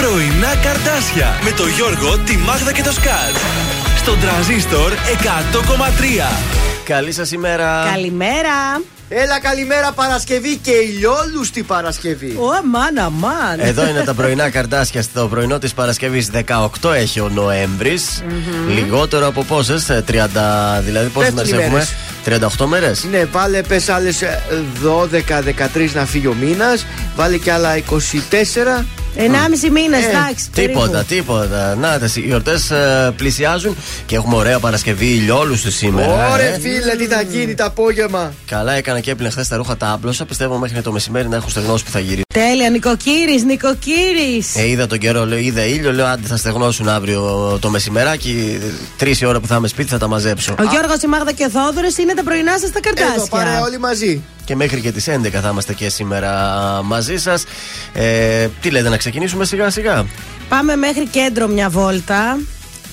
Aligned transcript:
Πρωινά 0.00 0.56
Καρτάσια 0.62 1.38
με 1.44 1.50
το 1.50 1.66
Γιώργο, 1.66 2.18
τη 2.18 2.36
Μάγδα 2.36 2.72
και 2.72 2.82
το 2.82 2.92
Σκάτ. 2.92 3.34
Στον 3.98 4.20
τραζίστορ 4.20 4.92
100,3. 4.92 4.96
Καλή 6.84 7.12
σας 7.12 7.32
ημέρα. 7.32 7.90
Καλημέρα. 7.92 8.82
Έλα 9.08 9.40
καλημέρα 9.40 9.92
Παρασκευή 9.92 10.56
και 10.56 10.70
ηλιόλουστη 10.70 11.62
Παρασκευή. 11.62 12.36
Ω, 12.38 12.48
αμάν, 12.58 12.98
αμάν. 12.98 13.60
Εδώ 13.60 13.88
είναι 13.88 14.02
τα 14.02 14.14
πρωινά 14.20 14.50
καρτάσια. 14.50 15.02
Στο 15.02 15.28
πρωινό 15.28 15.58
της 15.58 15.74
Παρασκευής 15.74 16.30
18 16.82 16.92
έχει 16.94 17.20
ο 17.20 17.28
νοεμβρη 17.28 17.98
Λιγότερο 18.68 19.26
από 19.26 19.44
πόσες, 19.44 19.86
30, 19.90 20.00
δηλαδή 20.84 21.08
πόσες 21.08 21.32
Πέφτουν 21.32 21.34
μέρες 21.34 21.50
οι 21.50 21.62
έχουμε. 21.62 21.86
38 22.64 22.66
μέρες. 22.66 23.04
Ναι, 23.10 23.24
βάλε 23.24 23.60
πες 23.62 23.88
άλλες 23.88 24.22
12-13 25.76 25.90
να 25.94 26.06
φύγει 26.06 26.26
ο 26.26 26.34
μήνας. 26.40 26.86
Βάλε 27.16 27.36
και 27.36 27.52
άλλα 27.52 27.76
24. 27.76 28.84
Ενάμιση 29.16 29.70
μήνες, 29.70 30.04
Ε, 30.04 30.08
εντάξει. 30.08 30.50
Τίποτα, 30.52 30.88
περίπου. 30.90 31.04
τίποτα. 31.14 31.74
Να, 31.80 31.98
τα 31.98 32.08
οι 32.14 32.20
γιορτές 32.20 32.72
πλησιάζουν 33.16 33.76
και 34.06 34.16
έχουμε 34.16 34.36
ωραία 34.36 34.58
Παρασκευή 34.58 35.06
ηλιόλουστου 35.06 35.70
σήμερα. 35.72 36.32
Ωρε 36.32 36.48
ε. 36.48 36.58
φίλε, 36.60 36.96
τι 36.96 37.06
θα 37.06 37.22
γίνει 37.22 37.54
το 37.54 37.64
απόγευμα. 37.64 38.32
Καλά 38.46 38.72
έκανα 38.72 39.00
και 39.00 39.10
έπλυνε 39.10 39.30
χθες 39.30 39.48
τα 39.48 39.56
ρούχα 39.56 39.76
τα 39.76 39.90
άπλωσα. 39.92 40.24
Πιστεύω 40.24 40.56
μέχρι 40.58 40.82
το 40.82 40.92
μεσημέρι 40.92 41.28
να 41.28 41.36
έχω 41.36 41.48
στεγνώσει 41.48 41.84
που 41.84 41.90
θα 41.90 41.98
γυρίσει. 41.98 42.22
Τέλεια, 42.34 42.70
νοικοκύρης, 42.70 43.42
νοικοκύρης. 43.44 44.56
Ε, 44.56 44.68
είδα 44.68 44.86
τον 44.86 44.98
καιρό, 44.98 45.24
λέω, 45.26 45.38
είδα 45.38 45.64
ήλιο, 45.64 45.92
λέω 45.92 46.06
άντε 46.06 46.26
θα 46.26 46.36
στεγνώσουν 46.36 46.88
αύριο 46.88 47.58
το 47.60 47.70
μεσημεράκι. 47.70 48.58
Τρεις 48.96 49.20
η 49.20 49.26
ώρα 49.26 49.40
που 49.40 49.46
θα 49.46 49.56
είμαι 49.56 49.68
σπίτι 49.68 49.88
θα 49.90 49.98
τα 49.98 50.06
μαζέψω. 50.08 50.54
Ο 50.58 50.62
Γιώργος, 50.70 51.02
η 51.02 51.06
Μάγδα 51.06 51.32
και 51.32 51.44
ο 51.44 51.50
Θόδωρος 51.50 51.96
είναι 51.96 52.14
τα 52.14 52.22
πρωινά 52.22 52.58
σας 52.58 52.68
στα 52.68 52.80
Εδώ 52.84 53.26
παρέα 53.28 53.46
καρτάσια. 53.46 53.66
όλοι 53.66 53.78
μαζί. 53.78 54.22
Και 54.46 54.56
μέχρι 54.56 54.80
και 54.80 54.92
τις 54.92 55.08
11 55.08 55.30
θα 55.30 55.48
είμαστε 55.50 55.72
και 55.74 55.88
σήμερα 55.88 56.30
μαζί 56.84 57.16
σας. 57.16 57.44
Ε, 57.92 58.48
τι 58.60 58.70
λέτε, 58.70 58.88
να 58.88 58.96
ξεκινήσουμε 58.96 59.44
σιγά 59.44 59.70
σιγά; 59.70 60.04
Πάμε 60.48 60.76
μέχρι 60.76 61.06
κέντρο 61.06 61.46
μια 61.48 61.68
βόλτα. 61.68 62.38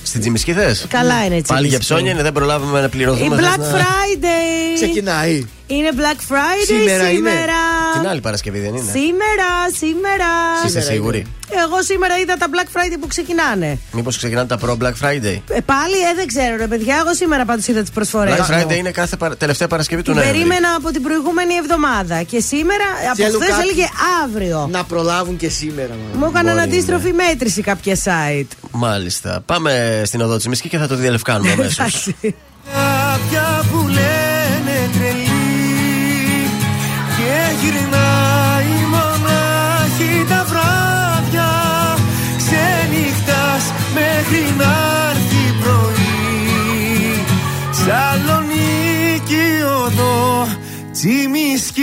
Στην 0.02 0.20
Τζιμισκή 0.20 0.52
θες; 0.52 0.86
Καλά 0.88 1.24
είναι 1.24 1.34
έτσι. 1.36 1.52
Πάλι 1.52 1.66
για 1.68 1.78
ψώνια 1.78 2.12
είναι, 2.12 2.22
δεν 2.22 2.32
προλάβαμε 2.32 2.78
να 2.80 2.86
Η 2.86 2.88
πληρωθούμε. 2.88 3.36
Black 3.36 3.40
θες 3.42 3.56
να- 3.56 3.78
Friday. 3.78 4.74
Ξεκινάει. 4.74 5.44
Είναι 5.66 5.88
Black 5.96 6.32
Friday 6.32 6.64
Σήμερα 6.66 7.10
είναι. 7.10 7.30
Την 8.00 8.08
άλλη 8.08 8.20
Παρασκευή 8.20 8.58
δεν 8.58 8.68
είναι. 8.74 8.90
Σήμερα, 8.90 9.48
σήμερα. 9.76 10.26
Είστε 10.66 10.80
σίγουροι. 10.80 11.26
Εγώ 11.64 11.82
σήμερα 11.82 12.18
είδα 12.18 12.36
τα 12.36 12.46
Black 12.50 12.66
Friday 12.76 12.96
που 13.00 13.06
ξεκινάνε. 13.06 13.78
Μήπως 13.92 14.16
ξεκινάνε 14.16 14.46
τα 14.46 14.56
προ 14.58 14.76
Black 14.80 14.92
Friday; 15.02 15.40
Ε, 15.48 15.60
πάλι 15.60 15.96
ε, 16.10 16.14
δεν 16.16 16.26
ξέρω, 16.26 16.56
ρε 16.56 16.66
παιδιά. 16.66 16.96
Εγώ 17.04 17.14
σήμερα 17.14 17.44
πάντως 17.44 17.66
είδα 17.66 17.80
τις 17.80 17.90
προσφορές. 17.90 18.38
Black 18.38 18.54
Friday 18.54 18.76
είναι 18.76 18.90
κάθε 18.90 19.16
παρα- 19.16 19.36
τελευταία 19.36 19.68
Παρασκευή 19.68 20.02
του 20.02 20.10
Την 20.12 20.20
Νοέμβρη. 20.20 20.38
περίμενα 20.38 20.74
από 20.76 20.90
την 20.90 21.02
προηγούμενη 21.02 21.54
εβδομάδα. 21.54 22.22
Και 22.22 22.40
σήμερα, 22.40 22.84
από 23.06 23.22
Θέλω 23.22 23.38
χθε 23.38 23.46
κάτι. 23.50 23.60
έλεγε 23.62 23.84
αύριο. 24.24 24.68
Να 24.70 24.84
προλάβουν 24.84 25.36
και 25.36 25.48
σήμερα. 25.48 25.88
μάλλον. 25.88 26.18
Μου 26.18 26.26
έκαναν 26.30 26.54
Μπορεί, 26.54 26.66
αντίστροφη 26.66 27.12
μέτρηση 27.12 27.60
κάποια 27.62 27.96
site. 28.04 28.48
Μάλιστα. 28.70 29.42
Πάμε 29.46 30.02
στην 30.04 30.20
οδό 30.20 30.36
τη 30.36 30.48
Μισκή 30.48 30.68
και 30.68 30.78
θα 30.78 30.86
το 30.86 30.94
διαλευκάνουμε 30.94 31.52
αμέσως. 31.58 31.78
Εντάξει. 31.78 32.16
Κάποια 32.72 33.64
που 33.70 33.83
γυρνάει 37.64 38.76
μονάχη 38.94 40.24
τα 40.28 40.44
βράδια. 40.48 41.52
Ξενυχτάς 42.36 43.64
μέχρι 43.94 44.54
να 44.58 44.72
έρθει 45.10 45.44
πρωί. 45.60 47.24
Σαλονίκη 47.70 49.46
οδό 49.84 50.48
Τσιμισκή 50.92 51.82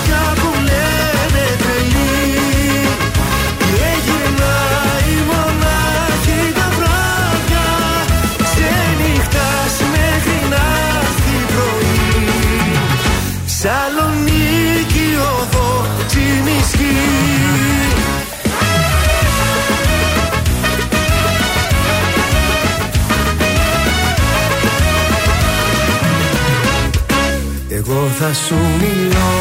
Εγώ 27.83 28.07
θα 28.19 28.33
σου 28.33 28.55
μιλώ 28.81 29.33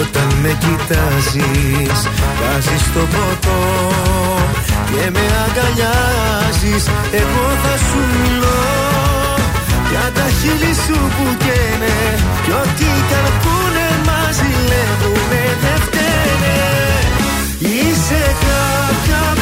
όταν 0.00 0.28
με 0.42 0.52
κοιτάζεις. 0.62 1.98
Βάζεις 2.38 2.84
το 2.94 3.02
ποτό 3.14 3.60
και 4.90 5.10
με 5.10 5.24
αγκαλιάζεις. 5.44 6.84
Εγώ 7.20 7.46
θα 7.62 7.74
σου 7.86 8.00
μιλώ 8.12 8.62
για 9.90 10.06
τα 10.16 10.26
χείλη 10.38 10.74
σου 10.84 10.98
που 11.14 11.26
καίνε 11.44 11.96
Κι 12.44 12.52
ό,τι 12.62 12.88
κι 13.08 13.16
αν 13.20 13.28
πούνε 13.42 13.88
μας 14.06 14.34
ζηλεύουνε 14.38 15.44
δεν 15.62 15.78
φταίνε. 15.84 16.58
Είσαι 17.74 18.22
κάποια 18.46 19.41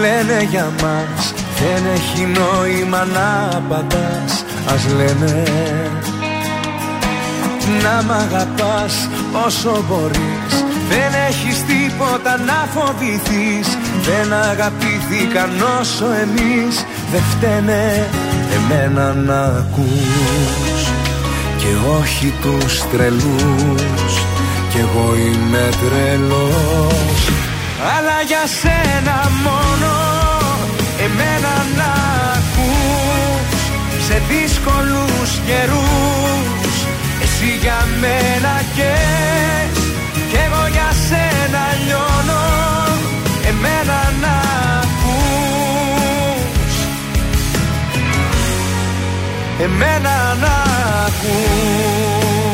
λένε 0.00 0.46
για 0.50 0.72
μας. 0.82 1.32
Δεν 1.58 1.82
έχει 1.94 2.26
νόημα 2.38 3.04
να 3.04 3.56
απαντάς 3.56 4.44
Ας 4.66 4.86
λένε. 4.96 5.42
Να 7.82 8.02
μ' 8.02 8.12
αγαπάς 8.12 9.08
όσο 9.46 9.84
μπορείς. 9.88 10.64
Δεν 10.88 11.12
έχεις 11.28 11.64
τίποτα 11.64 12.38
να 12.38 12.68
φοβηθείς. 12.74 13.78
Δεν 14.02 14.32
αγαπήθηκαν 14.32 15.50
όσο 15.80 16.04
εμείς. 16.04 16.84
Δεν 17.12 17.22
φταίνε 17.30 18.08
εμένα 18.56 19.12
να 19.14 19.42
ακούς. 19.42 20.82
Και 21.56 21.98
όχι 22.00 22.32
τους 22.42 22.82
τρελούς. 22.92 24.14
Κι 24.70 24.78
εγώ 24.78 25.14
είμαι 25.16 25.68
τρελός 25.80 27.43
Αλλά 27.92 28.18
για 28.26 28.44
σένα 28.60 29.16
μόνο 29.44 29.92
Εμένα 31.04 31.54
να 31.78 31.92
ακούς 32.36 33.62
Σε 34.06 34.22
δύσκολους 34.28 35.30
καιρούς. 35.46 36.74
Εσύ 37.22 37.58
για 37.60 37.86
μένα 38.00 38.54
καις 38.76 39.78
Κι 40.30 40.36
εγώ 40.46 40.66
για 40.72 40.90
σένα 41.08 41.62
λιώνω. 41.86 42.42
Εμένα 43.48 44.12
να 44.20 44.34
ακούς. 44.82 46.74
Εμένα 49.64 50.36
να 50.40 50.54
ακούς 51.06 52.53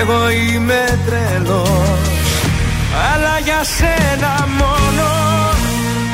εγώ 0.00 0.30
είμαι 0.30 0.98
τρελός 1.06 2.08
αλλά 3.06 3.38
για 3.44 3.60
σένα 3.76 4.48
μόνο. 4.60 5.08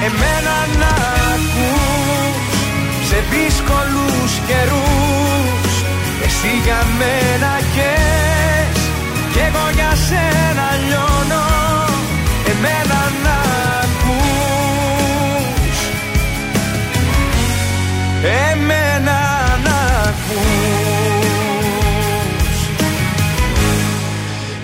Εμένα 0.06 0.56
να 0.80 0.92
ακούς 1.32 3.08
Σε 3.08 3.18
δύσκολους 3.30 4.32
καιρούς. 4.48 5.72
Εσύ 6.24 6.52
για 6.64 6.80
μένα 6.98 7.52
καις 7.74 8.80
Κι 9.32 9.38
εγώ 9.48 9.66
για 9.74 9.92
σένα 10.06 10.66
λιώνω. 10.86 11.46
Εμένα 12.52 13.00
να 13.24 13.36
ακούς. 13.82 15.46
Εμένα 18.50 19.18
να 19.64 19.76
ακούς 20.08 20.63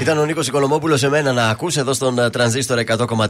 Ήταν 0.00 0.19
ο 0.19 0.25
Νίκος 0.25 0.47
Οικονομόπουλος 0.47 1.00
σε 1.00 1.08
μένα 1.08 1.32
να 1.32 1.47
ακούσει 1.49 1.79
εδώ 1.81 1.93
στον 1.93 2.19
ε, 2.19 2.31
τρανζίστορ 2.31 2.79
100,3 2.87 3.26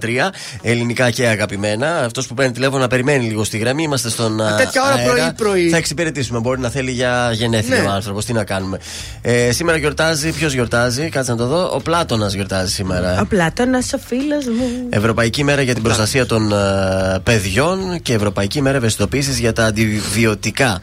ελληνικά 0.62 1.10
και 1.10 1.26
αγαπημένα. 1.26 1.96
Αυτός 2.04 2.26
που 2.26 2.34
παίρνει 2.34 2.52
τηλέφωνο 2.52 2.78
να 2.80 2.86
περιμένει 2.88 3.24
λίγο 3.24 3.44
στη 3.44 3.58
γραμμή. 3.58 3.82
Είμαστε 3.82 4.08
στον. 4.10 4.40
ε, 4.40 4.54
τέτοια 4.56 4.82
ώρα 4.84 4.94
αέρα. 4.94 5.12
πρωί-πρωί. 5.12 5.68
Θα 5.68 5.76
εξυπηρετήσουμε. 5.76 6.38
Μπορεί 6.38 6.60
να 6.60 6.68
θέλει 6.70 6.90
για 6.90 7.30
γενέθλια 7.32 7.80
Ναι. 7.82 7.88
ο 7.88 7.90
άνθρωπος. 7.90 8.24
Τι 8.24 8.32
να 8.32 8.44
κάνουμε. 8.44 8.78
Ε, 9.22 9.52
σήμερα 9.52 9.76
γιορτάζει. 9.78 10.30
Ποιος 10.32 10.52
γιορτάζει, 10.52 11.08
κάτσε 11.08 11.30
να 11.30 11.36
το 11.36 11.46
δω. 11.46 11.70
Ο 11.74 11.80
Πλάτονα 11.80 12.26
γιορτάζει 12.28 12.72
σήμερα. 12.72 13.20
Ο 13.20 13.24
Πλάτονα, 13.26 13.78
ο 13.94 13.98
φίλος 14.06 14.44
μου. 14.46 14.86
Ευρωπαϊκή 14.90 15.44
μέρα 15.44 15.62
για 15.62 15.74
την 15.74 15.82
προστασία 15.82 16.26
των 16.26 16.52
ε, 16.52 16.56
παιδιών 17.22 18.02
και 18.02 18.12
Ευρωπαϊκή 18.14 18.62
μέρα 18.62 18.76
ευαισθητοποίησης 18.76 19.38
για 19.38 19.52
τα 19.52 19.64
αντιβιωτικά. 19.64 20.82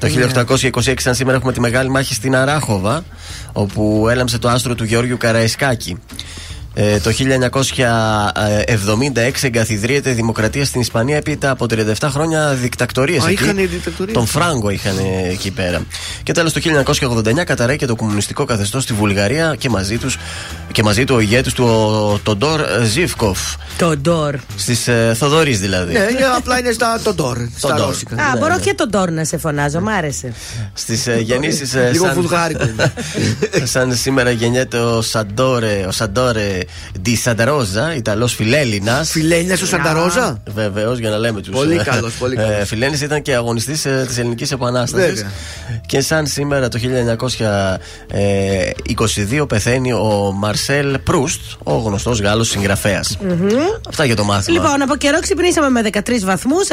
Το 0.00 0.06
Ναι. 0.06 0.12
1826, 0.12 0.94
σαν 0.96 1.14
σήμερα, 1.14 1.36
έχουμε 1.36 1.52
τη 1.52 1.60
μεγάλη 1.60 1.90
μάχη 1.90 2.14
στην 2.14 2.36
Αράχοβα, 2.36 3.04
όπου 3.52 4.06
έλαμψε 4.10 4.38
το 4.38 4.48
άστρο 4.48 4.74
του 4.74 4.84
Γεώργιου 4.84 5.16
Καραϊσκάκη. 5.16 5.98
Ε, 6.74 6.98
το 6.98 7.10
1976 7.10 9.42
εγκαθιδρύεται 9.42 10.10
η 10.10 10.12
δημοκρατία 10.12 10.64
στην 10.64 10.80
Ισπανία 10.80 11.16
έπειτα 11.16 11.50
από 11.50 11.66
37 11.70 12.08
χρόνια 12.10 12.54
δικτακτορίες 12.54 13.24
Α, 13.24 13.30
εκεί. 13.30 13.42
είχανε 13.42 13.64
δικτατορίες. 13.66 14.16
Τον 14.16 14.26
Φράγκο 14.26 14.70
είχαν 14.70 14.96
εκεί 15.30 15.50
πέρα. 15.50 15.82
Και 16.22 16.32
τέλος 16.32 16.52
το 16.52 16.60
1989 16.60 17.44
καταραίει 17.44 17.76
το 17.76 17.96
κομμουνιστικό 17.96 18.44
καθεστώς 18.44 18.82
στη 18.82 18.92
Βουλγαρία 18.92 19.54
και 19.58 19.68
μαζί, 19.68 19.98
τους, 19.98 20.18
και 20.72 20.82
μαζί 20.82 21.04
του 21.04 21.14
ο 21.14 21.20
ηγέτης 21.20 21.52
του 21.52 21.64
ο 21.64 22.18
Τοντόρ 22.22 22.60
Ζίβκοφ. 22.84 23.38
Το 23.78 23.96
Ντόρ. 23.96 24.34
Στις 24.56 24.88
ε, 24.88 25.14
Θοδωρής 25.18 25.60
δηλαδή. 25.60 25.92
Ναι, 25.92 25.98
είναι- 25.98 26.24
απλά 26.36 26.58
είναι 26.58 26.72
στα 26.72 27.00
τον 27.02 27.14
Ντόρ. 27.14 27.38
Στα 27.56 27.74
Ντόρ. 27.74 27.86
ρώσικα. 27.86 28.14
Α, 28.22 28.32
Ναι, 28.32 28.38
μπορώ 28.40 28.54
ναι. 28.54 28.60
και 28.60 28.74
τον 28.74 28.88
Ντόρ 28.88 29.10
να 29.10 29.24
σε 29.24 29.38
φωνάζω, 29.38 29.80
μ' 29.80 29.88
άρεσε. 29.88 30.32
Στις 30.72 31.06
ε, 31.06 31.18
γεννήσεις 31.20 31.74
ε, 31.74 31.88
Λίγο 31.92 32.04
σαν, 32.04 32.14
βουλγάρικο 32.14 32.64
είναι. 32.68 32.92
σαν 33.72 33.94
σήμερα 33.96 34.30
γεννιέται 34.30 34.78
ο 34.78 35.02
Σαντόρε, 35.02 35.84
ο 35.88 35.90
Σαντόρε 35.90 36.58
Ντι 37.00 37.16
Σανταρόζα, 37.16 37.94
Ιταλός 37.94 38.34
φιλέλληνας 38.34 39.10
Φιλένια 39.10 39.56
στο 39.56 39.66
Σανταρόζα. 39.66 40.42
Βεβαίως, 40.54 40.98
για 40.98 41.10
να 41.10 41.18
λέμε 41.18 41.40
τους. 41.40 41.54
Πολύ 41.54 41.76
καλός, 41.76 42.12
πολύ 42.14 42.36
καλός. 42.36 42.68
Φιλένη 42.68 42.98
ήταν 43.02 43.22
και 43.22 43.34
αγωνιστής 43.34 43.84
ε, 43.84 44.04
της 44.06 44.18
Ελληνικής 44.18 44.52
Επανάστασης. 44.52 45.14
Βέβαια. 45.14 45.30
Και 45.86 46.00
σαν 46.00 46.26
σήμερα 46.26 46.68
το 46.68 46.78
1922 49.40 49.48
πεθαίνει 49.48 49.92
ο 49.92 50.32
Μαρσέλ 50.36 50.98
Προύστ, 50.98 51.40
ο 51.62 51.72
γνωστός 51.72 52.20
Γάλλος 52.20 52.48
συγγραφέας. 52.48 53.18
Αυτά 53.88 54.04
για 54.04 54.16
το 54.16 54.24
μάθημα. 54.24 54.62
Λοιπόν, 54.62 54.82
από 54.82 54.96
καιρό 54.96 55.20
ξυπνήσαμε 55.20 55.68
με 55.68 55.90
13 55.92 56.24
βαθμούς, 56.24 56.68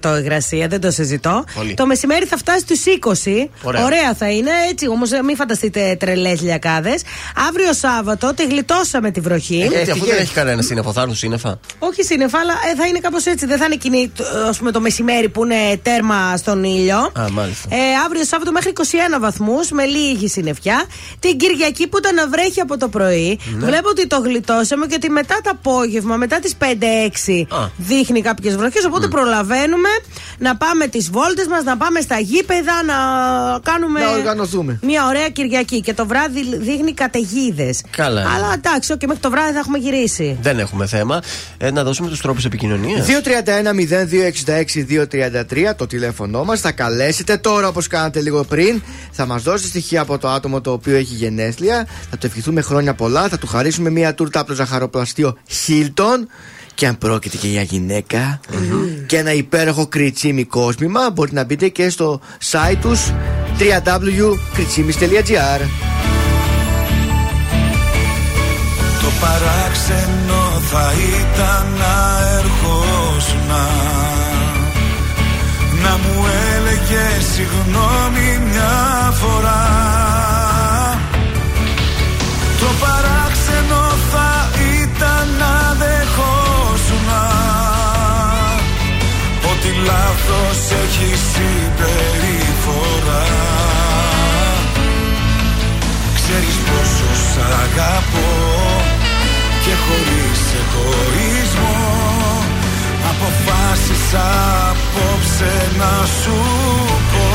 93% 0.00 0.18
υγρασία, 0.18 0.68
δεν 0.68 0.80
το 0.80 0.90
συζητώ. 0.90 1.44
Πολύ. 1.54 1.74
Το 1.74 1.86
μεσημέρι 1.86 2.26
θα 2.26 2.36
φτάσει 2.36 2.58
στους 2.58 2.84
20. 2.84 3.50
Ωραία. 3.62 4.14
θα 4.14 4.30
είναι, 4.30 4.50
έτσι 4.70 4.88
όμως 4.88 5.10
μην 5.24 5.36
φανταστείτε 5.36 5.96
τρελές 5.98 6.40
λιακάδες. 6.40 7.02
Αύριο 7.48 7.72
Σάββατο 7.72 8.34
τη 8.34 8.44
γλιτώσαμε 8.44 8.83
τη 9.12 9.20
βροχή. 9.20 9.54
Ε, 9.54 9.58
γιατί 9.66 9.76
αφού 9.76 9.90
Έφυγε. 9.90 10.10
δεν 10.12 10.22
έχει 10.22 10.32
κανένα 10.34 10.62
σύννεφο, 10.62 10.92
θα 10.92 11.00
έρθουν 11.00 11.16
σύννεφα. 11.16 11.58
Όχι 11.78 12.02
σύννεφα, 12.02 12.38
αλλά 12.38 12.52
ε, 12.72 12.74
θα 12.76 12.86
είναι 12.86 12.98
κάπως 12.98 13.26
έτσι. 13.26 13.46
Δεν 13.46 13.58
θα 13.58 13.64
είναι 13.64 13.74
εκείνη 13.74 14.12
το- 14.16 14.24
ας 14.48 14.58
πούμε, 14.58 14.70
το 14.70 14.80
μεσημέρι 14.80 15.28
που 15.28 15.44
είναι 15.44 15.76
τέρμα 15.82 16.36
στον 16.36 16.64
ήλιο. 16.64 16.96
Α, 16.96 17.26
μάλιστα. 17.32 17.68
Ε, 17.70 17.78
αύριο 18.06 18.24
Σάββατο 18.24 18.52
μέχρι 18.52 18.70
21 18.70 19.18
βαθμούς 19.20 19.70
με 19.70 19.84
λίγη 19.84 20.28
συννεφιά. 20.28 20.84
Την 21.20 21.36
Κυριακή 21.36 21.86
που 21.86 21.98
ήταν 21.98 22.14
να 22.14 22.28
βρέχει 22.28 22.60
από 22.60 22.78
το 22.78 22.88
πρωί. 22.88 23.38
Ναι. 23.58 23.66
Βλέπω 23.66 23.88
ότι 23.88 24.06
το 24.06 24.18
γλιτώσαμε 24.24 24.86
και 24.86 24.94
ότι 24.94 25.10
μετά 25.10 25.38
το 25.42 25.50
απόγευμα, 25.52 26.16
μετά 26.16 26.38
τις 26.38 26.54
5-6, 26.56 27.46
Α. 27.48 27.68
δείχνει 27.76 28.20
κάποιες 28.20 28.56
βροχές. 28.56 28.84
Οπότε 28.84 29.08
προλαβαίνουμε. 29.08 29.88
να 30.38 30.56
πάμε 30.56 30.86
τις 30.86 31.10
βόλτες 31.10 31.46
μας, 31.46 31.64
να 31.64 31.76
πάμε 31.76 32.00
στα 32.00 32.18
γήπεδα, 32.18 32.82
να 32.86 32.94
κάνουμε. 33.62 34.00
Να 34.00 34.10
οργανωθούμε. 34.10 34.78
Μια 34.82 35.06
ωραία 35.06 35.28
Κυριακή. 35.28 35.80
Και 35.80 35.94
το 35.94 36.06
βράδυ 36.06 36.56
δείχνει 36.56 36.92
καταιγίδες. 36.94 37.82
Καλά. 37.90 38.20
Αλλά 38.34 38.58
εντάξει, 38.74 38.96
και 38.96 39.06
μέχρι 39.06 39.22
το 39.22 39.30
βράδυ 39.30 39.52
θα 39.52 39.58
έχουμε 39.58 39.78
γυρίσει. 39.78 40.38
Δεν 40.40 40.58
έχουμε 40.58 40.86
θέμα. 40.86 41.22
Ε, 41.58 41.70
να 41.70 41.84
δώσουμε 41.84 42.08
τους 42.08 42.20
τρόπους 42.20 42.44
επικοινωνίας. 42.44 43.06
231-0266-233 43.06 45.74
το 45.76 45.86
τηλέφωνό 45.86 46.44
μας. 46.44 46.60
Θα 46.60 46.72
καλέσετε 46.72 47.36
τώρα 47.36 47.68
όπως 47.68 47.86
κάνατε 47.86 48.20
λίγο 48.20 48.44
πριν. 48.44 48.82
Θα 49.10 49.26
μας 49.26 49.42
δώσετε 49.42 49.68
στοιχεία 49.68 50.00
από 50.00 50.18
το 50.18 50.28
άτομο 50.28 50.60
το 50.60 50.72
οποίο 50.72 50.96
έχει 50.96 51.14
γενέθλια. 51.14 51.86
Θα 52.10 52.18
του 52.18 52.26
ευχηθούμε 52.26 52.60
χρόνια 52.60 52.94
πολλά. 52.94 53.28
Θα 53.28 53.38
του 53.38 53.46
χαρίσουμε 53.46 53.90
μια 53.90 54.14
τούρτα 54.14 54.40
από 54.40 54.48
το 54.48 54.54
ζαχαροπλαστείο 54.54 55.36
Hilton. 55.66 56.18
Και 56.74 56.86
αν 56.86 56.98
πρόκειται 56.98 57.36
και 57.36 57.48
για 57.48 57.62
γυναικα 57.62 58.40
και 59.06 59.16
ένα 59.16 59.32
υπέροχο 59.32 59.86
κριτσίμι 59.86 60.44
κόσμημα, 60.44 61.10
μπορείτε 61.10 61.36
να 61.36 61.44
μπείτε 61.44 61.68
και 61.68 61.88
στο 61.88 62.20
site 62.50 62.76
τους 62.80 63.12
www.κριτσίμις.gr 63.58 65.93
Το 69.02 69.10
παράξενο 69.20 70.42
θα 70.70 70.86
ήταν 71.20 71.66
να 71.78 71.94
ερχόσουν 72.38 73.46
Να. 73.48 73.64
Μου 76.02 76.16
έλεγε 76.54 77.04
συγγνώμη 77.32 78.28
μια 78.50 78.76
φορά. 79.20 79.64
Το 82.60 82.68
παράξενο 82.80 83.82
θα 84.12 84.30
ήταν 84.82 85.26
να 85.38 85.54
δεχόσουν 85.82 87.08
Ότι 89.50 89.70
λάθος 89.86 90.58
έχει 90.82 91.10
συμπεριφορά. 91.32 93.26
Ξέρεις 96.14 96.56
πόσο 96.66 97.10
σ' 97.30 97.38
αγαπώ 97.64 98.28
και 99.64 99.74
χωρίς 99.84 100.40
εγωισμό. 100.60 101.76
Αποφάσισα 103.10 104.26
απόψε 104.70 105.52
να 105.78 106.06
σου 106.20 106.36
πω. 107.10 107.26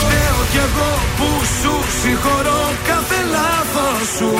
Φταίω 0.00 0.40
κι 0.52 0.60
εγώ 0.66 0.90
που 1.16 1.44
σου 1.60 2.00
συγχωρώ 2.00 2.62
κάθε 2.86 3.20
λάθος 3.30 4.08
σου. 4.16 4.32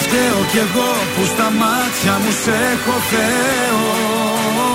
Φταίω 0.00 0.40
κι 0.50 0.58
εγώ 0.58 0.90
που 1.16 1.24
στα 1.24 1.50
μάτια 1.60 2.12
μου 2.22 2.32
σε 2.44 2.50
έχω 2.50 2.98
Θεό 3.10 4.73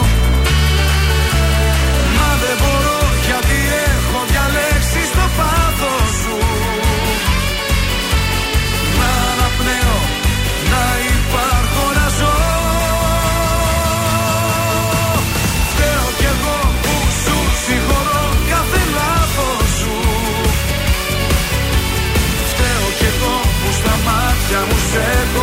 μάτια 24.52 24.66
μου 24.66 25.39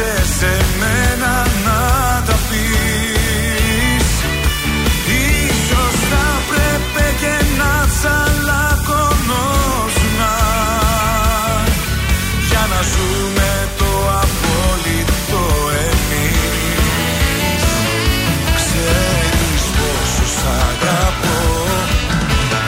σκέφτεσαι 0.00 0.38
σε 0.38 0.52
μένα 0.78 1.32
να 1.64 1.80
τα 2.26 2.36
πεις. 2.48 4.08
Ίσως 5.48 5.94
θα 6.10 6.26
πρέπει 6.48 7.06
και 7.20 7.34
να 7.58 7.72
τσαλακωνώσουν 7.92 10.20
Για 12.48 12.64
να 12.72 12.80
ζούμε 12.92 13.50
το 13.78 13.92
απόλυτο 14.22 15.44
εμείς. 15.88 17.62
Ξέρεις 18.58 19.62
πόσο 19.76 20.24
σ' 20.36 20.46
αγαπώ 20.68 21.40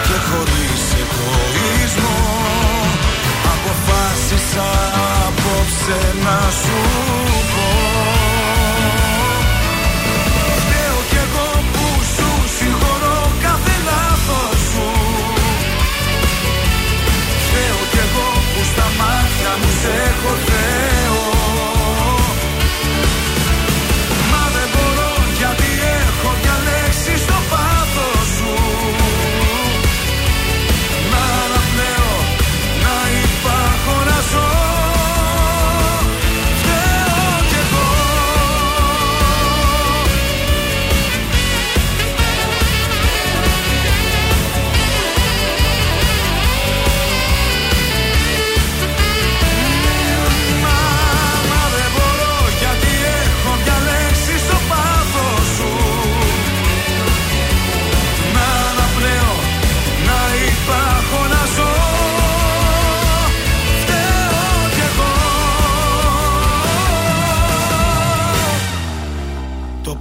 και 0.06 0.16
χωρίς 0.28 0.82
εγωισμό. 1.02 2.20
Αποφάσισα 3.54 4.70
απόψε 5.26 6.00
να 6.24 6.50
σου 6.50 7.21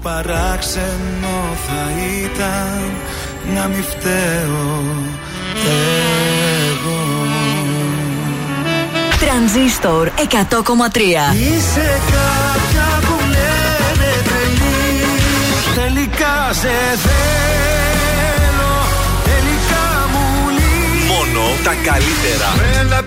παράξενο 0.01 1.37
θα 1.67 1.89
ήταν 2.23 2.91
να 3.55 3.67
μη 3.67 3.81
φταίω 3.89 4.83
εγώ. 6.69 6.99
Τρανζίστορ 9.19 10.09
100,3 10.17 10.19
Είσαι 11.35 12.01
κάποια 12.11 12.87
που 13.01 13.15
λένε 13.19 14.11
τρελή 14.27 15.01
Τελικά 15.75 16.53
σε 16.53 16.75
θέλω. 17.05 18.73
Τελικά 19.23 19.85
μου 20.11 20.49
λύνει 20.49 21.05
Μόνο 21.07 21.41
τα 21.63 21.73
καλύτερα. 21.89 22.49
Μέλα 22.57 23.00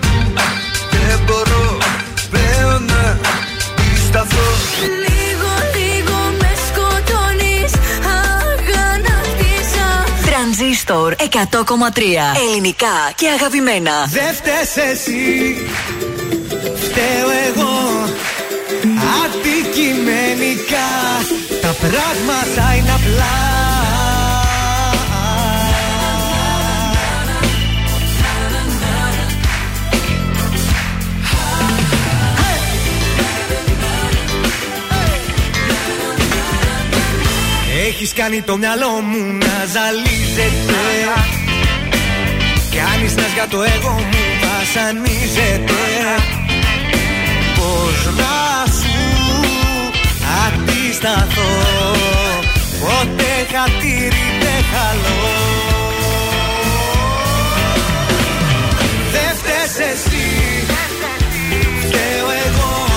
Τρανζίστορ 10.85 11.15
100,3 11.17 12.01
Ελληνικά 12.49 13.11
και 13.15 13.27
αγαπημένα. 13.27 13.91
Δεν 14.09 14.33
φταίς 14.33 14.77
εσύ. 14.91 15.57
Φταίω 16.75 17.29
εγώ. 17.47 18.09
Αντικειμενικά. 19.23 20.89
Τα 21.61 21.75
πράγματα 21.87 22.75
είναι 22.75 22.91
απλά 22.91 23.64
Έχεις 38.07 38.17
κάνει 38.17 38.41
το 38.41 38.57
μυαλό 38.57 38.89
μου 38.89 39.23
να 39.33 39.55
ζαλίζεται. 39.73 40.81
Κάνεις 42.75 43.15
νας 43.15 43.31
για 43.33 43.47
το 43.47 43.63
εγώ 43.63 43.89
μου 43.89 44.23
βασανίζεται. 44.43 45.81
Πώς 47.55 48.13
να 48.19 48.71
σου 48.77 48.97
αντισταθώ 50.45 51.53
Ποτέ 52.81 53.33
χατήρι 53.51 54.25
δεν 54.41 54.61
χαλώ. 54.71 55.25
Δεν 59.11 59.35
φταίς 59.37 59.87
εσύ 59.91 60.25
Φταίω 61.81 62.27
εγώ 62.45 62.94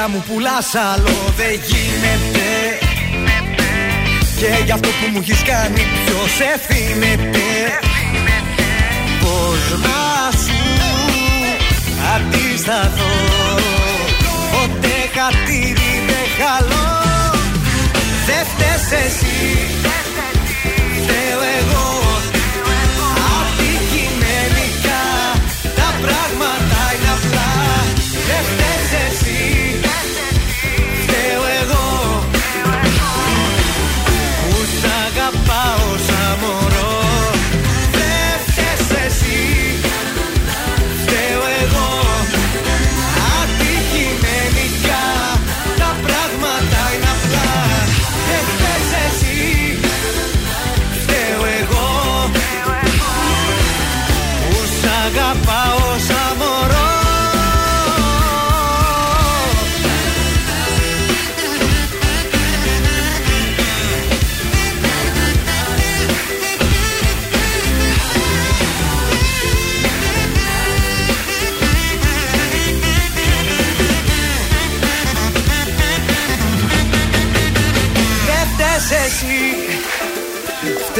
Όλο 0.00 0.08
τρέλα 0.08 0.18
μου 0.18 0.24
πουλάς 0.28 0.74
άλλο 0.74 1.16
δεν 1.36 1.60
γίνεται. 1.68 2.48
Και 4.36 4.64
για 4.64 4.74
αυτό 4.74 4.88
που 4.88 5.06
μου 5.12 5.18
έχεις 5.22 5.42
κάνει 5.42 5.82
ποιος 6.04 6.34
ευθύνεται. 6.54 7.48
Πώς 9.20 9.78
να 9.84 10.30
σου 10.42 10.60
αντισταθώ. 12.14 13.14
Ποτέ 14.52 14.98
χατήρι 15.14 15.92
δεν 16.06 16.26
χαλώ. 16.38 17.02
Δεν 18.26 18.44
φταίς 18.50 19.00
εσύ 19.04 19.89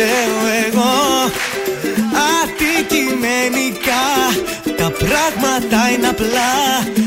Φταίω 0.00 0.46
εγώ 0.66 0.92
Αντικειμενικά 2.42 4.06
Τα 4.76 4.90
πράγματα 4.90 5.90
είναι 5.90 6.06
απλά 6.08 6.50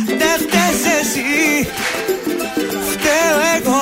Δεν 0.07 0.39
φταίς 0.47 0.99
εσύ 1.01 1.69
Φταίω 2.91 3.39
εγώ 3.57 3.81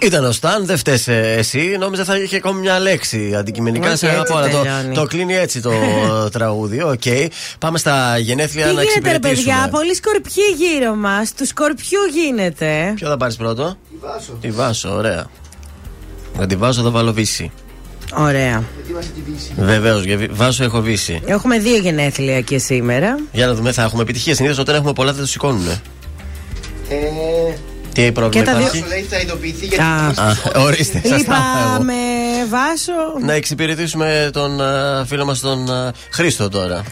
Ήταν 0.00 0.24
ο 0.24 0.32
Σταν, 0.32 0.66
δεν 0.66 0.76
φταίει 0.76 1.00
εσύ. 1.36 1.76
Νόμιζα 1.78 2.04
θα 2.04 2.16
είχε 2.16 2.36
ακόμη 2.36 2.60
μια 2.60 2.78
λέξη 2.78 3.34
αντικειμενικά 3.36 3.88
Όχι, 3.88 3.96
σε 3.96 4.06
έτσι 4.06 4.16
αγαπώ. 4.16 4.36
αλλά 4.36 4.48
Το, 4.48 4.62
τελειώνει. 4.62 4.94
το 4.94 5.04
κλείνει 5.04 5.34
έτσι 5.36 5.60
το 5.60 5.72
τραγούδι. 6.32 6.82
Οκ. 6.82 7.02
Πάμε 7.58 7.78
στα 7.78 8.18
γενέθλια 8.18 8.66
Τι 8.68 8.74
να 8.74 8.82
γίνεται, 8.82 9.00
ρε 9.10 9.14
εξυπηρετήσουμε. 9.16 9.54
παιδιά, 9.54 9.68
πολλοί 9.70 9.94
σκορπιοί 9.94 10.44
γύρω 10.56 10.94
μας. 10.94 11.32
Του 11.34 11.46
σκορπιού 11.46 11.98
γίνεται. 12.14 12.92
Ποιο 12.96 13.08
θα 13.08 13.16
πάρεις 13.16 13.36
πρώτο, 13.36 13.64
Τη 13.64 13.83
βάσο. 14.12 14.32
Τη 14.40 14.50
Βάσο, 14.50 14.94
ωραία. 14.94 15.26
Να 16.38 16.46
τη 16.46 16.56
βάζω, 16.56 16.82
θα 16.82 16.90
βάλω 16.90 17.12
βύση. 17.12 17.52
Ωραία. 18.18 18.64
Ετοίμασε 18.80 19.08
τη 19.14 19.30
βύση; 19.32 19.52
Βεβαίως, 19.56 20.04
για 20.04 20.16
βι- 20.16 20.30
Βάσο 20.34 20.64
έχω 20.64 20.80
βύση. 20.80 21.20
Έχουμε 21.26 21.58
δύο 21.58 21.76
γενέθλια 21.76 22.40
και 22.40 22.58
σήμερα. 22.58 23.18
Για 23.32 23.46
να 23.46 23.54
δούμε, 23.54 23.72
θα 23.72 23.82
έχουμε 23.82 24.02
επιτυχία. 24.02 24.34
Συνήθως 24.34 24.58
όταν 24.58 24.74
έχουμε 24.74 24.92
πολλά 24.92 25.12
δεν 25.12 25.20
το 25.20 25.28
σηκώνουν. 25.28 25.68
Ε, 25.68 25.76
Τι 27.92 28.12
πρόβλημα 28.12 28.44
Και 28.44 28.50
τα 28.50 28.56
δύο- 28.56 28.66
υπάρχει; 28.66 28.82
Σου 28.82 28.88
λέει 28.88 29.02
θα 29.02 29.18
ειδοποιηθεί 29.20 29.66
γιατί. 29.66 29.82
Α, 29.82 30.06
Α, 30.06 30.60
ορίστε, 30.64 31.00
σας 31.04 31.24
τα 31.24 31.34
έχω 31.34 31.42
εγώ. 31.58 31.70
Λυπάμαι, 31.70 31.92
Βάσο. 32.50 33.26
Να 33.26 33.32
εξυπηρετήσουμε 33.32 34.30
τον 34.32 34.60
α, 34.60 35.04
φίλο 35.06 35.24
μας 35.24 35.40
τον 35.40 35.70
α, 35.70 35.92
Χρήστο 36.10 36.48
τώρα. 36.48 36.82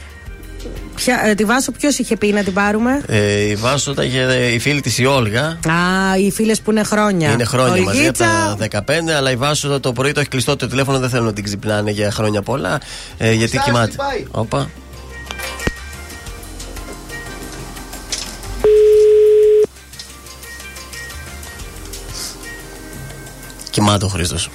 Ποια, 1.05 1.21
ε, 1.25 1.35
τη 1.35 1.45
Βάσο 1.45 1.73
ποιος 1.73 1.99
είχε 1.99 2.17
πει 2.17 2.33
να 2.33 2.43
την 2.43 2.53
πάρουμε; 2.53 3.03
Ε, 3.07 3.41
η 3.41 3.55
Βάσο 3.55 3.95
τα 3.95 4.05
είχε 4.05 4.51
η 4.55 4.59
φίλη 4.59 4.81
της 4.81 4.99
η 4.99 5.05
Όλγα. 5.05 5.45
Α, 5.47 6.17
οι 6.19 6.31
φίλες 6.31 6.61
που 6.61 6.71
είναι 6.71 6.83
χρόνια. 6.83 7.31
Είναι 7.33 7.45
χρόνια 7.45 7.83
μαζί 7.83 7.99
από 7.99 7.99
Ολγίτσα, 7.99 8.57
τα 8.59 8.85
15, 9.09 9.13
αλλά 9.17 9.31
η 9.31 9.37
Βάσο 9.37 9.81
το 9.81 9.93
πρωί 9.93 10.13
το 10.13 10.21
έχει 10.21 10.29
κλειστό 10.29 10.57
το 10.57 10.67
τηλέφωνο, 10.67 10.99
δεν 10.99 11.09
θέλουν 11.09 11.27
να 11.27 11.33
την 11.33 11.45
ξυπνάνε 11.45 11.91
για 11.91 12.11
χρόνια 12.11 12.43
πολλά. 12.43 12.81
Ε, 13.19 13.33
γιατί 13.33 13.53
Στάση, 13.53 13.71
κοιμάται. 13.71 13.95
πάει. 13.97 14.25
Όπα. 14.31 14.71
Κοιμάται 23.73 24.05
ο 24.05 24.09
Χρήστος. 24.09 24.51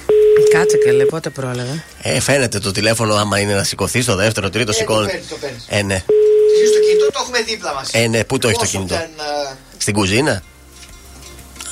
Κάτσε 0.52 0.76
καλέ, 0.76 1.04
πότε 1.04 1.30
πρόλαβε. 1.30 1.84
Ε, 2.02 2.20
φαίνεται 2.20 2.58
το 2.58 2.70
τηλέφωνο, 2.72 3.14
άμα 3.14 3.38
είναι 3.38 3.54
να 3.54 3.64
σηκωθεί 3.64 4.00
στο 4.02 4.14
δεύτερο, 4.16 4.50
τρίτο, 4.50 4.70
Ε, 4.70 4.72
το 4.72 4.78
σηκώνεται. 4.78 5.10
παίρνεις, 5.10 5.28
το 5.28 5.36
παίρνεις. 5.40 5.64
Ε, 5.68 5.82
ναι. 5.82 5.94
Εσύ 5.94 6.66
στο 6.72 6.78
κινητό 6.86 7.06
το 7.06 7.18
έχουμε 7.22 7.38
δίπλα 7.42 7.74
μας. 7.74 7.90
Ε, 7.92 8.06
ναι, 8.06 8.24
πού 8.24 8.38
το 8.38 8.48
έχεις 8.48 8.58
το 8.58 8.64
Όσο 8.64 8.72
κινητό; 8.76 8.94
δεν, 8.94 9.04
ε, 9.04 9.54
Στην 9.78 9.94
κουζίνα; 9.94 10.42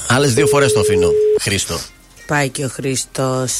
Άλλες 0.08 0.34
δύο 0.34 0.46
φορές 0.46 0.72
το 0.72 0.80
αφήνω. 0.80 1.10
Χρήστο. 1.40 1.78
Πάει 2.26 2.48
και 2.48 2.64
ο 2.64 2.68
Χρήστος. 2.68 3.52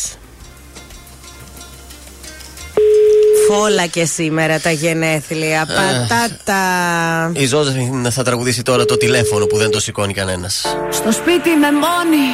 Φόλα 3.49 3.87
και 3.87 4.05
σήμερα 4.05 4.61
τα 4.61 4.71
γενέθλια. 4.71 5.67
Πατάτα. 5.67 7.31
Η 7.35 7.47
Ζώζεφιν 7.47 8.11
θα 8.11 8.23
τραγουδήσει 8.23 8.63
τώρα 8.63 8.85
το 8.85 8.97
τηλέφωνο 8.97 9.47
που 9.47 9.57
δεν 9.57 9.71
το 9.71 9.81
σηκώνει 9.81 10.13
κανένας. 10.13 10.63
Στο 10.91 11.13
σπίτι 11.13 11.49
με 11.51 11.73
μόνη 11.73 12.25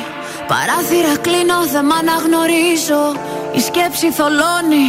Παράθυρα 0.52 1.16
κλείνω, 1.16 1.58
δεν 1.72 1.84
μ' 1.84 1.92
αναγνωρίζω. 1.92 3.04
Η 3.52 3.60
σκέψη 3.60 4.10
θολώνει. 4.10 4.88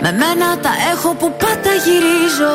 Με 0.00 0.12
μένα 0.12 0.58
τα 0.58 0.72
έχω 0.92 1.14
που 1.14 1.28
πάντα 1.42 1.72
γυρίζω 1.84 2.54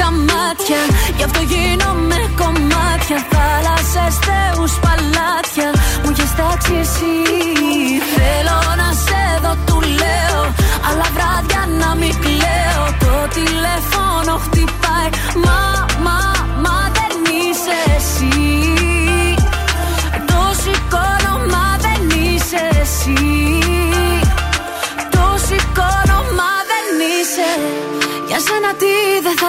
στα 0.00 0.10
μάτια. 0.10 0.82
Γι' 1.16 1.22
αυτό 1.22 1.40
γίνομαι 1.40 1.99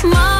Χτυπάει. 0.00 0.39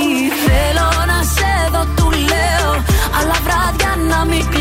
βράδια 4.25 4.60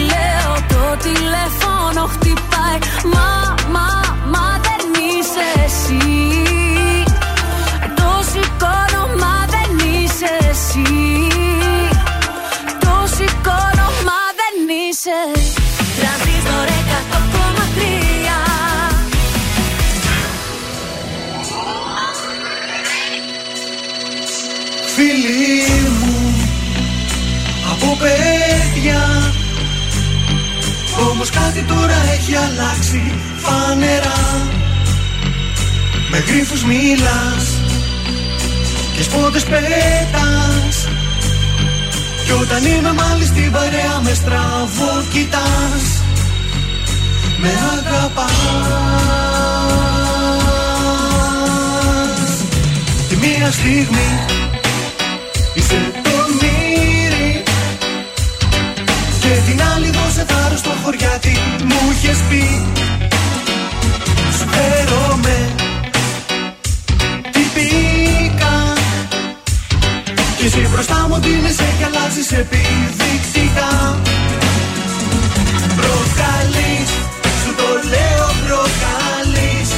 Όμως 31.23 31.35
κάτι 31.35 31.63
τώρα 31.63 31.97
έχει 32.13 32.35
αλλάξει. 32.35 33.13
Φανερά. 33.37 34.49
Με 36.11 36.19
γρίφους 36.19 36.65
μιλάς 36.65 37.61
και 38.97 39.03
σπότες 39.03 39.45
πέτας 39.45 40.89
Κι 42.25 42.33
όταν 42.33 42.65
είμαι 42.65 42.93
μάλλη 42.93 43.25
στην 43.25 43.53
παρέα 43.53 44.01
με 44.03 44.15
στραβό 44.15 45.05
κοιτάς. 45.13 46.03
Με 47.39 47.49
αγαπάς. 47.79 48.31
Τη 53.09 53.17
μία 53.17 53.51
στιγμή 53.51 54.40
άλλη 60.21 60.29
δώσε 60.29 60.41
θάρρος 60.41 60.59
στο 60.59 60.71
χωριάτι 60.85 61.39
Μου 61.65 61.81
είχες 61.93 62.19
πει. 62.29 62.67
Σου 64.39 64.47
φέρομαι 64.55 65.39
Τι 67.31 67.43
πήκα 67.55 68.55
Κι 70.37 70.45
εσύ 70.47 70.69
μπροστά 70.73 71.07
μου 71.09 71.19
δίνεσαι 71.21 71.69
και 71.79 71.85
αλλάζεις 71.85 72.33
επιδεικτικά. 72.33 73.99
Προκαλείς 75.79 76.91
Σου 77.43 77.55
το 77.61 77.69
λέω 77.93 78.29
προκαλείς. 78.45 79.71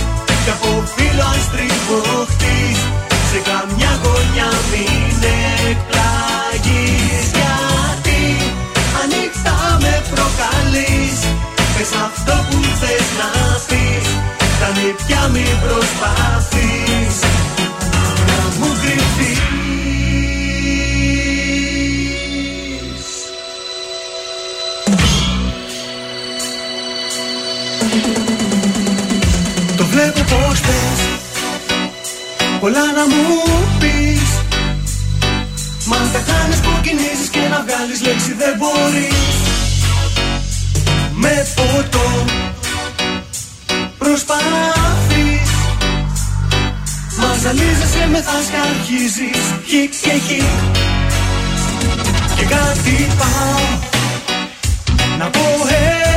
Κι 0.44 0.50
από 0.50 0.84
φίλο 0.94 1.24
αν 1.32 1.40
στριβωχτείς 1.46 2.78
Σε 3.30 3.38
καμιά 3.48 3.92
γωνιά 4.02 4.50
μην 4.70 5.16
εκπλαγείς 5.70 6.91
προκαλείς. 10.14 11.18
Πες 11.76 11.92
αυτό 12.06 12.34
που 12.48 12.58
θες 12.80 13.08
να 13.20 13.30
πεις 13.68 14.08
Τα 14.60 14.68
νύχια 14.76 15.28
μην 15.32 15.54
προσπαθείς. 15.64 17.16
Να 18.28 18.44
μου 18.58 18.72
κρυφτείς. 18.80 19.40
Το 29.76 29.84
βλέπω 29.84 30.20
πως 30.20 30.60
θες 30.60 31.00
Πολλά 32.60 32.84
να 32.98 33.04
μου 33.14 33.42
πεις. 33.78 34.30
Μα 35.86 35.96
αν 35.96 36.10
τα 36.12 36.18
κάνεις 36.32 36.58
που 36.60 36.70
κινήσεις 36.82 37.28
και 37.30 37.40
να 37.50 37.64
βγάλεις 37.66 38.02
λέξη 38.02 38.32
δεν 38.38 38.54
μπορείς 38.58 39.31
Με 41.22 41.46
ποτό 41.54 42.24
προσπάθεις 43.98 45.50
Μα 47.18 47.34
ζαλίζεσαι 47.42 48.08
με 48.10 48.20
θας 48.20 48.46
και 48.50 48.56
αρχίζεις. 48.70 49.44
Χικ 49.66 49.92
και 50.02 50.14
χικ. 50.26 50.42
Και 52.36 52.44
κάτι 52.44 53.06
πάω. 53.18 53.90
Να 55.18 55.30
πω 55.30 55.40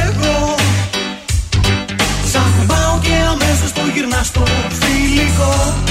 εγώ. 0.04 0.56
Σαν 2.32 2.66
πάω 2.68 3.00
και 3.02 3.14
αμέσως 3.30 3.72
το 3.72 3.82
γυρνάς 3.94 4.28
στο 4.28 4.44
φιλικό 4.80 5.85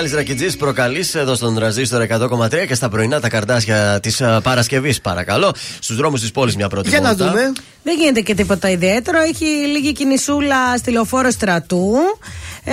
Μιχάλης 0.00 0.16
Ρακιτζής 0.16 0.56
προκαλείς 0.56 1.14
εδώ 1.14 1.34
στον 1.34 1.54
τραζίστορ 1.54 2.06
100,3 2.08 2.66
και 2.66 2.74
στα 2.74 2.88
πρωινά 2.88 3.20
τα 3.20 3.28
καρτάσια 3.28 3.98
της 4.02 4.22
Παρασκευής, 4.42 5.00
παρακαλώ. 5.00 5.54
Στους 5.78 5.96
δρόμους 5.96 6.20
της 6.20 6.30
πόλης 6.30 6.56
μια 6.56 6.68
πρώτη 6.68 6.88
Για 6.88 7.00
να 7.00 7.08
βόλτα. 7.08 7.30
δούμε. 7.30 7.52
Δεν 7.82 7.96
γίνεται 7.98 8.20
και 8.20 8.34
τίποτα 8.34 8.70
ιδιαίτερο. 8.70 9.20
Έχει 9.20 9.44
λίγη 9.44 9.92
κινησούλα 9.92 10.76
στη 10.76 10.90
λεωφόρο 10.90 11.30
στρατού 11.30 11.94
ε, 12.64 12.72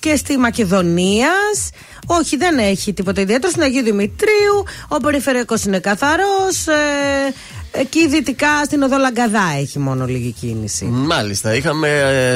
και 0.00 0.16
στη 0.16 0.38
Μακεδονίας. 0.38 1.70
Όχι, 2.06 2.36
δεν 2.36 2.58
έχει 2.58 2.92
τίποτα 2.92 3.20
ιδιαίτερο. 3.20 3.50
Στην 3.50 3.62
Αγίου 3.62 3.82
Δημητρίου, 3.82 4.64
ο 4.88 4.96
περιφερειακός 4.96 5.64
είναι 5.64 5.78
καθαρός. 5.78 6.66
Ε, 6.66 7.34
εκεί 7.78 8.08
δυτικά 8.08 8.64
στην 8.64 8.82
Οδό 8.82 8.96
Λαγκαδά 8.96 9.44
έχει 9.60 9.78
μόνο 9.78 10.04
λίγη 10.06 10.30
κίνηση. 10.30 10.84
Μάλιστα, 10.84 11.54
είχαμε 11.54 11.88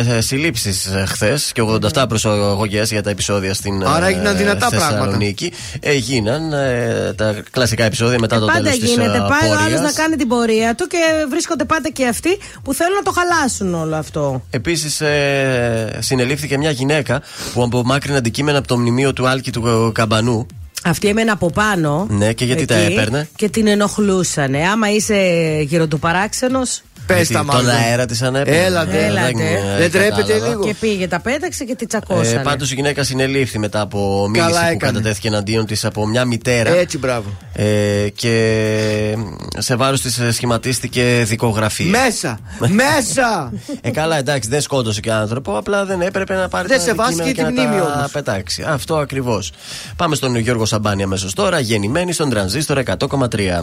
ε, 0.08 0.20
συλλήψεις 0.20 0.88
χθες 1.06 1.52
και 1.52 1.62
87 1.94 2.04
προσαγωγές 2.08 2.90
για 2.90 3.02
τα 3.02 3.10
επεισόδια 3.10 3.54
στην 3.54 3.86
Άρα 3.86 4.06
ε, 4.06 4.08
έγιναν 4.08 4.36
δυνατά 4.36 4.68
Θεσσαλονίκη. 4.68 5.52
Έγιναν 5.80 6.52
ε, 6.52 7.12
τα 7.16 7.42
κλασικά 7.50 7.84
επεισόδια 7.84 8.18
μετά 8.18 8.38
το 8.38 8.46
Πάντα 8.46 8.60
τέλος 8.60 8.78
της 8.78 8.90
γίνεται. 8.90 9.18
Πάει 9.18 9.50
ο 9.50 9.52
άλλος 9.52 9.62
πορείας. 9.62 9.80
να 9.80 9.92
κάνει 9.92 10.16
την 10.16 10.28
πορεία 10.28 10.74
του 10.74 10.86
και 10.86 10.98
βρίσκονται 11.30 11.64
πάντα 11.64 11.88
και 11.90 12.06
αυτοί 12.06 12.38
που 12.62 12.74
θέλουν 12.74 12.94
να 12.94 13.02
το 13.02 13.10
χαλάσουν 13.10 13.74
όλο 13.74 13.96
αυτό. 13.96 14.42
Επίσης, 14.50 15.00
ε, 15.00 15.98
συνελήφθηκε 15.98 16.58
μια 16.58 16.70
γυναίκα 16.70 17.22
που 17.52 17.62
απομάκρυνε 17.62 18.16
αντικείμενα 18.16 18.58
από 18.58 18.68
το 18.68 18.78
μνημείο 18.78 19.12
του 19.12 19.28
Άλκη 19.28 19.50
του 19.50 19.92
Καμπανού. 19.94 20.46
Αυτή 20.84 21.08
έμενε 21.08 21.30
από 21.30 21.50
πάνω. 21.50 22.06
Ναι, 22.10 22.32
και 22.32 22.44
γιατί 22.44 22.64
τα 22.64 22.74
έπαιρνε; 22.74 23.28
Και 23.36 23.48
την 23.48 23.66
ενοχλούσανε. 23.66 24.68
Άμα 24.68 24.90
είσαι 24.90 25.16
γυροντοπαράξενο. 25.62 26.60
Πες 27.06 27.16
Γιατί 27.16 27.32
τα 27.32 27.44
μάλλον. 27.44 27.64
Τον 27.64 27.74
αέρα 27.74 28.06
της 28.06 28.22
ανέπαιρνε. 28.22 28.60
Έλατε. 28.64 29.04
Έλατε. 29.06 29.30
ε, 29.30 29.78
Δεν 29.78 29.90
τρέπεται 29.90 30.20
κατάλαβα. 30.22 30.48
λίγο. 30.48 30.64
Και 30.64 30.74
πήγε, 30.80 31.08
τα 31.08 31.20
πέταξε 31.20 31.64
και 31.64 31.74
τη 31.74 31.86
τσακώσανε. 31.86 32.28
Ε, 32.40 32.42
Πάντως 32.42 32.70
η 32.70 32.74
γυναίκα 32.74 33.02
συνελήφθη 33.02 33.58
μετά 33.58 33.80
από 33.80 34.26
μήνυση 34.30 34.50
Καλά 34.52 34.60
που 34.60 34.72
έκανε. 34.72 34.92
κατατέθηκε 34.92 35.28
εναντίον 35.28 35.66
της 35.66 35.84
από 35.84 36.06
μια 36.06 36.24
μητέρα. 36.24 36.70
Έτσι, 36.70 36.98
μπράβο. 36.98 37.28
Ε, 37.52 38.08
και 38.14 39.16
σε 39.58 39.76
βάρος 39.76 40.00
της 40.00 40.20
σχηματίστηκε 40.30 41.22
δικογραφία. 41.26 41.86
Μέσα! 41.90 42.38
Μέσα! 42.68 43.52
Ε, 43.82 43.90
καλά, 43.90 44.16
εντάξει, 44.18 44.48
δεν 44.48 44.60
σκότωσε 44.60 45.00
και 45.00 45.12
άνθρωπο, 45.12 45.56
απλά 45.56 45.84
δεν 45.84 46.00
έπρεπε 46.00 46.34
να 46.34 46.48
πάρει 46.48 46.68
Δεν 46.68 46.76
τα 46.78 46.82
σεβάστηκε 46.84 47.22
αντικείμενα 47.22 47.52
τη 47.54 47.56
και 47.56 47.62
να 47.62 47.68
μνήμη 47.68 47.86
τα 47.90 47.96
όμως. 47.98 48.10
πετάξει. 48.10 48.64
Αυτό 48.68 48.96
ακριβώς. 48.96 49.52
Πάμε 49.96 50.14
στον 50.14 50.36
Γιώργο 50.36 50.64
Σαμπάνη 50.64 51.02
αμέσως 51.02 51.34
τώρα, 51.34 51.58
γεννημένη 51.60 52.12
στον 52.12 52.30
τρανζίστορ 52.30 52.78
100,3. 52.78 53.60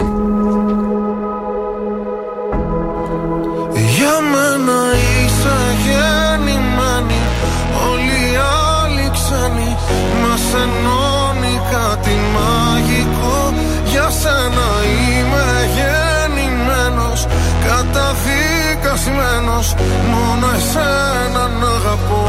Μόνο 20.12 20.47
εσένα 20.56 21.47
να 21.60 21.67
αγαπώ 21.67 22.25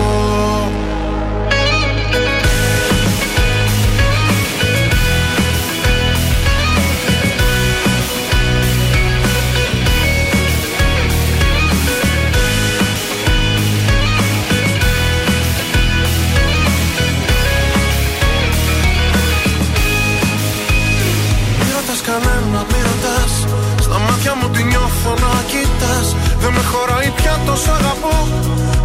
χωράει 26.71 27.11
πια 27.19 27.35
το 27.47 27.55
σ' 27.63 27.71
αγαπώ. 27.77 28.17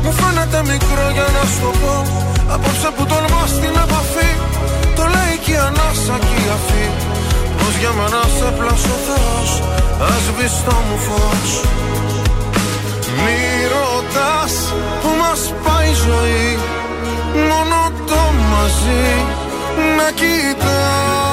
Μου 0.03 0.11
φαίνεται 0.19 0.59
μικρό 0.71 1.05
για 1.15 1.27
να 1.35 1.43
σου 1.51 1.59
το 1.63 1.71
πω. 1.81 1.95
Απόψε 2.55 2.89
που 2.95 3.03
τολμάς 3.11 3.49
στην 3.57 3.75
επαφή 3.85 4.31
Το 4.97 5.03
λέει 5.13 5.35
και 5.43 5.53
η 5.57 5.59
ανάσα 5.67 6.15
και 6.27 6.37
η 6.43 6.47
αφή. 6.57 6.85
Πως 7.57 7.73
για 7.81 7.91
μένα 7.97 8.21
σε 8.37 8.47
πλάσω 8.57 8.93
ο 8.97 8.99
Θεός 9.07 9.49
Ας 10.09 10.21
σβηστό 10.25 10.75
μου 10.87 10.97
φως. 11.05 11.51
Μη 13.23 13.41
ρωτάς 13.73 14.53
που 15.01 15.09
μας 15.21 15.41
πάει 15.63 15.89
η 15.89 15.93
ζωή 16.05 16.57
Μόνο 17.49 17.79
το 18.09 18.21
μαζί 18.51 19.05
να 19.97 20.11
κοιτάς 20.19 21.32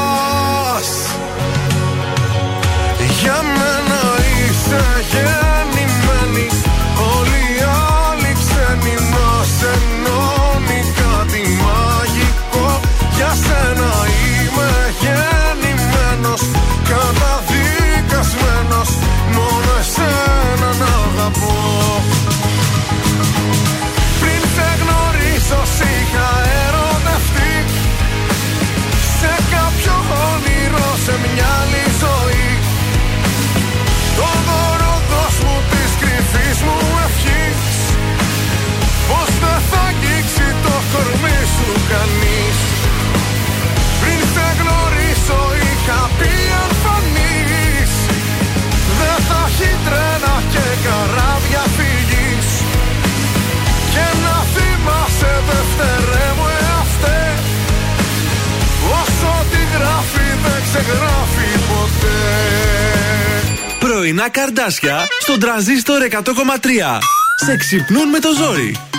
για 3.21 3.41
μένα 3.41 3.99
είσαι 4.49 4.81
γεννημένη 5.11 5.40
πρωινά 64.21 64.29
καρδάσια 64.29 65.07
στον 65.21 65.39
τραζίστορ 65.39 66.01
100,3. 66.11 66.97
Σε 67.45 67.57
ξυπνούν 67.57 68.09
με 68.09 68.19
το 68.19 68.29
ζόρι. 68.33 68.90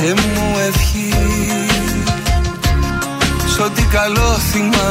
Κάθε 0.00 0.14
μου 0.14 0.58
ευχή. 0.68 1.12
Σ' 3.54 3.58
ό,τι 3.58 3.82
καλό 3.82 4.38
θυμάμαι 4.50 4.89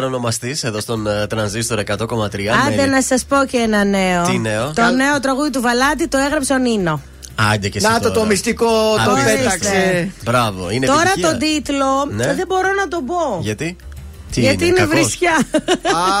παρονομαστής 0.00 0.64
εδώ 0.64 0.80
στον 0.80 1.06
ε, 1.06 1.26
τρανζίστορ 1.26 1.78
100,3. 1.86 1.94
Άντε 2.66 2.76
με- 2.76 2.86
να 2.86 3.02
σας 3.02 3.24
πω 3.24 3.36
και 3.50 3.56
ένα 3.56 3.84
νέο. 3.84 4.22
Τι 4.22 4.38
νέο; 4.38 4.72
Το 4.74 4.82
νέο 4.90 5.20
τραγούδι 5.20 5.50
του 5.50 5.60
Βαλάτη 5.60 6.08
το 6.08 6.18
έγραψε 6.18 6.52
ο 6.52 6.58
Νίνο. 6.58 7.00
Άντε 7.52 7.68
και 7.68 7.78
εσύ 7.78 7.86
Να 7.86 7.94
το 7.94 8.00
τώρα. 8.08 8.14
το 8.20 8.24
μυστικό 8.24 8.66
το 9.04 9.10
Ορίστε. 9.10 9.36
πέταξε. 9.36 10.10
Μπράβο, 10.24 10.70
είναι 10.70 10.86
Τώρα 10.86 11.00
επιτυχία. 11.00 11.28
τον 11.30 11.38
τίτλο 11.38 11.86
Ναι. 12.10 12.34
δεν 12.34 12.44
μπορώ 12.48 12.68
να 12.80 12.88
τον 12.88 13.04
πω. 13.04 13.38
Γιατί; 13.40 13.76
Τι 14.32 14.40
Γιατί 14.40 14.66
είναι, 14.66 14.78
κακός; 14.78 14.94
βρισιά. 15.00 15.38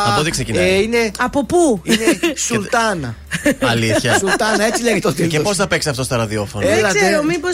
Από 0.06 0.20
ό,τι 0.20 0.30
ξεκινάει. 0.30 0.68
Ε, 0.68 0.74
είναι, 0.82 1.10
Από 1.18 1.44
πού; 1.44 1.80
είναι 1.84 2.18
Σουλτάνα. 2.46 3.14
Αλήθεια. 3.60 4.18
Σουλτάνα, 4.18 4.64
έτσι 4.64 4.82
λέγεται 4.82 5.00
το 5.08 5.12
και 5.14 5.22
τίτλο. 5.22 5.42
πώς 5.42 5.56
θα 5.56 5.66
παίξει 5.66 5.88
αυτό 5.88 6.02
στα 6.02 6.16
ραδιόφωνα; 6.16 6.66
Ε, 6.66 6.80
Δεν 6.80 6.88
ξέρω, 6.88 7.06
Έλατε. 7.06 7.24
μήπω 7.26 7.48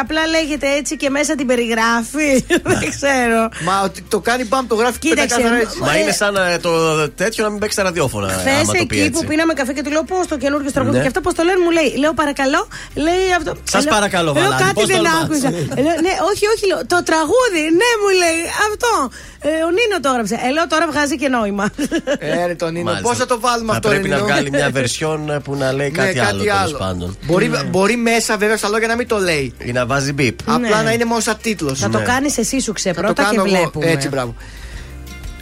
απλά 0.00 0.26
λέγεται 0.26 0.66
έτσι 0.78 0.96
και 0.96 1.10
μέσα 1.10 1.34
την 1.34 1.46
περιγράφει. 1.46 2.44
Δεν 2.80 2.90
ξέρω. 2.96 3.48
Μα 3.64 3.80
ότι 3.84 4.02
το 4.02 4.20
κάνει 4.20 4.44
μπαμ, 4.44 4.66
το 4.66 4.74
γράφει 4.74 4.98
και 4.98 5.08
Κοίταξε, 5.08 5.36
πεντακάθαρα 5.36 5.60
έτσι. 5.62 5.78
Μα 5.78 5.94
Ε, 5.94 5.98
είναι 5.98 6.12
σαν 6.12 6.36
ε, 6.36 6.58
το 6.58 6.70
τέτοιο 7.10 7.44
να 7.44 7.50
μην 7.50 7.58
παίξει 7.60 7.74
στα 7.74 7.82
ραδιόφωνα. 7.88 8.28
Χθες 8.28 8.52
άμα 8.54 8.64
το 8.64 8.72
πει 8.72 8.78
εκεί 8.80 8.98
έτσι. 8.98 9.10
που 9.10 9.24
πίναμε 9.28 9.52
καφέ 9.52 9.72
και 9.72 9.82
του 9.82 9.90
λέω 9.90 10.02
πώς 10.04 10.26
το 10.26 10.36
καινούργιο 10.36 10.72
τραγούδι 10.72 10.96
Ναι. 10.96 11.00
και 11.02 11.06
αυτό 11.12 11.20
πώς 11.20 11.34
το 11.34 11.42
λένε 11.42 11.60
μου 11.64 11.70
λέει. 11.70 11.90
Λέω 12.02 12.12
παρακαλώ, 12.14 12.68
λέει 12.94 13.26
αυτό. 13.38 13.52
Σας 13.70 13.84
Λέω- 13.84 13.94
παρακαλώ, 13.94 14.32
λέω 14.32 14.42
Βαλάνη, 14.42 14.62
κάτι 14.62 14.74
πώς 14.74 14.86
δεν 14.86 14.96
τολμάς. 14.96 15.22
άκουσα. 15.24 15.48
Λέω, 15.84 15.96
ναι, 16.06 16.14
όχι, 16.30 16.44
όχι, 16.54 16.64
λέω, 16.70 16.80
το 16.92 16.98
τραγούδι, 17.10 17.62
ναι, 17.80 17.90
μου 18.02 18.10
λέει 18.22 18.40
αυτό. 18.68 18.92
Ε, 19.40 19.48
ο 19.48 19.68
Νίνο 19.70 20.00
το 20.02 20.08
έγραψε. 20.08 20.34
Ε, 20.46 20.50
λέω 20.52 20.66
τώρα 20.66 20.86
βγάζει 20.90 21.16
και 21.16 21.28
νόημα. 21.28 21.70
Ε, 22.18 22.46
ρε 22.46 22.54
τον 22.54 22.72
Νίνο, 22.72 22.84
Μάλιστα. 22.84 23.08
πώς 23.08 23.16
θα 23.18 23.26
το 23.26 23.40
βάλουμε 23.40 23.70
Θα 23.70 23.76
αυτό, 23.76 23.88
πρέπει 23.88 24.02
ρε, 24.02 24.08
να 24.08 24.14
Νίνο; 24.16 24.26
βγάλει 24.28 24.50
μια 24.50 24.70
βερσιόν 24.70 25.40
που 25.44 25.54
να 25.56 25.72
λέει 25.72 25.90
Ναι, 25.90 26.04
κάτι 26.04 26.18
άλλο 26.18 26.42
τέλος 26.42 26.74
πάντων. 26.78 27.16
Μπορεί, 27.22 27.50
μπορεί 27.70 27.96
μέσα 27.96 28.36
βέβαια 28.36 28.56
στα 28.56 28.68
λόγια 28.68 28.86
να 28.88 28.96
μην 28.96 29.08
το 29.08 29.18
λέει. 29.18 29.54
Ή 29.64 29.72
να 29.72 29.86
βάζει 29.86 30.12
μπίπ. 30.12 30.38
Απλά 30.46 30.58
Ναι. 30.76 30.82
να 30.82 30.92
είναι 30.92 31.04
μόνο 31.04 31.20
σαν 31.20 31.36
τίτλος. 31.42 31.78
Θα 31.78 31.88
το 31.88 32.02
κάνεις 32.04 32.38
εσύ 32.38 32.60
σου 32.60 32.72
ξε 32.72 32.88
Θα 32.92 32.94
το 32.94 33.00
πρώτα 33.02 33.22
και 33.30 33.36
κάνω 33.36 33.48
εγώ. 33.48 33.56
βλέπουμε. 33.58 33.86
Έτσι, 33.90 34.08
μπράβο. 34.08 34.34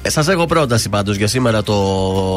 Σας 0.07 0.29
έχω 0.29 0.47
πρόταση 0.47 0.89
πάντως 0.89 1.17
για 1.17 1.27
σήμερα 1.27 1.63
το 1.63 1.75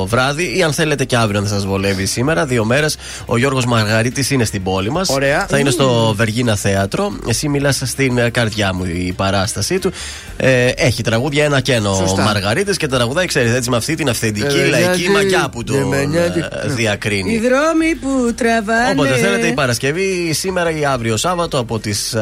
βράδυ 0.07 0.57
ή 0.57 0.63
αν 0.63 0.73
θέλετε 0.73 1.05
και 1.05 1.15
αύριο, 1.17 1.39
αν 1.39 1.47
σας 1.47 1.65
βολεύει 1.65 2.05
σήμερα. 2.05 2.45
Δύο 2.45 2.65
μέρες. 2.65 2.97
Ο 3.25 3.37
Γιώργος 3.37 3.65
Μαργαρίτη 3.65 4.33
είναι 4.33 4.43
στην 4.45 4.63
πόλη 4.63 4.91
μας. 4.91 5.09
Ωραία. 5.09 5.45
Θα 5.49 5.57
είναι 5.57 5.69
στο 5.69 6.13
Βεργίνα 6.17 6.55
Θέατρο. 6.55 7.11
Εσύ 7.27 7.47
μιλάς 7.49 7.81
στην 7.85 8.17
ε, 8.17 8.29
καρδιά 8.29 8.73
μου 8.73 8.83
η 8.85 9.13
παράστασή 9.15 9.79
του. 9.79 9.91
Ε, 10.37 10.65
έχει 10.67 11.03
τραγούδια 11.03 11.43
ένα 11.45 11.59
και 11.61 11.73
ένα 11.73 11.89
ο 11.89 11.95
Σωστά. 11.95 12.21
Μαργαρίτη 12.23 12.77
και 12.77 12.87
τα 12.87 12.95
τραγουδάει, 12.95 13.25
ξέρεις 13.25 13.53
έτσι, 13.53 13.69
με 13.69 13.75
αυτή 13.77 13.95
την 13.95 14.09
αυθεντική 14.09 14.57
Ε, 14.57 14.65
λαϊκή 14.65 14.99
γιατί- 14.99 15.09
μαγιά 15.13 15.49
που 15.51 15.63
τον 15.63 15.87
Ναι, 15.89 16.01
γιατί- 16.03 16.39
ε, 16.39 16.67
διακρίνει. 16.67 17.31
Οι 17.33 17.39
δρόμοι 17.39 17.95
που 18.01 18.33
τραβάνε. 18.35 18.91
Όποτε 18.91 19.15
θέλετε 19.15 19.47
η 19.47 19.53
Παρασκευή, 19.53 20.33
σήμερα 20.33 20.71
ή 20.79 20.85
αύριο 20.85 21.17
Σάββατο 21.17 21.59
από 21.59 21.79
τις 21.79 22.15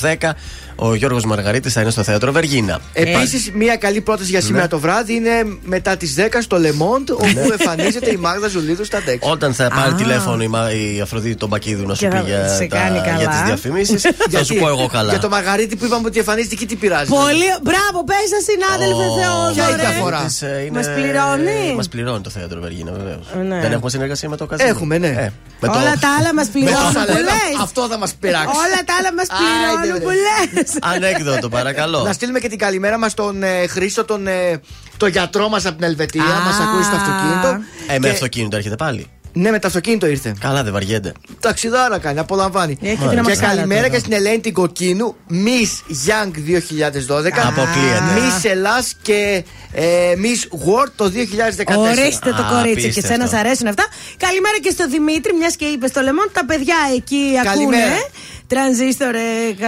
10 0.00 0.34
ο 0.76 0.94
Γιώργος 0.94 1.24
Μαργαρίτης 1.24 1.72
θα 1.72 1.80
είναι 1.80 1.90
στο 1.90 2.02
θέατρο 2.02 2.32
Βεργίνα. 2.32 2.80
Επίσης, 2.92 3.50
μια 3.54 3.76
καλή 3.76 4.00
πρόταση 4.00 4.30
για 4.30 4.40
σήμερα 4.40 4.68
το 4.68 4.78
βράδυ 4.78 5.14
είναι 5.14 5.30
μετά 5.62 5.96
τις 5.96 6.14
10 6.18 6.42
στο 6.42 6.56
Le 6.56 6.66
Monde, 6.82 7.10
όπου 7.16 7.52
εμφανίζεται 7.58 8.10
η 8.10 8.16
Μάγδα 8.16 8.48
Ζουλίδου 8.48 8.84
στα 8.84 9.02
Ντέξ. 9.02 9.26
Όταν 9.30 9.54
θα 9.54 9.68
πάρει 9.74 9.90
Α. 9.90 9.94
τηλέφωνο 9.94 10.42
η, 10.42 10.48
Μα- 10.48 10.70
η 10.72 11.00
Αφροδίτη 11.00 11.36
τον 11.36 11.48
Πακίδου 11.48 11.86
να 11.86 11.94
σου 11.94 12.00
Και 12.00 12.08
πει 12.08 12.16
θα 12.16 12.22
για, 12.22 12.48
σε 12.48 12.66
κάνει 12.66 13.00
καλά. 13.00 13.16
για 13.18 13.28
τις 13.28 13.40
διαφημίσεις, 13.46 14.02
θα 14.32 14.44
σου 14.44 14.54
πω 14.54 14.68
εγώ 14.68 14.86
καλά. 14.86 15.10
Για 15.10 15.20
το 15.20 15.28
Μαγαρίτη 15.28 15.76
που 15.76 15.84
είπαμε 15.84 16.06
ότι 16.06 16.18
εμφανίζεται 16.18 16.54
εκεί 16.54 16.66
τι 16.66 16.74
πειράζει. 16.76 17.10
Πολύ. 17.10 17.48
Μπράβο, 17.62 18.04
πες 18.04 18.16
σα, 18.34 18.40
συνάδελφε 18.52 19.04
Ο- 19.10 19.16
Θεόδωρε. 19.18 19.52
Ποια 19.54 19.68
είναι 19.70 19.82
η 19.82 19.86
διαφορά; 19.86 20.22
Της, 20.26 20.42
ε, 20.42 20.62
είναι- 20.66 20.78
Μας 20.78 20.88
πληρώνει; 20.94 21.74
Μας 21.76 21.88
πληρώνει 21.88 22.20
το 22.20 22.30
θέατρο 22.30 22.60
Βεργίνα, 22.60 22.92
βεβαίως. 22.92 23.26
Ναι. 23.48 23.60
Δεν 23.60 23.72
έχουμε 23.72 23.90
συνεργασία 23.90 24.28
με 24.28 24.36
το 24.36 24.46
καζίνο. 24.46 24.68
Έχουμε, 24.68 24.98
ναι. 24.98 25.06
Ε, 25.06 25.32
με 25.60 25.68
το- 25.68 25.78
Όλα 25.78 25.94
τα 26.04 26.08
άλλα 26.18 26.34
μας 26.34 26.46
Με 26.52 26.52
πληρώνουν 26.52 26.92
τόσα 26.92 27.04
που 27.06 27.12
λένε, 27.12 27.20
λες. 27.20 27.60
αυτό 27.60 27.80
θα 27.90 27.98
μας 27.98 28.12
πειράξει. 28.20 28.46
Όλα 28.64 28.78
τα 28.88 28.92
άλλα 28.98 29.10
μας 29.18 29.26
Άιντε, 29.30 29.52
πληρώνουν 29.80 29.98
ρε. 29.98 30.04
που 30.04 30.10
λες. 30.24 30.61
Ανέκδοτο, 30.80 31.48
παρακαλώ. 31.48 32.02
Να 32.02 32.12
στείλουμε 32.12 32.38
και 32.38 32.48
την 32.48 32.58
καλημέρα 32.58 32.98
μας 32.98 33.12
στον 33.12 33.42
ε, 33.42 33.66
Χρήστο, 33.66 34.04
τον, 34.04 34.26
ε, 34.26 34.60
τον 34.96 35.08
γιατρό 35.08 35.48
μας 35.48 35.66
από 35.66 35.74
την 35.76 35.84
Ελβετία. 35.84 36.22
Α. 36.22 36.40
Μας 36.44 36.58
ακούει 36.60 36.82
στο 36.82 36.96
αυτοκίνητο. 36.96 37.62
Ε, 37.88 37.98
με 37.98 38.06
Και- 38.06 38.12
αυτοκίνητο 38.12 38.56
έρχεται 38.56 38.76
πάλι. 38.76 39.06
Ναι, 39.34 39.50
με 39.50 39.58
το 39.58 39.66
αυτοκίνητο 39.66 40.06
ήρθε. 40.06 40.34
Καλά, 40.40 40.62
δεν 40.62 40.72
βαριέται. 40.72 41.12
Ταξιδάρα 41.40 41.98
κάνει, 41.98 42.18
απολαμβάνει. 42.18 42.78
Έχει 42.82 42.96
την 42.96 43.10
και 43.10 43.18
αμαξάρα 43.18 43.46
καλημέρα 43.54 43.82
του 43.82 43.90
και 43.90 43.96
εδώ. 43.96 44.04
στην 44.04 44.12
Ελένη 44.12 44.40
την 44.40 44.52
Κοκκίνου, 44.52 45.14
Miss 45.30 45.94
Young 46.08 46.30
2012. 46.30 47.46
Αποκλείεται. 47.46 48.02
Miss 48.16 48.50
Ελλάς 48.50 48.94
και 49.02 49.44
ε, 49.72 49.84
Miss 50.22 50.56
World 50.68 50.90
το 50.96 51.04
2014. 51.04 51.76
Ορίστε 51.76 52.30
το 52.30 52.42
Α, 52.42 52.48
κορίτσι 52.50 52.80
και 52.80 52.86
απίστευτο. 52.86 53.08
σένα 53.08 53.26
σ' 53.26 53.32
αρέσουν 53.34 53.66
αυτά. 53.66 53.84
Καλημέρα 54.16 54.58
και 54.62 54.70
στο 54.70 54.88
Δημήτρη, 54.88 55.32
μιας 55.34 55.56
και 55.56 55.64
είπες 55.64 55.90
στο 55.90 56.00
λεμόν. 56.00 56.28
Τα 56.32 56.44
παιδιά 56.44 56.76
εκεί 56.94 57.20
Καλημέρα. 57.44 57.82
ακούνε. 57.84 58.06
Τρανζίστορ 58.52 59.14
ε, 59.14 59.20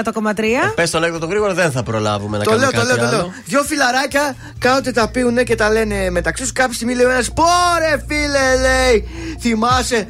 100,3. 0.04 0.72
Πες 0.74 0.90
τον 0.90 1.02
ανέκδοτο 1.02 1.26
γρήγορα, 1.26 1.54
δεν 1.54 1.70
θα 1.70 1.82
προλάβουμε 1.82 2.38
να 2.38 2.44
Το 2.44 2.50
κάνουμε 2.50 2.70
λέω, 2.70 2.80
το 2.80 2.86
κάτι 2.86 3.00
λέω, 3.00 3.10
το 3.10 3.16
λέω. 3.16 3.20
άλλο. 3.20 3.32
Δυο 3.44 3.62
φιλαράκια 3.62 4.36
κάποτε 4.58 4.90
τα 4.92 5.08
πίουνε 5.08 5.42
και 5.42 5.54
τα 5.54 5.70
λένε 5.70 6.10
μεταξύ 6.10 6.42
τους. 6.42 6.52
Κάποια 6.52 6.74
στιγμή 6.74 6.94
λέει 6.94 7.06
ο 7.06 7.10
ένας: 7.10 7.32
Πόρε 7.32 8.04
φίλε, 8.08 8.60
λέει, 8.60 9.08
θυμάσαι. 9.40 10.06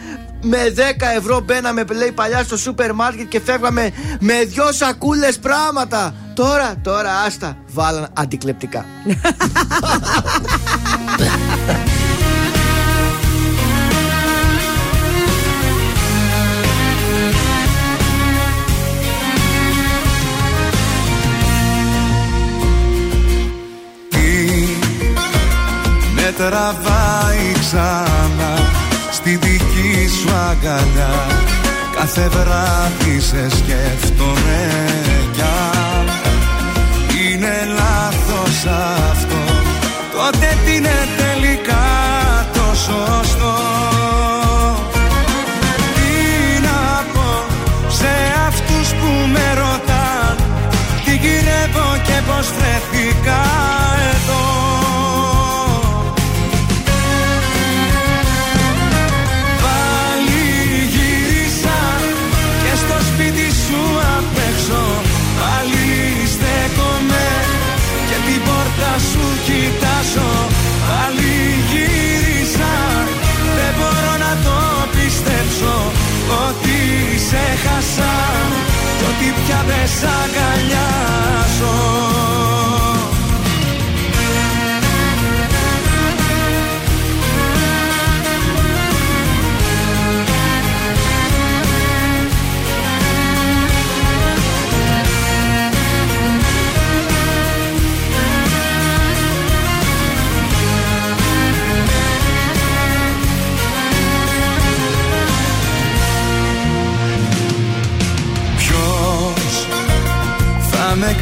Με 0.46 0.58
10 0.76 0.80
ευρώ 1.16 1.40
μπαίναμε, 1.40 1.84
λέει 1.92 2.12
παλιά 2.12 2.42
στο 2.42 2.56
σούπερ 2.56 2.92
μάρκετ 2.92 3.28
και 3.28 3.40
φεύγαμε 3.44 3.90
με 4.20 4.44
δυο 4.44 4.72
σακούλες 4.72 5.38
πράγματα. 5.38 6.14
Τώρα, 6.34 6.74
τώρα, 6.82 7.10
άστα, 7.26 7.56
βάλαν 7.66 8.08
αντικλεπτικά. 8.12 8.84
με 26.24 26.32
τραβάει 26.32 27.52
ξανά 27.60 28.54
στη 29.10 29.30
δική 29.30 30.08
σου 30.20 30.34
αγκαλιά. 30.50 31.26
Κάθε 31.96 32.28
βράδυ 32.28 33.20
σε 33.20 33.48
σκέφτομαι 33.50 34.62
κι 35.32 35.40
αν. 35.40 36.06
Είναι 37.20 37.68
λάθος 37.76 38.64
αυτό 39.10 39.42
Τότε 40.12 40.56
τι 40.64 40.73
πια 80.04 80.43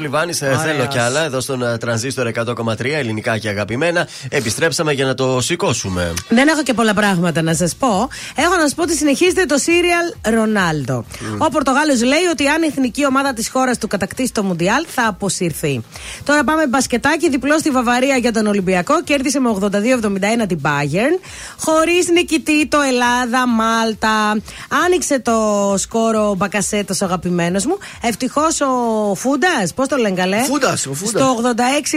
Λιβάνης, 0.00 0.38
θέλω 0.38 0.86
κι 0.86 0.98
άλλα 0.98 1.24
εδώ 1.24 1.40
στον 1.40 1.62
ε, 1.62 1.78
τρανζίστορ 1.78 2.30
100,3 2.34 2.84
ελληνικά 2.84 3.38
και 3.38 3.48
αγαπημένα. 3.48 4.08
Επιστρέψαμε 4.28 4.92
για 4.92 5.04
να 5.04 5.14
το 5.14 5.40
σηκώσουμε. 5.40 6.14
Δεν 6.28 6.48
έχω 6.48 6.62
και 6.62 6.74
πολλά 6.74 6.94
πράγματα 6.94 7.42
να 7.42 7.54
σας 7.54 7.74
πω. 7.74 8.08
Έχω 8.34 8.54
να 8.54 8.60
σας 8.60 8.74
πω 8.74 8.82
ότι 8.82 8.96
συνεχίζεται 8.96 9.44
το 9.44 9.58
σύριαλ 9.58 10.34
Ρονάλντο. 10.34 11.04
Ο 11.38 11.48
Πορτογάλος 11.48 12.02
λέει 12.02 12.24
ότι 12.30 12.46
αν 12.46 12.62
η 12.62 12.66
εθνική 12.66 13.06
ομάδα 13.06 13.32
της 13.32 13.48
χώρας 13.48 13.78
του 13.78 13.88
κατακτήσει 13.88 14.32
το 14.32 14.42
Μουντιάλ 14.42 14.84
θα 14.88 15.06
αποσυρθεί. 15.06 15.84
Τώρα 16.24 16.44
πάμε 16.44 16.66
μπασκετάκι 16.66 17.30
διπλό 17.30 17.58
στη 17.58 17.70
Βαβαρία 17.70 18.16
για 18.16 18.32
τον 18.32 18.46
Ολυμπιακό. 18.46 19.02
Κέρδισε 19.02 19.40
με 19.40 19.56
82-71 19.60 20.46
την 20.48 20.60
Bayern. 20.62 21.20
Χωρίς 21.58 22.08
νικητή 22.08 22.66
το 22.66 22.78
Ελλάδα, 22.80 23.46
Μάλτα. 23.48 24.42
Άνοιξε 24.84 25.18
το 25.20 25.74
σκόρο 25.76 26.34
Μπακασέτος 26.36 27.02
αγαπημένος 27.02 27.66
μου. 27.66 27.78
Ευτυχώς 28.02 28.60
ο 28.60 29.14
Φούντας, 29.14 29.74
πώς 29.74 29.85
το 29.86 29.96
λένε 29.96 30.14
καλέ. 30.14 30.42
Φούντας, 30.42 30.86
ο 30.86 30.92
Φούντας. 30.94 31.22
Στο 31.22 31.36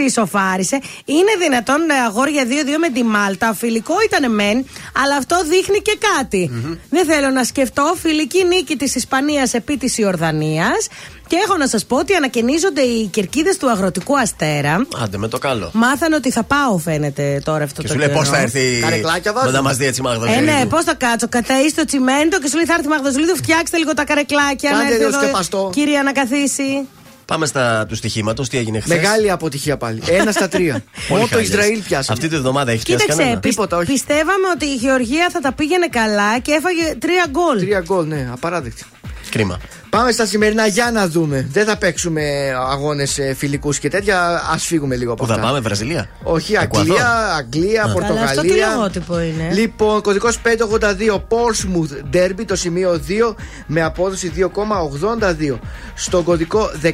ισοφάρισε. 0.06 0.80
Είναι 1.04 1.32
δυνατόν 1.38 1.90
ε, 1.90 1.94
αγόρια 2.06 2.44
2-2 2.44 2.48
με 2.80 2.88
τη 2.88 3.02
Μάλτα. 3.04 3.54
Φιλικό 3.54 3.94
ήταν 4.06 4.34
μεν, 4.34 4.66
αλλά 5.04 5.16
αυτό 5.16 5.36
δείχνει 5.48 5.78
και 5.82 5.98
κατι 6.16 6.50
Δεν 6.90 7.04
θέλω 7.06 7.30
να 7.30 7.44
σκεφτώ. 7.44 7.94
Φιλική 8.00 8.44
νίκη 8.44 8.76
της 8.76 8.94
Ισπανίας 8.94 9.54
επί 9.54 9.76
της 9.76 9.98
Ιορδανίας. 9.98 10.86
Και 11.26 11.36
έχω 11.44 11.56
να 11.56 11.66
σας 11.68 11.84
πω 11.86 11.96
ότι 11.96 12.14
ανακαινίζονται 12.14 12.80
οι 12.80 13.06
κερκίδες 13.06 13.56
του 13.56 13.70
αγροτικού 13.70 14.18
αστέρα. 14.18 14.86
Άντε 15.02 15.16
με 15.18 15.28
το 15.28 15.38
καλό. 15.38 15.70
Μάθανε 15.74 16.14
ότι 16.14 16.30
θα 16.30 16.42
πάω, 16.42 16.78
φαίνεται 16.78 17.40
τώρα 17.44 17.64
αυτό 17.64 17.82
Και 17.82 17.86
το 17.86 17.92
σου 17.92 17.98
λέει 17.98 18.08
καιρό. 18.08 18.18
πώς 18.18 18.28
θα 18.28 18.38
έρθει. 18.38 18.78
Καρεκλάκια 18.82 19.32
βάζουν. 19.32 19.52
Να 19.52 19.62
μας 19.62 19.76
δει 19.76 19.86
έτσι 19.86 20.02
μάγδα. 20.02 20.32
Ε, 20.32 20.40
ναι, 20.40 20.66
πώς 20.68 20.84
θα 20.84 20.94
κάτσω. 20.94 21.28
Καταεί 21.28 21.72
το 21.74 21.84
τσιμέντο 21.84 22.38
και 22.38 22.48
σου 22.48 22.56
λέει 22.56 22.64
θα 22.64 22.72
έρθει 22.74 22.86
η 22.86 22.88
Μαγδοζουλίδου, 22.88 23.36
φτιάξτε 23.36 23.76
λίγο 23.78 23.94
τα 23.94 24.04
καρεκλάκια. 24.04 24.70
Κάντε 24.70 24.82
να 24.82 24.88
έρθει 24.88 24.98
λίγο 24.98 25.08
εδώ, 25.08 25.20
σκεπαστό. 25.22 25.70
Κυρία 25.72 26.02
να 26.02 26.12
καθίσει. 26.12 26.88
Πάμε 27.30 27.46
στα 27.46 27.86
του 27.86 27.94
στοιχήματος. 27.94 28.48
Τι 28.48 28.58
έγινε 28.58 28.80
χθες; 28.80 28.96
Μεγάλη 28.96 29.30
αποτυχία 29.30 29.76
πάλι. 29.76 30.02
Ένα 30.06 30.32
στα 30.32 30.48
τρία. 30.48 30.82
Μόνο 31.10 31.26
το 31.30 31.38
Ισραήλ 31.38 31.78
πιάσαμε. 31.82 32.18
Αυτή 32.18 32.28
τη 32.28 32.36
βδομάδα 32.36 32.70
έχει 32.70 32.82
πιάσει 32.82 33.00
Κοίταξε, 33.00 33.22
κανένα; 33.22 33.40
πι- 33.40 33.50
Τίποτα, 33.50 33.76
όχι. 33.76 33.86
πιστεύαμε 33.92 34.48
ότι 34.54 34.66
η 34.66 34.74
Γεωργία 34.74 35.28
θα 35.32 35.40
τα 35.40 35.52
πήγαινε 35.52 35.86
καλά 35.88 36.38
και 36.38 36.52
έφαγε 36.52 36.94
τρία 36.98 37.26
γκολ. 37.30 37.58
Τρία 37.58 37.80
γκολ, 37.80 38.06
ναι, 38.06 38.28
απαράδεκτη. 38.32 38.84
Κρίμα. 39.30 39.58
Πάμε 39.90 40.10
στα 40.12 40.26
σημερινά 40.26 40.66
για 40.66 40.90
να 40.92 41.08
δούμε. 41.08 41.48
Δεν 41.52 41.64
θα 41.66 41.76
παίξουμε 41.76 42.22
αγώνες 42.70 43.18
φιλικούς 43.36 43.78
και 43.78 43.88
τέτοια. 43.88 44.20
Α 44.52 44.58
φύγουμε 44.58 44.96
λίγο 44.96 45.12
από 45.12 45.22
Πού 45.22 45.28
θα 45.28 45.34
αυτά. 45.34 45.46
πάμε, 45.46 45.60
Βραζιλία; 45.60 46.08
Όχι, 46.22 46.52
Εκουαδόρ. 46.54 46.96
Αγγλία, 47.00 47.34
Αγγλία, 47.36 47.82
Α. 47.84 47.88
Πορτογαλία. 47.92 48.20
Αλλά 48.20 48.30
αυτό 48.30 48.42
τι 48.42 48.48
λογότυπο 48.74 49.20
είναι. 49.20 49.48
Λοιπόν, 49.52 50.00
κωδικός 50.02 50.38
582 50.40 51.14
Portsmouth 51.28 52.16
Derby, 52.16 52.44
το 52.46 52.56
σημείο 52.56 53.00
2 53.08 53.34
με 53.66 53.82
απόδοση 53.82 54.32
2,82. 54.36 55.58
Στο 55.94 56.22
κωδικό 56.22 56.70
1603 56.82 56.88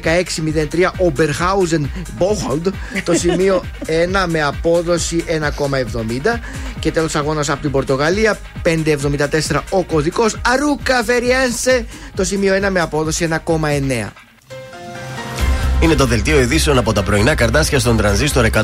Oberhausen 0.97 1.81
Bocholt, 2.19 2.71
το 3.03 3.13
σημείο 3.13 3.63
1 4.23 4.25
με 4.27 4.41
απόδοση 4.43 5.23
1,70. 5.27 6.39
Και 6.79 6.91
τέλος 6.91 7.15
αγώνας 7.15 7.49
από 7.49 7.61
την 7.61 7.71
Πορτογαλία 7.71 8.37
574 8.63 9.61
ο 9.69 9.83
κωδικός 9.83 10.35
Αρούκα 10.45 11.03
Φεριένσε, 11.03 11.85
το 12.15 12.23
σημείο 12.23 12.53
1 12.65 12.69
με 12.69 12.81
απόδοση 12.87 13.27
1,9. 13.45 14.26
Είναι 15.81 15.95
το 15.95 16.05
δελτίο 16.05 16.39
ειδήσεων 16.39 16.77
από 16.77 16.93
τα 16.93 17.03
πρωινά 17.03 17.35
καρτάσια 17.35 17.79
στον 17.79 17.97
τρανζίστορ 17.97 18.45
100,3. 18.53 18.63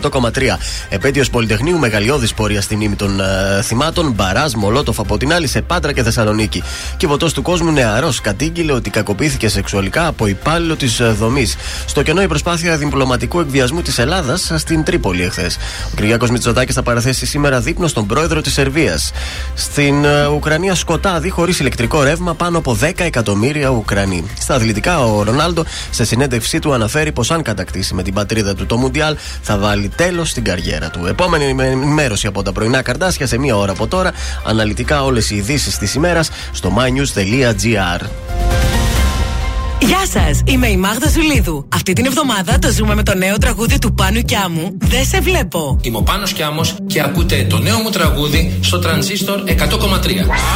Επέτειος 0.90 1.30
Πολυτεχνείου, 1.30 1.78
μεγαλειώδης 1.78 2.34
πορεία 2.34 2.62
στη 2.62 2.76
μνήμη 2.76 2.96
των 2.96 3.20
ε, 3.20 3.62
θυμάτων. 3.62 4.12
Μπαράζ, 4.12 4.54
Μολότοφ 4.54 5.00
από 5.00 5.18
την 5.18 5.34
άλλη 5.34 5.48
σε 5.48 5.62
Πάντρα 5.62 5.92
και 5.94 6.04
Θεσσαλονίκη. 6.04 6.64
Κυβωτό 6.98 7.34
του 7.34 7.42
κόσμου 7.42 7.72
νεαρός 7.72 8.22
κατήγγειλε 8.22 8.72
ότι 8.72 8.90
κακοποιήθηκε 8.90 9.48
σεξουαλικά 9.48 10.08
από 10.08 10.28
υπάλληλο 10.28 10.76
της 10.76 11.02
δομής. 11.20 11.56
Στο 11.86 12.02
κενό 12.02 12.22
η 12.22 12.28
προσπάθεια 12.28 12.78
διπλωματικού 12.78 13.40
εκβιασμού 13.40 13.82
της 13.82 13.98
Ελλάδας 14.00 14.52
στην 14.56 14.84
Τρίπολη 14.84 15.24
εχθές. 15.24 15.58
Ο 15.92 15.96
Κυριάκος 15.96 16.30
Μητσοτάκης 16.30 16.76
θα 16.76 16.84
παραθέσει 16.84 17.26
σήμερα 17.26 17.60
δείπνο 17.60 17.88
στον 17.88 18.06
πρόεδρο 18.06 18.42
της 18.42 18.54
Σερβίας. 18.54 19.12
Στην 19.54 20.06
ε, 20.06 20.26
Ουκρανία 20.28 20.76
σκοτάδι 20.76 21.30
χωρίς 21.30 21.60
ηλεκτρικό 21.60 22.04
ρεύμα 22.04 22.34
πάνω 22.34 22.58
από 22.58 22.78
10 22.82 22.92
εκατομμύρια 22.96 23.70
Ουκρανοί. 23.70 24.24
Στα 24.40 24.56
αθλητικά, 24.56 25.00
ο 25.00 25.24
Ρονάλντο 25.24 25.66
σε 25.90 26.06
συνέντευξή 26.06 26.60
του 26.60 26.74
αναφέρει 26.74 27.03
πως 27.12 27.32
αν 27.32 27.42
κατακτήσει 27.42 27.94
με 27.94 28.04
την 28.04 28.14
πατρίδα 28.14 28.56
του 28.56 28.66
το 28.66 28.78
Μουντιάλ 28.78 29.16
θα 29.42 29.58
βάλει 29.58 29.90
τέλος 29.96 30.30
στην 30.30 30.44
καριέρα 30.44 30.90
του. 30.90 31.06
Επόμενη 31.06 31.64
ενημέρωση 31.64 32.28
από 32.28 32.44
τα 32.44 32.52
πρωινά 32.52 32.82
καρτάσια 32.82 33.28
σε 33.28 33.38
μία 33.38 33.58
ώρα 33.58 33.72
από 33.72 33.88
τώρα. 33.88 34.12
Αναλυτικά 34.46 35.04
όλες 35.04 35.30
οι 35.30 35.36
ειδήσεις 35.36 35.78
της 35.78 35.94
ημέρας 35.94 36.30
στο 36.52 36.74
mynews.gr. 36.78 38.08
Γεια 39.80 40.06
σας, 40.12 40.42
είμαι 40.46 40.68
η 40.68 40.78
Μάγδα 40.78 41.10
Ζουλίδου. 41.10 41.68
Αυτή 41.74 41.94
την 41.94 42.06
εβδομάδα 42.06 42.60
το 42.60 42.72
ζούμε 42.72 42.96
με 42.96 43.04
το 43.04 43.16
νέο 43.16 43.38
τραγούδι 43.38 43.80
του 43.80 43.94
Πάνου 43.94 44.22
Κιάμου. 44.22 44.78
Δεν 44.78 45.06
σε 45.06 45.20
βλέπω. 45.20 45.80
Είμαι 45.82 45.98
ο 45.98 46.02
Πάνος 46.02 46.34
Κιάμος 46.34 46.76
και 46.88 47.02
ακούτε 47.02 47.46
το 47.50 47.58
νέο 47.58 47.78
μου 47.78 47.90
τραγούδι 47.90 48.60
στο 48.62 48.80
Τρανζίστορ 48.80 49.40
100,3. 49.46 49.52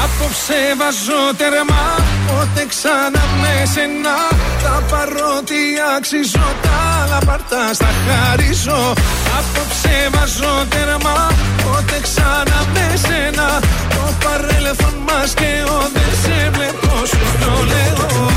Απόψε 0.03 0.59
βάζω 0.79 1.21
τερμά 1.37 1.85
Πότε 2.27 2.65
ξανά 2.69 3.23
με 3.41 3.53
σένα 3.73 4.15
Τα 4.63 4.83
παρότι 4.89 5.59
αξίζω 5.97 6.47
Τα 6.61 6.75
άλλα 7.03 7.19
πάρτα 7.25 7.73
στα 7.73 7.89
χαρίζω 8.05 8.93
Απόψε 9.37 9.95
βάζω 10.13 10.53
τερμά 10.69 11.31
Πότε 11.63 11.99
ξανά 12.01 12.59
με 12.73 12.85
σένα 13.05 13.47
Το 13.89 14.03
παρέλθον 14.23 14.95
μας 15.07 15.33
και 15.33 15.51
ο 15.75 15.77
Δεν 15.93 16.11
σε 16.23 16.49
βλέπω 16.55 17.05
σου 17.05 17.25
το 17.41 17.51
λέω 17.71 18.36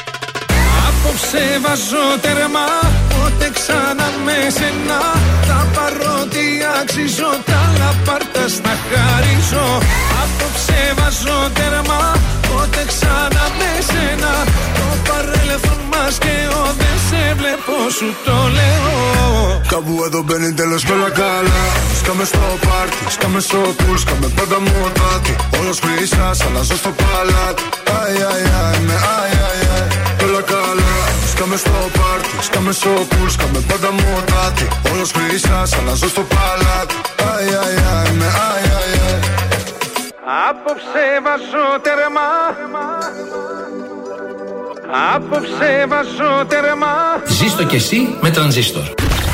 Απόψε 1.03 1.43
βάζω 1.63 2.05
τερμά 2.21 2.67
Πότε 3.11 3.47
ξανά 3.57 4.07
με 4.25 4.37
σένα. 4.57 4.99
Τα 5.47 5.59
παρότι 5.75 6.45
αξίζω 6.79 7.31
Τα 7.49 7.57
άλλα 7.67 7.91
πάρτα 8.05 8.43
στα 8.55 8.73
χαρίζω. 8.87 9.65
Απόψε 10.21 10.79
βάζω 10.97 11.39
τερμά 11.57 12.03
Πότε 12.47 12.81
ξανά 12.91 13.45
με 13.59 13.71
σένα. 13.89 14.33
Το 14.77 14.87
παρέλθον 15.07 15.81
μας 15.91 16.13
και 16.23 16.35
ο 16.59 16.61
Δεν 16.79 16.97
σε 17.07 17.21
βλέπω 17.39 17.75
σου 17.97 18.09
το 18.25 18.37
λέω. 18.57 19.61
Κάπου 19.71 19.93
εδώ 20.07 20.21
μπαίνει 20.25 20.53
τέλος 20.59 20.81
και 20.85 20.93
όλα 20.97 21.11
καλά. 21.21 21.61
Σκάμε 21.99 22.25
στο 22.31 22.43
πάρτι, 22.65 23.03
σκάμε 23.15 23.39
στο 23.47 23.59
πουλ 23.79 23.97
Σκάμε 24.03 24.27
πάντα 24.37 24.57
μοτάτι. 24.65 25.33
Όλος 25.59 25.77
χρυσάς, 25.83 26.37
αλλάζω 26.45 26.75
στο 26.81 26.91
παλάτι. 26.99 27.63
Αι, 27.89 28.01
αι, 28.17 28.31
αι, 28.53 28.79
με 28.87 28.95
αι, 29.05 29.19
αι, 29.33 29.75
αι. 29.75 29.81
Κι 30.17 30.23
όλα 30.27 30.41
καλά 30.51 30.80
Σκάμε 31.41 31.57
στο 31.57 31.71
πάρτι, 31.71 32.43
σκάμε 32.43 32.71
στο 32.71 32.89
πουλ 32.89 33.27
Σκάμε 33.27 33.59
πάντα 33.67 33.91
μοτάτι. 33.91 34.67
Όλος 34.93 35.11
χρυσάς, 35.11 35.73
αλλάζω 35.73 36.07
στο 36.07 36.21
παλάτι. 36.21 36.95
Αι, 37.15 37.43
αι, 37.45 38.07
αι, 38.07 38.11
με 38.11 38.25
αι, 38.25 38.67
αι, 38.67 38.97
αι. 38.97 39.19
Απόψε 40.49 41.05
βάζω 41.23 41.65
τερμά 41.81 42.31
Απόψε 45.15 45.85
βάζω 45.87 46.45
τερμά 46.47 47.21
Ζήστο 47.27 47.63
κι 47.63 47.75
εσύ 47.75 48.17
με 48.21 48.29
Τρανζίστορ. 48.31 48.83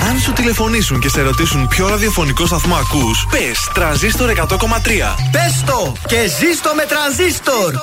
Αν 0.09 0.19
σου 0.19 0.33
τηλεφωνήσουν 0.33 0.99
και 0.99 1.09
σε 1.09 1.21
ρωτήσουν 1.21 1.67
ποιο 1.67 1.87
ραδιοφωνικό 1.87 2.45
σταθμό 2.45 2.75
ακούς, 2.75 3.27
πες 3.31 3.69
τρανζίστορ 3.73 4.29
100,3. 4.29 5.15
Πες 5.31 5.63
το 5.65 5.93
και 6.07 6.19
ζήστο 6.39 6.71
με 6.75 6.85
τρανζίστορ. 6.85 7.73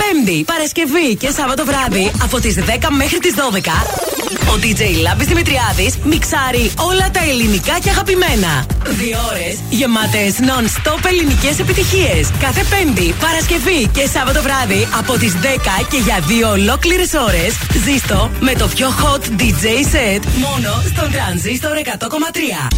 Πέμπτη, 0.00 0.44
Παρασκευή 0.44 1.16
και 1.16 1.30
Σάββατο 1.30 1.64
βράδυ 1.64 2.10
από 2.22 2.40
τις 2.40 2.54
10 2.54 2.90
μέχρι 2.90 3.18
τις 3.18 3.34
12. 3.34 4.10
Ο 4.52 4.58
DJ 4.62 4.82
Λάμπης 5.02 5.26
Δημητριάδης 5.26 5.98
μιξάρει 6.04 6.72
όλα 6.76 7.10
τα 7.10 7.20
ελληνικά 7.28 7.78
και 7.78 7.90
αγαπημένα. 7.90 8.66
Δύο 8.84 9.18
ώρες 9.30 9.58
γεμάτες 9.70 10.34
non-stop 10.48 11.04
ελληνικές 11.06 11.58
επιτυχίες. 11.58 12.30
Κάθε 12.40 12.64
Πέμπτη, 12.70 13.14
Παρασκευή 13.20 13.88
και 13.92 14.06
Σάββατο 14.14 14.42
βράδυ 14.42 14.88
από 14.98 15.12
τις 15.18 15.32
10 15.32 15.86
και 15.90 15.96
για 15.96 16.18
δύο 16.26 16.50
ολόκληρες 16.50 17.12
ώρες. 17.12 17.52
Ζήστο 17.84 18.30
με 18.40 18.52
το 18.52 18.66
πιο 18.66 18.88
hot 19.00 19.24
DJ 19.40 19.64
set 19.92 20.22
μόνο 20.46 20.79
στον 20.86 21.08
Transistor 21.16 21.76
100,3. 21.76 22.68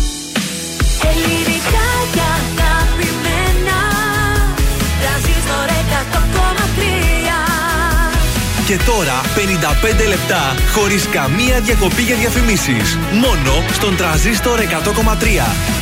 Ελληνικά 1.10 1.88
και 2.14 2.20
αγαπημένα 2.38 3.78
Τρανζίστορ 5.00 5.68
100,3 6.00 6.82
Και 8.66 8.78
τώρα 8.86 9.20
55 10.04 10.08
λεπτά 10.08 10.54
χωρίς 10.72 11.08
καμία 11.08 11.60
διακοπή 11.60 12.02
για 12.02 12.16
διαφημίσεις. 12.16 12.98
Μόνο 13.12 13.64
στον 13.72 13.96
τραζίστορ 13.96 14.60
100,3. 14.60 15.81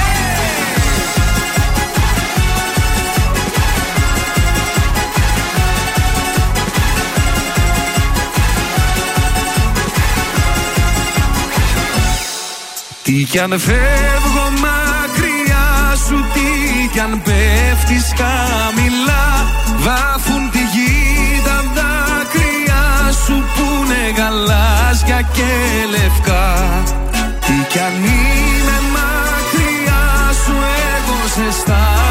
Τι 13.13 13.23
κι 13.23 13.39
αν 13.39 13.59
φεύγω 13.59 14.45
μακριά 14.65 15.95
σου 16.07 16.25
Τι 16.33 16.87
κι 16.91 16.99
αν 16.99 17.21
πέφτεις 17.23 18.13
χαμηλά. 18.17 19.27
Βάφουν 19.77 20.49
τη 20.51 20.57
γη 20.57 21.41
τα 21.45 21.57
δάκρυα 21.75 23.11
σου 23.25 23.43
Που 23.53 23.65
είναι 23.83 24.13
γαλάζια 24.17 25.21
και 25.21 25.51
λευκά. 25.89 26.83
Τι 27.39 27.53
κι 27.69 27.79
αν 27.79 27.93
είμαι 28.03 28.77
μακριά 28.95 30.03
σου 30.43 30.53
Εγώ 30.95 31.27
σε 31.33 31.47
αισθάνομαι 31.47 32.10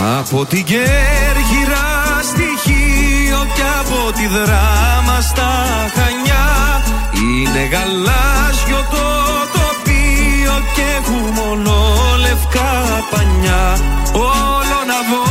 Από 0.00 0.46
την 0.46 0.64
Κέρκυρα 0.64 1.86
στοιχείο 2.22 3.46
και 3.54 3.62
από 3.80 4.12
τη 4.12 4.26
δράμα 4.26 5.20
στα 5.20 5.52
Χανιά. 5.94 6.48
Είναι 7.12 7.64
γαλάζιο 7.72 8.80
το 8.90 9.06
τοπίο 9.56 10.56
και 10.74 10.82
έχουμε 10.98 11.26
λευκά 12.24 12.72
πανιά. 13.10 13.64
Όλο 14.12 14.78
να 14.90 14.98
δω 15.10 15.24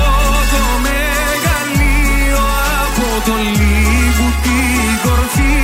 το 0.53 0.63
μεγαλείο 0.85 2.43
από 2.83 3.07
το 3.25 3.35
λίγου 3.57 4.29
την 4.43 4.91
κορφή. 5.03 5.59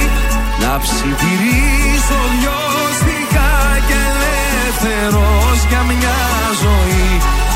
Να 0.61 0.79
ψιθυρίσω 0.83 2.19
λιώστηκα 2.39 3.51
και 3.87 3.97
ελεύθερος 4.11 5.57
για 5.69 5.81
μια 5.89 6.19
ζωή 6.63 7.41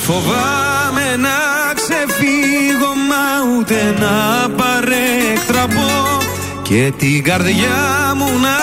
φοβάμαι 0.00 1.16
να 1.16 1.38
ξεφύγω 1.74 2.92
μα 3.08 3.24
ούτε 3.56 3.94
να 3.98 4.48
παρέκτραπω 4.48 6.18
και 6.62 6.92
την 6.98 7.24
καρδιά 7.24 8.12
μου 8.16 8.38
να 8.38 8.56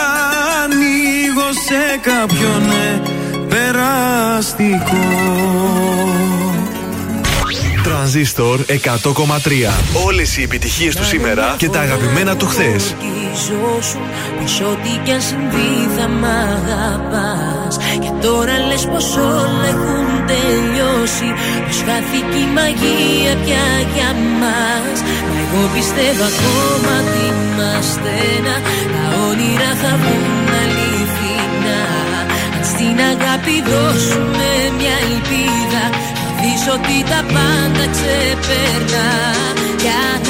ανοίγω 0.63 1.49
σε 1.51 1.99
κάποιον 2.01 2.61
ναι, 2.67 3.01
περαστικό. 3.47 5.05
Τρανζίστορ 8.07 8.59
100,3. 8.67 8.73
Όλες 10.05 10.37
οι 10.37 10.41
επιτυχίες 10.41 10.95
του 10.95 11.05
σήμερα 11.05 11.55
και 11.57 11.69
τα 11.69 11.79
αγαπημένα 11.79 12.35
του 12.35 12.47
χθες. 12.47 12.95
σου 13.43 13.99
Πως 14.39 14.61
ό,τι 14.71 14.91
κι 15.03 15.11
αν 15.11 15.21
συμβεί 15.21 15.73
θα 15.97 16.07
μ' 16.07 16.25
αγαπάς. 16.25 17.73
Και 18.03 18.11
τώρα 18.25 18.55
λες 18.67 18.85
πως 18.91 19.15
όλα 19.15 19.67
έχουν 19.73 20.07
τελειώσει. 20.31 21.29
Πως 21.65 21.77
χάθηκε 21.87 22.37
η 22.45 22.49
μαγεία 22.57 23.33
πια 23.43 23.67
για 23.93 24.11
μας. 24.39 24.97
Μα 25.27 25.35
εγώ 25.43 25.61
πιστεύω 25.75 26.23
ακόμα 26.33 26.93
ότι 27.01 27.21
είμαστε 27.29 28.11
ένα. 28.37 28.55
Τα 28.93 29.03
όνειρα 29.27 29.71
θα 29.81 29.91
βγουν 30.01 30.49
αληθινά. 30.61 31.83
Αν 32.55 32.63
στην 32.71 32.97
αγάπη 33.11 33.55
δώσουμε 33.69 34.49
μια 34.77 34.95
ελπίδα 35.01 35.06
Θα 35.06 35.06
δεις 35.06 35.06
ότι 36.73 37.03
τα 37.09 37.21
πάντα 37.33 37.85
ξεπερνά 37.95 39.09
Για 39.81 40.26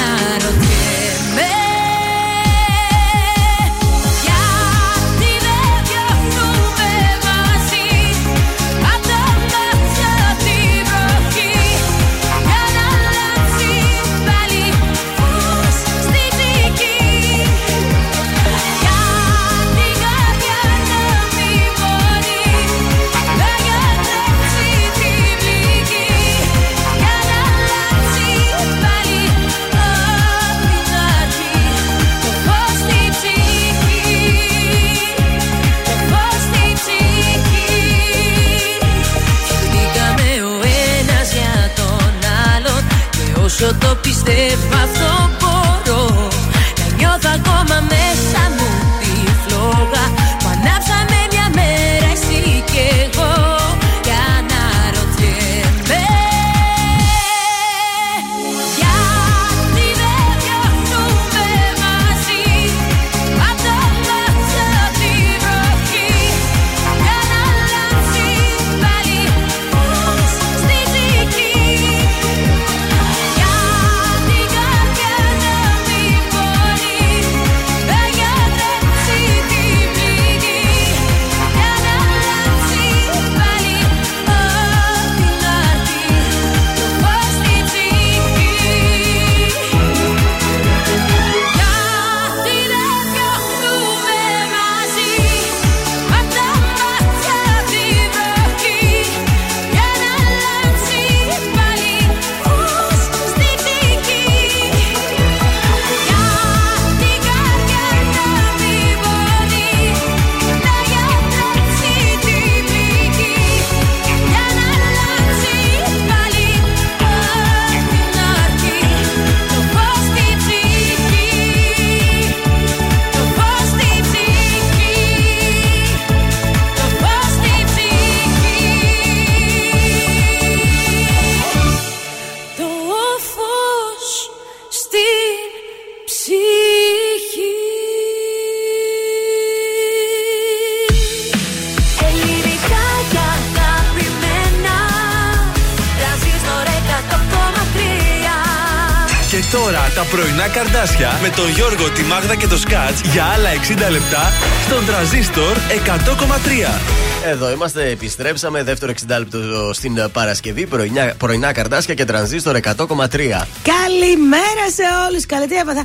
τον 151.37 151.49
Γιώργο, 151.49 151.89
τη 151.89 152.03
Μάγδα 152.03 152.35
και 152.35 152.47
το 152.47 152.57
Σκάτς 152.57 153.01
για 153.01 153.23
άλλα 153.25 153.49
60 153.87 153.91
λεπτά 153.91 154.31
στον 154.65 154.85
τραζίστορ 154.85 155.57
100,3. 155.85 156.79
Εδώ 157.25 157.51
είμαστε, 157.51 157.89
επιστρέψαμε. 157.89 158.63
Δεύτερο 158.63 158.93
60 159.07 159.15
λεπτό 159.17 159.73
στην 159.73 159.97
ε, 159.97 160.07
Παρασκευή. 160.07 160.65
Πρωινά, 160.65 161.13
πρωινά 161.17 161.51
καρδάσια 161.51 161.93
και 161.93 162.05
τρανζίστορ 162.05 162.57
100,3. 162.63 162.65
Καλημέρα 162.77 164.65
σε 164.73 164.83
όλους. 165.09 165.25
Καλή 165.25 165.47
τι 165.47 165.55
έπαθα. 165.55 165.83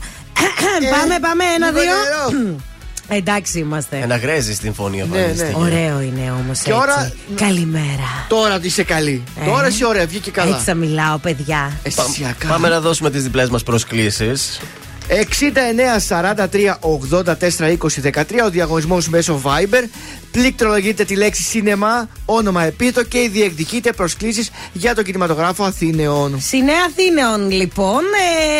πάμε, 0.91 1.19
πάμε, 1.21 1.45
ένα, 1.57 1.71
λίγο 1.71 1.83
δύο. 1.83 2.57
Εντάξει 3.19 3.59
είμαστε. 3.59 3.97
Ένα 4.03 4.17
γρέζι 4.17 4.55
στην 4.55 4.75
φωνή 4.75 4.97
Ναι, 4.97 5.03
εμφανίστηκε. 5.03 5.53
Ωραίο 5.55 6.01
είναι 6.01 6.33
όμως. 6.39 6.59
Και 6.59 6.73
ώρα- 6.73 7.13
Καλημέρα. 7.37 8.27
Τώρα 8.29 8.55
ότι 8.55 8.67
είσαι 8.67 8.83
καλή. 8.83 9.23
Ε. 9.43 9.45
Τώρα 9.45 9.69
είσαι 9.69 9.87
ωραία, 9.87 10.07
βγήκε 10.07 10.31
καλά. 10.31 10.51
Έτσι 10.55 10.65
θα 10.65 10.75
μιλάω, 10.75 11.19
παιδιά. 11.19 11.73
Αισθησιακά. 11.83 12.49
Πάμε 12.49 12.69
να 12.69 12.81
δώσουμε 12.81 13.11
τις 13.11 13.23
διπλές 13.23 13.49
μας 13.49 13.63
προσκλήσεις. 13.63 14.61
69 15.13 15.99
43 16.09 16.79
84 16.81 17.77
20 17.79 18.13
13 18.13 18.25
ο 18.45 18.51
διαγωνισμός 18.51 19.09
μέσω 19.09 19.41
Viber. 19.45 19.85
Πληκτρολογείτε 20.31 21.05
τη 21.05 21.17
λέξη 21.17 21.43
σινεμά, 21.43 22.09
όνομα 22.25 22.63
επίτο 22.63 23.05
και 23.05 23.29
διεκδικείτε 23.33 23.93
προσκλήσεις 23.93 24.51
για 24.73 24.95
τον 24.95 25.05
κινηματογράφο 25.05 25.65
Αθήνεων. 25.65 26.41
Στη 26.41 26.63
Νέα 26.63 26.85
Αθήνεων, 26.87 27.51
λοιπόν, 27.51 28.01
ε, 28.01 28.52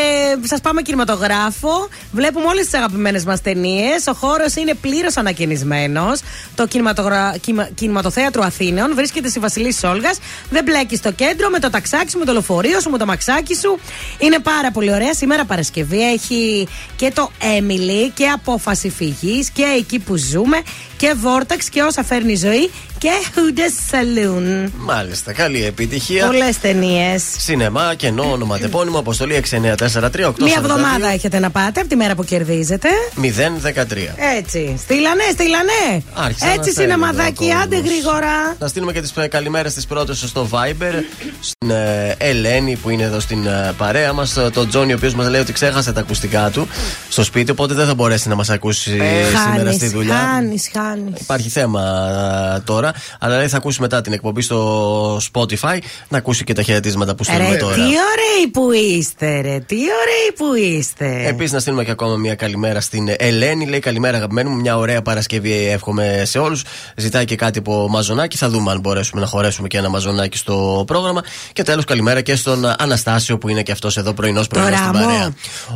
σας 0.49 0.61
πάμε 0.61 0.83
κινηματογράφο. 0.83 1.89
Βλέπουμε 2.13 2.47
όλες 2.47 2.65
τις 2.65 2.75
αγαπημένες 2.75 3.25
μας 3.25 3.41
ταινίες. 3.41 4.07
Ο 4.07 4.13
χώρος 4.15 4.55
είναι 4.55 4.75
πλήρως 4.75 5.17
ανακαινισμένος. 5.17 6.21
Το 6.55 6.67
κινηματογρα... 6.67 7.37
κιμα- 7.41 7.69
κινηματοθέατρο 7.75 8.43
Αθήνεων 8.43 8.95
βρίσκεται 8.95 9.29
στη 9.29 9.39
Βασιλή 9.39 9.73
Σόλγας. 9.73 10.19
Δεν 10.51 10.65
μπλέκει 10.65 10.97
στο 10.97 11.13
κέντρο 11.13 11.49
με 11.49 11.59
το 11.59 11.71
ταξάκι 11.71 12.11
σου, 12.11 12.19
με 12.19 12.25
το 12.25 12.33
λεωφορείο 12.33 12.81
σου, 12.81 12.91
με 12.91 12.99
το 12.99 13.07
μαξάκι 13.07 13.55
σου. 13.55 13.79
Είναι 14.19 14.39
πάρα 14.39 14.71
πολύ 14.71 14.93
ωραία. 14.93 15.15
Σήμερα 15.15 15.45
Παρασκευή 15.45 16.13
έχει 16.13 16.69
και 16.97 17.11
το 17.15 17.31
Emily 17.41 18.11
και 18.15 18.27
απόφαση 18.27 18.91
φυγής 18.91 19.51
και 19.51 19.65
εκεί 19.79 19.99
που 19.99 20.17
ζούμε 20.17 20.63
και 20.97 21.15
Vortex 21.25 21.59
και 21.71 21.83
όσα 21.83 22.05
φέρνει 22.05 22.33
η 22.33 22.37
ζωή 22.37 22.71
και 23.03 23.11
Huda 23.35 23.95
Saloon; 23.95 24.71
Μάλιστα, 24.77 25.33
καλή 25.33 25.65
επιτυχία. 25.65 26.27
Πολλές 26.27 26.59
ταινίες. 26.59 27.23
Σινεμά, 27.39 27.95
κενό, 27.95 28.31
ονοματεπώνυμο, 28.33 28.99
αποστολή 28.99 29.35
6943 29.35 30.33
Μία 30.41 30.55
εβδομάδα 30.59 31.09
έχετε 31.09 31.39
να 31.39 31.51
πάτε 31.51 31.81
από 31.81 31.89
τη 31.89 31.97
μέρα 31.97 32.15
που 32.15 32.25
κερδίζετε. 32.25 32.89
013. 33.17 34.15
Έτσι. 34.37 34.75
Στείλανε, 34.79 35.23
στείλανε. 35.33 36.03
Άρχισα 36.15 36.47
να 36.47 36.53
Έτσι 36.53 36.71
στέλνει 36.71 36.93
σινεμαδάκι, 36.93 37.45
εδώ 37.45 37.59
ο 37.59 37.61
άντε 37.63 37.77
κόσμος. 37.77 37.93
γρήγορα. 37.93 38.57
Να 38.59 38.67
στείλουμε 38.69 38.93
και 38.93 39.01
τις 39.01 39.13
καλημέρες 39.31 39.75
τη 39.75 39.85
πρώτες 39.89 40.25
στο 40.27 40.49
Viber. 40.53 40.93
Στην 41.41 41.71
ε, 41.71 42.15
Ελένη 42.19 42.77
που 42.77 42.91
είναι 42.91 43.03
εδώ 43.03 43.21
στην 43.21 43.47
ε, 43.47 43.73
παρέα 43.77 44.13
μας. 44.13 44.39
Τον 44.53 44.69
Τζόνι, 44.69 44.93
ο 44.93 44.97
οποίος 44.97 45.15
μας 45.15 45.29
λέει 45.29 45.41
ότι 45.41 45.53
ξέχασε 45.53 45.93
τα 45.93 46.01
ακουστικά 46.01 46.51
του 46.51 46.69
στο 47.09 47.25
σπίτι, 47.25 47.51
οπότε 47.51 47.75
δεν 47.75 47.87
θα 47.87 47.95
μπορέσει 47.95 48.29
να 48.29 48.35
μας 48.35 48.51
ακούσει 48.51 48.91
σήμερα 48.91 49.55
Χάνεις, 49.55 49.75
στη 49.75 49.89
δουλειά. 49.89 50.15
Χάνεις, 50.15 50.71
χάνεις. 50.73 51.21
Υπάρχει 51.21 51.49
θέμα 51.49 51.83
ε, 52.57 52.61
τώρα, 52.93 53.17
αλλά 53.19 53.37
λέει 53.37 53.49
θα 53.49 53.57
ακούσει 53.57 53.81
μετά 53.81 54.01
την 54.01 54.13
εκπομπή 54.13 54.43
στο 54.43 55.17
Spotify 55.33 55.79
να 56.09 56.19
ακούσει 56.19 56.45
και 56.45 56.53
τα 56.53 56.63
χαιρετίσματα 56.63 57.15
που 57.15 57.25
στείλουμε 57.25 57.49
Ρε, 57.51 57.57
τώρα. 57.57 57.75
τι 57.75 57.81
ωραίοι 57.81 58.49
που 58.53 58.73
είστε, 58.73 59.41
ρε. 59.41 59.59
Τι 59.67 59.77
ωραίοι 59.77 60.33
που 60.37 60.55
είστε. 60.55 61.23
Επίσης, 61.27 61.53
να 61.53 61.59
στείλουμε 61.61 61.85
και 61.85 61.91
ακόμα 61.91 62.17
μια 62.17 62.35
καλημέρα 62.35 62.81
στην 62.81 63.15
Ελένη. 63.19 63.67
Λέει 63.67 63.79
καλημέρα, 63.79 64.17
αγαπημένη 64.17 64.49
μου. 64.49 64.57
Μια 64.57 64.77
ωραία 64.79 65.03
Παρασκευή 65.03 65.67
εύχομαι 65.69 66.23
σε 66.25 66.39
όλους. 66.39 66.63
Ζητάει 66.97 67.25
και 67.25 67.37
κάτι 67.37 67.59
από 67.59 67.89
μαζονάκι. 67.89 68.37
Θα 68.37 68.49
δούμε 68.49 68.71
αν 68.71 68.81
μπορέσουμε 68.81 69.21
να 69.21 69.27
χωρέσουμε 69.27 69.69
και 69.69 69.79
ένα 69.79 69.89
μαζονάκι 69.89 70.37
στο 70.37 70.85
πρόγραμμα. 70.87 71.21
Και 71.53 71.63
τέλος, 71.63 71.85
καλημέρα 71.85 72.21
και 72.21 72.35
στον 72.37 72.65
Αναστάσιο 72.79 73.39
που 73.39 73.49
είναι 73.49 73.63
και 73.63 73.73
αυτός 73.73 73.97
εδώ 73.97 74.13
πρωινός 74.13 74.47
πρωινός 74.47 74.79
στην 74.79 74.93
Ράμο. 74.93 75.05
παρέα. 75.07 75.31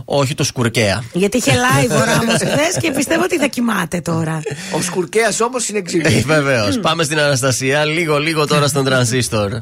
Όχι, 0.04 0.34
το 0.34 0.44
Σκουρκέα. 0.44 1.04
Γιατί 1.12 1.36
είχε 1.36 1.50
live 1.52 1.90
ο 1.90 2.04
Ράμος 2.04 2.34
χθε 2.34 2.80
και 2.80 2.90
πιστεύω 2.92 3.22
ότι 3.22 3.38
θα 3.38 3.46
κοιμάται 3.46 4.00
τώρα. 4.00 4.40
Ο 4.76 4.82
Σκουρκαία 4.82 5.28
όμως 5.42 5.68
είναι 5.68 5.80
ξύλο. 5.82 6.08
Ε, 6.08 6.22
Βεβαίως. 6.26 6.78
Πάμε 6.78 7.04
στην 7.06 7.20
Αναστασία. 7.20 7.84
Λίγο, 7.84 8.18
λίγο 8.18 8.46
τώρα 8.46 8.66
στον 8.66 8.84
τρανζίστορ. 8.84 9.52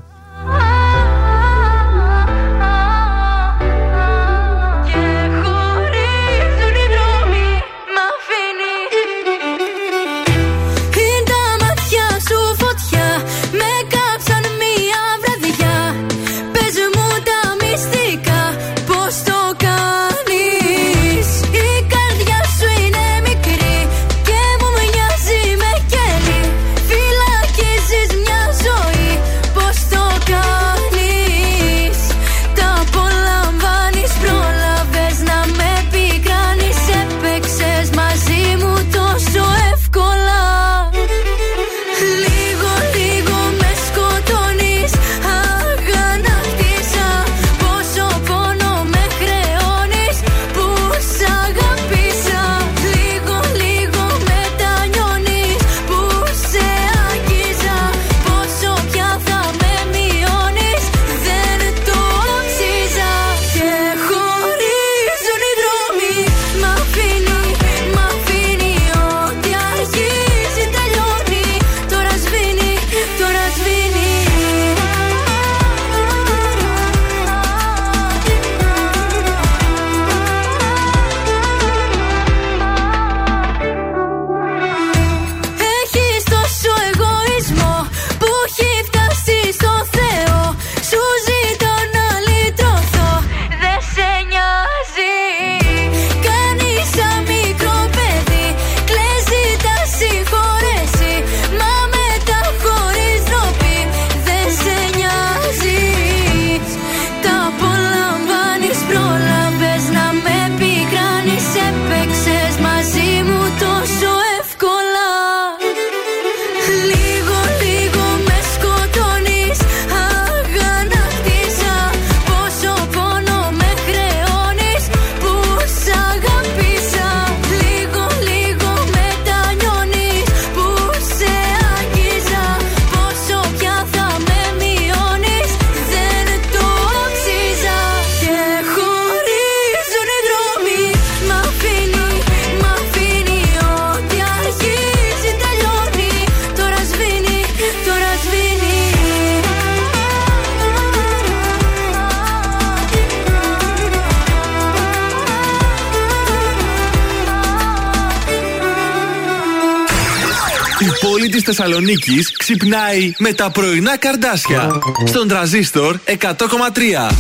Πόλη 161.65 161.97
της 161.97 162.07
Θεσσαλονίκης 162.07 162.37
ξυπνάει 162.37 163.13
με 163.19 163.33
τα 163.33 163.51
πρωινά 163.51 163.99
καρδάσια. 163.99 164.71
Στον 165.05 165.29
τραζίστορ 165.29 165.99
100,3. 166.05 167.15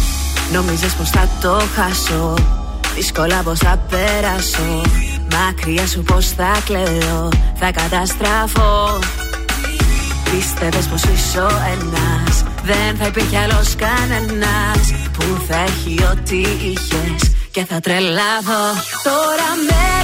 Νόμιζες 0.53 0.93
πως 0.93 1.11
θα 1.11 1.29
το 1.41 1.63
χάσω. 1.75 2.35
Δύσκολα 2.95 3.43
πως 3.43 3.59
θα 3.59 3.87
περάσω. 3.91 4.83
Μακριά 5.33 5.87
σου 5.87 6.03
πως 6.03 6.29
θα 6.29 6.63
κλαίω. 6.65 7.29
Θα 7.59 7.71
καταστραφώ. 7.71 8.99
Πίστευες 10.31 10.87
πως 10.87 11.03
είσαι 11.03 11.39
ο 11.39 11.51
ένας. 11.73 12.45
Δεν 12.65 12.97
θα 12.99 13.07
υπήρχε 13.07 13.39
άλλος 13.39 13.75
κανένας 13.77 14.93
Που 15.13 15.25
θα 15.49 15.57
έχει 15.57 16.05
ό,τι 16.13 16.41
είχες. 16.41 17.33
Και 17.51 17.65
θα 17.65 17.81
τρελαθώ. 17.81 18.65
Τώρα 19.03 19.49
με 19.69 19.95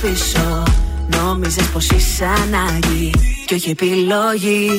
πίσω. 0.00 0.62
Νόμιζες 1.06 1.66
πως 1.66 1.90
είσαι 1.90 2.24
ανάγκη 2.24 3.10
Και 3.46 3.54
όχι 3.54 3.70
επιλογή. 3.70 4.70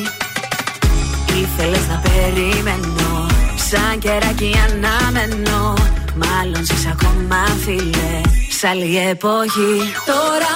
Ήθελες 1.41 1.87
να 1.87 2.01
περιμένω 2.03 3.27
Σαν 3.69 3.99
κεράκι 3.99 4.51
αναμένω. 4.69 5.73
Μάλλον 6.15 6.65
ζεις 6.65 6.85
ακόμα 6.85 7.45
φίλε 7.63 8.21
Σ' 8.49 8.63
άλλη 8.63 8.97
εποχή. 8.97 9.75
Τώρα 10.05 10.51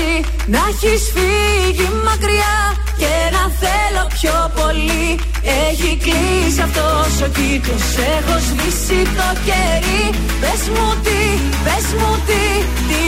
περίμενες 0.00 0.20
εσύ 0.20 0.24
Να 0.46 0.58
έχεις 0.68 1.12
φύγει 1.14 1.88
μακριά 2.04 2.58
και 3.00 3.14
να 3.34 3.42
θέλω 3.60 4.04
πιο 4.16 4.36
πολύ. 4.58 5.08
Έχει 5.68 5.90
κλείσει 6.04 6.60
αυτός 6.60 7.12
ο 7.26 7.28
κύκλος, 7.36 7.86
έχω 8.16 8.38
σβήσει 8.46 9.00
το 9.16 9.28
κερί. 9.46 10.04
Πες 10.40 10.62
μου 10.74 10.88
τι, 11.04 11.20
πες 11.64 11.86
μου 11.98 12.10
τι, 12.26 12.42
τι 12.88 13.00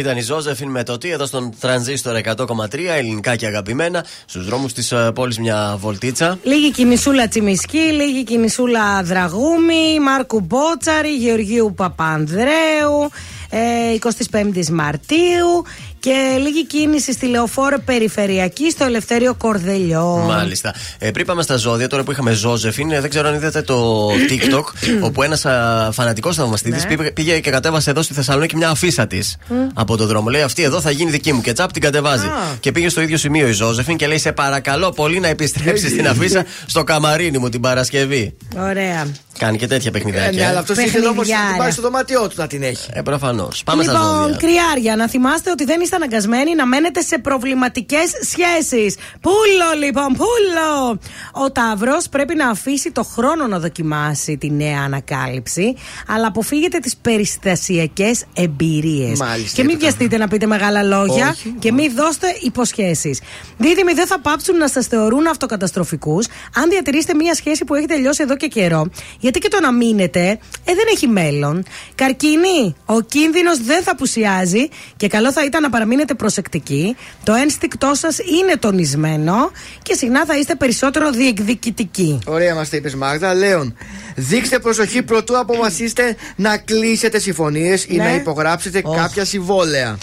Ήταν 0.00 0.16
η 0.16 0.20
Ζώζεφιν 0.20 0.70
με 0.70 0.82
το 0.82 0.98
τι 0.98 1.10
εδώ 1.10 1.26
στον 1.26 1.52
τρανζίστορ 1.60 2.20
100,3 2.24 2.78
ελληνικά 2.96 3.36
και 3.36 3.46
αγαπημένα 3.46 4.04
στους 4.24 4.44
δρόμους 4.44 4.72
της 4.72 4.92
πόλης 5.14 5.38
μια 5.38 5.76
βολτίτσα. 5.80 6.38
Λίγη 6.42 6.70
κινησούλα 6.70 7.28
Τσιμισκή, 7.28 7.78
λίγη 7.78 8.24
κινησούλα 8.24 9.02
Δραγούμη, 9.02 10.00
Μάρκου 10.00 10.40
Μπότσαρη, 10.40 11.08
Γεωργίου 11.08 11.74
Παπανδρέου, 11.76 13.10
ε, 13.50 13.58
25η 13.94 14.68
Μαρτίου 14.68 15.64
και 16.00 16.36
λίγη 16.42 16.66
κίνηση 16.66 17.12
στη 17.12 17.26
Λεωφόρο 17.26 17.78
Περιφερειακή 17.84 18.70
στο 18.70 18.84
Ελευθέριο 18.84 19.34
Κορδελιό. 19.34 20.24
Μάλιστα. 20.26 20.74
Ε, 20.98 21.10
πριν 21.10 21.26
πάμε 21.26 21.42
στα 21.42 21.56
ζώδια, 21.56 21.88
τώρα 21.88 22.02
που 22.02 22.10
είχαμε 22.12 22.32
Ζώζεφιν, 22.32 22.90
ε, 22.90 23.00
δεν 23.00 23.10
ξέρω 23.10 23.28
αν 23.28 23.34
είδατε 23.34 23.62
το 23.62 24.06
TikTok, 24.30 24.64
όπου 25.00 25.22
ένας 25.22 25.44
φανατικός 25.92 26.36
θαυμαστήτη 26.36 26.86
πήγε, 26.96 27.10
πήγε 27.10 27.38
και 27.40 27.50
κατέβασε 27.50 27.90
εδώ 27.90 28.02
στη 28.02 28.14
Θεσσαλονίκη 28.14 28.56
μια 28.56 28.68
αφίσα 28.68 29.06
της 29.06 29.36
από 29.74 29.96
το 29.96 30.06
δρόμο. 30.06 30.28
Λέει 30.28 30.42
αυτή 30.42 30.62
εδώ 30.62 30.80
θα 30.80 30.90
γίνει 30.90 31.10
δική 31.10 31.32
μου 31.32 31.40
και 31.40 31.52
τσάπ 31.52 31.72
την 31.72 31.82
κατεβάζει. 31.82 32.26
Α. 32.26 32.30
Και 32.60 32.72
πήγε 32.72 32.88
στο 32.88 33.00
ίδιο 33.00 33.16
σημείο 33.16 33.48
η 33.48 33.52
Ζώζεφιν 33.52 33.96
και 33.96 34.06
λέει: 34.06 34.18
Σε 34.18 34.32
παρακαλώ 34.32 34.90
πολύ 34.90 35.20
να 35.20 35.28
επιστρέψεις 35.28 35.92
την 35.92 36.08
αφίσα 36.08 36.44
στο 36.66 36.84
καμαρίνι 36.84 37.38
μου 37.38 37.48
την 37.48 37.60
Παρασκευή. 37.60 38.36
Ωραία. 38.58 39.06
Κάνει 39.38 39.56
και 39.58 39.66
τέτοια 39.66 39.90
Ε, 39.94 39.98
παιχνιδάκια. 39.98 40.30
ναι, 40.42 40.46
αλλά 40.46 40.58
αυτό 40.58 40.72
ήθελε 40.72 41.06
όμω 41.06 41.14
να 41.14 41.22
την 41.22 41.30
Παιχνιδιάρα. 41.32 41.56
πάει 41.58 41.70
στο 41.70 41.82
δωμάτιό 41.82 42.28
του 42.28 42.34
να 42.36 42.46
την 42.46 42.62
έχει. 42.62 42.88
Ε, 42.92 43.00
προφανώς. 43.00 43.62
Πάμε 43.64 43.82
στα 43.82 43.92
λοιπόν, 43.92 44.08
ζώδια. 44.20 44.36
κρυάρια, 44.36 44.96
να 44.96 45.08
θυμάστε 45.08 45.50
ότι 45.50 45.64
δεν 45.64 45.80
είστε 45.90 46.04
αναγκασμένοι 46.04 46.54
να 46.54 46.66
μένετε 46.66 47.00
σε 47.00 47.18
προβληματικές 47.18 48.10
σχέσεις. 48.20 48.96
Πούλο, 49.20 49.84
λοιπόν, 49.84 50.06
πούλο! 50.06 50.98
Ο 51.32 51.52
Ταύρος 51.52 52.08
πρέπει 52.08 52.34
να 52.34 52.48
αφήσει 52.48 52.90
το 52.90 53.02
χρόνο 53.02 53.46
να 53.46 53.58
δοκιμάσει 53.58 54.36
τη 54.36 54.50
νέα 54.50 54.80
ανακάλυψη, 54.84 55.74
αλλά 56.06 56.26
αποφύγετε 56.26 56.78
τις 56.78 56.96
περιστασιακές 56.96 58.24
εμπειρίες. 58.34 59.18
Μάλιστα, 59.18 59.56
Και 59.56 59.62
μην 59.62 59.70
είπε 59.70 59.72
το 59.72 59.78
βιαστείτε 59.78 60.16
να 60.16 60.28
πείτε 60.28 60.46
μεγάλα 60.46 60.82
λόγια 60.82 61.28
Όχι. 61.28 61.54
και 61.58 61.72
μην 61.72 61.94
δώστε 61.94 62.26
υποσχέσεις. 62.40 63.20
Δίδυμοι 63.58 63.92
δεν 63.92 64.06
θα 64.06 64.20
πάψουν 64.20 64.56
να 64.56 64.68
σας 64.68 64.86
θεωρούν 64.86 65.26
αυτοκαταστροφικούς 65.26 66.26
αν 66.54 66.68
διατηρήσετε 66.70 67.14
μια 67.14 67.34
σχέση 67.34 67.64
που 67.64 67.74
έχει 67.74 67.86
τελειώσει 67.86 68.22
εδώ 68.22 68.36
και 68.36 68.46
καιρό. 68.46 68.90
Γιατί 69.18 69.38
και 69.38 69.48
το 69.48 69.60
να 69.60 69.72
μείνετε 69.72 70.28
ε, 70.64 70.74
δεν 70.74 70.84
έχει 70.92 71.06
μέλλον. 71.06 71.64
Καρκίνη, 71.94 72.74
ο 72.84 73.00
κίνδυνος 73.00 73.58
δεν 73.60 73.82
θα 73.82 73.90
απουσιάζει 73.90 74.68
και 74.96 75.08
καλό 75.08 75.32
θα 75.32 75.44
ήταν 75.44 75.62
να 75.62 75.70
παραμείνετε 75.80 76.14
προσεκτικοί. 76.14 76.96
Το 77.24 77.32
ένστικτό 77.34 77.90
σας 77.94 78.18
είναι 78.18 78.56
τονισμένο 78.58 79.50
και 79.82 79.94
συχνά 79.94 80.24
θα 80.24 80.36
είστε 80.38 80.54
περισσότερο 80.54 81.10
διεκδικητικοί. 81.10 82.18
Ωραία 82.26 82.54
μας 82.54 82.68
τα 82.68 82.76
είπες 82.76 82.94
Μάγδα. 82.94 83.34
Λέων, 83.34 83.76
δείξτε 84.16 84.58
προσοχή 84.58 85.02
προτού 85.02 85.38
αποφασίσετε 85.38 86.16
να 86.36 86.56
κλείσετε 86.58 87.18
συμφωνίες 87.18 87.84
ή 87.84 87.96
Ναι. 87.96 88.02
να 88.04 88.14
υπογράψετε 88.14 88.80
Οχ. 88.84 88.96
κάποια 88.96 89.24
συμβόλαια. 89.24 89.98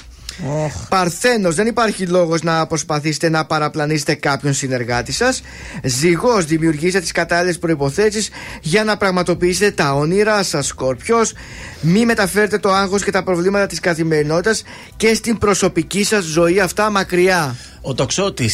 Παρθένος, 0.89 1.55
δεν 1.55 1.67
υπάρχει 1.67 2.05
λόγος 2.07 2.41
να 2.41 2.67
προσπαθήσετε 2.67 3.29
να 3.29 3.45
παραπλανήσετε 3.45 4.15
κάποιον 4.15 4.53
συνεργάτη 4.53 5.11
σας. 5.11 5.41
Ζυγός, 5.83 6.45
δημιουργήστε 6.45 6.99
τις 6.99 7.11
κατάλληλες 7.11 7.59
προϋποθέσεις 7.59 8.29
για 8.61 8.83
να 8.83 8.97
πραγματοποιήσετε 8.97 9.71
τα 9.71 9.93
όνειρά 9.93 10.43
σας 10.43 10.65
Σκορπιός, 10.67 11.33
μη 11.81 12.05
μεταφέρετε 12.05 12.57
το 12.57 12.71
άγχος 12.71 13.03
και 13.03 13.11
τα 13.11 13.23
προβλήματα 13.23 13.65
της 13.65 13.79
καθημερινότητας 13.79 14.63
και 14.95 15.13
στην 15.13 15.37
προσωπική 15.37 16.03
σας 16.03 16.23
ζωή 16.23 16.59
αυτά 16.59 16.89
μακριά 16.89 17.55
Ο 17.89 17.93
τοξότη, 17.93 18.49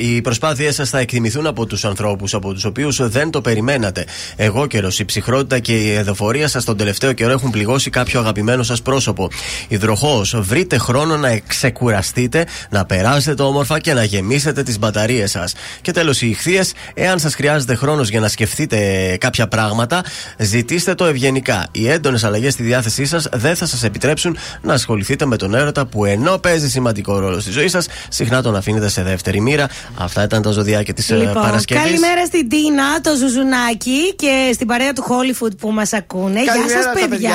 οι 0.00 0.20
προσπάθειές 0.20 0.74
σας 0.74 0.90
θα 0.90 0.98
εκτιμηθούν 0.98 1.46
από 1.46 1.66
τους 1.66 1.84
ανθρώπους 1.84 2.34
από 2.34 2.52
τους 2.52 2.64
οποίους 2.64 3.08
δεν 3.08 3.30
το 3.30 3.40
περιμένατε. 3.40 4.04
Εγώ 4.36 4.66
καιρο, 4.66 4.90
η 4.98 5.04
ψυχρότητα 5.04 5.58
και 5.58 5.76
η 5.76 5.94
εδοφορία 5.94 6.48
σας 6.48 6.64
τον 6.64 6.76
τελευταίο 6.76 7.12
καιρό 7.12 7.32
έχουν 7.32 7.50
πληγώσει 7.50 7.90
κάποιο 7.90 8.20
αγαπημένο 8.20 8.62
σας 8.62 8.82
πρόσωπο. 8.82 9.30
Υδροχός, 9.68 10.34
βρείτε 10.40 10.78
χρόνο 10.78 11.16
να 11.16 11.38
ξεκουραστείτε, 11.38 12.46
να 12.70 12.84
περάσετε 12.84 13.42
όμορφα 13.42 13.78
και 13.80 13.92
να 13.92 14.04
γεμίσετε 14.04 14.62
τις 14.62 14.78
μπαταρίες 14.78 15.30
σας. 15.30 15.54
Και 15.80 15.92
τέλος, 15.92 16.22
οι 16.22 16.28
ηχθείες, 16.28 16.72
εάν 16.94 17.18
σας 17.18 17.34
χρειάζεται 17.34 17.74
χρόνος 17.74 18.08
για 18.08 18.20
να 18.20 18.28
σκεφτείτε 18.28 19.16
κάποια 19.20 19.48
πράγματα, 19.48 20.04
ζητήστε 20.38 20.94
το 20.94 21.04
ευγενικά. 21.04 21.66
Οι 21.72 21.88
έντονες 21.88 22.24
αλλαγές 22.24 22.52
στη 22.52 22.62
διάθεσή 22.62 23.04
σας 23.04 23.28
δεν 23.32 23.56
θα 23.56 23.66
σας 23.66 23.82
επιτρέψουν 23.82 24.36
να 24.62 24.72
ασχοληθείτε 24.72 25.26
με 25.26 25.36
τον 25.36 25.54
έρωτα 25.54 25.86
που 25.86 26.04
ενώ 26.04 26.38
παίζει 26.38 26.68
σημαντικό 26.70 27.18
ρόλο 27.18 27.40
στη 27.40 27.50
ζωή 27.50 27.68
σας, 27.68 27.86
συχνά 28.08 28.42
τον 28.42 28.58
αφήνετε 28.60 28.88
σε 28.88 29.02
δεύτερη 29.02 29.40
μοίρα. 29.40 29.68
Αυτά 29.98 30.22
ήταν 30.22 30.42
τα 30.42 30.50
ζωδιάκια 30.50 30.94
τη 30.94 31.14
Λοιπόν, 31.14 31.32
Παρασκευής. 31.42 31.82
καλημέρα 31.84 32.26
στην 32.26 32.48
Τίνα, 32.48 33.00
το 33.00 33.10
Ζουζουνάκι 33.16 34.14
και 34.16 34.50
στην 34.54 34.66
παρέα 34.66 34.92
του 34.92 35.04
Hollywood 35.08 35.56
που 35.58 35.70
μας 35.70 35.92
ακούνε. 35.92 36.42
Γεια 36.42 36.52
Καλημέρα, 36.52 36.82
σας, 36.82 37.00
τα 37.00 37.08
παιδιά. 37.08 37.32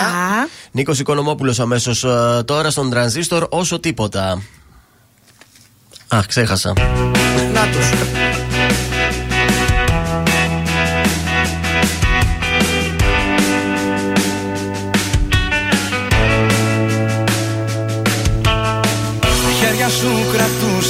Νίκος 0.72 1.00
Οικονομόπουλος 1.00 1.60
αμέσως 1.60 2.06
τώρα 2.46 2.70
στον 2.70 2.90
Transistor 2.90 3.46
όσο 3.50 3.80
τίποτα. 3.80 4.42
Α, 6.16 6.20
ξέχασα. 6.28 6.74
Να 7.54 7.68
τους. 7.68 7.90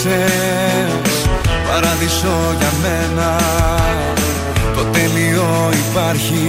Κρατούσες 0.06 1.28
Παράδεισο 1.68 2.56
για 2.60 2.72
μένα. 2.82 3.40
Το 4.76 4.84
τέλειο 4.84 5.70
υπάρχει 5.88 6.48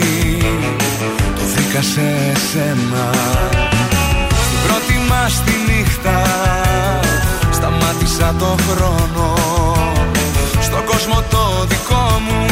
Το 1.35 1.43
βρήκα 1.55 1.83
σε 1.83 2.33
σένα. 2.51 3.11
Στην 4.45 4.59
πρώτη 4.67 4.97
μας 5.09 5.43
τη 5.45 5.53
νύχτα 5.69 6.23
Σταμάτησα 7.53 8.35
το 8.39 8.57
χρόνο. 8.69 9.35
Στον 10.61 10.85
κόσμο 10.85 11.23
το 11.31 11.65
δικό 11.69 12.21
μου 12.27 12.47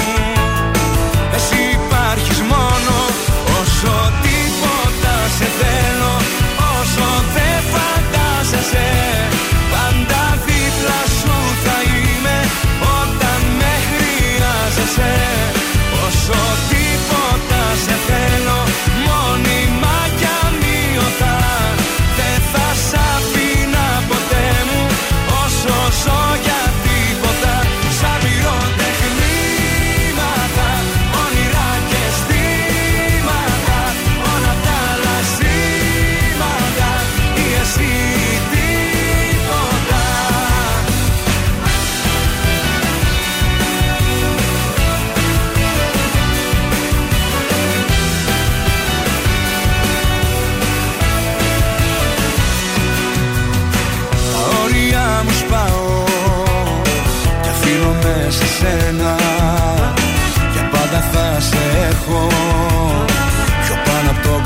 Εσύ 1.34 1.60
υπάρχεις 1.78 2.40
μόνο. 2.40 2.96
Όσο 3.60 4.12
τίποτα 4.22 5.16
σε 5.36 5.46
θέλω 5.58 6.14
Όσο 6.80 7.06
δεν 7.34 7.60
φαντάζεσαι 7.72 9.14
Όσο 16.26 16.32
τίποτα 16.68 17.74
σε 17.84 17.92
θέλω 18.06 18.13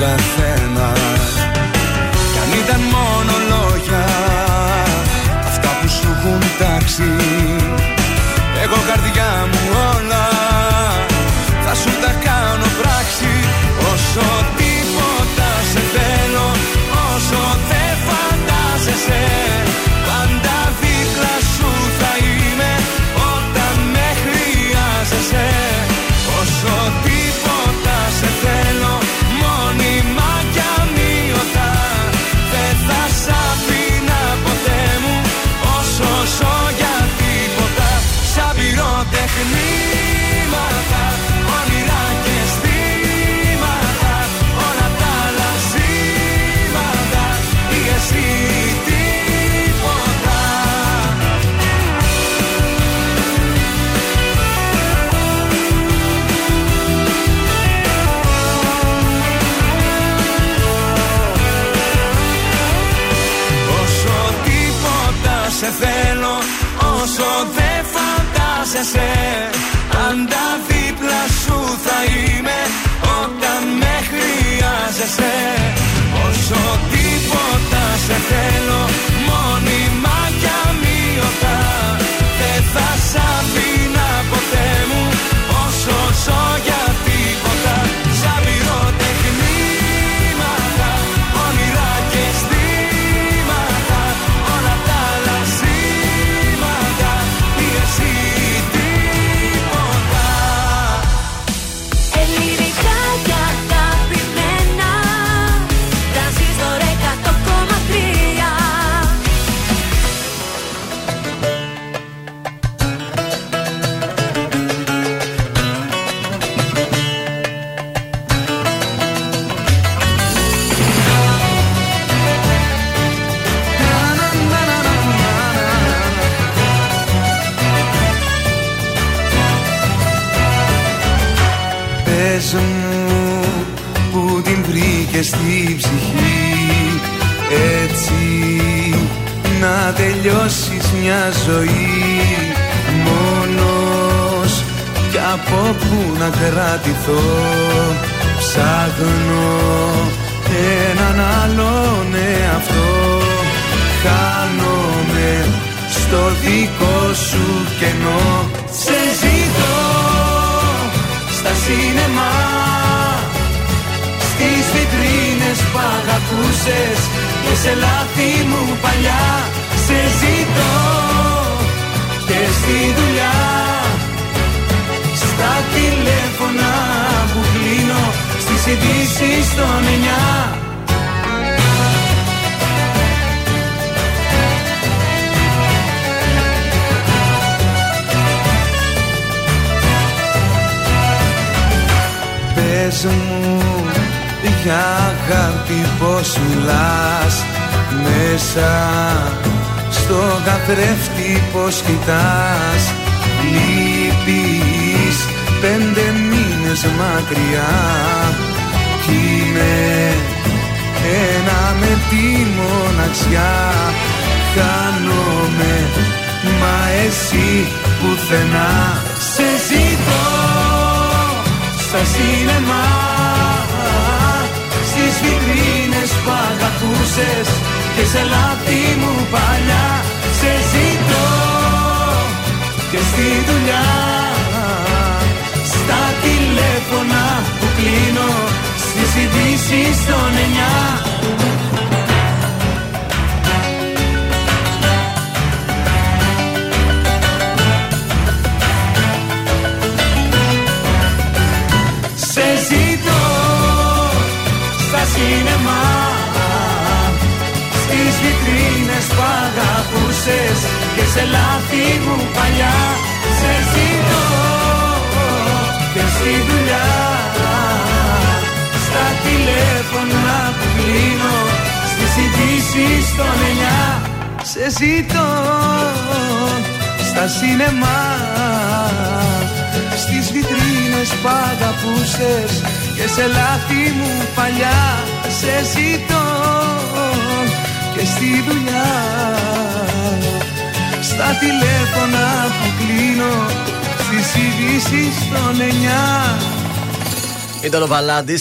καθένα. 0.08 0.88
Κι 2.32 2.38
αν 2.44 2.50
ήταν 2.64 2.80
μόνο 2.94 3.32
λόγια 3.52 4.04
Αυτά 5.46 5.70
που 5.80 5.88
σου 5.88 6.08
έχουν 6.16 6.40
τάξει 6.58 7.10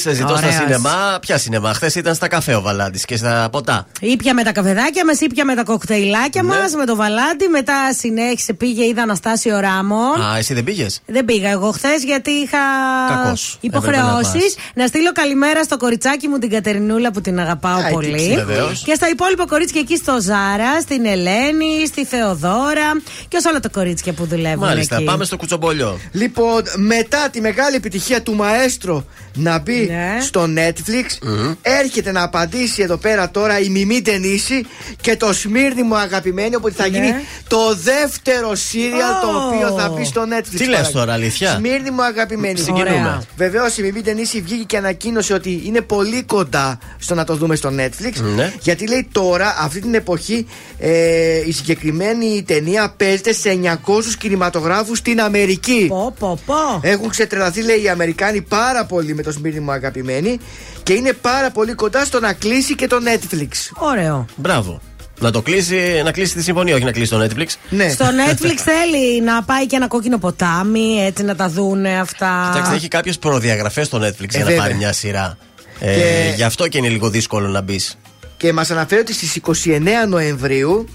Βαλάντη, 0.04 0.20
ζητώ 0.20 0.38
στα 0.38 0.48
Ωραίος. 0.64 0.82
Σινεμά. 1.28 1.36
Ποια 1.38 1.38
σινεμά, 1.38 1.74
χθες 1.74 1.96
ήταν 1.96 2.16
στα 2.16 2.28
καφέ 2.28 2.56
ο 2.56 2.62
Βαλάντης 2.62 3.06
και 3.06 3.18
στα 3.18 3.48
ποτά. 3.52 3.88
Ήπια 4.00 4.34
με 4.34 4.44
τα 4.44 4.52
καφεδάκια 4.52 5.06
μας, 5.06 5.20
ήπια 5.20 5.46
με 5.46 5.56
τα 5.56 5.64
κοκτέιλάκια 5.64 6.42
Ναι. 6.44 6.48
μας, 6.58 6.74
με 6.74 6.86
το 6.86 6.96
βαλάντι. 6.96 7.48
Μετά 7.48 7.94
συνέχισε, 7.98 8.54
πήγε, 8.54 8.86
είδα 8.86 9.02
Αναστάσιο 9.02 9.60
Ράμον. 9.60 10.22
Α, 10.22 10.38
εσύ 10.38 10.54
δεν 10.54 10.64
πήγες; 10.64 11.02
Δεν 11.06 11.26
πήγα 11.26 11.50
εγώ 11.50 11.72
χθες 11.72 12.04
γιατί 12.04 12.32
είχα 12.32 12.58
Κακός. 13.10 13.58
υποχρεώσεις. 13.62 14.34
Έπρεπε 14.34 14.46
να 14.76 14.82
Να, 14.82 14.88
στείλω 14.88 15.12
καλημέρα 15.12 15.64
στο 15.64 15.78
κοριτσάκι 15.78 16.28
μου 16.28 16.38
την 16.38 16.50
Κατερινούλα 16.50 17.12
που 17.12 17.22
την 17.22 17.40
αγαπάω 17.40 17.80
Α, 17.80 17.90
πολύ. 17.92 18.14
έτσι, 18.14 18.34
βεβαίως. 18.36 18.84
Και 18.86 18.94
στα 18.96 19.10
υπόλοιπα 19.10 19.46
κορίτσια 19.46 19.80
εκεί 19.82 19.96
στο 19.98 20.18
Ζάρα, 20.22 20.82
στην 20.82 21.06
Ελένη, 21.06 21.86
στη 21.88 22.06
Θεοδώρα 22.06 23.02
και 23.28 23.40
σε 23.40 23.48
όλα 23.48 23.60
τα 23.60 23.70
κορίτσια 23.70 24.14
που 24.14 24.26
δουλεύουν 24.26 24.68
Μάλιστα, 24.68 24.96
εκεί. 24.96 25.04
πάμε 25.04 25.26
στο 25.26 25.38
κουτσομπολιό. 25.38 26.00
Λοιπόν, 26.12 26.62
μετά 26.76 27.30
τη 27.32 27.42
μεγάλη 27.42 27.76
επιτυχία 27.76 28.22
του 28.22 28.36
μαέστρο 28.36 29.06
να 29.34 29.60
μπει 29.60 29.88
Ναι. 29.90 30.22
στο 30.22 30.48
Netflix, 30.56 31.17
έρχεται 31.62 32.12
να 32.12 32.24
απαντήσει 32.24 32.82
εδώ 32.82 32.98
πέρα 32.98 33.30
τώρα 33.32 33.60
η 33.60 33.70
Μιμή 33.70 34.02
Τενίση 34.02 34.66
και 35.02 35.16
το 35.18 35.34
Σμύρνη 35.34 35.84
μου 35.84 35.98
αγαπημένη, 35.98 36.56
οπότε 36.56 36.74
θα 36.84 36.90
Ναι. 36.90 36.98
γίνει 36.98 37.14
το 37.48 37.58
δεύτερο 37.84 38.56
σύριαλ 38.56 39.12
το 39.22 39.28
Ω. 39.28 39.46
οποίο 39.48 39.72
θα 39.80 39.90
μπει 39.90 40.06
στο 40.06 40.22
Netflix. 40.30 40.56
Τι 40.58 40.66
λες 40.68 40.92
τώρα, 40.92 41.14
αλήθεια; 41.14 41.56
Σμύρνη 41.58 41.92
μου 41.92 42.04
αγαπημένη. 42.04 42.58
Συγκινούμε. 42.60 42.90
Ωραία. 42.90 43.22
Βεβαίως 43.38 43.78
η 43.78 43.82
Μιμή 43.82 44.02
Τενίση 44.02 44.42
βγήκε 44.42 44.64
και 44.64 44.78
ανακοίνωσε 44.78 45.34
ότι 45.34 45.62
είναι 45.66 45.82
πολύ 45.82 46.24
κοντά 46.24 46.80
στο 46.98 47.16
να 47.16 47.24
το 47.24 47.36
δούμε 47.36 47.56
στο 47.56 47.70
Netflix. 47.78 48.22
Ναι. 48.36 48.54
Γιατί 48.62 48.88
λέει 48.88 49.08
τώρα, 49.12 49.56
αυτή 49.60 49.80
την 49.82 49.94
εποχή, 49.94 50.48
ε, 50.80 50.92
η 51.48 51.52
συγκεκριμένη 51.52 52.44
ταινία 52.48 52.94
παίζεται 52.98 53.34
σε 53.34 53.50
900 53.50 54.16
κινηματογράφους 54.20 54.98
στην 54.98 55.22
Αμερική. 55.22 55.86
Πω, 55.90 56.14
πω, 56.20 56.40
πω. 56.46 56.56
Έχουν 56.82 57.10
ξετρελαθεί, 57.10 57.62
λέει, 57.64 57.82
οι 57.84 57.90
Αμερικάνοι 57.90 58.42
πάρα 58.42 58.86
πολύ 58.86 59.16
με 59.16 59.22
το 59.24 59.32
Σμύρνη 59.32 59.60
μου 59.60 59.72
αγαπημένοι 59.72 60.40
και 60.88 60.94
είναι 60.94 61.14
πάρα 61.14 61.52
πολύ 61.52 61.74
κοντά 61.74 62.06
στο 62.06 62.20
να 62.20 62.34
κλείσει 62.34 62.76
και 62.76 62.88
το 62.88 62.98
Netflix. 63.04 63.48
Ωραίο. 63.74 64.26
Μπράβο. 64.36 64.82
Να 65.20 65.32
το 65.32 65.42
κλείσει, 65.42 66.02
να 66.04 66.12
κλείσει 66.12 66.34
τη 66.34 66.44
συμφωνία, 66.44 66.76
όχι 66.76 66.84
να 66.84 66.92
κλείσει 66.92 67.12
το 67.12 67.24
Netflix. 67.24 67.46
Ναι. 67.70 67.90
Στο 67.90 68.06
Netflix 68.06 68.54
θέλει 68.56 69.22
να 69.22 69.44
πάει 69.44 69.66
και 69.66 69.76
ένα 69.76 69.88
κόκκινο 69.88 70.18
ποτάμι, 70.18 71.06
έτσι 71.06 71.24
να 71.24 71.36
τα 71.36 71.50
δούνε 71.50 72.00
αυτά. 72.00 72.50
Κοιτάξτε, 72.52 72.76
έχει 72.76 72.88
κάποιες 72.88 73.18
προδιαγραφές 73.20 73.86
στο 73.88 73.98
Netflix 73.98 74.30
για 74.30 74.40
να 74.40 74.46
βέβαια. 74.46 74.62
πάρει 74.62 74.74
μια 74.74 74.94
σειρά. 74.94 75.38
Ε, 75.80 75.94
Και- 75.96 76.34
Γι' 76.36 76.44
αυτό 76.44 76.68
και 76.68 76.78
είναι 76.78 76.90
λίγο 76.90 77.10
δύσκολο 77.10 77.48
να 77.48 77.62
μπεις. 77.62 77.98
Και 78.38 78.54
μας 78.54 78.72
αναφέρει 78.72 79.02
ότι 79.02 79.14
στις 79.14 79.36
29 79.36 80.08
Νοεμβρίου 80.08 80.88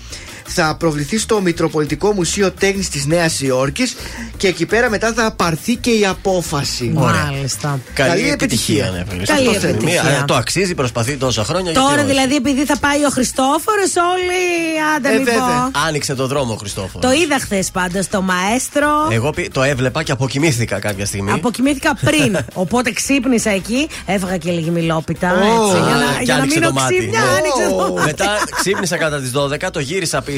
θα 0.47 0.77
προβληθεί 0.79 1.19
στο 1.19 1.41
Μητροπολιτικό 1.41 2.13
Μουσείο 2.13 2.51
Τέχνης 2.51 2.89
της 2.89 3.07
Νέας 3.07 3.41
Υόρκης 3.41 3.95
και 4.37 4.47
εκεί 4.49 4.67
πέρα 4.67 4.91
μετά 4.91 5.13
θα 5.13 5.33
πάρθει 5.33 5.77
και 5.77 5.91
η 5.91 6.07
απόφαση. 6.07 6.91
Μάλιστα. 6.95 7.81
Καλή, 7.95 8.11
Καλή 8.11 8.31
επιτυχία, 8.31 8.85
επιτυχία. 8.87 9.05
ναι, 9.17 9.25
Καλή 9.25 9.47
Αυτό 9.49 9.61
θέλει. 9.61 9.73
επιτυχία. 9.75 10.03
Μία, 10.03 10.11
ε, 10.13 10.25
το 10.27 10.35
αξίζει, 10.35 10.75
προσπαθεί 10.75 11.17
τόσα 11.17 11.45
χρόνια. 11.45 11.71
γιατί 11.71 11.87
Τώρα 11.87 12.01
όχι. 12.03 12.11
δηλαδή 12.11 12.35
επειδή 12.35 12.65
θα 12.65 12.79
πάει 12.79 13.05
ο 13.05 13.09
Χριστόφορος, 13.09 13.93
όλοι 14.13 14.41
άντε 14.97 15.09
Ε, 15.09 15.13
μην 15.13 15.25
βέβαια. 15.25 15.41
πω. 15.73 15.79
Άνοιξε 15.87 16.15
το 16.15 16.27
δρόμο 16.27 16.53
ο 16.53 16.57
Χριστόφορος. 16.57 17.11
Το 17.11 17.13
είδα 17.23 17.39
χθες 17.41 17.71
πάντω 17.71 18.01
το 18.11 18.23
μαέστρο. 18.23 18.89
Εγώ 19.11 19.31
πι- 19.31 19.53
το 19.53 19.63
έβλεπα 19.63 20.03
και 20.03 20.13
αποκοιμήθηκα 20.13 20.79
κάποια 20.79 21.07
στιγμή. 21.07 21.31
Αποκοιμήθηκα 21.33 21.95
πριν. 22.05 22.39
Οπότε 22.65 22.91
ξύπνησα 22.93 23.51
εκεί, 23.51 23.89
έβγα 24.07 24.37
και 24.37 24.51
λίγη 24.51 24.71
μιλόπιτα. 24.71 25.31
Ω, 25.33 25.37
έτσι, 25.37 25.79
για 25.87 25.95
Α, 25.97 25.99
να, 25.99 26.19
και 26.19 26.25
για 26.25 26.35
να 26.35 26.41
άνοιξε 26.41 26.59
μείνω 26.59 26.69
το 26.73 26.81
μάτι. 26.81 26.97
ξύπνια, 26.97 27.21
Ναι. 27.21 27.27
άνοιξε 27.27 27.75
το 27.79 27.93
μάτι. 27.93 28.07
Μετά 28.07 28.39
ξύπνησα 28.61 28.97
κατά 28.97 29.21
τις 29.21 29.31
12, 29.31 29.71
το 29.71 29.81
γύρισα 29.81 30.21
πίσω. 30.23 30.32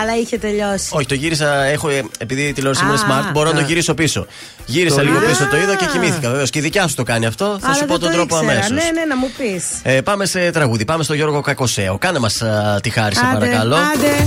Αλλά 0.00 0.16
είχε 0.16 0.38
τελειώσει. 0.38 0.88
Όχι, 0.90 1.06
το 1.06 1.14
γύρισα. 1.14 1.64
Έχω, 1.64 1.88
ε, 1.88 2.02
επειδή 2.18 2.42
η 2.42 2.52
τηλεόραση 2.52 2.84
μου 2.84 2.92
είναι 2.92 3.00
Α, 3.00 3.06
smart, 3.28 3.32
μπορώ 3.32 3.48
να 3.48 3.54
το 3.54 3.60
α. 3.60 3.66
γυρίσω 3.66 3.94
πίσω. 3.94 4.26
Γύρισα 4.66 4.96
Το 4.96 5.02
λίγο 5.02 5.16
είδες; 5.16 5.28
πίσω, 5.28 5.48
το 5.50 5.56
είδα 5.56 5.76
και 5.76 5.84
Α. 5.84 5.88
κοιμήθηκα 5.88 6.30
βεβαίω. 6.30 6.46
Και 6.46 6.58
η 6.58 6.62
δικιά 6.62 6.88
σου 6.88 6.94
το 6.94 7.02
κάνει 7.02 7.26
αυτό. 7.26 7.56
Θα 7.60 7.66
Αλλά 7.66 7.76
σου 7.76 7.84
πω 7.84 7.86
δεν 7.92 8.00
τον 8.00 8.10
το 8.10 8.16
τρόπο 8.16 8.36
ήξερα. 8.36 8.52
αμέσως. 8.52 8.70
Ναι, 8.70 9.00
ναι, 9.00 9.04
να 9.08 9.16
μου 9.16 9.30
πεις. 9.38 9.64
Ε, 9.82 10.00
πάμε 10.00 10.26
σε 10.26 10.50
τραγούδι. 10.50 10.84
Πάμε 10.84 11.02
στο 11.04 11.14
Γιώργο 11.14 11.40
Κακοσέο. 11.40 11.98
Κάνε 11.98 12.18
μας 12.18 12.42
τη 12.82 12.90
χάρη, 12.90 13.14
σε 13.14 13.28
παρακαλώ. 13.32 13.76
Άντε. 13.76 14.26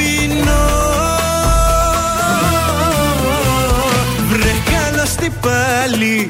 καλώς 5.21 5.29
τι 5.29 5.29
πάλι. 5.47 6.27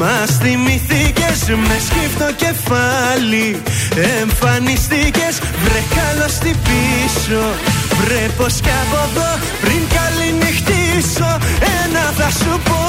Μας 0.00 0.30
θυμηθήκες 0.42 1.38
με 1.68 1.76
σκύφτο 1.86 2.28
κεφάλι. 2.42 3.62
Εμφανιστήκες 4.20 5.34
βρε 5.62 5.82
καλώς 5.98 6.34
τι 6.42 6.50
πίσω. 6.66 7.42
Βρε 7.98 8.24
πως 8.38 8.54
κι 8.64 8.74
από 8.82 9.00
εδώ 9.08 9.30
πριν 9.62 9.82
καληνυχτήσω. 9.94 11.30
Ένα 11.80 12.04
θα 12.18 12.28
σου 12.38 12.52
πω 12.68 12.82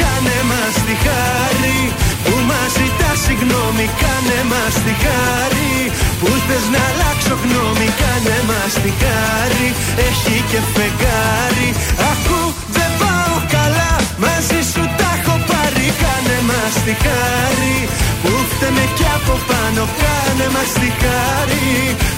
Κάνε 0.00 0.38
μας 0.50 0.74
τη 0.86 0.94
χάρη. 1.04 1.80
Που 2.24 2.34
μας 2.48 2.70
ζητά 2.78 3.10
συγγνώμη 3.24 3.86
Κάνε 4.02 4.40
μας 4.52 4.74
τη 4.84 4.94
χάρη. 5.04 5.74
Που 6.20 6.30
θες 6.46 6.64
να 6.74 6.82
αλλάξω 6.90 7.34
γνώμη 7.42 7.88
Κάνε 8.00 8.38
μας 8.48 8.72
τη 8.82 8.92
χάρη. 9.02 9.68
Έχει 10.08 10.36
και 10.50 10.60
φεγγάρι. 10.74 11.68
Ακού 12.10 12.40
δεν 12.76 12.90
πάω 13.00 13.36
καλά 13.56 14.07
μαζί 14.24 14.60
σου 14.72 14.82
τα 14.98 15.08
έχω 15.16 15.34
πάρει 15.50 15.86
Κάνε 16.02 16.38
μας 16.48 16.74
τη 16.84 16.94
χάρη. 17.04 17.76
Που 18.22 18.32
φταίμε 18.50 18.84
κι 18.98 19.06
από 19.16 19.34
πάνω 19.50 19.82
Κάνε 20.02 20.46
μας 20.54 20.70
τη 20.80 20.90
χάρη. 21.00 21.68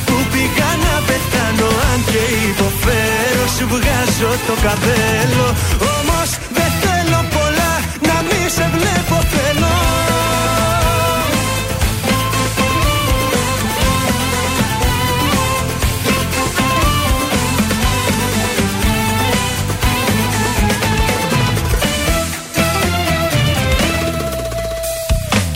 Που 0.07 0.17
πήγα 0.33 0.71
να 0.85 0.95
πεθάνω 1.07 1.69
Αν 1.91 2.01
και 2.11 2.23
υποφέρω 2.51 3.45
σου 3.55 3.65
βγάζω 3.73 4.33
το 4.47 4.55
καπέλο. 4.65 5.47
Όμως 5.97 6.31
δεν 6.57 6.71
θέλω 6.83 7.21
πολλά 7.35 7.73
να 8.09 8.17
μη 8.27 8.41
σε 8.57 8.67
βλέπω 8.75 9.17
θέλω 9.33 10.10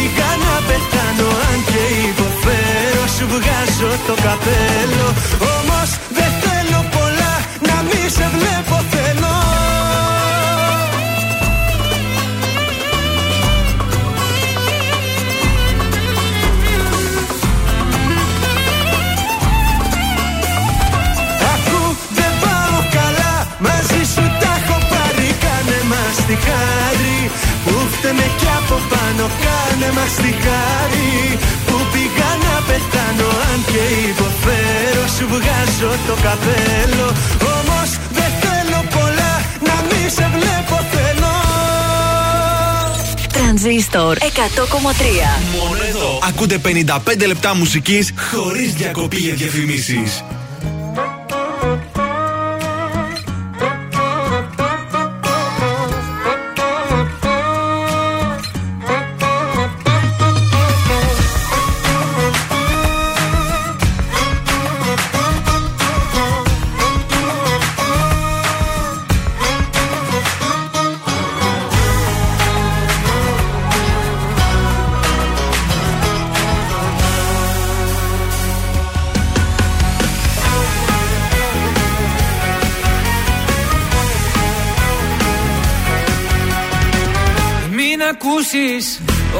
πήγα 0.00 0.30
να 0.44 0.54
πεθάνω 0.68 1.28
Αν 1.48 1.58
και 1.70 1.84
υποφέρω 2.10 3.04
σου 3.16 3.26
βγάζω 3.34 3.90
το 4.06 4.14
καπέλο 4.24 5.06
Μόνο 45.58 45.84
εδώ 45.88 46.18
ακούτε 46.28 46.60
55 46.64 47.26
λεπτά 47.26 47.54
μουσικής 47.54 48.12
χωρίς 48.32 48.72
διακοπή 48.74 49.16
για 49.16 49.34
διαφημίσεις. 49.34 50.22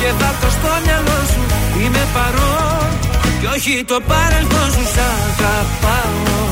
και 0.00 0.10
θα 0.20 0.30
το 0.40 0.48
στο 0.56 0.72
μυαλό 0.84 1.20
σου. 1.32 1.42
Είμαι 1.80 2.04
παρόν 2.14 2.88
και 3.40 3.46
όχι 3.56 3.84
το 3.90 3.98
παρελθόν 4.10 4.68
σου. 4.74 4.84
Σ' 4.94 5.02
αγαπάω. 5.26 6.44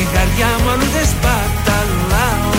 Η 0.00 0.02
καρδιά 0.14 0.50
μου 0.60 0.68
αλλού 0.72 0.88
δεν 0.96 1.06
σπαταλάω 1.12 2.58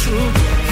σου 0.00 0.18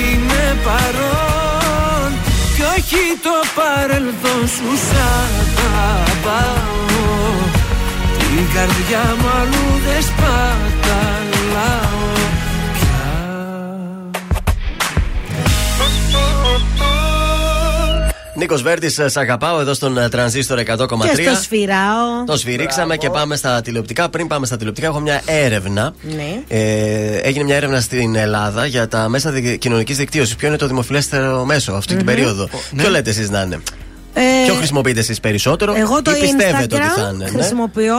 Είμαι 0.02 0.44
παρόν. 0.64 2.10
Κι 2.54 2.62
όχι 2.76 3.02
το 3.26 3.36
παρελθόν 3.58 4.42
σου 4.54 4.68
σ' 4.86 4.96
αγαπάω. 5.86 6.86
Την 8.18 8.44
καρδιά 8.54 9.04
μου 9.18 9.28
αλλού 9.40 9.66
δεν 9.86 10.02
σπαταλάω 10.08 11.28
Νίκος 18.38 18.62
Βέρτης, 18.62 19.00
σ' 19.06 19.16
αγαπάω 19.16 19.60
εδώ 19.60 19.74
στον 19.74 19.98
ε, 19.98 20.08
τρανζίστορ 20.08 20.58
100,3. 20.58 20.64
Και 21.16 21.22
στο 21.22 21.34
σφυράω. 21.42 22.24
Το 22.26 22.36
σφυρίξαμε 22.36 22.96
και 22.96 23.10
πάμε 23.10 23.36
στα 23.36 23.60
τηλεοπτικά. 23.60 24.08
Πριν 24.08 24.26
πάμε 24.26 24.46
στα 24.46 24.56
τηλεοπτικά, 24.56 24.86
έχω 24.86 25.00
μια 25.00 25.22
έρευνα. 25.26 25.94
Ναι. 26.16 26.40
Ε, 26.48 27.16
έγινε 27.16 27.44
μια 27.44 27.56
έρευνα 27.56 27.80
στην 27.80 28.14
Ελλάδα 28.16 28.66
για 28.66 28.88
τα 28.88 29.08
μέσα 29.08 29.32
κοινωνικής 29.58 29.96
δικτύωσης. 29.96 30.36
Ποιο 30.36 30.48
είναι 30.48 30.56
το 30.56 30.66
δημοφιλέστερο 30.66 31.44
μέσο 31.44 31.72
αυτή 31.72 31.88
την 31.94 31.96
Μμμ. 32.04 32.06
περίοδο. 32.06 32.48
Ποιο 32.76 32.90
λέτε 32.90 33.10
εσείς 33.10 33.30
να 33.30 33.40
είναι; 33.40 33.60
Ε, 34.20 34.44
Ποιο 34.44 34.54
χρησιμοποιείτε 34.54 35.00
εσείς 35.00 35.20
περισσότερο, 35.20 35.74
Εγώ 35.76 36.02
το 36.02 36.10
ή 36.10 36.20
πιστεύετε 36.20 36.74
ότι 36.74 36.84
Instagram 36.84 37.00
θα 37.00 37.10
είναι. 37.14 37.24
ναι; 37.24 37.30
χρησιμοποιώ 37.30 37.96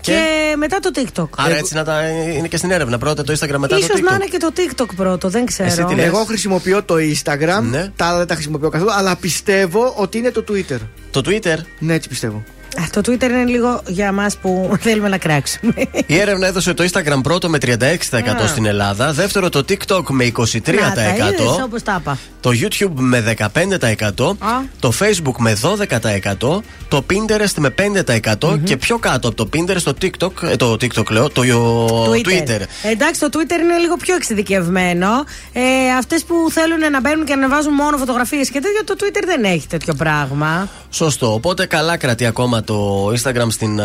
και... 0.00 0.20
μετά 0.58 0.78
το 0.78 0.90
TikTok. 0.94 1.28
Άρα 1.36 1.56
έτσι 1.56 1.74
να 1.74 1.84
τα 1.84 2.02
είναι 2.08 2.48
και 2.48 2.56
στην 2.56 2.70
έρευνα. 2.70 2.98
Πρώτα 2.98 3.24
το 3.24 3.32
Instagram, 3.32 3.56
μετά 3.58 3.76
Ίσως 3.76 3.88
το 3.88 3.94
TikTok. 3.98 4.02
να 4.02 4.14
είναι 4.14 4.24
και 4.24 4.38
το 4.38 4.52
TikTok 4.56 4.88
πρώτο, 4.96 5.28
δεν 5.28 5.44
ξέρω. 5.46 5.94
Εγώ 5.96 6.24
χρησιμοποιώ 6.24 6.82
το 6.82 6.94
Instagram, 6.94 7.62
Ναι. 7.62 7.90
τα 7.96 8.06
άλλα 8.06 8.18
δεν 8.18 8.26
τα 8.26 8.34
χρησιμοποιώ 8.34 8.68
καθόλου, 8.68 8.92
αλλά 8.92 9.16
πιστεύω 9.16 9.92
ότι 9.96 10.18
είναι 10.18 10.30
το 10.30 10.44
Twitter. 10.50 10.78
Το 11.10 11.22
Twitter; 11.24 11.56
Ναι, 11.78 11.94
έτσι 11.94 12.08
πιστεύω. 12.08 12.42
Α, 12.78 12.82
Το 12.90 13.00
Twitter 13.06 13.22
είναι 13.22 13.44
λίγο 13.44 13.82
για 13.86 14.06
εμά 14.06 14.26
που 14.42 14.70
θέλουμε 14.84 15.08
να 15.08 15.18
κράξουμε. 15.18 15.72
Η 16.06 16.18
έρευνα 16.18 16.46
έδωσε 16.46 16.74
το 16.74 16.84
Instagram 16.92 17.20
πρώτο 17.22 17.48
με 17.48 17.58
36% 17.62 17.66
Α. 18.42 18.46
στην 18.46 18.66
Ελλάδα, 18.66 19.12
δεύτερο 19.12 19.48
το 19.48 19.64
TikTok 19.68 20.02
με 20.08 20.24
23%, 20.24 20.42
Να, 20.80 20.92
τα 20.92 21.02
είδες 21.02 21.60
όπως 21.64 21.82
τα 21.82 21.96
είπα. 22.00 22.18
το 22.40 22.50
YouTube 22.54 22.92
με 22.94 23.34
15%, 23.38 24.36
το 24.78 24.92
Facebook 25.00 25.36
με 25.38 25.56
12%, 25.62 26.60
το 26.88 27.04
Pinterest 27.10 27.54
με 27.56 27.74
5% 28.42 28.58
και 28.64 28.76
πιο 28.76 28.98
κάτω 28.98 29.28
από 29.28 29.36
το 29.36 29.48
Pinterest 29.52 29.82
το 29.82 29.94
TikTok, 30.02 30.42
ε, 30.50 30.56
το 30.56 30.72
TikTok 30.72 31.10
λέω, 31.10 31.28
το 31.30 31.42
Twitter. 32.12 32.60
Εντάξει, 32.82 33.20
το 33.20 33.28
Twitter 33.32 33.60
είναι 33.62 33.78
λίγο 33.80 33.96
πιο 33.96 34.14
εξειδικευμένο. 34.14 35.08
Ε, 35.52 35.62
Αυτές 35.98 36.24
που 36.24 36.34
θέλουν 36.50 36.90
να 36.90 37.00
μπαίνουν 37.00 37.24
και 37.24 37.34
να 37.34 37.44
ανεβάζουν 37.44 37.72
μόνο 37.74 37.96
φωτογραφίες 37.96 38.50
και 38.50 38.60
τέτοια, 38.60 38.84
το 38.84 38.94
Twitter 39.00 39.22
δεν 39.26 39.44
έχει 39.44 39.66
τέτοιο 39.66 39.94
πράγμα. 39.94 40.68
Σωστό. 40.90 41.32
Οπότε 41.34 41.66
καλά 41.66 41.96
κρατεί 41.96 42.26
ακόμα 42.26 42.62
το 42.68 43.06
Instagram 43.16 43.46
στην 43.48 43.78
ε, 43.78 43.84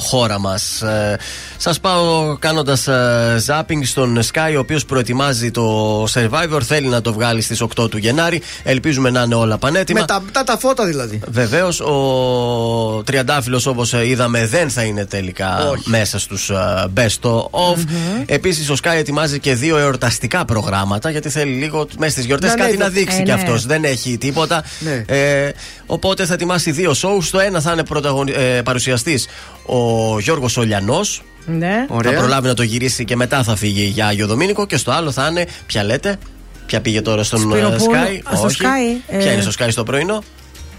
χώρα 0.00 0.38
μας. 0.38 0.82
Ε, 0.82 1.18
Σας 1.56 1.80
πάω 1.80 2.36
κάνοντας 2.38 2.86
ε, 2.86 3.42
zapping 3.46 3.80
στον 3.84 4.18
Sky, 4.32 4.54
ο 4.56 4.58
οποίος 4.58 4.84
προετοιμάζει 4.84 5.50
το 5.50 6.02
Survivor. 6.04 6.60
Θέλει 6.62 6.86
να 6.88 7.00
το 7.00 7.12
βγάλει 7.12 7.40
στις 7.40 7.62
8 7.76 7.90
του 7.90 7.98
Γενάρη. 7.98 8.42
Ελπίζουμε 8.62 9.10
να 9.10 9.22
είναι 9.22 9.34
όλα 9.34 9.58
πανέτοιμα. 9.58 10.00
Με 10.00 10.06
τα, 10.06 10.22
τα, 10.32 10.44
τα 10.44 10.58
φώτα 10.58 10.84
δηλαδή. 10.86 11.20
Βεβαίως, 11.30 11.80
ο 11.80 13.02
Τριαντάφυλλος, 13.04 13.66
όπως 13.66 13.92
είδαμε, 13.92 14.46
δεν 14.46 14.70
θα 14.70 14.82
είναι 14.82 15.04
τελικά 15.04 15.68
Όχι. 15.70 15.90
μέσα 15.90 16.18
στους 16.18 16.50
best 16.96 17.30
of. 17.50 17.78
Επίσης, 18.26 18.70
ο 18.70 18.74
Sky 18.82 18.94
ετοιμάζει 18.94 19.38
και 19.38 19.54
δύο 19.54 19.76
εορταστικά 19.76 20.44
προγράμματα, 20.44 21.10
γιατί 21.10 21.28
θέλει 21.30 21.52
λίγο 21.52 21.86
μέσα 21.98 22.12
στις 22.12 22.24
γιορτές 22.24 22.50
Να 22.50 22.56
κάτι 22.56 22.66
ανέβει. 22.68 22.82
να 22.82 22.88
δείξει 22.88 23.16
Ε, 23.16 23.22
κι 23.22 23.26
ναι. 23.28 23.32
αυτός. 23.32 23.66
Δεν 23.66 23.84
έχει 23.84 24.18
τίποτα. 24.18 24.64
Ναι. 24.78 25.04
Ε, 25.16 25.50
οπότε 25.86 26.26
θα 26.26 26.34
ετοιμάσει 26.34 26.70
δύο 26.70 26.90
shows. 27.02 27.22
Στο 27.22 27.38
ένα 27.38 27.60
θα 27.60 27.72
είναι 27.72 27.82
πρωταγωνι... 28.24 28.56
ε, 28.56 28.62
παρουσιαστής 28.62 29.26
ο 29.66 30.20
Γιώργος 30.20 30.56
Ολιανό. 30.56 31.00
Ναι. 31.46 31.86
Θα 31.88 32.12
προλάβει 32.12 32.46
να 32.46 32.54
το 32.54 32.62
γυρίσει 32.62 33.04
και 33.04 33.16
μετά 33.16 33.42
θα 33.42 33.56
φύγει 33.56 33.84
για 33.84 34.06
Άγιο 34.06 34.26
Δομήνικο. 34.26 34.66
Και 34.66 34.76
στο 34.76 34.90
άλλο 34.90 35.10
θα 35.10 35.28
είναι. 35.30 35.46
Ποια 35.66 35.84
λέτε, 35.84 36.18
Ποια 36.66 36.80
πήγε 36.80 37.02
τώρα 37.02 37.22
στον 37.22 37.38
ε, 37.38 37.42
Σπυροπούλου. 37.42 37.94
Sky. 37.94 38.32
Α, 38.32 38.36
στο 38.36 38.46
Όχι. 38.46 38.60
Sky, 38.62 39.14
ε. 39.14 39.18
Ποια 39.18 39.32
είναι 39.32 39.42
στο 39.42 39.52
Sky 39.58 39.68
στο 39.70 39.82
πρωινό; 39.84 40.22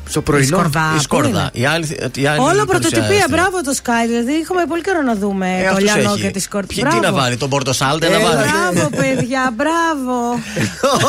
Στο 0.10 0.22
πρωινό. 0.22 0.44
Η 0.46 0.48
Σκορδά, 0.48 0.90
Η 0.92 0.96
πού 0.96 1.02
Σκόρδα. 1.02 1.30
είναι; 1.30 1.50
Η 1.52 1.66
άλλη, 1.66 1.86
η 2.16 2.28
άλλη 2.28 2.40
Όλο 2.40 2.66
πρωτοτυπία, 2.66 3.02
παρουσιάστρια. 3.02 3.26
μπράβο 3.30 3.62
το 3.64 3.74
Sky. 3.84 4.08
Δηλαδή, 4.08 4.32
είχαμε 4.32 4.66
πολύ 4.68 4.82
καιρό 4.82 5.02
να 5.02 5.16
δούμε 5.16 5.48
Ε, 5.60 5.62
το 5.64 5.68
αυτούς 5.70 5.84
Λιανό 5.84 6.12
έχει. 6.14 6.22
και 6.22 6.30
τη 6.30 6.40
Σκόρδα. 6.40 6.68
Ποιοι- 6.68 6.86
Τι 6.88 7.00
να 7.00 7.12
βάλει, 7.12 7.38
τον 7.38 7.50
Πορτοσάλτε 7.50 8.10
να 8.10 8.16
Έλα. 8.16 8.24
βάλει; 8.36 8.50
Μπράβο, 8.72 8.90
παιδιά, 9.02 9.54
μπράβο. 9.56 10.40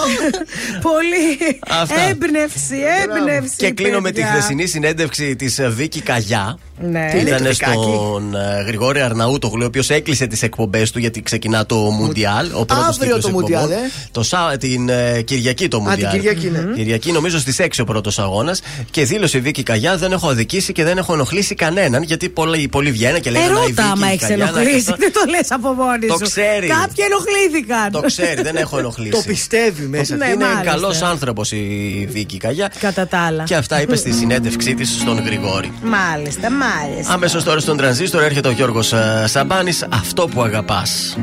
Πολύ 0.89 1.61
Αυτά. 1.69 2.01
έμπνευση, 2.01 2.77
έμπνευση. 3.03 3.57
Και 3.57 3.71
κλείνω 3.71 4.01
με 4.01 4.11
τη 4.11 4.21
παιδιά. 4.21 4.33
χθεσινή 4.37 4.67
συνέντευξη 4.67 5.37
της 5.37 5.61
Βίκη 5.69 6.01
Καγιά. 6.01 6.59
Ναι. 6.81 7.11
Ήταν 7.15 7.43
λέτε, 7.43 7.53
στον 7.53 8.35
ε, 8.35 8.63
Γρηγόρη 8.67 9.01
Αρναούτογλου, 9.01 9.63
ο 9.63 9.67
οποίος 9.67 9.91
έκλεισε 9.91 10.27
τις 10.27 10.43
εκπομπές 10.43 10.91
του 10.91 10.99
γιατί 10.99 11.23
ξεκινά 11.23 11.67
το 11.67 11.77
Μουντιάλ. 11.77 12.47
Ο 12.55 12.65
πρώτος 12.65 12.85
Αύριο 12.87 13.05
κύκλος 13.05 13.21
το 13.23 13.29
εκπομπών. 13.29 13.61
Μουντιάλ, 13.61 13.71
ε. 13.71 13.91
Το 14.11 14.23
Σά- 14.23 14.57
την 14.59 14.89
ε, 14.89 15.21
Κυριακή 15.23 15.69
το 15.69 15.79
την 15.79 15.87
Μουντιάλ. 15.89 16.13
Κυριακή, 16.13 16.51
ναι. 16.51 16.73
Κυριακή, 16.75 17.13
νομίζω 17.13 17.39
στις 17.39 17.57
6 17.61 17.67
ο 17.81 17.85
πρώτος 17.85 18.19
αγώνας. 18.19 18.61
Και 18.91 19.05
δήλωσε 19.05 19.37
η 19.37 19.41
Βίκη 19.41 19.63
Καγιά: 19.63 19.97
Δεν 19.97 20.13
έχω 20.13 20.29
αδικήσει 20.29 20.73
και 20.73 20.85
δεν 20.85 20.99
έχω 20.99 21.13
ενοχλήσει 21.13 21.55
κανέναν. 21.55 22.03
Γιατί 22.03 22.29
πολλοί, 22.29 22.69
πολλοί 22.69 22.91
βγαίνουν 22.91 23.21
και 23.21 23.31
λέγανε 23.31 23.47
«Α, 23.49 23.53
η 23.53 23.57
Ερώτα, 23.57 23.67
Βίκη 23.83 23.89
άμα 23.93 24.07
έχεις 24.07 24.21
Καγιά, 24.29 24.37
να 24.37 24.43
ενοχλήσει. 24.61 24.85
και 24.85 24.91
αυτό». 24.93 24.97
Δεν 25.05 25.13
το 25.13 25.21
λες 25.31 25.51
από 25.51 25.73
μόνη 25.73 26.07
Το 26.07 26.15
σου. 26.19 26.25
ξέρει. 26.25 26.67
Κάποιοι 26.67 27.05
ενοχλήθηκαν. 27.09 27.91
Το 27.93 28.01
ξέρει, 28.01 28.43
δεν 28.43 28.57
έχω 28.57 28.79
ενοχλήσει. 28.79 29.11
Το 29.11 29.23
πιστεύει 29.27 29.83
μέσα. 29.87 30.17
Ναι, 30.17 30.27
είναι 30.27 30.45
μάλιστα. 30.45 30.71
καλός 30.71 31.03
άνθρωπος 31.03 31.53
η 31.53 32.09
Βίκη 32.13 32.37
Καγιά. 32.37 32.73
Κατά 32.81 33.07
τα 33.07 33.19
άλλα. 33.19 33.45
Και 33.45 33.55
αυτά 33.55 33.81
είπε 33.83 33.97
στη 33.97 34.13
συνέντευξή 34.13 34.75
της 34.75 34.97
στον 35.01 35.19
Γρηγόρη. 35.25 35.73
Μάλιστα, 35.83 36.51
μάλιστα. 36.51 36.68
Αμέσως 37.07 37.45
τώρα 37.45 37.61
στον 37.61 37.77
τρανζίστορ 37.77 38.23
έρχεται 38.23 38.49
ο 38.49 38.51
Γιώργος 38.51 38.95
Σαμπάνης. 39.25 39.87
Αυτό 39.89 40.29
που 40.29 40.43
αγαπάς. 40.43 41.17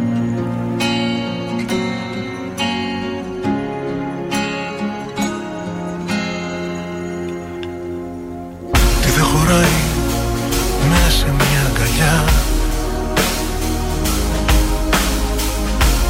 Τι 9.01 9.09
δεν 9.15 9.23
χωράει 9.23 9.81
μέσα 10.89 11.09
σε 11.09 11.25
μια 11.25 11.71
αγκαλιά 11.71 12.23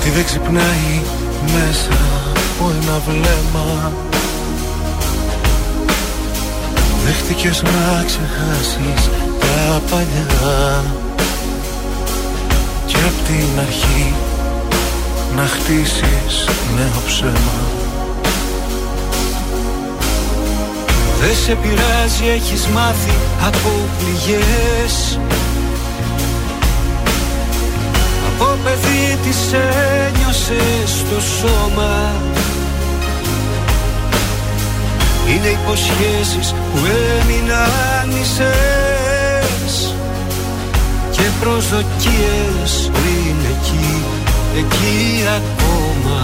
Τι 0.04 0.10
δεν 0.10 0.26
ξυπνάει 0.26 1.02
μέσα 1.44 2.00
από 2.60 2.72
ένα 2.82 3.00
βλέμμα 3.08 3.92
Δέχτηκες 7.06 7.62
να 7.64 8.04
ξεχάσεις 8.04 9.25
τα 9.66 9.82
παλιά 9.90 10.84
Και 12.86 12.96
απ' 12.96 13.28
την 13.28 13.60
αρχή 13.60 14.14
να 15.36 15.46
χτίσεις 15.46 16.50
νέο 16.76 17.02
ψέμα 17.06 17.58
Δεν 21.20 21.36
σε 21.36 21.56
πειράζει 21.56 22.28
έχεις 22.36 22.68
μάθει 22.68 23.14
από 23.46 23.70
πληγές. 24.00 25.20
Από 28.28 28.58
παιδί 28.64 29.18
τις 29.24 29.54
ένιωσες 29.54 30.90
στο 30.90 31.22
σώμα. 31.22 32.12
Είναι 35.30 35.48
υποσχέσεις 35.48 36.52
που 36.52 36.80
έμειναν 37.22 38.08
μισές 38.08 39.05
Και 41.16 41.28
προσδοκίες 41.40 42.90
που 42.94 43.00
είναι 43.08 43.48
εκεί, 43.48 44.04
εκεί 44.58 45.24
ακόμα. 45.38 46.22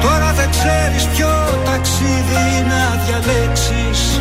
Τώρα 0.00 0.32
δεν 0.32 0.50
ξέρεις 0.50 1.06
ποιο 1.06 1.28
ταξίδι 1.64 2.46
να 2.68 3.02
διαλέξεις. 3.04 4.20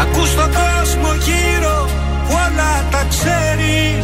Ακούς 0.00 0.34
τον 0.34 0.50
κόσμο 0.52 1.14
γύρω 1.26 1.88
που 2.28 2.34
όλα 2.46 2.84
τα 2.90 3.06
ξέρει. 3.08 4.02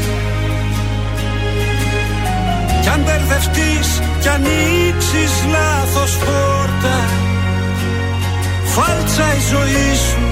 Κι 2.82 2.88
αν 2.88 3.00
μπερδευτείς 3.04 4.00
κι 4.20 4.28
ανοίξεις 4.28 5.32
λάθος 5.50 6.16
πόρτα 6.16 6.96
Φάλτσα 8.74 9.34
η 9.34 9.40
ζωή 9.50 9.94
σου 9.94 10.24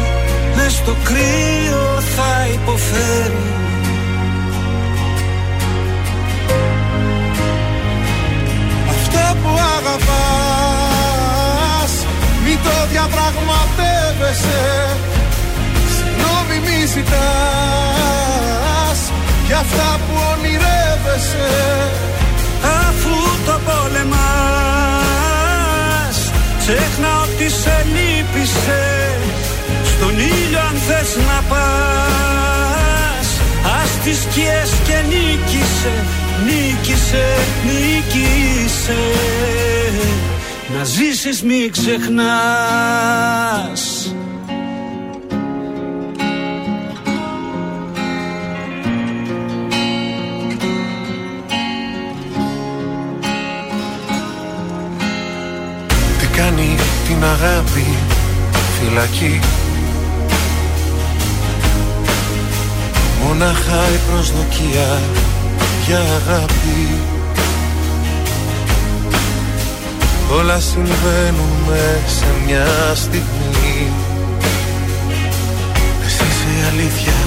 μες 0.56 0.72
στο 0.72 0.96
κρύο 1.04 2.00
θα 2.16 2.46
υποφέρει 2.52 3.46
Αυτό 8.90 9.22
που 9.42 9.50
αγαπάς 9.76 10.98
Μη 12.48 12.56
το 12.56 12.86
διαπραγματεύεσαι. 12.90 14.62
Συγγνώμη 15.96 16.58
μη 16.66 16.78
ζητάς. 16.86 17.20
Για 19.46 19.58
αυτά 19.58 19.88
που 20.06 20.14
ονειρεύεσαι 20.32 21.48
Αφού 22.62 23.14
το 23.46 23.54
πόλεμας 23.66 25.37
Ξέχνα 26.70 27.12
ότι 27.20 27.50
σε 27.50 27.86
λύπησε. 27.94 28.82
Στον 29.84 30.18
ήλιο 30.18 30.58
αν 30.58 30.76
θες 30.86 31.16
να 31.16 31.42
πας 31.48 33.28
Ας 33.82 33.90
τις 34.04 34.18
σκιές 34.18 34.70
και 34.86 34.94
νίκησε 35.08 36.04
Νίκησε, 36.44 37.26
νίκησε. 37.64 39.02
Να 40.76 40.84
ζήσεις 40.84 41.42
μη 41.42 41.70
ξεχνάς 41.72 42.22
κάνει 56.42 56.74
την 57.06 57.24
αγάπη 57.24 57.98
φυλακή. 58.78 59.40
Μονάχα 63.24 63.88
η 63.94 63.98
προσδοκία 64.10 65.00
για 65.86 65.98
αγάπη. 65.98 66.98
Όλα 70.38 70.60
συμβαίνουν 70.60 71.52
μες 71.66 72.12
σε 72.12 72.26
μια 72.46 72.94
στιγμή. 72.94 73.92
Εσύ 76.06 76.24
είσαι 76.28 76.48
η 76.58 76.68
αλήθεια. 76.70 77.18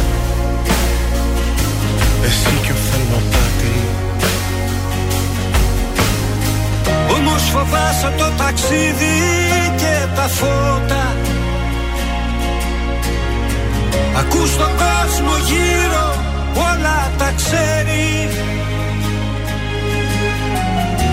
Εσύ 2.23 2.59
και 2.61 2.71
ο 2.71 2.75
θελμοπάτη 2.75 4.00
Όμως 7.15 7.43
φοβάσαι 7.53 8.13
το 8.17 8.31
ταξίδι 8.37 9.15
και 9.77 9.95
τα 10.15 10.27
φώτα. 10.27 11.15
Ακούς 14.19 14.57
τον 14.57 14.71
κόσμο 14.83 15.33
γύρω 15.49 16.07
όλα 16.55 17.11
τα 17.17 17.33
ξέρει. 17.35 18.29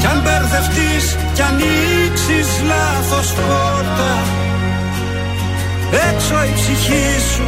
Κι 0.00 0.06
αν 0.06 0.20
μπερδευτείς 0.22 1.16
κι 1.34 1.42
ανοίξεις 1.42 2.48
λάθος 2.66 3.32
πόρτα. 3.32 4.12
Έξω 6.10 6.34
η 6.50 6.52
ψυχή 6.54 7.20
σου 7.34 7.46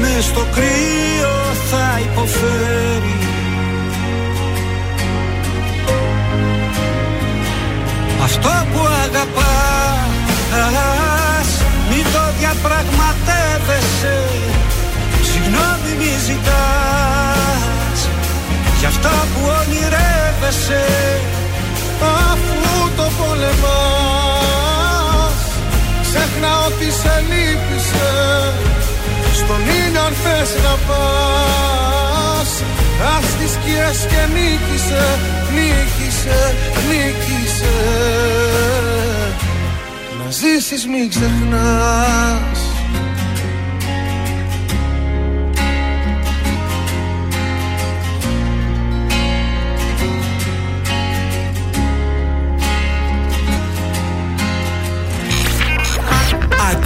μες 0.00 0.24
στο 0.24 0.46
κρύο 0.54 1.34
θα 1.70 2.00
υποφέρει 2.06 3.27
Αυτό 8.28 8.54
που 8.72 8.80
αγαπάς 9.04 9.88
Μην 11.90 12.04
το 12.12 12.24
διαπραγματεύεσαι. 12.38 14.16
Συγγνώμη 15.30 15.90
μη 15.98 16.12
ζητάς. 16.26 18.00
Για 18.78 18.88
αυτά 18.88 19.14
που 19.32 19.40
ονειρεύεσαι 19.58 20.86
Αφού 22.28 22.60
το 22.96 23.06
πολεμάς 23.18 24.58
Ξέχνα 26.02 26.50
ότι 26.66 26.88
σε 27.00 27.14
λύπησες. 27.30 28.54
Στον 29.38 29.62
ήλιο 29.78 30.00
αν 30.00 30.14
θες 30.22 30.50
να 30.64 30.74
πας 30.86 32.07
Ας 33.16 33.26
τις 33.38 33.50
σκιές 33.50 33.98
και 34.10 34.22
νίκησε 34.34 35.04
Νίκησε, 35.54 36.54
νίκησε. 36.88 37.74
Να 40.24 40.30
ζήσεις 40.30 40.86
μην 40.86 41.08
ξεχνάς 41.08 42.67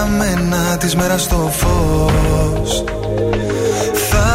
Για 0.00 0.08
μένα 0.08 0.76
της 0.76 0.94
μέρας 0.94 1.26
το 1.26 1.50
φως. 1.52 2.84
Θα 4.10 4.28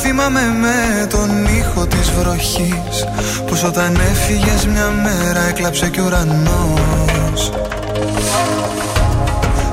θυμάμαι 0.00 0.40
με 0.60 1.06
τον 1.06 1.46
ήχο 1.58 1.86
της 1.86 2.10
βροχής 2.10 3.06
Πως 3.48 3.62
όταν 3.62 3.98
έφυγες 4.10 4.66
μια 4.66 4.88
μέρα 5.02 5.48
έκλαψε 5.48 5.88
κι 5.88 6.00
ουρανός. 6.00 7.50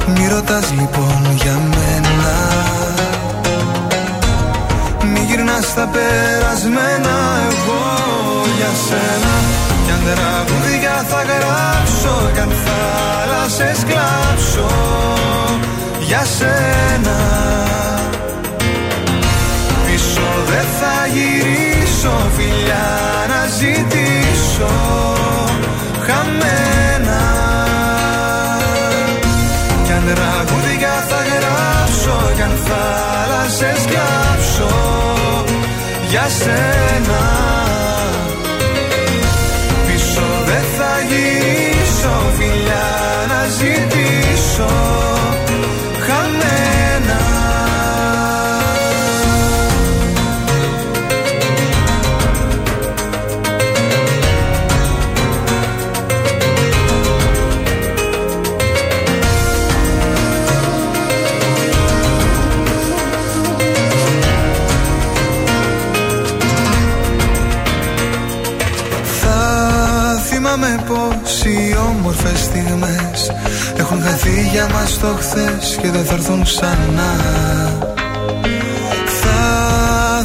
Μη 0.08 0.28
ρωτάς 0.28 0.72
λοιπόν 0.72 1.22
για 1.36 1.60
μένα 1.76 2.34
Μη 5.12 5.20
γυρνάς 5.28 5.66
στα 5.66 5.90
περασμένα 5.94 7.16
Εγώ 7.50 7.84
για 8.58 8.72
σένα. 8.88 9.36
Κι 9.86 9.92
αν 9.92 10.02
τραγούδια 10.06 11.06
θα 11.10 11.22
γράψω 11.24 12.30
Κι 12.34 12.40
αν 12.40 12.52
θάλασσες 13.52 13.84
κλάψω 13.84 14.68
Για 16.00 16.24
σένα. 16.38 17.18
Πίσω 19.86 20.28
δεν 20.48 20.66
θα 20.80 21.08
γυρίσω 21.14 22.30
Φιλιά 22.38 22.90
να 23.28 23.48
ζητήσω 23.58 24.74
Χαμένα. 26.06 27.22
Κι 29.86 29.92
αν 29.92 30.16
τραγούδια 30.16 31.06
θα 31.10 31.20
γράψω 31.30 32.32
Κι 32.36 32.42
αν 32.42 32.58
θάλασσες 32.66 33.86
κλάψω 33.86 34.76
Για 36.10 36.28
σένα 36.40 37.71
ζητήσω 43.62 44.66
Έχουν 73.94 74.04
χαθεί 74.04 74.48
για 74.52 74.68
μας 74.74 75.00
το 75.00 75.08
χθες 75.20 75.78
και 75.82 75.90
δεν 75.90 76.06
θα 76.06 76.14
έρθουν 76.14 76.44
ξανά. 76.44 77.12
Θα 79.22 79.40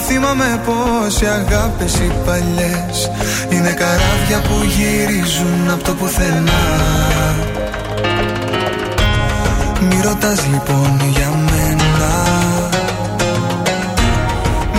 θυμάμαι 0.07 0.61
πως 0.67 1.21
οι 1.21 1.27
αγάπες 1.27 1.95
οι 1.95 2.13
παλιές 2.27 3.11
Είναι 3.49 3.71
καράβια 3.71 4.41
που 4.49 4.55
γυρίζουν 4.77 5.71
από 5.73 5.85
το 5.85 5.93
πουθενά. 5.93 6.65
Μη 9.81 10.01
ρωτάς 10.05 10.47
λοιπόν 10.51 11.01
για 11.17 11.31
μένα. 11.51 12.13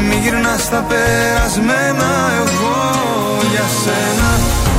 Μη 0.08 0.16
γυρνάς 0.24 0.62
στα 0.62 0.86
περασμένα 0.90 2.10
εγώ 2.42 2.78
για 3.52 3.66
σένα. 3.84 4.30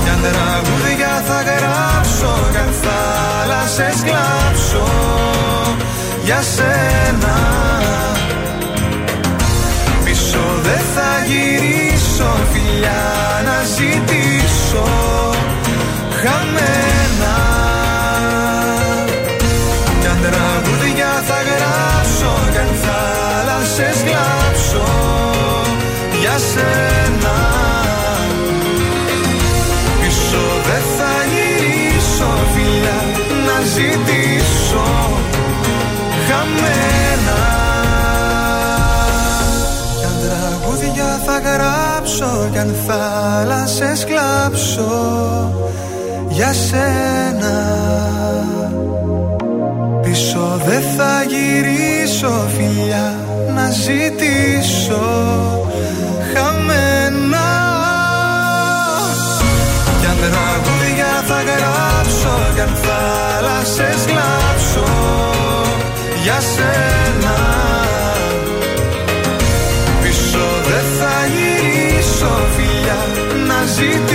Κι 0.02 0.10
αν 0.10 0.20
τραγούδια 0.20 1.22
θα 1.26 1.42
γράψω 1.42 2.48
Κι 3.78 3.84
αν 3.84 3.90
θάλασσες 3.90 4.10
κλάψω 4.10 4.84
Για 6.24 6.42
σένα. 6.54 7.36
Πίσω 10.04 10.44
δεν 10.62 10.82
θα 10.94 11.10
γυρίσω 11.26 12.30
Φιλιά 12.52 13.42
να 13.44 13.62
ζητήσω 13.76 14.84
Χαμένα. 16.22 17.36
Κι 20.00 20.06
αν 20.06 20.18
τραγούδια 20.22 21.22
θα 21.28 21.38
γράψω 21.48 22.32
Κι 22.52 22.58
αν 22.58 22.70
θάλασσες 22.84 24.02
κλάψω 24.04 24.84
Για 26.20 26.38
σένα 26.52 27.07
ζητήσω 33.78 34.86
Χαμένα. 36.28 37.40
Κι 39.98 40.04
αν 40.04 40.16
τραγούδια 40.24 41.20
θα 41.26 41.38
γράψω 41.38 42.48
Κι 42.52 42.58
αν 42.58 42.74
θάλασσες 42.86 44.04
κλάψω 44.04 45.52
Για 46.28 46.52
σένα. 46.52 47.56
Πίσω 50.02 50.60
δεν 50.66 50.82
θα 50.96 51.22
γυρίσω 51.28 52.48
φιλιά 52.56 53.14
να 53.54 53.70
ζητήσω 53.70 55.00
χαμένα. 56.34 57.48
Κι 60.00 60.06
αν 60.06 60.16
τραγούδια 60.20 60.22
θα 60.22 60.26
γράψω 60.26 60.67
Κι 62.54 62.60
αν 62.60 62.74
θάλασσες 62.84 64.04
κλάψω 64.06 64.84
Για 66.22 66.40
σένα. 66.54 67.36
Πίσω 70.02 70.46
δεν 70.68 70.84
θα 70.98 71.14
γυρίσω 71.32 72.32
φιλιά 72.56 73.06
να 73.46 73.64
ζητήσω 73.64 74.07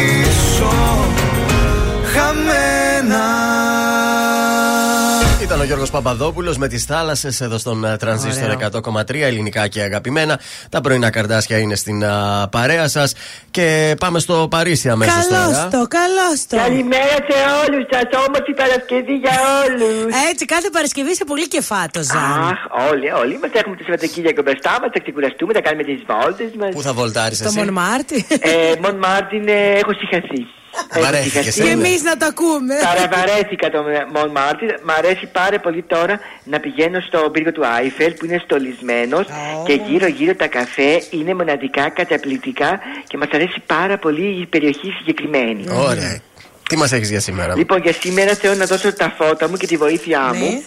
ο 5.63 5.65
Γιώργος 5.65 5.91
Παπαδόπουλος 5.91 6.57
με 6.57 6.67
τις 6.67 6.83
θάλασσες 6.85 7.41
εδώ 7.41 7.57
στον 7.57 7.85
ε, 7.85 7.97
Τρανζίστορ 7.97 8.49
Ωραίο. 8.49 8.69
100,3 8.85 9.13
ελληνικά 9.13 9.67
και 9.67 9.81
αγαπημένα. 9.81 10.39
Τα 10.69 10.81
πρωινά 10.81 11.09
καρδάσια 11.09 11.57
είναι 11.57 11.75
στην 11.75 12.05
α, 12.05 12.47
παρέα 12.51 12.87
σας. 12.87 13.13
Και 13.51 13.95
πάμε 13.99 14.19
στο 14.19 14.47
Παρίσι 14.49 14.89
αμέσως 14.89 15.27
Καλώς 15.27 15.57
τώρα. 15.57 15.67
το, 15.67 15.87
καλώς 15.87 16.45
το. 16.49 16.55
Καλημέρα 16.57 17.17
σε 17.27 17.37
όλους 17.61 17.85
σας, 17.91 18.25
όμορφη 18.27 18.53
Παρασκευή 18.53 19.13
για 19.13 19.37
όλους. 19.63 20.13
Έτσι, 20.31 20.45
κάθε 20.45 20.69
Παρασκευή 20.71 21.11
είσαι 21.11 21.25
πολύ 21.25 21.47
κεφάτο, 21.47 22.01
Ζαν. 22.03 22.41
Αχ, 22.51 22.89
όλοι, 22.91 23.11
όλοι 23.11 23.39
μας 23.41 23.51
έχουμε 23.53 23.75
το 23.75 23.83
Σαββατοκύριακο 23.83 24.41
μπροστά 24.41 24.71
μας, 24.81 24.89
θα 24.93 24.99
ξεκουραστούμε, 24.99 25.53
θα 25.53 25.61
κάνουμε 25.61 25.83
τις 25.83 26.01
βόλτες 26.09 26.51
μας. 26.59 26.69
Πού 26.75 26.81
θα 26.81 26.93
βολτάρεις 26.93 27.37
Στο 27.37 27.47
εσύ; 27.47 27.57
Μονμάρτι. 27.57 28.25
Ε, 28.29 28.73
Μον 28.81 28.95
Μάρτιν 28.97 29.47
ε, 29.47 29.59
έχω 29.81 29.93
συγχαθεί. 29.99 30.41
Έχω 30.91 31.03
Βαρέθηκες, 31.03 31.43
συγχαθεί. 31.43 31.61
Και 31.61 31.69
εμείς 31.69 32.03
να 32.03 32.17
το 32.17 32.25
ακούμε. 32.25 32.75
Παραβαρέθηκα 32.83 33.69
το 33.69 33.83
Μον 34.13 34.31
Μάρτιν. 34.31 34.69
Μ' 34.83 34.89
αρέσει 34.89 35.25
πάρα 35.31 35.59
πολύ 35.59 35.81
τώρα 35.81 36.19
να 36.43 36.59
πηγαίνω 36.59 36.99
στο 36.99 37.29
πύργο 37.31 37.51
του 37.51 37.65
Άιφελ 37.65 38.13
που 38.13 38.25
είναι 38.25 38.41
στολισμένος 38.43 39.25
και 39.65 39.73
γύρω-γύρω 39.87 40.35
τα 40.35 40.47
καφέ 40.47 41.03
είναι 41.09 41.33
μοναδικά 41.33 41.89
καταπληκτικά 41.89 42.79
και 43.07 43.17
μας 43.17 43.27
αρέσει 43.33 43.61
πάρα 43.65 43.97
πολύ 43.97 44.41
η 44.41 44.45
περιοχή 44.45 44.89
συγκεκριμένη. 44.97 45.63
Ωραία. 45.69 46.21
Τι 46.69 46.77
μας 46.77 46.91
έχεις 46.91 47.09
για 47.09 47.19
σήμερα; 47.19 47.55
Λοιπόν, 47.55 47.81
για 47.81 47.93
σήμερα 47.93 48.33
θέλω 48.35 48.53
να 48.55 48.65
δώσω 48.65 48.93
τα 48.93 49.13
φώτα 49.17 49.49
μου 49.49 49.55
και 49.57 49.67
τη 49.67 49.77
βοήθειά 49.77 50.29
Ναι. 50.31 50.37
μου 50.37 50.63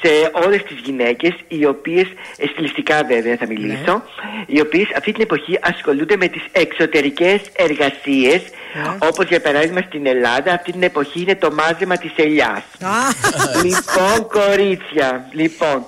σε 0.00 0.30
όλες 0.44 0.62
τις 0.62 0.76
γυναίκες 0.84 1.34
οι 1.48 1.64
οποίες, 1.66 2.06
ε, 2.36 2.46
στιλιστικά 2.46 3.02
βέβαια 3.08 3.36
θα 3.36 3.46
μιλήσω, 3.46 3.92
Ναι. 3.92 4.44
οι 4.46 4.60
οποίες 4.60 4.88
αυτή 4.96 5.12
την 5.12 5.22
εποχή 5.22 5.58
ασχολούνται 5.62 6.16
με 6.16 6.28
τις 6.28 6.42
εξωτερικές 6.52 7.40
εργασίες, 7.56 8.40
Ναι. 8.74 8.96
όπως 9.08 9.26
για 9.28 9.40
παράδειγμα 9.40 9.80
στην 9.80 10.06
Ελλάδα 10.06 10.52
αυτή 10.52 10.72
την 10.72 10.82
εποχή 10.82 11.20
είναι 11.20 11.34
το 11.34 11.52
μάζεμα 11.52 11.96
της 11.96 12.12
ελιάς. 12.16 12.62
λοιπόν, 13.64 14.28
κορίτσια, 14.28 15.28
λοιπόν, 15.32 15.84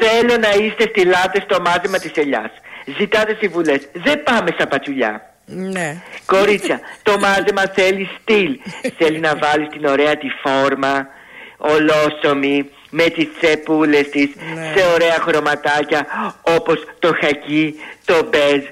θέλω 0.00 0.36
να 0.40 0.64
είστε 0.64 0.84
στυλάτες 0.88 1.42
στο 1.42 1.60
μάζεμα 1.60 1.98
της 1.98 2.10
ελιάς. 2.14 2.50
Ζητάτε 2.98 3.36
συμβουλές. 3.40 3.80
Δεν 3.92 4.22
πάμε 4.22 4.50
στα 4.54 4.66
πατσουλιά. 4.66 5.32
Ναι. 5.50 6.02
Κορίτσια, 6.26 6.80
το 7.02 7.18
μάζεμα 7.18 7.62
θέλει 7.74 8.08
στυλ. 8.20 8.58
θέλει 8.98 9.18
να 9.18 9.36
βάλεις 9.36 9.68
την 9.68 9.84
ωραία 9.84 10.16
τη 10.16 10.26
φόρμα, 10.42 11.06
ολόσωμη, 11.56 12.68
με 12.90 13.02
τις 13.04 13.28
τσεπούλες 13.40 14.08
της, 14.08 14.28
σε 14.76 14.84
ωραία 14.94 15.16
χρωματάκια, 15.20 16.06
όπως 16.42 16.84
το 16.98 17.12
χακί, 17.20 17.74
το 18.04 18.14
μπέζ. 18.30 18.62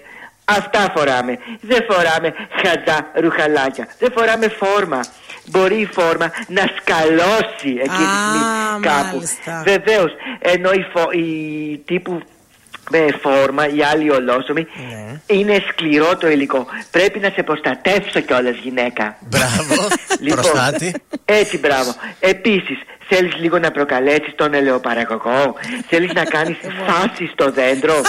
Αυτά 0.45 0.93
φοράμε. 0.97 1.39
Δεν 1.61 1.85
φοράμε 1.91 2.35
χαζά 2.63 3.11
ρουχαλάκια. 3.15 3.89
Δεν 3.99 4.13
φοράμε 4.17 4.49
φόρμα. 4.49 5.01
Μπορεί 5.47 5.81
η 5.81 5.89
φόρμα 5.93 6.33
να 6.49 6.63
σκαλώσει 6.81 7.69
εκείνη 7.69 8.07
τη 8.07 8.19
στιγμή 8.23 8.81
κάπου. 8.81 9.05
μάλιστα. 9.15 9.63
Βεβαίως, 9.65 10.13
ενώ 10.39 10.71
η, 10.71 10.87
φο- 10.93 11.13
η 11.13 11.29
τύπου 11.85 12.21
με 12.91 13.07
φόρμα, 13.23 13.69
οι 13.69 13.83
άλλοι 13.83 14.11
ολόσωμοι, 14.11 14.67
είναι 15.27 15.63
σκληρό 15.69 16.17
το 16.17 16.29
υλικό. 16.29 16.67
Πρέπει 16.91 17.19
να 17.19 17.31
σε 17.31 17.43
προστατεύσω 17.43 18.21
κιόλας, 18.21 18.57
γυναίκα. 18.57 19.17
Μπράβο. 19.21 19.89
Λοιπόν, 20.21 20.41
Προστάτη. 20.41 20.95
Έτσι, 21.25 21.59
μπράβο. 21.59 21.95
Επίσης, 22.21 22.79
Θέλεις 23.09 23.35
λίγο 23.37 23.59
να 23.59 23.71
προκαλέσεις 23.71 24.33
τον 24.35 24.55
ελαιοπαραγωγό; 24.55 25.55
Θέλεις 25.89 26.13
να 26.13 26.25
κάνεις 26.25 26.57
φάση 26.87 27.31
στο 27.33 27.51
δέντρο; 27.51 28.01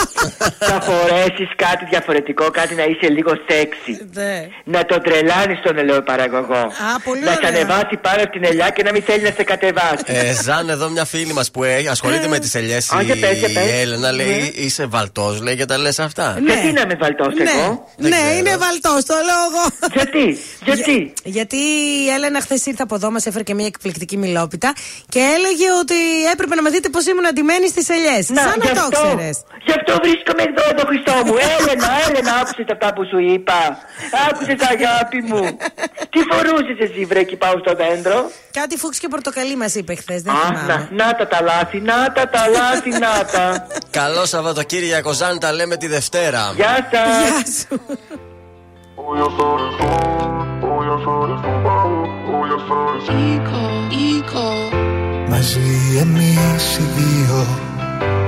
Θα 0.60 0.82
φορέσεις 0.82 1.50
κάτι 1.56 1.86
διαφορετικό 1.90 2.46
Κάτι 2.52 2.76
να 2.76 2.84
είσαι 2.84 3.08
λίγο 3.12 3.32
σεξι 3.48 4.08
Ναι. 4.14 4.48
Να 4.64 4.86
τον 4.86 5.02
τρελάνεις 5.02 5.60
τον 5.64 5.78
ελαιοπαραγωγό 5.78 6.56
Α, 6.56 7.00
πολύ 7.04 7.20
Να 7.22 7.32
σε 7.32 7.38
ωραία. 7.38 7.50
ανεβάσει 7.50 7.96
πάνω 8.02 8.22
από 8.24 8.32
την 8.32 8.44
ελιά 8.46 8.70
και 8.70 8.84
να 8.84 8.92
μην 8.92 9.02
θέλει 9.04 9.24
να 9.24 9.32
σε 9.32 9.44
κατεβάσει 9.44 10.04
Ε, 10.06 10.34
Ζαν, 10.44 10.70
εδώ 10.70 10.90
μια 10.90 11.06
φίλη 11.06 11.34
μας 11.34 11.52
που 11.52 11.64
έχει- 11.64 11.88
ασχολείται 11.88 12.28
με 12.28 12.40
τις 12.40 12.56
ελιές. 12.56 12.92
Α, 12.92 13.02
για 13.02 13.16
πες, 13.16 13.38
για 13.38 13.48
πες. 13.54 13.66
Η 13.70 13.80
Έλενα 13.80 14.12
λέει: 14.12 14.28
Ναι. 14.28 14.64
Είσαι 14.64 14.86
βαλτός, 14.86 15.42
λέει 15.42 15.56
και 15.56 15.66
τα 15.66 15.78
λες 15.78 16.00
αυτά. 16.00 16.38
Γιατί 16.46 16.72
να 16.72 16.86
με 16.86 16.96
βαλτός 17.00 17.34
εγώ; 17.40 17.88
Ναι, 17.98 18.18
είναι 18.38 18.58
βαλτός, 18.58 19.06
το 19.06 19.14
λέω 19.26 19.42
εγώ. 19.50 19.92
Γιατί, 19.94 20.38
γιατί. 20.66 21.14
γιατί 21.24 21.56
η 22.06 22.10
Έλενα 22.16 22.42
χθες 22.42 22.66
ήρθε 22.66 22.84
από 22.84 22.96
εδώ, 22.96 23.12
μας 23.12 23.26
έφερε 23.26 23.44
και 23.44 23.54
μια 23.54 23.66
εκπληκτική 23.66 24.18
μιλόπιτα 24.18 24.74
και 25.14 25.22
έλεγε 25.36 25.68
ότι 25.82 26.00
έπρεπε 26.34 26.54
να 26.60 26.62
με 26.66 26.70
δείτε 26.76 26.90
πώ 26.96 27.00
ήμουν 27.12 27.26
αντιμένη 27.32 27.68
στις 27.74 27.88
ελιές. 27.96 28.24
Να, 28.38 28.42
Σαν 28.48 28.58
γι' 28.62 28.68
να 28.68 28.74
το 28.74 28.82
αυτό. 28.88 29.00
ξέρει. 29.04 29.30
Γι' 29.68 29.76
αυτό 29.80 29.92
βρίσκομαι 30.04 30.44
εδώ, 30.50 30.64
εδώ 30.72 30.84
Χριστό 30.90 31.14
μου. 31.26 31.36
Έλενα, 31.56 31.90
Έλενα, 32.06 32.32
άκουσες 32.42 32.68
αυτά 32.76 32.88
που 32.96 33.02
σου 33.12 33.20
είπα. 33.34 33.60
Άκουσες 34.28 34.60
αγάπη 34.74 35.20
μου. 35.30 35.42
Τι 36.14 36.20
φορούσες 36.30 36.78
εσύ, 36.86 37.02
βρε, 37.10 37.20
εκεί 37.26 37.36
πάω 37.44 37.56
στο 37.64 37.74
δέντρο; 37.82 38.18
Κάτι 38.60 38.78
φούξ 38.82 38.94
και 39.02 39.08
πορτοκαλί 39.08 39.56
μας 39.62 39.76
είπε 39.76 39.94
χθες, 40.02 40.22
δεν 40.22 40.34
Α, 40.36 40.38
θυμάμαι. 40.46 40.88
να, 40.92 41.06
να 41.06 41.16
τα 41.16 41.26
τα 41.28 41.40
λάθη, 41.50 41.78
να 41.92 41.98
τα 42.16 42.24
τα 42.34 42.44
λάθη, 42.58 42.90
να 42.90 43.14
τα. 43.34 43.68
Καλό 44.00 44.26
Σαββατοκύριακο, 44.26 45.12
Ζαν, 45.14 45.40
τα 45.40 45.52
λέμε 45.54 45.76
τη 45.78 45.88
Δευτέρα. 45.88 46.54
Γεια 46.56 46.76
σας. 46.92 47.68
Μαζί 55.30 55.98
εμείς 56.00 56.78
οι 56.78 56.84
δύο 56.98 57.46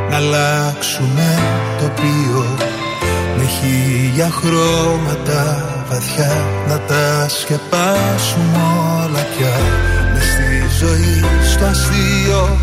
Να 0.09 0.15
αλλάξουμε 0.15 1.39
τοπίο 1.79 2.45
Με 3.37 3.45
χίλια 3.45 4.29
χρώματα 4.29 5.65
βαθιά 5.89 6.45
Να 6.67 6.79
τα 6.79 7.27
σκεπάσουμε 7.29 8.61
όλα 8.95 9.25
πια. 9.37 9.55
Μες 10.13 10.23
στη 10.23 10.85
ζωή 10.85 11.23
στο 11.53 11.65
αστείο. 11.65 12.57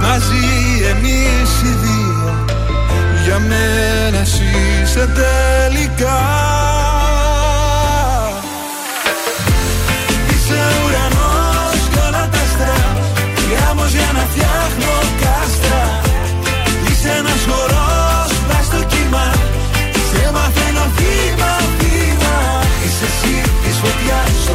Μαζί 0.00 0.46
εμείς 0.90 1.62
οι 1.62 1.74
δύο. 1.82 2.46
Για 3.24 3.38
μένα 3.38 4.18
εσύ 4.18 4.44
είσαι 4.82 5.08
τελικά 5.14 6.71
για 14.02 14.12
να 14.18 14.24
φτιάχνω 14.30 14.94
κάστρα. 15.22 15.82
Είσαι 16.88 17.10
ένας 17.20 17.42
χορός 17.50 18.30
μες 18.48 18.64
στο 18.70 18.80
κύμα. 18.92 19.26
Σε 20.08 20.22
μαθαίνω 20.34 20.86
βήμα 20.96 21.52
βήμα. 21.78 22.36
Είσαι 22.84 23.06
εσύ 23.12 23.34
της 23.62 23.76
φωτιάς 23.82 24.30
στο 24.44 24.54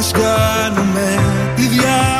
Ας 0.00 0.12
κάνουμε 0.12 1.18
τη 1.56 1.62
διαφορά 1.62 2.19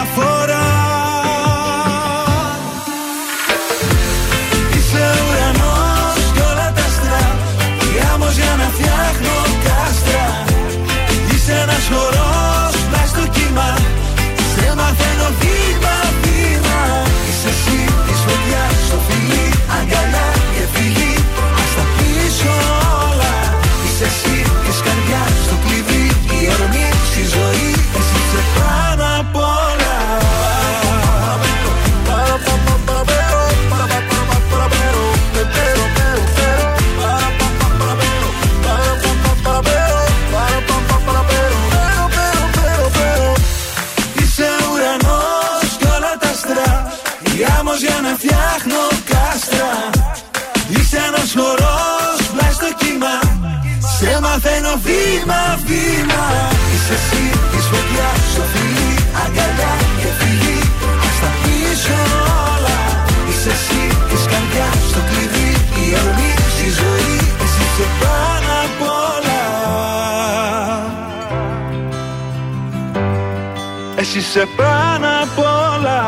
είσαι 74.30 74.48
πάνω 74.56 75.08
απ' 75.22 75.38
όλα 75.38 76.00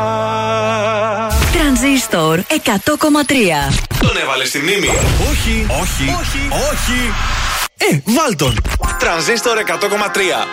Τρανζίστορ 1.53 2.39
100,3. 2.39 2.43
Τον 3.99 4.17
έβαλες 4.21 4.47
στη 4.47 4.59
μνήμη. 4.59 4.87
Όχι, 5.31 5.65
όχι, 5.81 6.05
όχι, 6.21 6.41
όχι. 6.71 6.99
Ε, 7.77 8.11
βάλ 8.17 8.35
τον. 8.35 8.53
Τρανζίστορ 8.99 9.57
100,3. 9.57 10.47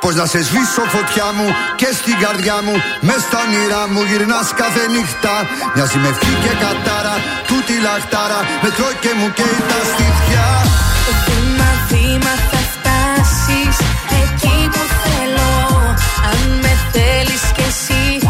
Πως 0.00 0.14
να 0.14 0.26
σε 0.26 0.42
σβήσω 0.42 0.82
φωτιά 0.94 1.24
μου 1.36 1.46
και 1.76 1.88
στην 1.92 2.18
καρδιά 2.18 2.62
μου 2.62 2.74
Μες 3.00 3.20
στα 3.26 3.38
όνειρά 3.46 3.88
μου 3.88 4.02
γυρνάς 4.02 4.48
κάθε 4.54 4.88
νύχτα 4.88 5.34
Μοιάζει 5.74 5.98
με 5.98 6.08
ευχή 6.08 6.32
και 6.44 6.52
κατάρα 6.62 7.14
Τούτη 7.46 7.74
λαχτάρα 7.86 8.40
Με 8.62 8.68
τρώει 8.76 8.96
και 9.00 9.12
μου 9.18 9.28
καίει 9.36 9.58
τα 9.70 9.80
στήθια 9.90 10.46
Αν 16.30 16.58
με 16.62 16.72
θέλεις 16.92 17.52
κι 17.54 17.64
εσύ 17.68 18.21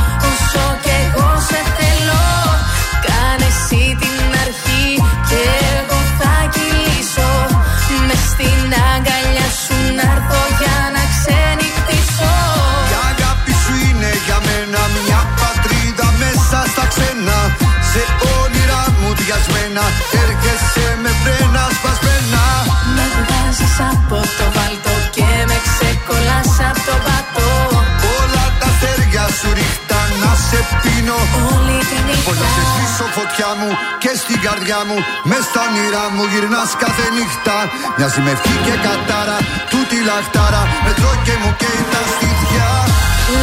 πίνω 31.13 31.47
Όλη 31.55 31.79
τη 31.91 31.97
νύχτα. 32.07 32.25
Πως 32.29 32.39
να 32.43 32.49
σε 32.55 32.63
σβήσω 32.71 33.07
φωτιά 33.19 33.51
μου 33.59 33.71
και 34.03 34.13
στην 34.23 34.39
καρδιά 34.47 34.81
μου. 34.89 34.97
Μες 35.31 35.43
στα 35.51 35.61
όνειρά 35.69 36.05
μου 36.15 36.23
γυρνάς 36.33 36.71
κάθε 36.83 37.07
νύχτα. 37.17 37.57
Μοιάζει 37.97 38.21
με 38.27 38.31
ευχή 38.37 38.57
και 38.67 38.75
κατάρα 38.87 39.39
Τούτη 39.73 39.99
λαχτάρα. 40.09 40.63
Με 40.85 40.91
τρώει 40.99 41.19
και 41.27 41.35
μου 41.43 41.51
καίει 41.61 41.83
τα 41.93 42.03
στήθια. 42.13 42.69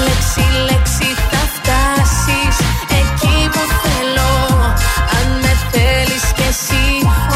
Λέξη, 0.05 0.45
λέξη 0.69 1.09
θα 1.31 1.43
φτάσεις. 1.55 2.55
Εκεί 3.01 3.37
που 3.53 3.63
θέλω. 3.83 4.31
Αν 5.17 5.27
με 5.43 5.53
θέλεις 5.71 6.25
κι 6.37 6.45
εσύ 6.53 6.85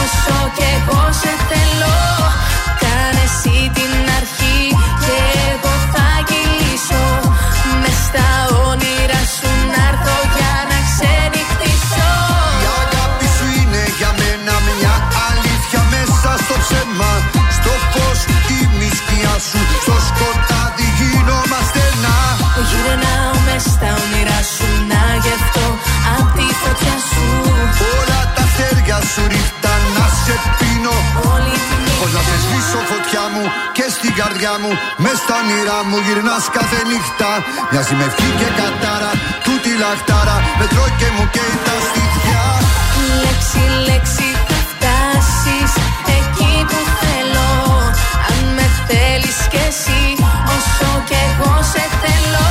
όσο 0.02 0.38
κι 0.58 0.66
εγώ 0.76 1.02
σε 1.22 1.34
θέλω. 1.50 1.98
Κάνε 2.82 3.24
εσύ 3.28 3.58
την 3.78 3.94
αρχή 4.20 4.62
και 5.06 5.18
εγώ 5.52 5.74
θα 5.94 6.08
κυλήσω. 6.30 7.06
Μες 7.82 7.98
στα 8.08 8.28
όνειρα 8.52 8.63
σου 29.12 29.24
ρίχτα 29.32 29.74
να 29.96 30.06
σε 30.22 30.36
πίνω. 30.58 30.96
Όλη 31.34 31.56
τη 31.68 31.76
Πώς 32.00 32.12
να 32.18 32.22
σε 32.28 32.36
σβήσω 32.44 32.80
φωτιά 32.92 33.24
μου 33.34 33.44
και 33.78 33.86
στην 33.96 34.12
καρδιά 34.20 34.54
μου 34.62 34.72
Μες 35.04 35.18
στα 35.24 35.36
όνειρά 35.42 35.80
μου 35.90 35.98
γυρνάς 36.06 36.46
κάθε 36.58 36.80
νύχτα. 36.90 37.30
Μοιάζει 37.72 37.94
με 38.00 38.06
ευχή 38.10 38.30
και 38.40 38.50
κατάρα 38.60 39.12
Τούτη 39.46 39.72
λαχτάρα 39.82 40.38
Με 40.60 40.66
τρώει 40.72 40.94
και 41.00 41.10
μου 41.16 41.26
καίει 41.36 41.56
τα 41.68 41.76
στήθια. 41.88 42.44
Λέξη, 43.24 43.64
λέξη 43.90 44.28
θα 44.48 44.60
φτάσεις 44.72 45.72
εκεί 46.18 46.54
που 46.70 46.80
θέλω. 47.02 47.52
Αν 48.30 48.42
με 48.58 48.66
θέλεις 48.88 49.38
κι 49.52 49.62
εσύ 49.70 50.02
όσο 50.56 50.90
κι 51.08 51.18
εγώ 51.28 51.54
σε 51.72 51.84
θέλω 52.02 52.48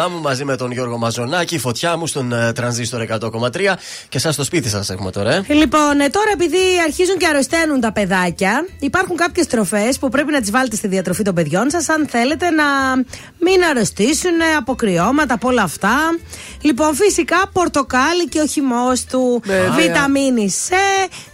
Η 0.00 0.02
Διαδάμου 0.02 0.22
μαζί 0.22 0.44
με 0.44 0.56
τον 0.56 0.72
Γιώργο 0.72 0.98
Μαζονάκη, 0.98 1.54
η 1.54 1.58
φωτιά 1.58 1.96
μου 1.96 2.06
στον 2.06 2.32
ε, 2.32 2.52
τρανζίστορ 2.52 3.06
100,3 3.08 3.20
και 4.08 4.16
εσά 4.16 4.32
στο 4.32 4.44
σπίτι 4.44 4.68
σας 4.68 4.90
έχουμε 4.90 5.10
τώρα. 5.10 5.32
ε. 5.34 5.44
Λοιπόν, 5.48 6.00
ε, 6.00 6.08
τώρα 6.08 6.30
επειδή 6.32 6.58
αρχίζουν 6.86 7.16
και 7.16 7.26
αρρωσταίνουν 7.26 7.80
τα 7.80 7.92
παιδάκια, 7.92 8.66
υπάρχουν 8.78 9.16
κάποιες 9.16 9.46
τροφές 9.46 9.98
που 9.98 10.08
πρέπει 10.08 10.32
να 10.32 10.40
τις 10.40 10.50
βάλετε 10.50 10.76
στη 10.76 10.88
διατροφή 10.88 11.22
των 11.22 11.34
παιδιών 11.34 11.70
σας, 11.70 11.88
αν 11.88 12.06
θέλετε 12.08 12.50
να 12.50 12.64
μην 13.38 13.64
αρρωστήσουν 13.70 14.40
ε, 14.40 14.56
από 14.58 14.74
κρυώματα, 14.74 15.34
από 15.34 15.48
όλα 15.48 15.62
αυτά. 15.62 15.96
Λοιπόν, 16.60 16.94
φυσικά 16.94 17.36
πορτοκάλι 17.52 18.28
και 18.28 18.40
ο 18.40 18.46
χυμό 18.46 18.92
του. 19.10 19.42
Βέβαια. 19.44 19.70
Βιταμίνη 19.70 20.54
C, 20.68 20.72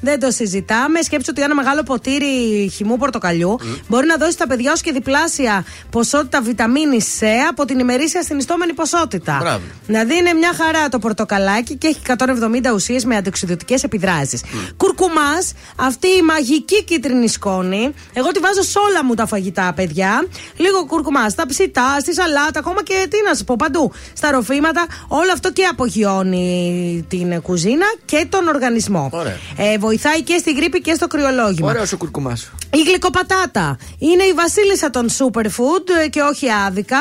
δεν 0.01 0.21
το 0.21 0.31
συζητάμε. 0.31 1.01
Σκέψτε 1.03 1.31
ότι 1.31 1.43
ένα 1.43 1.55
μεγάλο 1.55 1.83
ποτήρι 1.83 2.27
χυμού 2.75 2.97
πορτοκαλιού 2.97 3.59
μπορεί 3.89 4.07
να 4.07 4.17
δώσει 4.17 4.33
στα 4.33 4.47
παιδιά 4.47 4.73
ως 4.73 4.81
και 4.81 4.93
διπλάσια 4.93 5.65
ποσότητα 5.91 6.41
βιταμίνη 6.43 6.99
C 7.21 7.25
από 7.49 7.65
την 7.65 7.79
ημερήσια 7.79 8.23
συνιστόμενη 8.57 8.73
ποσότητα. 8.73 9.37
Μπράβο. 9.41 9.65
Δηλαδή 9.87 10.17
είναι 10.17 10.33
μια 10.33 10.53
χαρά 10.55 10.89
το 10.89 10.99
πορτοκαλάκι 10.99 11.77
και 11.77 11.87
έχει 11.87 12.01
170 12.07 12.75
ουσίες 12.75 13.05
με 13.05 13.17
αντιοξυδοτικές 13.17 13.83
επιδράσεις. 13.83 14.43
Κουρκουμάς, 14.77 15.53
αυτή 15.77 16.07
η 16.07 16.23
μαγική 16.23 16.85
κίτρινη 16.85 17.29
σκόνη. 17.29 17.95
Εγώ 18.13 18.31
τη 18.31 18.39
βάζω 18.41 18.63
σε 18.63 18.79
όλα 18.79 19.05
μου 19.05 19.15
τα 19.15 19.27
φαγητά, 19.27 19.73
παιδιά. 19.75 20.27
Λίγο 20.57 20.87
κουρκουμάς 20.87 21.33
στα 21.33 21.47
ψητά, 21.47 21.97
στη 22.01 22.15
σαλάτα, 22.15 22.59
ακόμα 22.59 22.83
και 22.83 23.07
τι 23.11 23.17
να 23.29 23.35
σας 23.35 23.45
πω 23.45 23.57
παντού. 23.59 23.93
Στα 24.13 24.31
ροφήματα. 24.31 24.87
Όλο 25.09 25.33
αυτό 25.33 25.53
και 25.53 25.65
απογειώνει 25.65 27.05
την 27.09 27.43
κουζίνα 27.43 27.87
και 28.05 28.27
τον 28.29 28.49
οργανισμό. 28.49 29.11
Ωραία. 29.13 29.37
Ε, 29.57 29.79
βοηθάει 29.79 30.23
και 30.23 30.37
στη 30.39 30.53
γρήπη 30.53 30.81
και 30.81 30.95
στο 30.95 31.07
κρυολόγημα. 31.07 31.69
Ωραίος 31.69 31.93
ο 31.93 31.97
κουρκουμάς. 31.97 32.51
Η 32.75 32.83
γλυκοπατάτα 32.83 33.79
είναι 33.99 34.23
η 34.23 34.33
βασίλισσα 34.33 34.91
των 34.91 35.09
superfood 35.19 35.87
ε, 36.05 36.09
και 36.09 36.21
όχι 36.21 36.47
άδικα. 36.67 36.99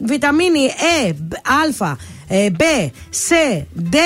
Βιταμίνη 0.00 0.64
Ε, 1.06 1.12
μπ- 1.12 1.34
Α, 1.82 1.96
ε, 2.28 2.46
B, 2.58 2.62
C, 3.28 3.62
D. 3.90 3.96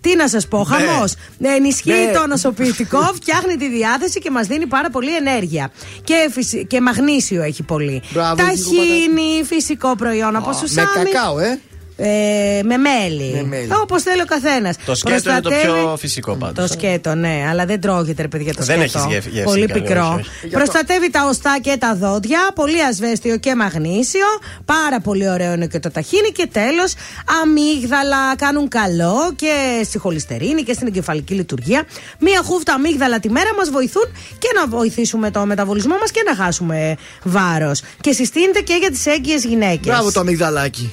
Τι 0.00 0.16
να 0.16 0.28
σας 0.28 0.48
πω, 0.48 0.64
χαμός. 0.64 1.14
Ενισχύει 1.42 1.90
Ναι. 1.90 2.12
το 2.18 2.26
νοσοποιητικό, 2.26 3.00
φτιάχνει 3.20 3.56
τη 3.56 3.68
διάθεση 3.68 4.18
και 4.20 4.30
μας 4.30 4.46
δίνει 4.46 4.66
πάρα 4.66 4.90
πολύ 4.90 5.16
ενέργεια. 5.16 5.70
Και, 6.04 6.28
φυσι- 6.32 6.66
και 6.66 6.80
μαγνήσιο 6.80 7.42
έχει 7.42 7.62
πολύ. 7.62 8.02
Μπράβο, 8.12 8.34
Ταχίνι, 8.36 9.44
φυσικό 9.44 9.96
προϊόν 9.96 10.36
από 10.36 10.48
Με 10.48 10.54
σουσάμι. 10.54 10.88
κακάο, 11.04 11.38
ε. 11.38 11.60
Ε, 11.96 12.60
με 12.64 12.76
μέλι. 12.76 13.32
Με 13.34 13.42
μέλι. 13.42 13.68
Όπως 13.82 14.02
θέλει 14.02 14.20
ο 14.20 14.24
καθένας. 14.24 14.76
Το 14.84 14.94
σκέτο 14.94 15.30
είναι 15.30 15.40
το 15.40 15.50
πιο 15.50 15.96
φυσικό 15.98 16.34
πάντως. 16.36 16.66
Το 16.68 16.72
σκέτο, 16.72 17.14
ναι, 17.14 17.44
αλλά 17.50 17.64
δεν 17.66 17.80
τρώγεται, 17.80 18.22
ρε 18.22 18.28
παιδιά, 18.28 18.54
το 18.54 18.62
Δεν 18.64 18.76
σκέτο. 18.80 18.98
έχεις 18.98 19.12
γεύση, 19.12 19.28
γεύση 19.30 19.44
Πολύ 19.44 19.66
καλή, 19.66 19.82
πικρό. 19.82 20.06
όχι, 20.06 20.28
όχι. 20.44 20.48
Προστατεύει 20.54 21.10
τα 21.10 21.26
οστά 21.28 21.58
και 21.62 21.76
τα 21.78 21.94
δόντια. 21.94 22.38
Πολύ 22.54 22.82
ασβέστιο 22.84 23.36
και 23.36 23.54
μαγνήσιο. 23.54 24.24
Πάρα 24.64 25.00
πολύ 25.00 25.28
ωραίο 25.30 25.52
είναι 25.52 25.66
και 25.66 25.78
το 25.78 25.90
ταχίνι. 25.90 26.28
Και 26.32 26.48
τέλος, 26.52 26.94
αμύγδαλα 27.42 28.36
κάνουν 28.36 28.68
καλό 28.68 29.32
και 29.36 29.80
στη 29.84 29.98
χολυστερίνη 29.98 30.62
και 30.62 30.72
στην 30.72 30.86
εγκεφαλική 30.86 31.34
λειτουργία. 31.34 31.82
Μία 32.18 32.42
χούφτα 32.44 32.72
αμύγδαλα 32.74 33.20
τη 33.20 33.30
μέρα 33.30 33.54
μας 33.58 33.70
βοηθούν 33.70 34.04
και 34.38 34.48
να 34.54 34.66
βοηθήσουμε 34.66 35.30
το 35.30 35.46
μεταβολισμό 35.46 35.94
μας 36.00 36.10
και 36.10 36.22
να 36.26 36.44
χάσουμε 36.44 36.96
βάρος. 37.22 37.82
Και 38.00 38.12
συστήνεται 38.12 38.60
και 38.60 38.74
για 38.80 38.90
τις 38.90 39.06
έγκυες 39.06 39.44
γυναίκες. 39.44 39.86
Μπράβο 39.86 40.12
το 40.12 40.20
αμυγδαλάκι. 40.20 40.92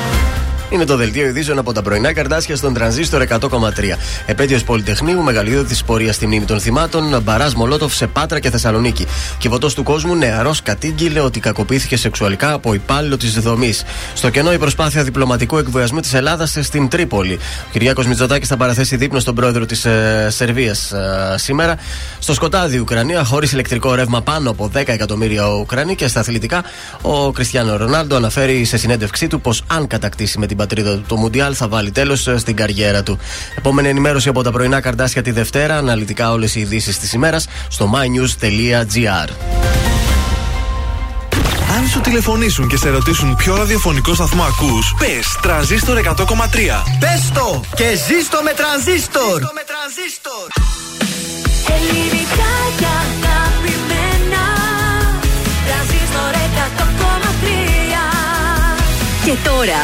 Είναι 0.71 0.85
το 0.85 0.95
δελτίο 0.95 1.25
ειδήσεων 1.25 1.57
από 1.57 1.73
τα 1.73 1.81
πρωινά 1.81 2.13
καρτάσια 2.13 2.55
στον 2.55 2.73
τρανζίστορ 2.73 3.23
100,3. 3.29 3.39
Επέτειος 4.25 4.63
Πολυτεχνείου, 4.63 5.21
μεγαλύτερο 5.21 5.63
της 5.63 5.83
πορείας 5.83 6.15
στη 6.15 6.25
μνήμη 6.25 6.45
των 6.45 6.59
θυμάτων, 6.59 7.21
Μπαράς 7.23 7.55
Μολότοφ 7.55 7.95
σε 7.95 8.07
Πάτρα 8.07 8.39
και 8.39 8.49
Θεσσαλονίκη. 8.49 9.07
Κυβωτό 9.37 9.73
του 9.73 9.83
κόσμου, 9.83 10.15
νεαρός 10.15 10.61
κατήγγειλε 10.61 11.19
ότι 11.19 11.39
κακοποιήθηκε 11.39 11.97
σεξουαλικά 11.97 12.53
από 12.53 12.73
υπάλληλο 12.73 13.17
της 13.17 13.39
δομής. 13.39 13.83
Στο 14.13 14.29
κενό 14.29 14.53
η 14.53 14.57
προσπάθεια 14.57 15.03
διπλωματικού 15.03 15.57
εκβιασμού 15.57 15.99
της 15.99 16.13
Ελλάδας 16.13 16.57
στην 16.61 16.87
Τρίπολη. 16.87 17.33
Ο 17.33 17.69
Κυριάκος 17.71 18.07
Μητσοτάκης 18.07 18.47
θα 18.47 18.57
παραθέσει 18.57 18.95
δείπνο 18.95 19.19
στον 19.19 19.35
πρόεδρο 19.35 19.65
της 19.65 19.85
ε, 19.85 20.27
Σερβίας 20.29 20.91
ε, 20.91 21.35
σήμερα. 21.37 21.75
Στο 22.19 22.33
σκοτάδι 22.33 22.79
Ουκρανία, 22.79 23.23
χωρίς 23.23 23.51
ηλεκτρικό 23.51 23.95
ρεύμα 23.95 24.21
πάνω 24.21 24.49
από 24.49 24.71
10 24.75 24.83
εκατομμύρια 24.85 25.47
Ουκρανοί 25.47 25.95
και 25.95 26.07
στα 26.07 26.19
αθλητικά, 26.19 26.63
ο 27.01 27.31
Κριστιανό 27.31 27.77
Ρονάλντο 27.77 28.15
αναφέρει 28.15 28.63
σε 28.63 28.77
συνέντευξή 28.77 29.27
του 29.27 29.41
πως 29.41 29.63
αν 29.67 29.87
κατακτήσει 29.87 30.39
με 30.39 30.47
την 30.47 30.57
πατρίδα 30.61 30.95
του 30.95 31.03
το 31.07 31.15
Μουντιάλ 31.15 31.53
θα 31.57 31.67
βάλει 31.67 31.91
τέλος 31.91 32.29
στην 32.35 32.55
καριέρα 32.55 33.03
του. 33.03 33.19
Επόμενη 33.57 33.89
ενημέρωση 33.89 34.29
από 34.29 34.43
τα 34.43 34.51
πρωινά 34.51 34.81
καρτάσια 34.81 35.21
τη 35.21 35.31
Δευτέρα, 35.31 35.77
αναλυτικά 35.77 36.31
όλες 36.31 36.55
οι 36.55 36.59
ειδήσεις 36.59 36.99
της 36.99 37.13
ημέρας 37.13 37.47
στο 37.67 37.91
mynews.gr. 37.93 39.29
Αν 41.77 41.87
σου 41.87 42.01
τηλεφωνήσουν 42.01 42.67
και 42.67 42.77
σε 42.77 42.89
ρωτήσουν 42.89 43.35
ποιο 43.35 43.55
ραδιοφωνικό 43.55 44.13
σταθμό 44.13 44.43
ακούς, 44.43 44.95
πες 44.99 45.37
τρανζίστορ 45.41 45.97
100,3. 45.97 46.83
Πες 46.99 47.31
το 47.33 47.61
και 47.75 47.89
ζήστο 48.07 48.39
με 48.43 48.53
τρανζίστορ. 48.53 49.41
Ελληνικά 51.75 52.51
και 52.77 52.85
αγαπημένα 52.85 53.11
Τρανζίστορ 53.31 53.81
100,3 53.81 53.90
Και 53.90 53.90
τώρα 59.29 59.79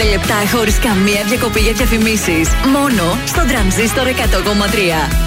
55 0.00 0.08
λεπτά 0.10 0.34
χωρίς 0.52 0.78
καμία 0.78 1.22
διακοπή 1.28 1.60
για 1.60 1.72
διαφημίσεις. 1.72 2.48
Μόνο 2.76 3.18
στο 3.26 3.42
τρανζίστορ 3.48 4.06
100,3. 4.06 5.26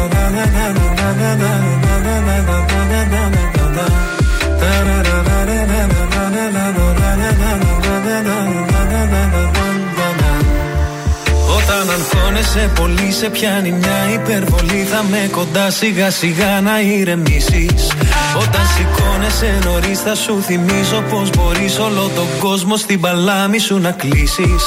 Όταν 11.57 11.89
αγχώνεσαι 11.89 12.71
πολύ 12.75 13.11
σε 13.11 13.29
πιάνει 13.29 13.71
μια 13.71 14.09
υπερβολή. 14.13 14.87
Θα 14.91 15.03
με 15.09 15.29
κοντά 15.31 15.69
σιγά 15.69 16.11
σιγά 16.11 16.61
να 16.61 16.81
ηρεμήσεις. 16.81 17.91
Όταν 18.37 18.65
σηκώνεσαι 18.75 19.59
νωρίς 19.63 19.99
θα 19.99 20.15
σου 20.15 20.41
θυμίζω 20.41 21.03
Πως 21.09 21.29
μπορείς 21.29 21.79
όλο 21.79 22.11
τον 22.15 22.27
κόσμο 22.39 22.77
στην 22.77 22.99
παλάμη 22.99 23.59
σου 23.59 23.79
να 23.79 23.91
κλείσεις. 23.91 24.61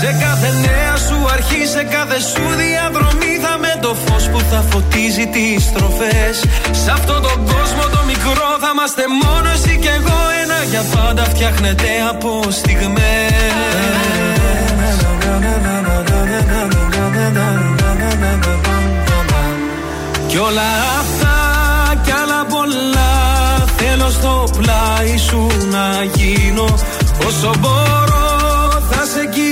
Σε 0.00 0.16
κάθε 0.20 0.50
νέα 0.60 0.96
σου 0.96 1.28
αρχή, 1.32 1.66
σε 1.66 1.82
κάθε 1.82 2.18
σου 2.20 2.42
διαδρομή 2.56 3.02
Θα 3.02 3.11
με 3.11 3.11
το 3.82 3.94
φως 4.04 4.28
που 4.28 4.40
θα 4.50 4.64
φωτίζει 4.70 5.26
τις 5.26 5.64
στροφές. 5.64 6.34
Σε 6.82 6.90
αυτόν 6.90 7.22
τον 7.22 7.38
κόσμο 7.52 7.82
το 7.94 8.00
μικρό 8.06 8.48
θα 8.62 8.70
είμαστε 8.74 9.02
μόνο 9.22 9.48
εσύ 9.54 9.78
και 9.82 9.88
εγώ. 9.88 10.18
Ένα 10.42 10.58
για 10.70 10.82
πάντα 10.94 11.24
φτιάχνεται 11.24 11.88
από 12.10 12.42
στιγμές. 12.50 13.32
Κι 20.26 20.38
όλα 20.38 20.70
αυτά 21.00 21.36
κι 22.04 22.10
άλλα 22.22 22.44
πολλά 22.48 23.12
Θέλω 23.76 24.10
στο 24.10 24.44
πλάι 24.58 25.16
σου 25.16 25.46
να 25.70 26.02
γίνω. 26.14 26.64
Όσο 27.26 27.52
μπορώ 27.60 28.22
θα 28.90 29.04
σε 29.12 29.26
κοιτώ 29.26 29.51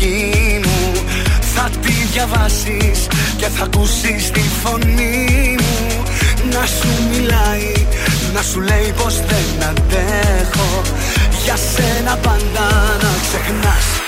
ψυχή 0.00 0.60
μου. 0.64 0.92
Θα 1.54 1.70
τη 1.80 1.92
διαβάσεις 2.12 3.06
και 3.36 3.46
θα 3.46 3.64
ακούσεις 3.64 4.30
τη 4.30 4.40
φωνή 4.40 5.56
μου. 5.58 6.02
Να 6.52 6.66
σου 6.66 6.88
μιλάει, 7.10 7.72
να 8.34 8.42
σου 8.42 8.60
λέει 8.60 8.94
πως 9.02 9.14
δεν 9.14 9.68
αντέχω. 9.68 10.82
Για 11.44 11.56
σένα 11.56 12.16
πάντα 12.16 12.96
να 13.02 13.10
ξεχνάς 13.22 13.99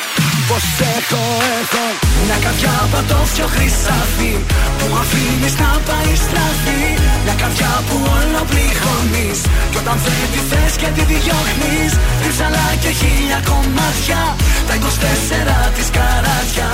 πως 0.52 0.66
έχω, 0.96 1.22
έχω. 1.60 1.84
Μια 2.24 2.38
καρδιά 2.44 2.74
από 2.86 2.98
το 3.10 3.18
πιο 3.32 3.46
χρυσάφι 3.54 4.32
Που 4.78 4.86
αφήνεις 5.02 5.54
να 5.62 5.70
πάει 5.88 6.12
στραφή. 6.24 6.84
Μια 7.24 7.36
καρδιά 7.42 7.72
που 7.86 7.96
όλο 8.16 8.40
πληγώνεις 8.50 9.38
Κι 9.70 9.78
όταν 9.82 9.96
δεν 10.04 10.26
τη 10.32 10.40
θες 10.50 10.72
και 10.80 10.88
τη 10.96 11.02
διώχνεις 11.12 11.92
Τρίψαλα 12.20 12.66
και 12.82 12.90
χίλια 13.00 13.40
κομμάτια 13.50 14.22
Τα 14.68 14.74
24 14.74 15.76
της 15.76 15.88
καράτια 15.96 16.70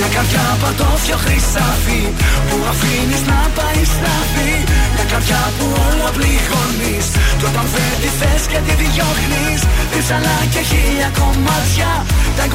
μια 0.00 0.08
καρδιά 0.16 0.46
πατώφιο 0.62 1.16
χρυσάφι 1.24 2.02
Που 2.48 2.56
αφήνεις 2.72 3.22
να 3.30 3.38
πάει 3.56 3.82
στραφή 3.94 4.52
Μια 4.94 5.06
καρδιά 5.12 5.42
που 5.56 5.66
όλο 5.86 6.06
πληγώνεις 6.16 7.06
Κι 7.38 7.46
όταν 7.50 7.66
δεν 7.74 7.92
τη 8.02 8.10
θες 8.18 8.42
και 8.50 8.58
τη 8.66 8.72
διώχνεις. 8.82 9.60
Ρίψαλα 9.94 10.36
και 10.52 10.62
χίλια 10.70 11.10
κομμάτια 11.20 11.90
Τα 12.36 12.44
24 12.46 12.54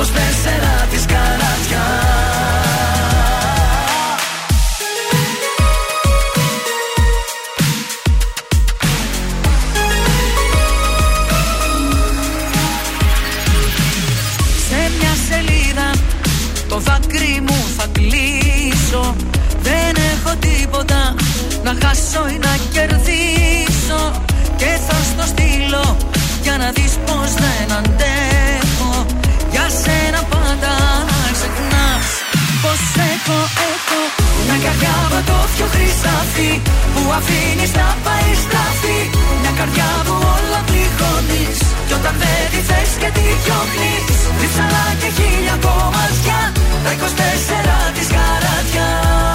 της 0.92 1.04
καράτια 1.12 1.86
χάσω 21.96 22.28
ή 22.36 22.38
να 22.46 22.54
κερδίσω 22.74 24.02
Και 24.56 24.72
θα 24.88 24.98
στο 25.10 25.26
στείλω 25.32 25.98
Για 26.42 26.58
να 26.58 26.68
δεις 26.76 26.94
πως 27.06 27.30
δεν 27.44 27.78
αντέχω. 27.78 29.06
Για 29.54 29.68
σένα 29.82 30.22
πάντα 30.32 30.74
ξεχνάς 31.36 32.08
Πως 32.64 32.82
έχω, 33.12 33.40
έχω 33.70 34.02
Μια 34.46 34.58
καρδιά 34.66 34.96
πιο 35.56 35.68
χρυσάφι 35.74 36.52
Που 36.94 37.02
αφήνεις 37.18 37.72
να 37.80 37.88
πάει 38.06 38.32
στραφή 38.44 39.00
Μια 39.42 39.54
καρδιά 39.60 39.90
που 40.06 40.16
όλα 40.36 40.60
πληγώνεις 40.68 41.58
Κι 41.88 41.94
όταν 42.00 42.16
δεν 42.22 42.44
τη 42.52 42.60
θες 42.70 42.92
και 43.02 43.10
τη 43.18 43.26
διώχνεις. 43.44 44.18
Ρίψαλα 44.40 44.86
και 45.02 45.10
χίλια 45.18 45.56
κομμάτια 45.66 46.40
Τα 46.84 46.92
24 47.00 47.96
της 47.96 48.08
καράτια 48.14 48.88
Μια 49.04 49.35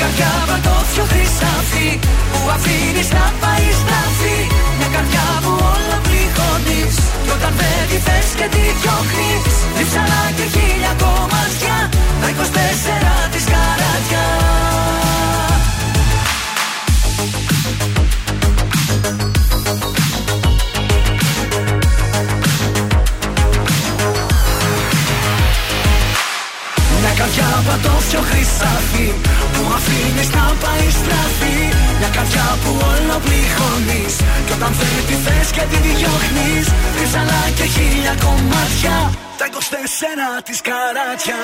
καρδιά 0.00 0.40
πιο 0.94 1.04
χρυσάφι 1.12 1.88
Που 2.32 2.40
αφήνεις 2.56 3.10
να 3.18 3.26
πάει 3.40 3.66
στραφή. 3.80 4.38
Μια 4.78 4.88
καρδιά 4.94 5.26
που 5.42 5.52
όλα 5.72 5.98
πληγώνεις 6.06 6.94
Κι 7.24 7.30
όταν 7.36 7.52
δεν 7.60 7.82
τη 7.90 7.98
θες 8.06 8.28
και 8.38 8.46
τη 8.54 8.64
διώχνεις. 8.80 9.54
Ρίψαλα 9.78 10.22
και 10.36 10.46
χίλια 10.54 10.92
κομμάτια 11.02 11.76
Τα 12.20 12.28
24 12.28 13.32
της 13.32 13.44
καράτια 13.52 14.24
Μια 27.00 27.12
καρδιά 27.18 27.48
πατώφιο 27.66 28.20
χρυσάφι 28.28 29.06
Που 29.70 29.76
αφήνεις 29.82 30.30
να 30.38 30.46
πάει 30.62 30.86
στραφή 31.00 31.58
Μια 31.98 32.10
καρδιά 32.16 32.48
που 32.62 32.70
όλο 32.90 33.16
πληγώνεις. 33.24 34.14
Κι 34.46 34.52
όταν 34.58 34.72
θέλει 34.78 35.02
τη 35.10 35.16
θες 35.24 35.48
και 35.56 35.64
τη 35.70 35.78
διώχνεις 35.86 36.66
Ρίψαλα 36.96 37.42
και 37.58 37.66
χίλια 37.74 38.14
κομμάτια. 38.24 38.96
Τα 39.38 39.46
24 39.54 40.46
της 40.46 40.58
καράτια. 40.68 41.40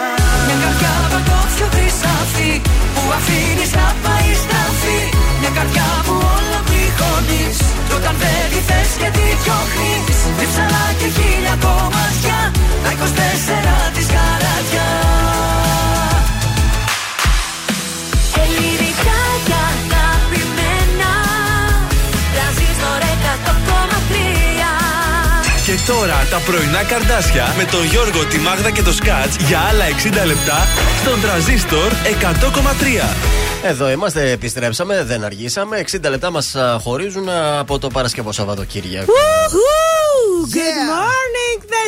Μια 0.47 0.57
καρδιά 0.63 0.95
πατώφιο 1.13 1.67
χρυσάφι 1.75 2.53
Που 2.95 3.03
αφήνεις 3.19 3.71
να 3.79 3.87
πάει 4.05 4.31
στραφή. 4.43 5.01
Μια 5.41 5.51
καρδιά 5.59 5.89
που 6.07 6.15
όλο 6.37 6.59
πληγώνεις. 6.69 7.57
Κι 7.87 7.95
όταν 7.99 8.15
δεν 8.23 8.45
τη 8.53 8.61
θες 8.69 8.91
και 9.01 9.09
τη 9.17 9.27
διώχνεις 9.43 10.19
Ρίψαλα 10.41 10.85
και 10.99 11.09
χίλια 11.17 11.55
κομμάτια. 11.65 12.39
Τα 12.85 12.91
24 12.99 13.77
της 13.95 14.07
καράτια 14.15 14.87
τώρα 25.87 26.27
τα 26.31 26.39
πρωινά 26.39 26.83
καρδάσια 26.85 27.55
με 27.57 27.65
τον 27.65 27.85
Γιώργο, 27.85 28.25
τη 28.25 28.39
Μάγδα 28.39 28.71
και 28.71 28.83
το 28.83 28.93
Σκάτς 28.93 29.37
για 29.37 29.61
άλλα 29.61 29.85
60 30.23 30.27
λεπτά 30.27 30.67
στον 31.01 31.21
τραζίστορ 31.21 31.93
100,3. 31.93 33.15
Εδώ 33.63 33.91
είμαστε, 33.91 34.31
επιστρέψαμε, 34.31 35.05
δεν 35.05 35.25
αργήσαμε. 35.25 35.85
60 35.93 36.11
λεπτά 36.11 36.31
μας 36.31 36.57
χωρίζουν 36.81 37.29
α, 37.29 37.59
από 37.59 37.79
το 37.79 37.89
Παρασκευό 37.89 38.33
Σαββατοκύριακο. 38.33 39.13
Woohoo! 39.13 39.97
Good 40.57 40.79
morning, 40.93 41.26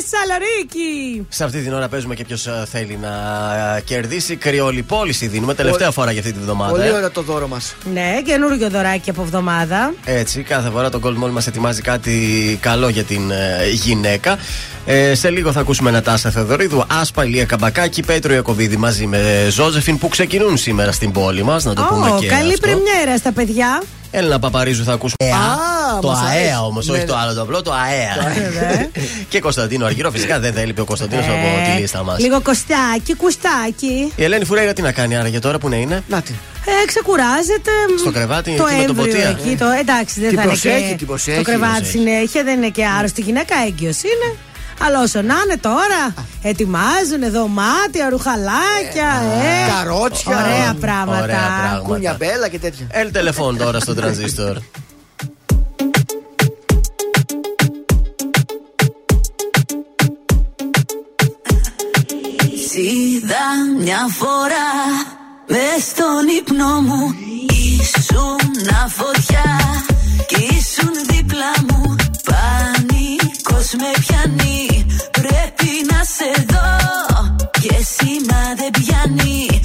Θεσσαλονίκη! 0.00 1.26
Σε 1.28 1.44
αυτή 1.44 1.60
την 1.60 1.72
ώρα 1.72 1.88
παίζουμε 1.88 2.14
και 2.14 2.24
ποιος 2.24 2.48
θέλει 2.70 2.98
να 3.02 3.08
α, 3.08 3.80
κερδίσει. 3.80 4.36
Κρυόλη 4.36 4.82
πώληση 4.82 5.26
δίνουμε 5.26 5.54
τελευταία 5.54 5.90
φορά 5.90 6.10
για 6.10 6.20
αυτή 6.20 6.32
τη 6.32 6.38
βδομάδα. 6.38 6.70
Πολύ 6.70 6.86
ε. 6.86 6.90
ωραίο 6.90 7.10
το 7.10 7.22
δώρο 7.22 7.48
μας. 7.48 7.74
Ναι, 7.92 8.22
καινούργιο 8.24 8.68
δωράκι 8.68 9.10
από 9.10 9.22
εβδομάδα. 9.22 9.94
Έτσι, 10.04 10.42
κάθε 10.42 10.70
φορά 10.70 10.90
το 10.90 11.00
Gold 11.04 11.24
Mall 11.24 11.30
μας 11.30 11.46
ετοιμάζει 11.46 11.82
κάτι 11.82 12.58
καλό 12.60 12.88
για 12.88 13.02
την 13.02 13.30
ε, 13.30 13.68
γυναίκα. 13.72 14.38
Ε, 14.86 15.14
σε 15.14 15.30
λίγο 15.30 15.52
θα 15.52 15.60
ακούσουμε 15.60 15.90
Νατάσα 15.90 16.30
Θεοδωρίδου, 16.30 16.84
Άσπα 17.00 17.24
Ηλία 17.24 17.44
Καμπακάκη, 17.44 18.02
Πέτρο 18.02 18.32
Ιακοβίδη 18.32 18.76
μαζί 18.76 19.06
με 19.06 19.48
Ζώζεφιν 19.50 19.98
που 19.98 20.08
ξεκινούν 20.08 20.56
σήμερα 20.56 20.92
στην 20.92 21.12
πόλη 21.12 21.42
μας. 21.42 21.64
Να 21.64 21.74
το 21.74 21.86
πούμε 21.90 22.10
Ω, 22.10 22.18
και 22.20 22.26
καλή 22.26 22.52
αυτό. 22.52 22.60
πρεμιέρα 22.60 23.16
στα 23.16 23.32
παιδιά. 23.32 23.82
Έλληνα 24.10 24.38
Παπαρίζου 24.38 24.84
θα 24.84 24.92
ακούσουμε. 24.92 25.30
Α, 25.30 26.00
το 26.00 26.08
μας 26.08 26.20
αρέσει. 26.20 26.44
ΑΕΑ 26.46 26.62
όμως, 26.64 26.86
Ναι, 26.86 26.92
όχι 26.92 27.00
ναι. 27.00 27.06
το 27.06 27.16
άλλο 27.16 27.34
το 27.34 27.42
απλό, 27.42 27.62
το 27.62 27.72
ΑΕΑ. 27.72 28.32
ναι. 28.60 28.88
και 29.30 29.40
Κωνσταντίνο 29.40 29.86
Αργύρο, 29.86 30.10
φυσικά 30.10 30.38
δεν 30.40 30.52
θα 30.52 30.60
έλειπε 30.60 30.80
ο 30.80 30.84
Κωνσταντίνος 30.84 31.24
από 31.24 31.72
τη 31.74 31.80
λίστα 31.80 32.02
μας. 32.02 32.18
Ε, 32.18 32.22
Λίγο 32.22 32.40
κοστάκι, 32.40 33.14
κουστάκι. 33.16 34.12
Η 34.16 34.24
Ελένη 34.24 34.44
Φουρέιρα 34.44 34.72
τι 34.72 34.82
να 34.82 34.92
κάνει 34.92 35.16
άραγε 35.16 35.38
τώρα 35.38 35.58
που 35.58 35.68
να 35.68 35.76
είναι; 35.76 36.02
Να 36.08 36.20
τη. 36.22 36.32
Ε, 36.82 36.86
ξεκουράζεται. 36.86 37.70
Στο 37.98 38.10
κρεβάτι, 38.10 38.56
το 38.56 38.66
εκεί 38.66 38.76
με 38.80 38.84
τον 38.84 38.96
έμβριο 38.98 39.14
ποτία. 39.14 39.28
εκεί. 39.28 39.56
Το, 39.56 39.66
εντάξει, 39.80 40.20
δεν 40.20 40.28
Την 40.28 40.38
θα 40.38 40.44
είναι 40.44 40.52
προσέχει, 40.52 40.88
και 40.90 40.94
την 40.96 41.06
προσέχει. 41.06 41.36
Το 41.36 41.42
κρεβάτι 41.42 41.72
Προσέχει. 41.80 41.98
συνέχεια, 41.98 42.42
δεν 42.44 42.56
είναι 42.56 42.68
και 42.68 42.84
άρρωστη 42.98 43.20
γυναίκα, 43.20 43.54
έγκυος 43.66 43.98
είναι. 44.02 44.28
Αλλά 44.84 45.02
όσο 45.02 45.22
να 45.22 45.34
είναι 45.44 45.56
τώρα, 45.60 46.14
ετοιμάζουν 46.42 47.30
δωμάτια, 47.30 48.08
ρουχαλάκια, 48.08 49.10
ε, 49.42 49.70
Καρότσια. 49.70 50.36
Ωραία 50.36 50.74
πράγματα. 50.80 51.22
Ωραία 51.22 51.36
πράγματα. 51.36 51.82
Κούνια 51.86 52.16
μπέλα 52.18 52.48
και 52.48 52.58
τέτοια. 52.58 52.86
Ελ 52.90 53.10
τηλεφών 53.10 53.56
τώρα 53.56 53.80
στο 53.80 53.94
τρανζίστορ. 53.94 54.56
Είδα 62.80 63.46
μια 63.78 64.06
φορά 64.10 64.68
μες 65.46 65.84
στον 65.84 66.28
ύπνο 66.38 66.80
μου 66.80 67.14
Ήσουν 67.48 68.68
φωτιά 68.88 69.60
κι 70.26 70.42
ήσουν 70.42 70.92
δίπλα 71.10 71.52
μου 71.68 71.96
Πανικός 72.24 73.72
με 73.72 73.90
πιάνει 74.00 74.67
Πρέπει 74.67 74.67
να 74.67 74.67
σε 76.16 76.44
δω. 76.48 76.76
Και 77.60 77.76
σήμα 77.84 78.54
δεν 78.56 78.70
πιάνει 78.70 79.60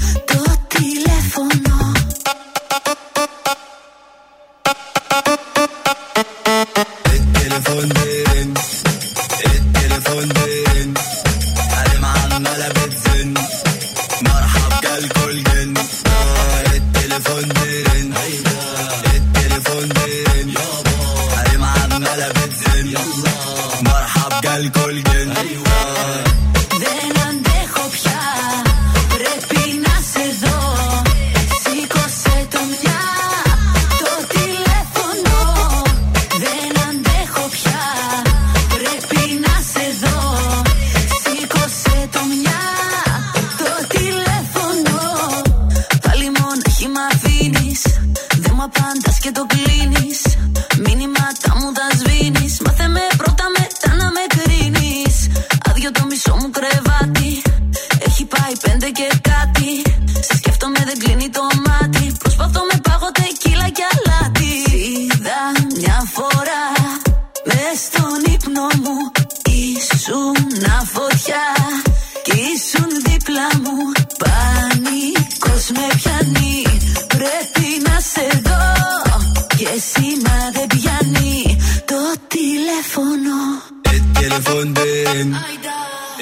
التليفون 84.64 84.72
بيرن 84.72 85.36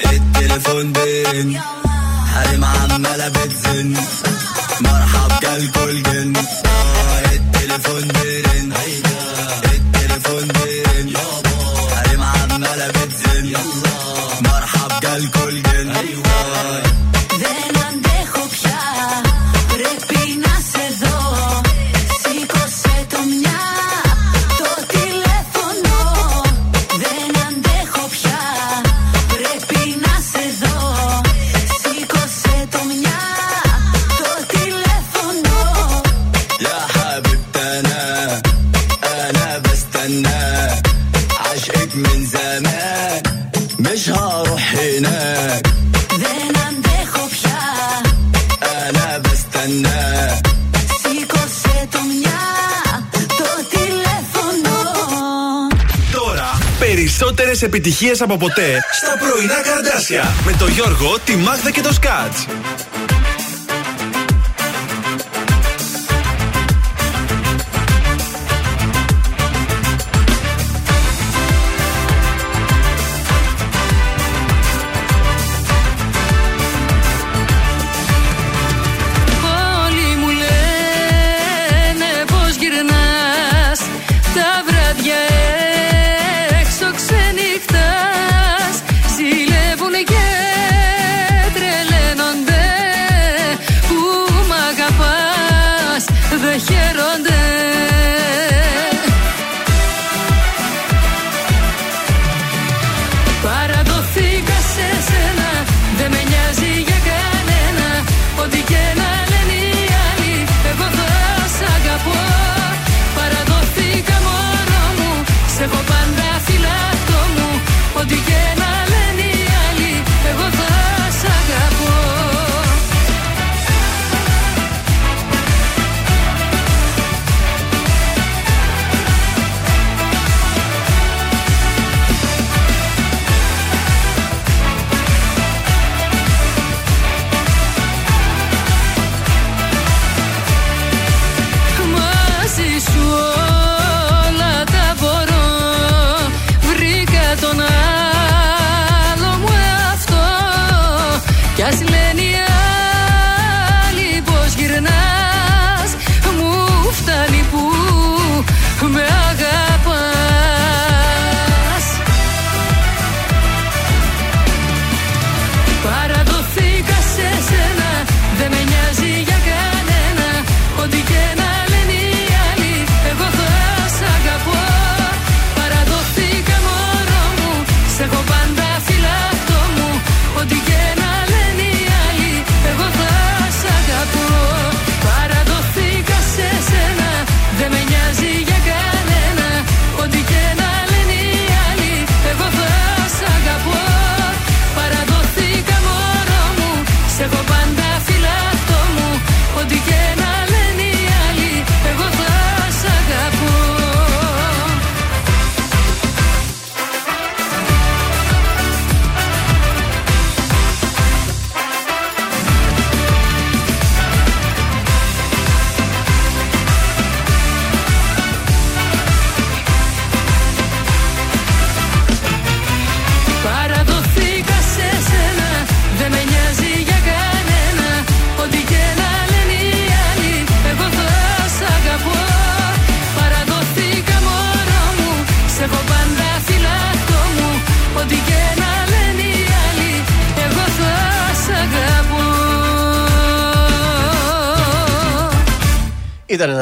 التليفون 0.05 0.93
بيرن 0.93 1.61
حريم 2.33 2.65
عمالة 2.65 3.29
بتزن. 3.29 3.93
مرحب 4.81 5.39
جالكوا 5.41 5.85
الجن 5.85 6.33
περισσότερες 57.63 57.79
επιτυχίες 57.79 58.21
από 58.21 58.37
ποτέ 58.37 58.79
στα 58.91 59.17
πρωινά 59.17 59.61
καρδάσια 59.61 60.23
με 60.45 60.51
το 60.59 60.67
Γιώργο, 60.67 61.19
τη 61.25 61.35
Μάγδα 61.35 61.71
και 61.71 61.81
το 61.81 61.93
Σκάτς. 61.93 62.45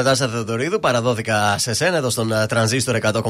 Νατάσα 0.04 0.28
Θεοδωρίδου, 0.28 0.80
παραδόθηκα 0.80 1.58
σε 1.58 1.74
σένα 1.74 1.98
εδώ 1.98 2.10
στον 2.10 2.32
ε, 2.32 2.46
Τρανζίστορ 2.46 2.98
100,3. 3.02 3.22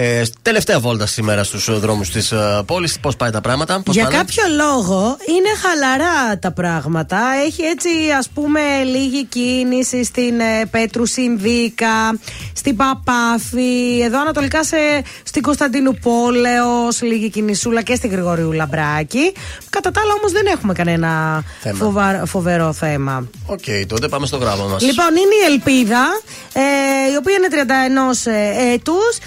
Ε, 0.00 0.22
τελευταία 0.42 0.80
βόλτα 0.80 1.06
σήμερα 1.06 1.44
στους 1.44 1.80
δρόμους 1.80 2.10
της 2.10 2.32
ε, 2.32 2.62
πόλης. 2.66 2.98
Πώς 3.00 3.16
πάει 3.16 3.30
τα 3.30 3.40
πράγματα, 3.40 3.80
πώς 3.84 3.94
Για 3.94 4.04
πάνε; 4.04 4.16
κάποιο 4.16 4.42
λόγο 4.56 5.16
είναι 5.28 5.48
χαλαρά 5.62 6.38
τα 6.38 6.52
πράγματα. 6.52 7.18
Έχει 7.46 7.62
έτσι 7.62 7.88
ας 8.18 8.28
πούμε 8.34 8.60
λίγη 8.84 9.24
κίνηση 9.24 10.04
στην 10.04 10.40
ε, 10.40 10.64
Πέτρου 10.70 11.06
Συνδίκα, 11.06 12.18
στην 12.52 12.76
Παπάφη, 12.76 14.00
εδώ 14.04 14.20
ανατολικά 14.20 14.64
σε, 14.64 14.76
στην 15.22 15.42
Κωνσταντίνου 15.42 15.94
Πόλεως, 15.94 17.02
λίγη 17.02 17.30
κινησούλα 17.30 17.82
και 17.82 17.94
στην 17.94 18.10
Γρηγορίου 18.10 18.52
Λαμπράκη. 18.52 19.32
Κατά 19.70 19.90
τα 19.90 20.00
άλλα 20.04 20.12
όμως 20.18 20.32
δεν 20.32 20.46
έχουμε 20.46 20.72
κανένα 20.72 21.42
Θέμα. 21.60 21.76
φοβα- 21.76 22.22
φοβερό 22.26 22.72
θέμα. 22.72 23.28
Οκ, 23.46 23.64
τότε 23.86 24.08
πάμε 24.08 24.26
στο 24.26 24.36
γράμμα 24.36 24.64
μας. 24.64 24.82
Λοιπόν, 24.82 25.06
είναι 25.10 25.34
η 25.48 25.52
Ελπίδα, 25.52 26.04
ε, 26.52 27.12
η 27.12 27.16
οποία 27.16 27.34
είναι 27.34 27.48
31 27.50 28.24
ε, 28.24 28.72
έτους, 28.72 29.18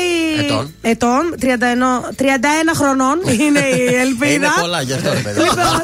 λέει... 0.00 0.44
Ετών. 0.44 0.74
Ετών, 0.82 1.34
31, 1.40 1.44
31 1.44 2.24
χρονών 2.74 3.18
είναι 3.38 3.58
η 3.58 3.94
Ελπίδα. 4.04 4.32
Είναι 4.34 4.48
πολλά 4.60 4.82
γι' 4.82 4.92
αυτό, 4.92 5.12
ρε 5.12 5.18
παιδί. 5.18 5.40
Λοιπόν, 5.40 5.82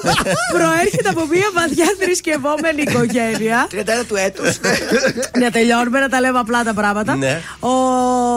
προέρχεται 0.52 1.08
από 1.08 1.26
μια 1.30 1.48
βαθιά 1.54 1.86
θρησκευόμενη 2.00 2.82
οικογένεια. 2.82 3.66
31 3.72 3.76
του 4.08 4.16
έτους. 4.16 4.58
Να 5.40 5.50
τελειώνουμε 5.50 6.00
να 6.00 6.08
τα 6.08 6.20
λέμε 6.20 6.38
απλά 6.38 6.62
τα 6.64 6.74
πράγματα. 6.74 7.16
Ναι. 7.16 7.40
Ο 7.60 7.70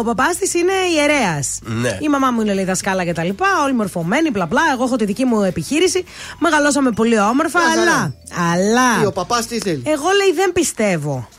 παπάς 0.04 0.38
της 0.38 0.54
είναι 0.54 0.72
ιερέας. 0.96 1.60
Ναι. 1.62 1.98
Η 2.02 2.08
μαμά 2.10 2.32
μου 2.32 2.42
είναι 2.42 2.54
λέει 2.54 2.64
δασκάλα 2.64 3.04
και 3.06 3.14
τα 3.14 3.24
λοιπά. 3.24 3.48
Όλοι 3.64 3.74
μορφωμένοι, 3.74 4.32
μπλα 4.32 4.48
μπλα. 4.48 4.62
Εγώ 4.74 4.84
έχω 4.84 4.96
τη 4.96 5.06
δική 5.06 5.26
μου 5.26 5.42
επιχείρηση. 5.44 6.04
Μεγαλώσαμε 6.40 6.92
πολύ 6.92 7.20
όμορφα, 7.20 7.60
Μια 7.60 7.70
χαρά. 7.70 7.82
αλλά. 7.92 8.14
Αλλά. 8.54 9.02
Ή 9.02 9.06
ο 9.06 9.12
παπάς 9.12 9.46
τι 9.46 9.60
θέλει. 9.60 9.82
Εγώ 9.86 10.08
λέει 10.18 10.34
δεν 10.36 10.52
πιστεύω. 10.54 11.30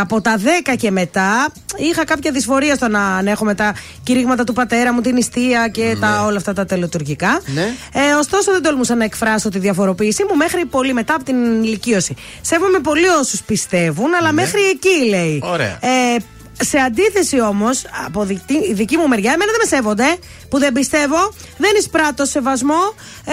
Από 0.00 0.20
τα 0.20 0.36
10 0.38 0.74
και 0.78 0.90
μετά 0.90 1.48
είχα 1.76 2.04
κάποια 2.04 2.30
δυσφορία 2.30 2.74
στο 2.74 2.88
να 2.88 3.00
ανέχομαι 3.00 3.54
τα 3.54 3.74
κηρύγματα 4.02 4.44
του 4.44 4.52
πατέρα 4.52 4.92
μου, 4.92 5.00
την 5.00 5.14
νηστεία 5.14 5.68
και 5.68 5.96
τα, 6.00 6.24
όλα 6.24 6.36
αυτά 6.36 6.52
τα 6.52 6.64
τελετουργικά. 6.64 7.40
Ναι. 7.46 7.74
Ε, 7.92 8.12
ωστόσο 8.18 8.52
δεν 8.52 8.62
τολμούσα 8.62 8.94
να 8.94 9.04
εκφράσω 9.04 9.48
τη 9.48 9.58
διαφοροποίησή 9.58 10.24
μου 10.28 10.36
μέχρι 10.36 10.64
πολύ 10.64 10.92
μετά 10.92 11.14
από 11.14 11.24
την 11.24 11.62
ηλικίωση. 11.62 12.14
Σέβομαι 12.40 12.78
πολύ 12.78 13.06
όσους 13.06 13.42
πιστεύουν, 13.42 14.14
αλλά 14.20 14.32
μέχρι 14.32 14.60
εκεί 14.62 15.08
λέει. 15.08 15.42
Ωραία. 15.44 15.78
Ε, 15.80 16.16
σε 16.60 16.78
αντίθεση 16.78 17.40
όμως, 17.40 17.84
από 18.06 18.24
δική, 18.24 18.72
δική 18.74 18.96
μου 18.96 19.08
μεριά, 19.08 19.32
εμένα 19.32 19.50
δεν 19.50 19.60
με 19.62 19.76
σέβονται, 19.76 20.16
που 20.48 20.58
δεν 20.58 20.72
πιστεύω, 20.72 21.32
δεν 21.56 21.70
εισπράττω 21.78 22.24
σεβασμό 22.24 22.94
ε, 23.24 23.32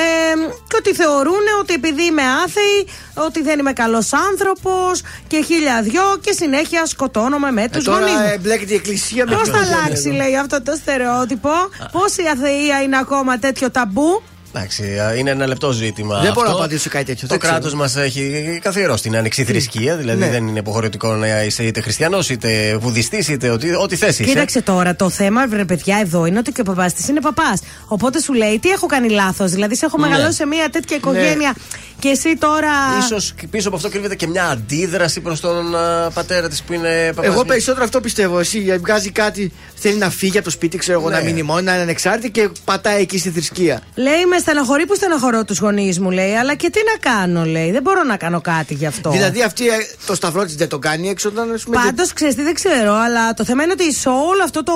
και 0.68 0.76
ότι 0.78 0.94
θεωρούν 0.94 1.44
ότι 1.60 1.74
επειδή 1.74 2.04
είμαι 2.06 2.22
άθεη, 2.46 2.88
ότι 3.14 3.42
δεν 3.42 3.60
είμαι 3.60 3.74
καλός 3.74 4.14
άνθρωπος 4.14 5.02
και 5.28 5.42
χίλια 5.44 5.82
δυο 5.82 6.04
και 6.22 6.32
συνέχεια 6.32 6.86
σκοτώνομαι 6.86 7.52
με 7.52 7.68
τους 7.70 7.82
Ε, 7.82 7.90
τώρα 7.90 8.00
γονείς 8.00 8.14
μου. 8.14 8.30
εμπλέκεται 8.34 8.74
η 8.74 8.76
εκκλησία 8.76 9.26
με 9.26 9.36
Πώς 9.36 9.50
το 9.50 9.56
θα 9.58 9.64
αλλάξει, 9.64 10.10
λέει 10.10 10.38
αυτό 10.38 10.62
το 10.62 10.74
στερεότυπο, 10.76 11.50
Πώ 11.92 12.02
η 12.24 12.28
αθεία 12.34 12.82
είναι 12.82 12.98
ακόμα 12.98 13.40
τέτοιο 13.40 13.72
ταμπού; 13.72 14.22
Εντάξει, 14.54 15.00
α, 15.00 15.14
είναι 15.16 15.30
ένα 15.30 15.48
λεπτό 15.48 15.72
ζήτημα. 15.72 16.20
Δεν 16.22 16.32
μπορώ 16.34 16.46
αυτό. 16.48 16.58
να 16.58 16.64
απαντήσω 16.64 16.90
κάτι 16.90 17.06
τέτοιο. 17.06 17.22
Το 17.22 17.28
δεν 17.28 17.40
ξέρω. 17.40 17.54
κράτος 17.54 17.74
μας 17.74 17.96
έχει 17.96 18.60
καθιερώσει 18.64 19.04
την 19.04 19.16
ανοιξή 19.18 19.44
θρησκεία. 19.44 19.96
Δηλαδή 19.96 20.20
Ναι. 20.20 20.30
δεν 20.30 20.48
είναι 20.48 20.60
υποχρεωτικό 20.60 21.14
να 21.14 21.44
είσαι 21.44 21.64
είτε 21.64 21.82
χριστιανός, 21.82 22.30
είτε 22.30 22.78
βουδιστής, 22.78 23.28
είτε 23.28 23.50
ό,τι, 23.50 23.74
ό,τι 23.76 23.96
θες 23.96 24.10
είσαι. 24.20 24.24
Κοίταξε 24.24 24.62
τώρα, 24.62 24.96
το 24.96 25.10
θέμα, 25.10 25.48
βρε 25.48 25.66
παιδιά, 25.66 25.98
εδώ 26.02 26.26
είναι 26.26 26.38
ότι 26.38 26.52
και 26.52 26.62
ο 26.62 26.64
παπάς 26.64 26.94
της 26.94 27.08
είναι 27.08 27.22
παπάς. 27.22 27.62
Οπότε 27.88 28.22
σου 28.22 28.34
λέει, 28.34 28.60
τι 28.60 28.70
έχω 28.70 28.86
κάνει 28.86 29.10
λάθος. 29.10 29.52
Δηλαδή, 29.52 29.76
σε 29.76 29.86
έχω 29.86 29.98
Ναι. 29.98 30.08
μεγαλώσει 30.08 30.36
σε 30.36 30.46
μια 30.46 30.70
τέτοια 30.72 30.98
οικογένεια 30.98 31.56
και 32.02 32.10
εσύ 32.10 32.38
τώρα. 32.38 32.72
Ίσως 33.00 33.34
πίσω 33.50 33.68
από 33.68 33.78
αυτό 33.78 33.90
κρύβεται 33.90 34.16
και 34.16 34.28
μια 34.28 34.46
αντίδραση 34.46 35.20
προς 35.20 35.40
τον 35.40 35.76
α, 35.76 36.10
πατέρα 36.14 36.48
της 36.50 36.64
που 36.64 36.74
είναι 36.74 37.12
παπάς. 37.16 37.32
Εγώ 37.32 37.46
περισσότερο 37.46 37.84
αυτό 37.84 38.02
πιστεύω. 38.02 38.40
Εσύ 38.40 38.78
βγάζει 38.82 39.12
κάτι, 39.12 39.52
θέλει 39.76 39.96
να 39.98 40.10
φύγει 40.10 40.36
από 40.36 40.46
το 40.46 40.52
σπίτι, 40.52 40.78
ξέρω 40.78 41.00
εγώ, 41.00 41.10
Ναι. 41.10 41.16
να 41.18 41.24
μείνει 41.24 41.42
μόνο, 41.44 41.62
να 41.62 41.74
είναι 41.74 41.82
ανεξάρτητη 41.82 42.32
και 42.32 42.50
πατάει 42.66 43.02
εκεί 43.02 43.18
στη 43.18 43.30
θρησκεία. 43.30 43.82
Λέει, 43.96 44.26
με 44.30 44.38
στεναχωρεί 44.38 44.86
που 44.86 44.96
στεναχωρώ 44.96 45.44
τους 45.44 45.60
γονείς 45.60 46.00
μου, 46.00 46.12
λέει. 46.12 46.34
Αλλά 46.34 46.56
και 46.56 46.70
τι 46.70 46.80
να 46.94 47.12
κάνω, 47.12 47.46
λέει. 47.46 47.72
Δεν 47.72 47.82
μπορώ 47.82 48.04
να 48.04 48.18
κάνω 48.18 48.42
κάτι 48.42 48.74
γι' 48.74 48.86
αυτό. 48.86 49.10
Δηλαδή 49.10 49.44
αυτή 49.44 49.68
ε, 49.68 49.72
το 50.06 50.16
σταυρό 50.16 50.44
της 50.46 50.56
δεν 50.56 50.68
το 50.68 50.80
κάνει 50.80 51.10
έξω 51.10 51.30
όταν 51.30 51.54
ας 51.54 51.64
πούμε, 51.64 51.78
Πάντως, 51.84 52.14
ξέρεις 52.14 52.36
τι, 52.36 52.42
δεν 52.44 52.54
ξέρω, 52.54 52.94
αλλά 52.94 53.34
το 53.34 53.44
θέμα 53.46 53.64
είναι 53.64 53.72
ότι 53.72 53.94
σε 53.94 54.10
όλο 54.10 54.44
αυτό 54.44 54.64
το 54.64 54.74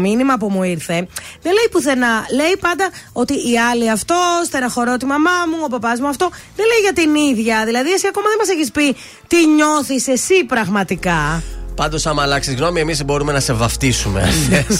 μήνυμα 0.00 0.36
που 0.36 0.48
μου 0.50 0.62
ήρθε, 0.62 0.94
δεν 1.42 1.52
λέει 1.52 1.68
πουθενά. 1.70 2.26
Λέει 2.34 2.56
πάντα 2.60 2.88
ότι 3.12 3.32
η 3.32 3.58
άλλη 3.70 3.90
αυτό, 3.90 4.14
στεναχωρώ 4.46 4.96
τη 4.96 5.04
μαμά 5.06 5.30
μου, 5.50 5.58
ο 5.64 5.68
παπάς 5.68 6.00
μου 6.00 6.08
αυτό. 6.08 6.30
Δεν 6.56 6.63
λέει 6.70 6.80
για 6.86 6.92
την 6.92 7.14
ίδια. 7.14 7.64
Δηλαδή, 7.64 7.92
εσύ 7.92 8.06
ακόμα 8.08 8.28
δεν 8.28 8.38
μας 8.38 8.48
έχεις 8.48 8.70
πει 8.70 8.96
τι 9.26 9.46
νιώθεις 9.46 10.08
εσύ 10.08 10.44
πραγματικά. 10.44 11.42
Πάντως, 11.74 12.06
άμα 12.06 12.22
αλλάξεις 12.22 12.54
γνώμη, 12.54 12.80
εμείς 12.80 13.04
μπορούμε 13.04 13.32
να 13.32 13.40
σε 13.40 13.52
βαφτίσουμε. 13.52 14.22
αν 14.22 14.30
θες. 14.30 14.76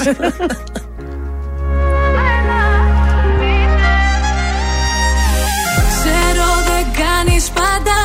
Ξέρω 5.94 6.48
δεν 6.70 6.86
κάνεις 7.05 7.44
πάντα 7.51 7.97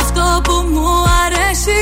αυτό 0.00 0.40
που 0.44 0.68
μου 0.72 0.88
αρέσει 1.24 1.80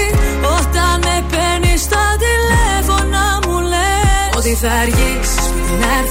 Όταν 0.59 0.99
με 1.07 1.25
παίρνεις 1.31 1.81
στα 1.81 2.05
τηλέφωνα 2.25 3.39
μου 3.47 3.61
λες 3.61 4.37
Ότι 4.37 4.55
θα 4.55 4.71
αργήσεις 4.71 5.40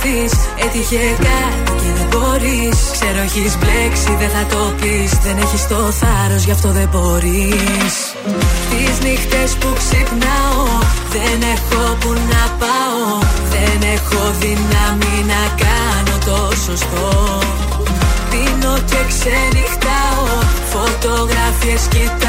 πριν 0.02 0.14
να 0.14 0.22
έρθεις 0.22 0.34
Έτυχε 0.66 1.04
κάτι 1.26 1.72
και 1.82 1.92
δεν 1.98 2.08
μπορείς. 2.12 2.78
Ξέρω 2.96 3.20
έχεις 3.28 3.58
μπλέξει 3.60 4.12
δεν 4.22 4.30
θα 4.36 4.44
το 4.54 4.62
πεις. 4.80 5.12
Δεν 5.26 5.38
έχεις 5.44 5.68
το 5.68 5.80
θάρρος 6.00 6.44
γι' 6.44 6.52
αυτό 6.52 6.70
δεν 6.72 6.90
μπορείς. 6.92 7.94
Τις 8.70 8.96
νύχτες 9.06 9.52
που 9.60 9.70
ξυπνάω 9.80 10.64
Δεν 11.16 11.40
έχω 11.56 11.82
που 12.02 12.12
να 12.32 12.44
πάω. 12.62 13.04
Δεν 13.54 13.80
έχω 13.96 14.22
δύναμη 14.42 15.16
να 15.34 15.44
κάνω 15.64 16.16
το 16.28 16.56
σωστό. 16.66 17.08
Πίνω 18.30 18.74
και 18.90 19.02
ξενυχτάω 19.12 20.26
Φωτογραφίες 20.74 21.84
κοιτάω 21.94 22.29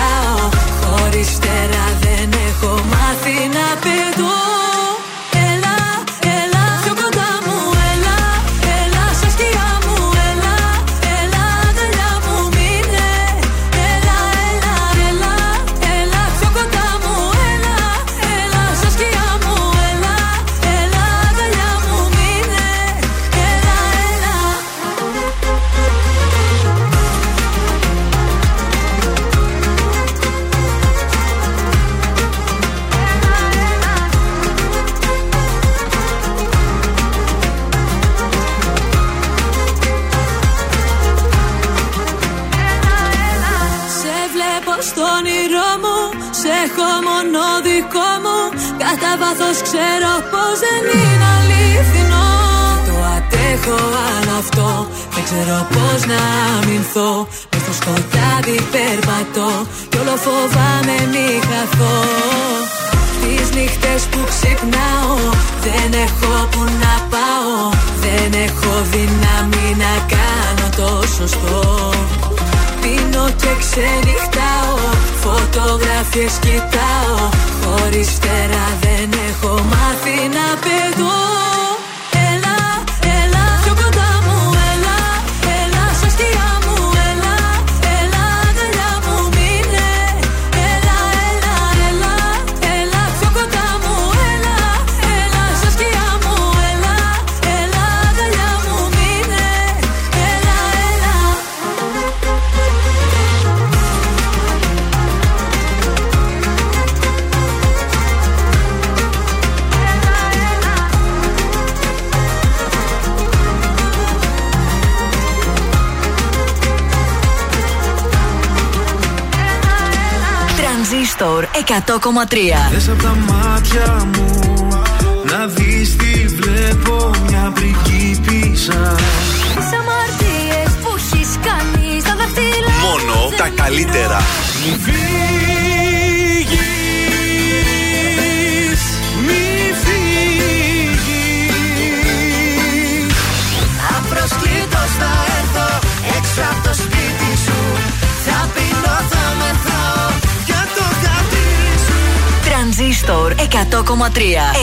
Δες 122.73 122.89
απ' 122.89 123.03
τα 123.03 123.17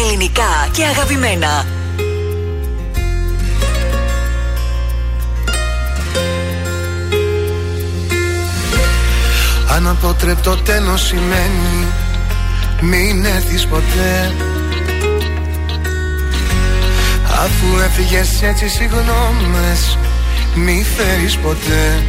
Ελληνικά 0.03 0.69
και 0.72 0.84
αγαπημένα. 0.85 1.65
Αναποτρεπτό 9.76 10.57
τέλος 10.57 11.06
σημαίνει 11.06 11.88
Μην 12.81 13.26
έρθεις 13.26 13.65
ποτέ. 13.65 14.34
Αφού 17.23 17.80
έφυγες 17.85 18.41
έτσι 18.41 18.68
συγγνώμες 18.68 19.98
Μη 20.56 20.85
φέρεις 20.98 21.38
ποτέ 21.38 22.03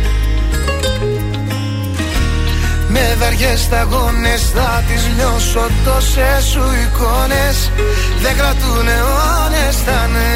Με 3.01 3.15
βαριές 3.21 3.61
σταγόνες 3.61 4.43
θα 4.55 4.71
τις 4.89 5.03
λιώσω 5.17 5.67
Τόσες 5.85 6.45
σου 6.53 6.65
εικόνες. 6.83 7.57
Δεν 8.23 8.35
κρατούν 8.39 8.87
αιώνες 8.95 9.77
θα 9.87 10.01
ναι. 10.15 10.33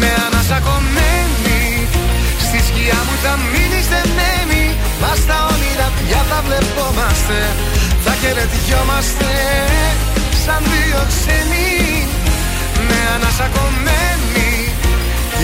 Με 0.00 0.10
ανασακωμένη 0.26 1.60
Στη 2.46 2.58
σκιά 2.68 3.00
μου 3.06 3.16
θα 3.24 3.32
μείνεις 3.50 3.86
δεμένη. 3.92 4.64
Μας 5.02 5.18
στα 5.24 5.38
όνειρα 5.52 5.88
πια 5.98 6.20
θα 6.30 6.38
βλεπόμαστε 6.46 7.40
Θα 8.04 8.12
χαιρετιόμαστε. 8.20 9.30
Σαν 10.44 10.62
δύο 10.72 11.00
ξένοι 11.12 11.72
Με 12.88 12.98
ανασακωμένη. 13.14 14.50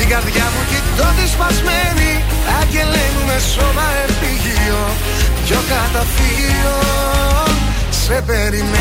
Η 0.01 0.05
καρδιά 0.13 0.47
μου 0.53 0.63
κοιτά 0.71 0.85
κοιτώ 0.97 1.09
τη 1.19 1.27
σπασμένη 1.35 2.13
Άγγελέ 2.61 3.05
μου 3.15 3.23
με 3.31 3.39
σώμα 3.53 3.87
επίγειο 4.05 4.83
Πιο 5.45 5.57
καταφύγιο 5.69 6.79
σε 7.91 8.23
περιμένει; 8.27 8.73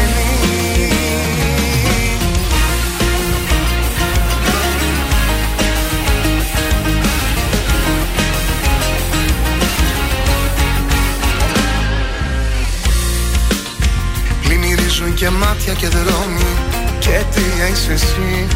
Πλημμυρίζουν 14.41 15.14
και 15.14 15.30
μάτια 15.30 15.73
και 15.73 15.88
δρόμοι. 15.88 16.56
Και 16.99 17.23
τι 17.34 17.41
είσαι 17.72 17.91
εσύ; 17.91 18.48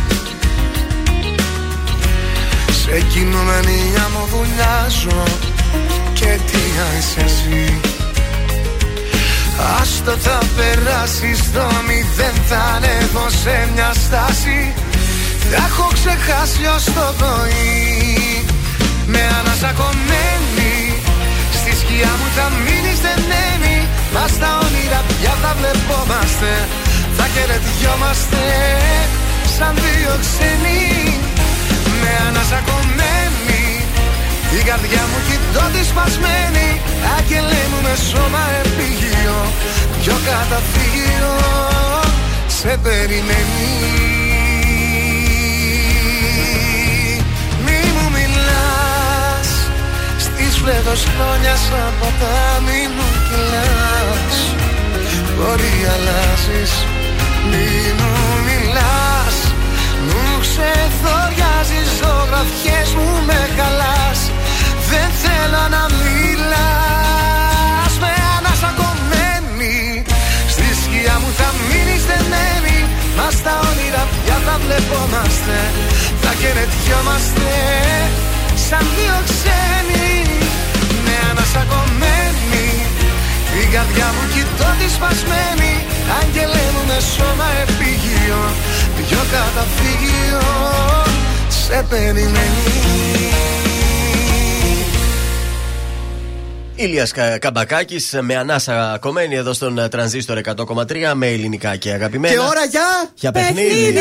Σε 2.69 3.01
κοινωνία 3.13 4.09
μου 4.13 4.27
βουλιάζω 4.29 5.23
Και 6.13 6.39
τι 6.45 6.57
είσαι 6.97 7.21
εσύ; 7.25 7.96
Άστο 9.79 10.11
θα 10.11 10.39
περάσεις 10.55 11.37
στο 11.37 11.67
μηδέν 11.87 12.35
θα 12.49 12.61
ανέβω 12.75 13.29
σε 13.41 13.69
μια 13.73 13.91
στάση. 14.03 14.73
Θα 15.49 15.57
έχω 15.67 15.87
ξεχάσει 15.93 16.63
ως 16.75 16.83
το 16.83 17.07
πρωί. 17.17 18.45
Με 19.11 19.21
ανασακωμένη 19.39 20.75
Στη 21.57 21.71
σκιά 21.79 22.11
μου 22.19 22.27
θα 22.37 22.45
μείνεις 22.63 22.99
δεμένη 23.05 23.87
Μας 24.13 24.31
στα 24.31 24.49
όνειρα 24.65 25.01
πια 25.07 25.33
θα 25.41 25.51
βλεπόμαστε. 25.57 26.53
Θα 27.17 27.25
χαιρετιόμαστε 27.33 28.43
σαν 29.57 29.73
δύο 29.75 30.13
ξένοι. 30.23 30.85
Με 32.01 32.11
ανασακωμένη 32.27 33.16
η 34.61 34.63
καρδιά 34.69 35.03
μου 35.11 35.19
κοιτώ 35.27 35.63
τη 35.73 35.81
σπασμένη 35.91 36.67
Άγγελέ 37.17 37.63
μου 37.71 37.79
με 37.85 37.93
σώμα 38.09 38.43
επίγειο 38.61 39.39
Πιο 40.01 40.15
καταφύγιο 40.29 41.35
σε 42.59 42.79
περιμένει. 42.83 43.75
Μη 47.65 47.79
μου 47.95 48.09
μιλάς 48.15 49.49
Στις 50.17 50.57
φλέδος 50.57 51.03
χρόνια 51.03 51.55
σαν 51.55 51.93
ποτάμι 51.99 52.81
μου 52.95 53.07
κυλάς. 53.27 54.37
Μπορεί 55.35 55.75
αλλάζεις 55.93 56.73
Μη 57.49 57.93
μου 57.97 58.16
πια 74.87 74.97
θα 74.97 75.07
βλεπόμαστε 75.07 75.59
Θα 76.21 76.31
χαιρετιόμαστε 76.39 77.51
Σαν 78.69 78.85
δύο 78.95 79.17
ξένοι 79.29 80.09
Με 81.05 81.13
ανασακωμένη 81.31 82.67
Την 83.53 83.71
καρδιά 83.71 84.07
μου 84.15 84.23
κοιτώ 84.33 84.69
τη 84.79 84.87
σπασμένη 84.93 85.73
Άγγελέ 86.21 86.65
μου 86.73 86.83
με 86.87 86.99
σώμα 87.15 87.47
επίγειο. 87.63 88.41
Δυο 88.97 89.23
καταφύγιο 89.31 90.41
Σε 91.49 91.85
περιμένει. 91.89 92.87
Ήλια 96.79 97.07
Καμπακάκης 97.39 98.17
με 98.21 98.35
ανάσα 98.35 98.97
κομμένη 99.01 99.35
εδώ 99.35 99.53
στον 99.53 99.77
ε, 99.77 99.89
τρανζίστορ 99.89 100.39
100,3 100.43 101.11
με 101.13 101.27
ελληνικά 101.27 101.75
και 101.75 101.91
αγαπημένα. 101.91 102.33
Και 102.33 102.39
ώρα 102.39 102.65
για, 102.65 103.09
για 103.15 103.31
παιχνίδι. 103.31 103.99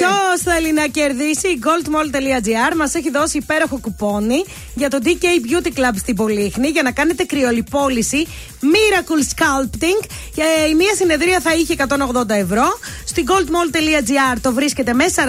Ποιος 0.00 0.54
θέλει 0.54 0.72
να 0.72 0.86
κερδίσει, 0.86 1.58
goldmall.gr 1.62 2.74
μας 2.76 2.94
έχει 2.94 3.10
δώσει 3.10 3.36
υπέροχο 3.36 3.78
κουπόνι 3.80 4.44
για 4.74 4.90
το 4.90 4.98
DK 5.04 5.24
Beauty 5.24 5.78
Club 5.78 5.92
στην 5.96 6.16
Πολύχνη 6.16 6.68
για 6.68 6.82
να 6.82 6.90
κάνετε 6.90 7.24
κρυολιπόληση 7.24 8.26
Miracle 8.62 9.24
Sculpting. 9.34 10.06
Και 10.34 10.42
η 10.70 10.74
μία 10.74 10.94
συνεδρία 10.94 11.40
θα 11.40 11.54
είχε 11.54 11.74
180 11.78 12.28
ευρώ. 12.28 12.78
Στην 13.04 13.24
goldmall.gr 13.28 14.38
το 14.40 14.52
βρίσκεται 14.52 14.92
με 14.92 15.04
49 15.14 15.20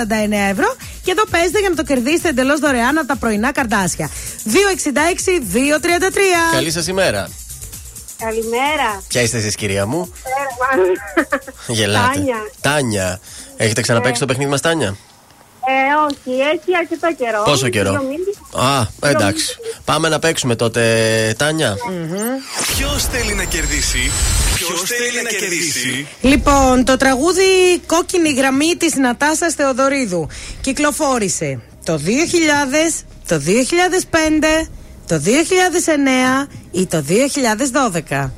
ευρώ. 0.52 0.76
Και 1.04 1.12
εδώ 1.12 1.26
παίζετε 1.26 1.60
για 1.60 1.70
να 1.70 1.76
το 1.76 1.84
κερδίσετε 1.84 2.30
εντελώς 2.30 2.60
δωρεάν 2.60 2.98
από 2.98 3.08
τα 3.08 3.16
πρωινά 3.16 3.52
καρδάσια. 3.52 4.10
266-233. 4.46 4.50
Καλή 6.52 6.72
σας 6.72 6.88
ημέρα. 6.88 7.30
Καλημέρα. 8.18 9.04
Ποια 9.08 9.22
είστε 9.22 9.38
εσείς, 9.38 9.56
κυρία 9.56 9.86
μου; 9.86 10.14
Γελάτε. 11.68 12.14
Τάνια. 12.14 12.36
Τάνια. 12.62 13.20
Έχετε 13.64 13.82
ξαναπέξει 13.82 14.20
το 14.20 14.26
παιχνίδι 14.26 14.50
μας, 14.50 14.62
Τάνια; 14.62 14.88
Ε, 14.88 16.10
όχι, 16.10 16.40
έχει 16.40 16.78
αρκετό 16.80 17.14
καιρό. 17.18 17.44
Πόσο 17.46 17.70
καιρό; 17.70 17.90
Δύο 17.92 18.02
μήνες. 18.02 18.36
Α, 18.70 19.10
εντάξει. 19.10 19.56
Πάμε 19.86 20.10
να 20.10 20.20
παίξουμε 20.20 20.56
τότε, 20.56 20.82
Τάνια. 21.38 21.76
Ποιος 22.76 23.06
θέλει 23.06 23.34
να 23.34 23.44
κερδίσει, 23.44 24.12
Ποιος 24.56 24.82
θέλει 24.82 25.22
να 25.24 25.30
κερδίσει; 25.30 26.08
Λοιπόν, 26.22 26.86
το 26.86 26.98
τραγούδι 26.98 27.80
Κόκκινη 27.86 28.30
γραμμή 28.34 28.76
της 28.78 28.96
Νατάσας 28.96 29.54
Θεοδωρίδου 29.54 30.28
κυκλοφόρησε 30.62 31.60
το 31.86 31.98
2000, 31.98 33.06
το 33.28 33.40
2005, 33.40 34.68
το 35.08 35.20
2009 35.20 36.48
ή 36.72 36.86
το 36.86 37.04
2012. 38.10 38.32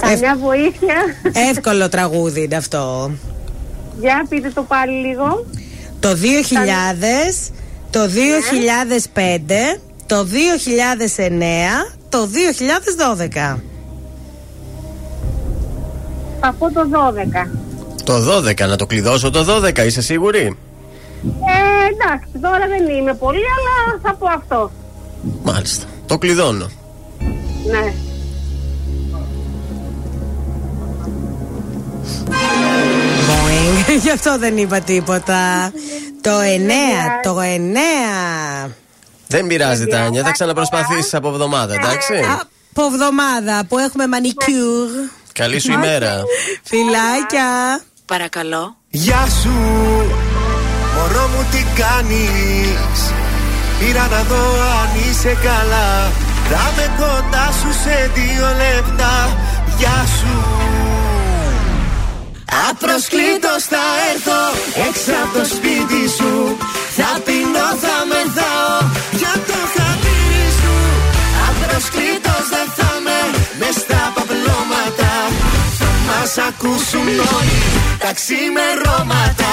Καμιά 0.00 0.36
βοήθεια. 0.40 0.96
Εύκολο 1.50 1.88
τραγούδι 1.88 2.42
είναι 2.42 2.56
αυτό. 2.56 3.10
Για 4.00 4.26
πείτε 4.28 4.50
το 4.50 4.62
πάλι 4.62 5.06
λίγο. 5.06 5.46
Το 6.00 6.08
2000, 6.08 7.52
το 7.90 8.00
2005, 9.14 9.78
το 10.06 10.26
2009, 10.26 11.96
το 12.08 12.28
2012. 13.54 13.58
Θα 16.40 16.54
πω 16.58 16.72
το 16.72 16.80
12. 16.92 17.50
Το 18.04 18.38
12, 18.48 18.68
να 18.68 18.76
το 18.76 18.86
κλειδώσω 18.86 19.30
το 19.30 19.64
12, 19.64 19.78
είσαι 19.78 20.02
σίγουρη; 20.02 20.56
Ε, 21.24 21.92
εντάξει, 21.92 22.30
τώρα 22.40 22.66
δεν 22.68 22.96
είμαι 22.96 23.14
πολύ, 23.14 23.38
αλλά 23.38 24.00
θα 24.02 24.14
πω 24.14 24.26
αυτό. 24.26 24.70
Μάλιστα. 25.42 25.86
Το 26.06 26.18
κλειδώνω. 26.18 26.70
Ναι. 27.70 27.92
Boing. 33.28 33.96
Γι' 34.04 34.10
αυτό 34.10 34.38
δεν 34.38 34.56
είπα 34.56 34.80
τίποτα. 34.80 35.72
Το 36.20 36.30
9, 36.30 36.42
το 37.22 37.38
9. 38.66 38.70
Δεν 39.26 39.46
πειράζει, 39.46 39.86
Τάνια. 39.86 40.22
Θα 40.22 40.30
ξαναπροσπαθήσεις 40.30 41.14
από 41.14 41.28
εβδομάδα, 41.28 41.74
εντάξει. 41.74 42.14
Από 42.40 42.84
εβδομάδα 42.84 43.64
που 43.68 43.78
έχουμε 43.78 44.06
μανικιούρ. 44.06 44.88
Καλή 45.32 45.58
σου 45.58 45.72
ημέρα. 45.72 46.22
Φιλάκια. 46.62 47.80
Παρακαλώ. 48.06 48.76
Γεια 48.88 49.26
σου, 49.42 49.52
μωρό 50.94 51.26
μου 51.28 51.46
τι 51.50 51.64
κάνεις; 51.82 53.00
Πήρα 53.78 54.08
να 54.10 54.22
δω 54.22 54.44
αν 54.80 55.10
είσαι 55.10 55.36
καλά 55.42 56.10
Θα 56.50 56.72
με 56.76 56.90
κοντά 56.98 57.52
σου 57.60 57.72
σε 57.82 58.10
δύο 58.14 58.46
λεπτά 58.46 59.38
Γεια 59.78 60.06
σου 60.18 60.49
Απροσκλήτως 62.68 63.62
θα 63.72 63.84
έρθω. 64.12 64.42
Έξω 64.88 65.12
από 65.22 65.32
το 65.38 65.44
σπίτι 65.54 66.02
σου. 66.16 66.32
Θα 66.98 67.10
πεινώ, 67.26 67.68
θα 67.84 67.96
μεθάω. 68.10 68.76
Για 69.20 69.34
το 69.48 69.58
χατήρι 69.74 70.48
σου. 70.60 70.74
Απροσκλήτως 71.48 72.44
δεν 72.54 72.68
θα 72.76 72.90
με 73.06 73.18
μες 73.60 73.76
στα 73.82 74.02
παπλώματα. 74.14 75.12
Θα 75.78 75.90
μας 76.08 76.32
ακούσουν 76.48 77.08
όλοι 77.36 77.60
τα 78.02 78.10
ξημερώματα 78.18 79.52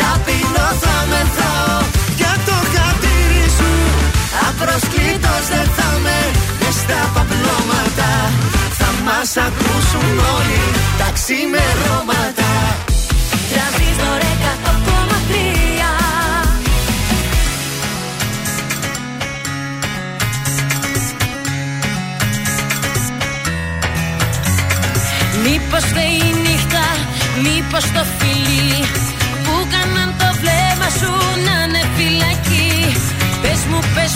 Θα 0.00 0.12
πίνω, 0.24 0.66
θα 0.84 0.96
μεθάω 1.10 1.78
Για 2.20 2.34
το 2.46 2.56
χατήρι 2.72 3.46
σου. 3.58 3.72
Απροσκλήτως 4.48 5.44
δεν 5.52 5.66
θα 5.76 5.88
με 6.04 6.18
Μες 6.60 6.76
στα 6.82 7.00
παπλώματα. 7.14 8.10
Θα 8.78 8.90
μας 9.06 9.30
ακούσουν 9.46 10.14
όλοι. 10.36 10.62
Τα 11.00 11.08
ξημερώματα 11.16 11.69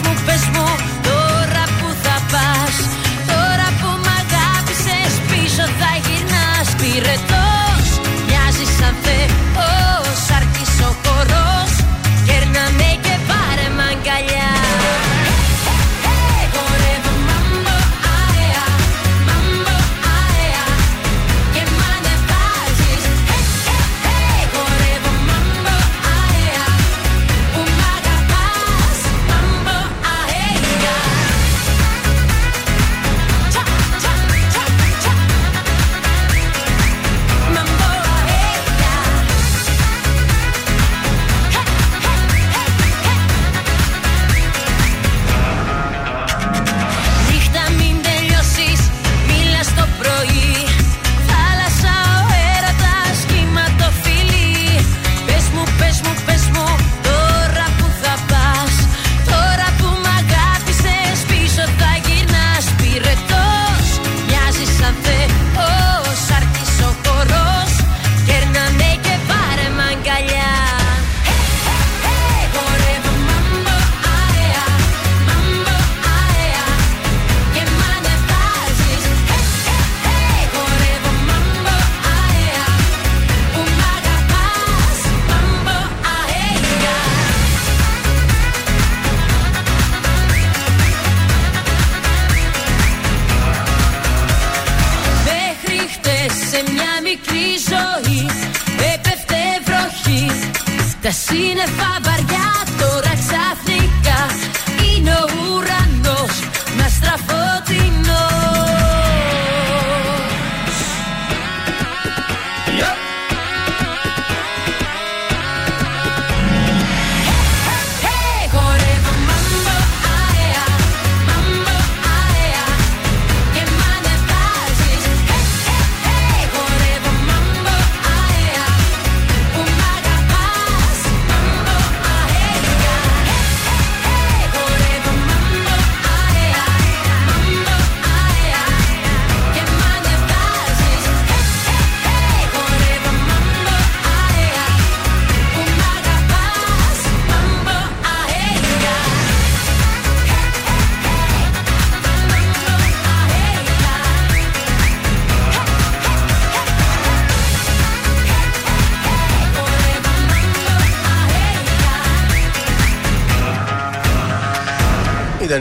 μου, 0.03 0.15
πες 0.27 0.49
μου, 0.53 0.84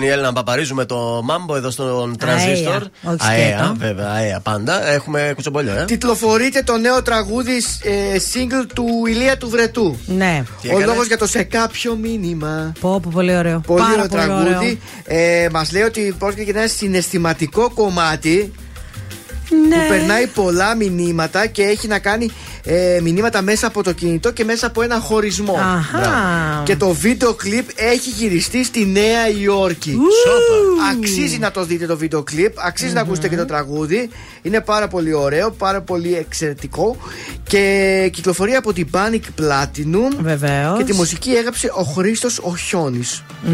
Ήταν 0.04 0.16
η 0.16 0.20
Έλληνα 0.20 0.34
Παπαρίζου 0.34 0.76
με 0.76 0.86
το 0.86 1.22
μάμπο 1.24 1.56
εδώ 1.56 1.70
στον 1.72 2.18
τρανζίστορ. 2.18 2.82
όχι 3.04 3.18
αέα 3.20 3.58
σκέτο. 3.58 3.76
βέβαια, 3.78 4.10
αέα 4.12 4.40
πάντα. 4.40 4.88
Έχουμε 4.90 5.32
κουτσομπολιό, 5.36 5.74
ε. 5.80 5.86
Τιτλοφορείται 5.86 6.62
το 6.64 6.78
νέο 6.78 7.02
τραγούδι 7.02 7.56
ε, 7.84 7.92
single 8.34 8.66
του 8.76 8.86
Ηλία 9.08 9.38
του 9.38 9.50
Βρετού. 9.50 9.98
Ναι. 10.06 10.44
Τι 10.62 10.68
Ο 10.68 10.72
έκανες; 10.72 10.88
λόγος 10.88 11.08
για 11.08 11.18
το 11.18 11.28
σε 11.28 11.44
κάποιο 11.44 11.96
μήνυμα. 11.96 12.72
Πω, 12.80 13.00
πω, 13.00 13.10
πολύ 13.14 13.36
ωραίο. 13.38 13.60
Πολύ 13.68 13.80
Πάρα 13.82 13.94
ωραίο 13.94 14.08
πολύ 14.08 14.24
τραγούδι. 14.26 14.56
ωραίο. 14.56 14.78
Ε, 15.44 15.50
Μας 15.52 15.72
λέει 15.72 15.82
ότι 15.84 16.16
πρόκειται 16.20 16.42
για 16.44 16.54
ένα 16.58 16.68
συναισθηματικό 16.68 17.72
κομμάτι 17.74 18.52
Ναι. 19.70 19.76
που 19.76 19.82
περνάει 19.88 20.28
πολλά 20.28 20.76
μηνύματα 20.76 21.46
και 21.48 21.64
έχει 21.64 21.88
να 21.88 22.00
κάνει 22.00 22.32
ε, 22.66 23.00
μηνύματα 23.02 23.42
μέσα 23.42 23.68
από 23.68 23.84
το 23.84 23.92
κινητό 23.92 24.32
και 24.32 24.44
μέσα 24.44 24.68
από 24.68 24.82
ένα 24.82 25.00
χωρισμό. 25.00 25.54
Αχα. 25.54 25.98
Μπράβο. 25.98 26.64
Και 26.64 26.76
το 26.76 26.90
βίντεο 26.90 27.34
κλιπ 27.34 27.70
έχει 27.76 28.10
γυριστεί 28.10 28.64
στη 28.64 28.86
Νέα 28.86 29.30
Υόρκη. 29.42 29.92
Σόπα. 29.92 30.88
Αξίζει 30.92 31.38
να 31.38 31.52
το 31.52 31.66
δείτε 31.66 31.86
το 31.86 31.98
βίντεο 31.98 32.24
κλιπ, 32.24 32.54
αξίζει 32.66 32.94
να 32.94 33.02
ακούσετε 33.02 33.28
και 33.28 33.36
το 33.36 33.46
τραγούδι. 33.46 34.10
Είναι 34.42 34.62
πάρα 34.62 34.88
πολύ 34.88 35.14
ωραίο, 35.14 35.52
πάρα 35.52 35.82
πολύ 35.82 36.16
εξαιρετικό. 36.16 36.98
Και 37.44 38.10
κυκλοφορεί 38.14 38.56
από 38.56 38.74
την 38.74 38.88
Panic 38.92 39.42
Platinum. 39.42 40.16
Βεβαίως. 40.22 40.78
Και 40.78 40.84
τη 40.84 40.94
μουσική 40.94 41.32
έγραψε 41.32 41.72
ο 41.76 41.84
Χρήστος 41.84 42.40
ο 42.40 42.56
Χιόνι. 42.56 43.04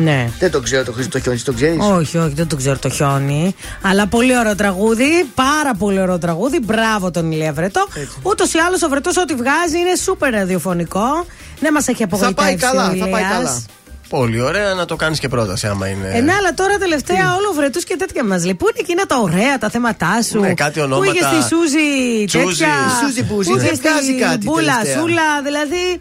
Ναι. 0.03 0.29
Δεν 0.39 0.51
το 0.51 0.59
ξέρω 0.59 0.83
το 0.83 0.91
Χρήστο 0.91 1.17
ο 1.17 1.21
Χιόνι, 1.21 1.39
το 1.39 1.53
ξέρεις; 1.53 1.77
Όχι, 1.79 2.17
όχι, 2.17 2.33
δεν 2.33 2.47
το 2.47 2.55
ξέρω 2.55 2.77
το 2.77 2.89
χιόνι. 2.89 3.55
Αλλά 3.81 4.07
πολύ 4.07 4.37
ωραίο 4.37 4.55
τραγούδι. 4.55 5.25
Πάρα 5.35 5.73
πολύ 5.77 6.01
ωραίο 6.01 6.17
τραγούδι. 6.17 6.59
Μπράβο 6.63 7.11
τον 7.11 7.31
Ηλία 7.31 7.53
Βρετό. 7.53 7.87
Ούτως 8.21 8.53
ή 8.53 8.57
άλλως 8.57 8.81
ο 8.83 8.89
Βρετό 9.01 9.21
ό,τι 9.21 9.33
βγάζει 9.35 9.77
είναι 9.79 9.95
σούπερ 9.95 10.33
ραδιοφωνικό. 10.33 11.25
Δεν 11.59 11.73
μας 11.73 11.87
έχει 11.87 11.97
Θα 11.97 12.03
απογοητεύσει. 12.03 12.33
πάει 12.35 12.55
καλά, 12.55 12.83
ο 12.89 12.95
θα 12.95 13.07
πάει 13.07 13.21
Ηλίας. 13.23 13.29
καλά. 13.31 13.61
Πολύ 14.09 14.41
ωραία 14.41 14.73
να 14.73 14.85
το 14.85 14.95
κάνεις 14.95 15.19
και 15.19 15.27
πρόταση, 15.27 15.67
άμα 15.67 15.87
είναι. 15.87 16.11
Ε, 16.13 16.21
ναι, 16.21 16.33
αλλά 16.33 16.53
τώρα 16.53 16.77
τελευταία 16.77 17.35
όλο 17.35 17.51
βρετούς 17.55 17.83
και 17.83 17.95
τέτοια 17.95 18.23
μας 18.25 18.43
λέει. 18.43 18.55
Πού 18.55 18.65
είναι 18.69 18.77
εκείνα 18.79 19.05
τα 19.05 19.17
ωραία 19.17 19.57
τα 19.57 19.69
θέματα 19.69 20.21
σου; 20.21 20.39
Ναι, 20.39 20.53
κάτι 20.53 20.79
ονόματα. 20.79 21.11
Που 21.11 21.17
είχε 21.17 21.25
στη 21.25 21.55
Σούζη 21.55 22.25
Τσούζη. 22.25 22.57
τέτοια; 22.57 22.67
Η 22.67 23.05
Σούζη 23.05 23.23
Μπούζη 23.23 23.49
Που 23.51 23.57
δεν 23.57 23.65
είχε 23.73 23.81
βγάζει 23.81 24.03
στη 24.11 24.15
κάτι 24.15 24.37
Μπούλα, 24.45 24.73
τελευταία. 24.77 24.99
Σούλα. 25.01 25.41
Δηλαδή 25.43 25.99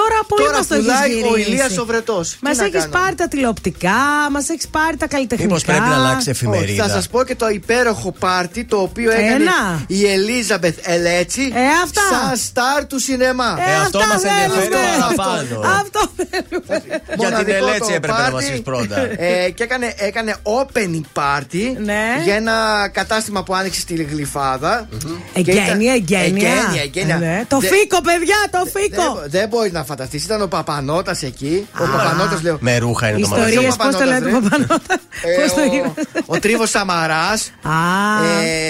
τώρα 0.00 0.18
πολύ 0.28 0.42
Τώρα 0.44 0.56
μα 0.58 0.64
το 0.66 0.74
έχεις 0.74 0.86
πουλάει 0.86 1.12
ο 1.12 1.36
γυρίσει. 1.36 1.50
Ηλίας 1.50 1.78
ο 1.78 1.84
Βρετός. 1.90 2.28
Τι 2.30 2.36
Μας 2.42 2.56
να 2.56 2.64
έχεις 2.64 2.80
κάνουμε. 2.80 2.98
πάρει 2.98 3.14
τα 3.14 3.28
τηλεοπτικά, 3.28 3.98
μας 4.32 4.48
έχεις 4.48 4.68
πάρει 4.68 4.96
τα 4.96 5.06
καλλιτεχνικά. 5.06 5.48
Μήπως 5.48 5.64
πρέπει 5.64 5.88
να 5.88 5.94
αλλάξει 5.94 6.18
Όχι, 6.30 6.30
εφημερίδα. 6.30 6.82
θα 6.84 6.88
σας 6.96 7.08
πω 7.08 7.24
και 7.24 7.34
το 7.34 7.48
υπέροχο 7.48 8.12
πάρτι 8.12 8.64
το 8.64 8.76
οποίο 8.76 9.10
έκανε 9.10 9.30
Ένα. 9.44 9.84
η 9.86 10.06
Ελίζαμπεθ 10.06 10.76
Ελέτσι 10.82 11.42
Ε, 11.54 11.60
αυτά. 11.84 12.00
σαν 12.10 12.36
στάρ 12.36 12.86
του 12.86 12.98
σινεμά. 13.00 13.56
Ε, 13.68 13.74
αυτό 13.84 13.98
αυτά 13.98 14.12
μας 14.12 14.22
ενδιαφέρει 14.24 14.68
θέλουμε. 14.74 15.14
παραπάνω. 15.16 15.60
Αυτό 15.80 16.00
θέλουμε. 16.16 16.82
Για 16.86 17.16
την 17.16 17.16
Μοναδικό 17.16 17.56
Ελέτσι 17.56 17.78
το 17.80 17.86
έπρεπε 17.94 18.06
να 18.06 18.14
πάρτι. 18.18 18.32
μας 18.32 18.44
πεις 18.50 18.62
πρώτα. 18.62 18.96
Ε, 19.16 19.50
και 19.50 19.62
έκανε, 19.62 19.92
έκανε 19.96 20.34
opening 20.60 21.00
party 21.20 21.64
Ναι. 21.84 22.02
για 22.24 22.34
ένα 22.34 22.88
κατάστημα 22.92 23.42
που 23.42 23.54
άνοιξε 23.54 23.80
στη 23.80 23.94
Γλυφάδα. 23.94 24.88
Και 25.32 25.40
ήταν- 25.40 25.56
Εγγένεια, 25.56 25.92
εγγένεια. 25.92 26.24
Εγγένεια, 26.48 26.82
εγγένεια. 26.82 27.14
Ε, 27.14 27.18
ναι. 27.18 27.44
Το 27.48 27.58
Δεν- 27.58 27.70
φίκο, 27.70 28.00
παιδιά, 28.00 28.36
το 28.50 28.58
φίκο. 28.74 29.14
Δεν, 29.20 29.30
δεν 29.30 29.48
μπορείς 29.48 29.72
να 29.72 29.84
φανταστείς. 29.86 30.24
Ήταν 30.24 30.42
ο 30.42 30.46
Παπανότα 30.46 31.16
εκεί. 31.20 31.66
Ο 31.78 31.84
Παπανότα 31.96 32.38
λέω. 32.42 32.56
Με 32.60 32.78
ρούχα 32.78 33.08
είναι 33.08 33.18
το 33.18 33.22
Ιστορίε, 33.36 33.44
μαγαζί. 33.54 33.66
Ο 33.66 33.76
πώς 33.76 33.76
το 33.76 33.98
Παπανώτας, 33.98 34.08
λέτε, 34.08 34.24
ρε. 34.30 34.40
Παπανότα. 34.48 34.94
Ε, 35.22 35.42
Πώς 35.42 35.54
το 35.54 35.60
ο- 35.60 35.64
είπε. 35.74 35.92
Ο 36.26 36.38
Τρίβο 36.38 36.66
Σαμαράς. 36.66 37.50
Α, 37.62 37.70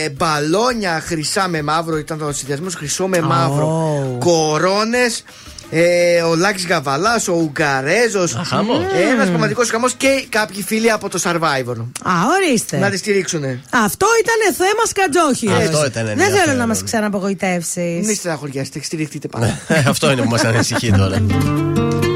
Ε, 0.04 0.08
μπαλόνια 0.08 1.00
χρυσά 1.04 1.48
με 1.48 1.62
μαύρο, 1.62 1.96
ήταν 1.96 2.20
ο 2.22 2.32
συνδυασμός 2.32 2.74
χρυσό 2.74 3.06
με 3.06 3.20
μαύρο. 3.20 4.16
Κορώνες. 4.20 5.24
Ε, 5.70 6.20
ο 6.22 6.34
Λάκης 6.34 6.66
Γαβαλάς, 6.66 7.28
ο 7.28 7.32
Ουγγαρέζος. 7.32 8.36
χαμός. 8.46 8.80
Ένας 9.12 9.28
πραγματικός 9.28 9.70
χαμός 9.70 9.92
και 9.94 10.26
κάποιοι 10.28 10.62
φίλοι 10.62 10.90
από 10.90 11.08
το 11.08 11.20
Survivor. 11.24 11.76
Α, 12.02 12.12
ορίστε. 12.36 12.78
Να 12.78 12.90
τη 12.90 12.96
στηρίξουνε. 12.96 13.60
Αυτό 13.70 14.06
ήταν 14.20 14.54
θέμα 14.54 14.84
σκατζόχυρο. 14.88 15.54
Αυτό 15.56 15.86
ήταν 15.86 16.04
Δεν 16.06 16.16
θέλω 16.16 16.22
ενδιαφέρον. 16.26 16.56
να 16.56 16.66
μας 16.66 16.82
ξαναπογοητεύσεις. 16.82 18.06
Μην 18.06 18.14
στεναχωριάστε, 18.16 18.80
στηριχτείτε 18.82 19.28
πάντα. 19.32 19.58
Ε, 19.68 19.82
Αυτό 19.88 20.10
είναι 20.10 20.22
που 20.22 20.28
μας 20.30 20.44
ανησυχεί 20.44 20.92
τώρα. 20.92 21.22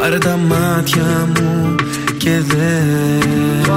Πάρε 0.00 0.18
τα 0.18 0.36
μάτια 0.36 1.28
μου 1.36 1.74
και 2.18 2.30
δες. 2.30 3.68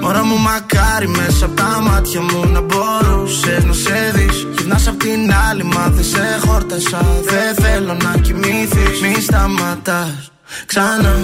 Μωρά 0.00 0.24
μου 0.24 0.38
μακάρι 0.38 1.08
μέσα 1.08 1.44
από 1.44 1.54
τα 1.54 1.80
μάτια 1.82 2.20
μου 2.20 2.50
να 2.52 2.60
μπορούσες 2.60 3.64
να 3.64 3.72
σε 3.72 4.12
δεις. 4.14 4.46
Γυρνάς 4.56 4.88
απ' 4.88 4.98
την 4.98 5.32
άλλη 5.50 5.64
μα 5.64 5.88
δεν 5.88 6.04
σε 6.04 6.38
χόρτασα. 6.46 7.00
Δεν 7.24 7.64
θέλω 7.64 7.94
να 8.02 8.18
κοιμηθείς. 8.20 9.00
Μη 9.02 9.20
σταματάς. 9.20 10.30
Ξανά. 10.66 11.14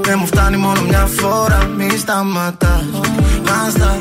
Δεν 0.00 0.16
μου 0.18 0.26
φτάνει 0.26 0.56
μόνο 0.56 0.80
μια 0.80 1.08
φορά. 1.18 1.70
Μη 1.76 1.96
σταματάς. 1.98 2.84
Μάστα 3.46 3.98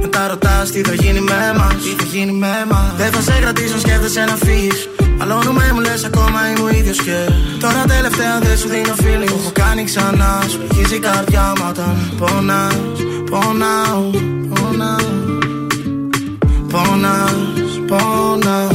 μετά 0.00 0.28
ρωτάς 0.28 0.70
τι 0.70 0.80
θα 0.80 0.94
γίνει 0.94 1.20
με 1.20 1.54
μας. 1.58 1.74
Τι 1.82 1.88
θα 1.88 2.04
γίνει 2.12 2.32
με 2.32 2.64
μας. 2.70 2.92
Δεν 2.96 3.12
θα 3.12 3.20
σε 3.20 3.38
κρατήσω 3.40 3.78
σκέφτεσαι 3.78 4.24
να 4.24 4.36
φύγεις 4.36 4.88
Μαλώνουμε 5.18 5.70
μου 5.74 5.80
λες 5.80 6.04
ακόμα 6.04 6.48
είμαι 6.50 6.60
ο 6.60 6.68
ίδιος 6.68 6.98
και 7.02 7.16
Τώρα 7.60 7.84
τελευταία 7.86 8.38
δεν 8.38 8.56
σου 8.56 8.68
δίνω 8.68 8.94
feeling. 9.02 9.38
Έχω 9.38 9.50
κάνει 9.52 9.84
ξανά 9.84 10.42
Σου 10.48 10.58
πληγίζει 10.58 10.94
η 10.94 10.98
καρδιά 10.98 11.52
μου 11.58 11.66
όταν 11.68 12.14
πονάς. 12.18 12.74
Πονάω, 13.30 14.10
πονάω 14.54 15.22
Πονάς, 16.68 17.32
πονάω. 17.86 18.68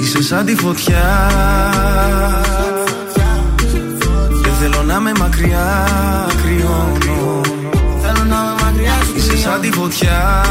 Είσαι 0.00 0.22
σαν 0.22 0.44
τη 0.46 0.54
φωτιά. 0.54 1.30
Δεν 4.42 4.52
θέλω 4.60 4.82
να 4.82 5.00
με 5.00 5.12
μακριά 5.18 5.86
κρυώνω. 6.42 7.40
Θέλω 8.02 8.24
να 8.28 8.36
με 8.36 8.62
μακριά 8.64 8.92
σου 9.04 9.16
Είσαι 9.16 9.36
σαν 9.36 9.60
τη 9.60 9.70
φωτιά 9.72 10.42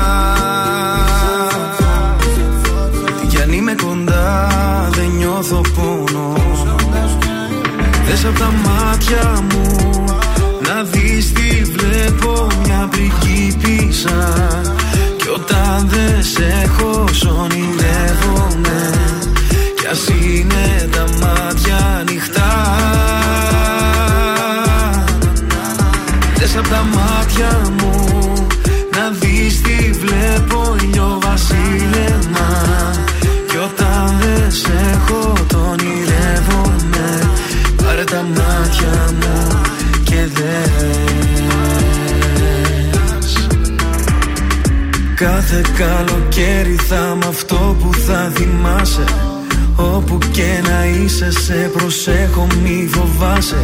νιώθω 5.42 5.62
πόνο. 5.76 6.34
Δες 8.06 8.26
απ' 8.26 8.38
τα 8.38 8.52
μάτια 8.66 9.44
μου 9.50 10.04
Να 10.68 10.84
δεις 10.84 11.32
τι 11.32 11.62
βλέπω 11.64 12.48
μια 12.64 12.90
πριγκίπισσα 12.92 14.48
Κι 15.18 15.28
όταν 15.28 15.88
δεν 15.90 16.24
σε 16.24 16.64
έχω 16.64 17.06
σ' 17.12 17.26
ονειρεύομαι 17.26 18.92
Κι 19.80 19.88
ας 19.92 20.08
είναι 20.08 20.90
τα 20.92 21.06
μάτια 21.22 21.98
ανοιχτά. 22.00 22.52
Δες 26.36 26.58
απ' 26.58 26.68
τα 26.68 26.86
μάτια 26.96 27.62
μου 27.80 28.01
όταν 34.62 34.74
δεν 34.74 34.82
σε 34.84 34.92
έχω 34.92 35.34
το 35.48 35.58
ονειρεύομαι. 35.58 37.32
Πάρε 37.76 38.04
τα 38.04 38.22
μάτια 38.22 39.14
μου 39.20 39.62
και 40.04 40.28
δες. 40.34 40.90
Κάθε 45.16 45.62
καλοκαίρι 45.78 46.76
θα 46.76 47.12
είμαι 47.16 47.26
αυτό 47.28 47.76
που 47.80 47.94
θα 47.94 48.32
θυμάσαι. 48.36 49.04
Όπου 49.76 50.18
και 50.32 50.62
να 50.64 50.86
είσαι 50.86 51.32
σε 51.32 51.72
προσέχω 51.78 52.48
μη 52.64 52.90
φοβάσαι. 52.92 53.62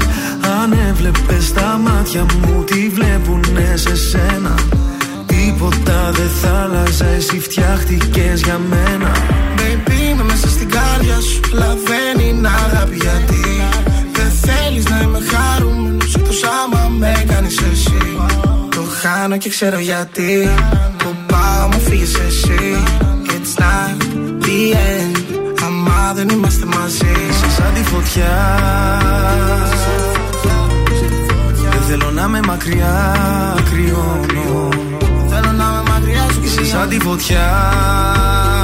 Αν 0.62 0.78
έβλεπες 0.90 1.54
τα 1.54 1.80
μάτια 1.84 2.26
μου 2.42 2.64
τι 2.64 2.90
βλέπουνε 2.90 3.74
σε 3.76 3.96
σένα; 3.96 4.56
Τίποτα 5.26 6.12
δεν 6.12 6.30
θα 6.42 6.62
άλλαζε 6.64 7.14
εσύ 7.18 7.40
φτιάχτηκες 7.40 8.42
για 8.42 8.60
μένα. 8.70 9.12
Baby 9.12 9.37
είμαι 9.37 9.37
μέσα 11.04 11.22
στην 11.22 11.22
κάρδια 11.22 11.22
σου 11.22 11.40
Αλλά 11.54 11.76
δεν 11.86 12.28
είναι 12.28 12.48
αγάπη 12.48 12.96
γιατί 12.96 13.62
Δεν 14.12 14.32
θέλεις 14.32 14.86
να 14.90 15.02
είμαι 15.02 15.20
χαρούμενος 15.32 16.16
Εκτός 16.16 16.44
άμα 16.44 16.88
με 16.98 17.24
κάνεις 17.28 17.58
εσύ. 17.72 18.18
Το 18.70 18.82
χάνω 19.02 19.38
και 19.38 19.50
ξέρω 19.50 19.80
γιατί 19.80 20.50
Που 20.98 21.16
πάω 21.28 21.68
μου 21.68 21.80
φύγεις 21.80 22.16
εσύ. 22.16 22.84
It's 23.26 23.62
not 23.62 24.02
the 24.44 24.74
end 24.74 25.18
Άμα 25.66 26.14
δεν 26.16 26.30
είμαστε 26.30 26.66
μαζί. 26.66 27.12
Είσαι 27.30 27.50
σαν 27.50 27.74
τη 27.74 27.84
φωτιά. 27.84 28.36
Δεν 31.72 31.82
θέλω 31.88 32.12
να 32.12 32.28
με 32.28 32.40
μακριά 32.48 33.16
κρυώνω 33.72 34.70
Θέλω 35.30 35.52
να 35.52 35.64
είμαι 35.64 35.84
μακριά 35.90 36.28
σου 36.34 36.42
Είσαι 36.44 36.56
κρυώνω. 36.56 36.80
σαν 36.80 36.90
τη 36.90 37.00
φωτιά. 37.00 37.06
Τι 37.18 37.24
κι 37.24 37.34
αν 37.34 38.57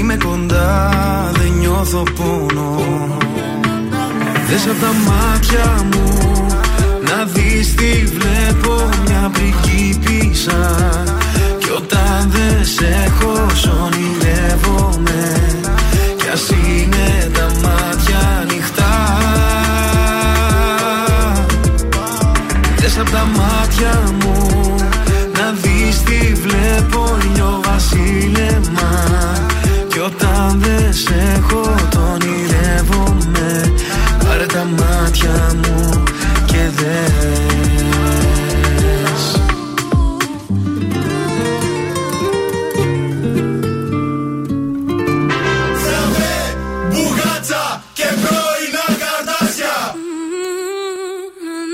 είμαι 0.00 0.16
κοντά 0.24 0.90
δεν 1.32 1.52
νιώθω 1.58 2.02
πόνο. 2.16 2.78
Δες 4.48 4.66
απ' 4.66 4.80
τα 4.80 4.92
μάτια 5.06 5.84
μου 5.92 6.46
Να 7.02 7.24
δεις 7.24 7.74
τι 7.74 8.04
βλέπω 8.04 8.88
μια 9.04 9.30
πριγκίπισσα 9.32 10.76
Κι 11.58 11.70
όταν 11.76 12.30
δεν 12.30 12.64
σε 12.64 12.86
έχω 13.06 13.46
σ' 13.54 13.66
ονειρεύομαι 13.66 15.32
Κι 16.16 16.28
ας 16.32 16.48
είναι 16.48 17.30
τα 17.32 17.46
μάτια 17.62 18.18
ανοιχτά. 18.40 19.18
Δες 22.76 22.98
απ' 22.98 23.10
τα 23.10 23.28
μάτια 23.36 24.02
μου 24.20 24.74
Να 25.34 25.52
δεις 25.62 26.02
τι 26.02 26.34
βλέπω 26.34 27.10
βασίλεμα 27.62 29.49
όταν 30.04 30.60
δεν 30.60 30.92
σε 30.94 31.34
έχω 31.36 31.74
το 31.90 32.00
ονειρεύομαι 32.12 33.74
Πάρε 34.24 34.46
τα 34.46 34.64
μάτια 34.64 35.54
μου 35.54 36.02
και 36.46 36.68
δες. 36.76 37.20
Θέλουμε 45.82 46.32
μπουγάτσα 46.88 47.82
και 47.92 48.04
πρώινα 48.22 48.84
καρτάσια 48.98 49.94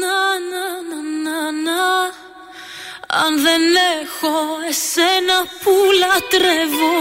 Να 0.01 0.19
να 0.51 0.65
να 1.25 1.41
να. 1.65 1.85
Αν 3.25 3.33
δεν 3.43 3.63
έχω 4.03 4.35
εσένα 4.69 5.37
που 5.63 5.73
λατρεύω 6.01 6.97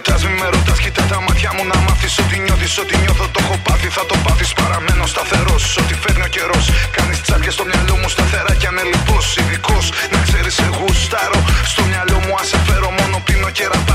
ρωτάς, 0.00 0.24
μη 0.24 0.34
με 0.40 0.48
ρωτάς, 0.54 0.78
κοίτα 0.84 1.02
τα 1.10 1.18
μάτια 1.26 1.50
μου 1.54 1.64
να 1.72 1.76
μάθεις 1.86 2.18
ότι 2.22 2.38
νιώθεις. 2.44 2.78
Ό,τι 2.82 2.96
νιώθω 3.02 3.26
το 3.34 3.38
έχω 3.44 3.56
πάθει, 3.66 3.88
θα 3.96 4.04
το 4.10 4.16
πάθεις. 4.24 4.50
Παραμένω 4.60 5.04
σταθερός. 5.12 5.64
Ό,τι 5.80 5.94
φέρνει 6.02 6.24
ο 6.28 6.30
καιρός. 6.36 6.64
Κάνεις 6.96 7.18
τσάπια 7.24 7.50
στο 7.56 7.64
μυαλό 7.70 7.94
μου 8.00 8.08
σταθερά 8.14 8.54
και 8.60 8.66
ανελειπώς. 8.72 9.26
Ειδικός 9.40 9.84
να 10.12 10.18
ξέρεις, 10.26 10.54
σε 10.58 10.66
γουστάρω. 10.78 11.40
Στο 11.72 11.82
μυαλό 11.90 12.18
μου 12.24 12.34
άσε 12.40 12.58
φέρω 12.66 12.90
μόνο 12.98 13.16
πίνω 13.26 13.50
και 13.56 13.64
ραπάρω. 13.72 13.89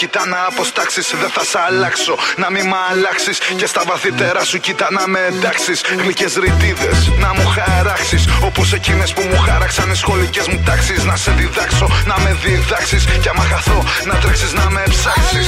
Κοιτά 0.00 0.26
να 0.26 0.38
αποστάξεις. 0.50 1.14
Δεν 1.20 1.30
θα 1.36 1.44
σ' 1.44 1.56
αλλάξω, 1.66 2.14
να 2.36 2.50
μην 2.50 2.64
μ' 2.66 2.78
αλλάξεις. 2.90 3.38
Και 3.56 3.66
στα 3.66 3.82
βαθύτερα 3.86 4.44
σου 4.44 4.58
κοιτά 4.58 4.86
να 4.90 5.08
με 5.08 5.20
εντάξεις. 5.30 5.80
Γλυκές 6.02 6.34
ρητίδες 6.34 6.98
να 7.24 7.30
μου 7.34 7.46
χαράξεις. 7.56 8.22
Όπως 8.48 8.72
εκείνες 8.72 9.12
που 9.12 9.22
μου 9.30 9.38
χάραξαν 9.38 9.90
οι 9.90 9.94
σχολικές 9.94 10.46
μου 10.48 10.62
τάξεις. 10.64 11.04
Να 11.04 11.16
σε 11.16 11.30
διδάξω, 11.30 11.86
να 12.04 12.16
με 12.18 12.36
διδάξεις. 12.42 13.04
Και 13.22 13.28
άμα 13.28 13.42
χαθώ, 13.42 13.84
να 14.04 14.14
τρέξεις 14.14 14.52
να 14.52 14.70
με 14.70 14.82
ψάξεις. 14.88 15.46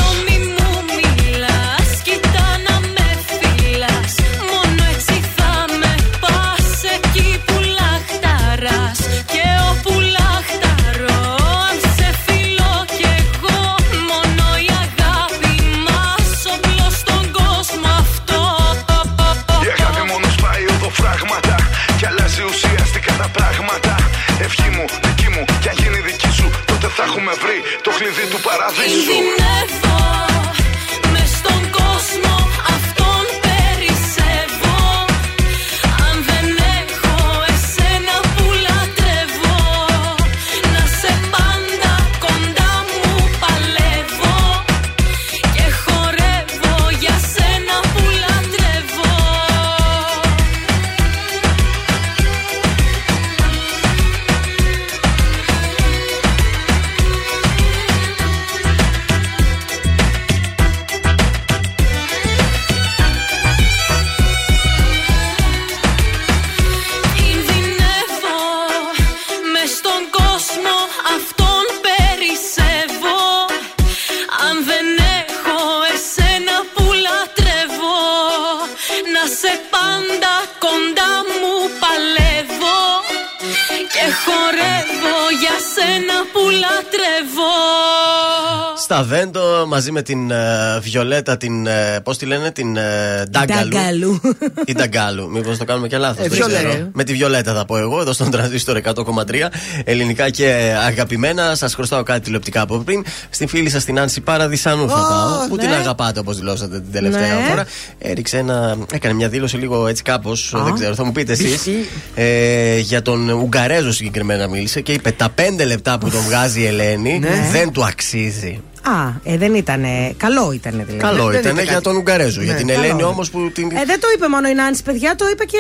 Μαζί 89.91 89.93
με 89.93 90.02
την 90.02 90.31
ε, 90.31 90.78
Βιολέτα, 90.83 91.36
την. 91.36 91.67
Ε, 91.67 92.01
Πώς 92.02 92.19
τη 92.19 92.27
λένε, 92.27 92.51
την 92.51 92.77
ε, 92.77 93.25
Ντάγκαλου. 93.31 93.69
Νταγκαλού. 93.69 94.20
Ή 94.65 94.73
Νταγκάλου. 94.73 95.31
Μήπως 95.31 95.59
το 95.59 95.65
κάνουμε 95.65 95.89
και 95.89 95.97
λάθος. 95.97 96.27
Ε, 96.27 96.28
Βιολέτα. 96.28 96.91
Με 96.93 97.05
τη 97.05 97.12
Βιολέτα 97.12 97.55
θα 97.55 97.65
πω 97.65 97.77
εγώ, 97.78 98.01
εδώ 98.01 98.12
στον 98.12 98.31
τρανζίστορ 98.31 98.81
100,3. 98.85 99.49
Ελληνικά 99.85 100.31
και 100.31 100.75
αγαπημένα. 100.86 101.55
Σας 101.55 101.75
χρωστάω 101.75 102.02
κάτι 102.02 102.20
τηλεοπτικά 102.20 102.60
από 102.60 102.78
πριν. 102.78 103.05
Στην 103.31 103.49
φίλη 103.49 103.70
σας 103.70 103.85
την 103.85 103.99
Άνση 104.01 104.20
Παραδισανού 104.20 104.89
θα 104.89 104.94
Ω, 104.94 105.09
πάω. 105.09 105.49
Που 105.49 105.57
ναι. 105.57 105.62
την 105.62 105.73
αγαπάτε 105.73 106.20
όπως 106.20 106.36
δηλώσατε 106.39 106.81
την 106.81 106.93
τελευταία 106.93 107.35
Ναι. 107.35 107.49
φορά. 107.49 107.67
Έριξε 107.99 108.39
ένα. 108.39 108.77
Έκανε 108.93 109.15
μια 109.15 109.28
δήλωση 109.28 109.57
λίγο 109.57 109.86
έτσι 109.86 110.02
κάπως. 110.02 110.52
Δεν 110.65 110.75
ξέρω, 110.75 110.94
θα 110.94 111.05
μου 111.05 111.12
πείτε 111.12 111.33
εσείς. 111.33 111.55
Ισχύει. 111.55 111.89
Ε, 112.15 112.78
για 112.78 113.02
τον 113.02 113.28
Ουγγαρέζο 113.28 113.93
συγκεκριμένα 113.93 114.49
μίλησε 114.49 114.81
και 114.81 114.93
είπε 114.93 115.10
τα 115.10 115.28
πέντε 115.35 115.65
λεπτά 115.65 115.99
που 115.99 116.10
τον 116.10 116.20
βγάζει 116.20 116.60
η 116.60 116.67
Ελένη 116.67 117.19
Ναι. 117.19 117.49
δεν 117.52 117.73
του 117.73 117.85
αξίζει. 117.85 118.60
Α, 118.83 119.09
ε, 119.25 119.36
δεν 119.36 119.55
ήτανε. 119.55 120.15
Καλό 120.17 120.52
ήτανε 120.52 120.84
δηλαδή. 120.84 121.02
Καλό 121.05 121.26
δεν 121.31 121.41
ήταν 121.41 121.52
είπε 121.52 121.62
για 121.62 121.73
κάτι. 121.73 121.83
τον 121.84 121.97
Ουγγαρέζο. 121.97 122.42
Για 122.42 122.52
Ναι, 122.52 122.59
την 122.59 122.67
καλό 122.68 122.78
Ελένη 122.81 122.94
είναι. 122.99 123.02
όμως 123.09 123.31
που 123.31 123.50
την. 123.55 123.65
Ε, 123.70 123.84
δεν 123.86 124.00
το 124.00 124.07
είπε 124.15 124.28
μόνο 124.28 124.49
η 124.49 124.55
Νάνση, 124.55 124.83
παιδιά, 124.83 125.15
το 125.17 125.25
είπε 125.33 125.44
και, 125.44 125.59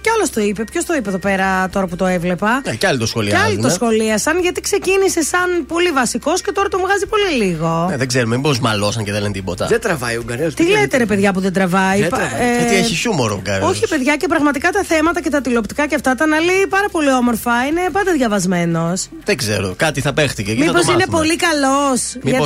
και 0.00 0.10
άλλος 0.14 0.30
το 0.30 0.40
είπε. 0.40 0.64
Ποιος 0.64 0.84
το 0.84 0.94
είπε 0.94 1.08
εδώ 1.08 1.18
πέρα 1.18 1.68
τώρα 1.68 1.86
που 1.86 1.96
το 1.96 2.06
έβλεπα; 2.06 2.62
Ναι, 2.64 2.74
και 2.74 2.86
άλλοι 2.86 2.98
το 2.98 3.04
Και 3.04 3.10
σχολιάζουν. 3.10 3.46
άλλοι 3.46 3.58
το 3.60 3.68
σχολίασαν 3.68 4.40
γιατί 4.40 4.60
ξεκίνησε 4.60 5.22
σαν 5.22 5.48
πολύ 5.66 5.90
βασικός 5.90 6.40
και 6.42 6.52
τώρα 6.52 6.68
τον 6.68 6.80
βγάζει 6.80 7.06
πολύ 7.06 7.44
λίγο. 7.44 7.86
Ναι, 7.90 7.96
δεν 7.96 8.08
ξέρουμε, 8.08 8.36
μήπως 8.36 8.58
μαλώσαν 8.60 9.04
και 9.04 9.12
δεν 9.12 9.20
λένε 9.20 9.32
τίποτα. 9.32 9.66
Δεν 9.66 9.80
τραβάει 9.80 10.16
ο 10.16 10.20
Ουγγαρέζος. 10.22 10.54
Τι 10.54 10.64
λέτε 10.66 10.96
ρε 10.96 11.06
παιδιά 11.06 11.32
που 11.32 11.40
δεν 11.40 11.52
τραβάει; 11.52 12.00
Δεν 12.00 12.08
Πα- 12.08 12.16
τραβάει. 12.16 12.48
ε, 12.48 12.56
Γιατί 12.58 12.74
έχει 12.74 12.94
χιούμορ 12.94 13.30
ο 13.30 13.34
Ουγγαρέζος. 13.34 13.70
Όχι 13.70 13.88
παιδιά 13.88 14.16
και 14.16 14.26
πραγματικά 14.26 14.70
τα 14.70 14.82
θέματα 14.82 15.20
και 15.22 15.30
τα 15.30 15.40
τηλεοπτικά 15.40 15.86
και 15.86 15.94
αυτά 15.94 16.14
τα 16.14 16.24
αναλύει 16.24 16.66
πάρα 16.68 16.88
πολύ 16.88 17.12
όμορφα. 17.12 17.66
Είναι 17.68 17.80
πάντα 17.92 18.12
διαβασμένος. 18.12 19.08
Δεν 19.24 19.36
ξέρω, 19.36 19.74
κάτι 19.76 20.00
θα 20.00 20.12
παίχτηκε. 20.12 20.50
εκεί 20.50 20.60
θα 20.60 20.66
Μήπως 20.66 20.84
το 20.86 20.92
είναι 20.92 21.04
μάθουμε. 21.08 21.18
πολύ 21.18 21.36
καλός. 21.36 22.00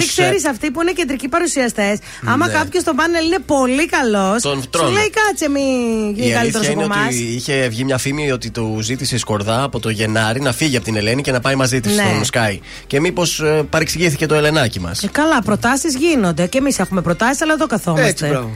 Γιατί 0.06 0.22
ε, 0.22 0.24
ξέρεις 0.24 0.46
αυτοί 0.46 0.70
που 0.70 0.80
είναι 0.82 0.92
κεντρικοί 0.92 1.28
παρουσιαστές, 1.28 1.98
άμα 2.26 2.46
Ναι. 2.46 2.52
κάποιος 2.52 2.82
στο 2.82 2.94
πάνελ 2.94 3.26
είναι 3.26 3.38
πολύ 3.46 3.86
καλός, 3.86 4.42
Τον 4.42 4.60
σου 4.62 4.68
τρώνε. 4.70 4.90
λέει 4.92 5.10
κάτσε 5.10 5.48
μη 5.48 5.60
Η 5.60 6.20
γίνει 6.20 6.32
καλύτερος 6.32 6.66
αλήθεια 6.66 6.70
από 6.70 6.94
είναι 6.94 6.94
εμά. 6.94 7.06
ότι 7.06 7.16
είχε 7.34 7.68
βγει 7.68 7.84
μια 7.84 7.98
φήμη 7.98 8.30
ότι 8.30 8.50
του 8.50 8.78
ζήτησε 8.82 9.14
η 9.14 9.18
Σκορδά 9.18 9.62
από 9.62 9.80
το 9.80 9.88
Γενάρη 9.88 10.40
να 10.40 10.52
φύγει 10.52 10.76
από 10.76 10.84
την 10.84 10.96
Ελένη 10.96 11.22
και 11.22 11.32
να 11.32 11.40
πάει 11.40 11.54
μαζί 11.54 11.80
της 11.80 11.96
Ναι. 11.96 12.02
στον 12.02 12.24
Sky. 12.42 12.58
Και 12.86 13.00
μήπως 13.00 13.42
παρεξηγήθηκε 13.70 14.26
το 14.26 14.34
Ελενάκι 14.34 14.80
μας. 14.80 15.02
Ε, 15.02 15.08
καλά, 15.12 15.42
προτάσεις 15.42 15.94
γίνονται. 15.96 16.46
Και 16.46 16.58
εμείς 16.58 16.78
έχουμε 16.78 17.02
προτάσεις, 17.02 17.42
αλλά 17.42 17.52
εδώ 17.52 17.66
καθόμαστε. 17.66 18.08
Έτσι, 18.08 18.26
μπράβο. 18.26 18.50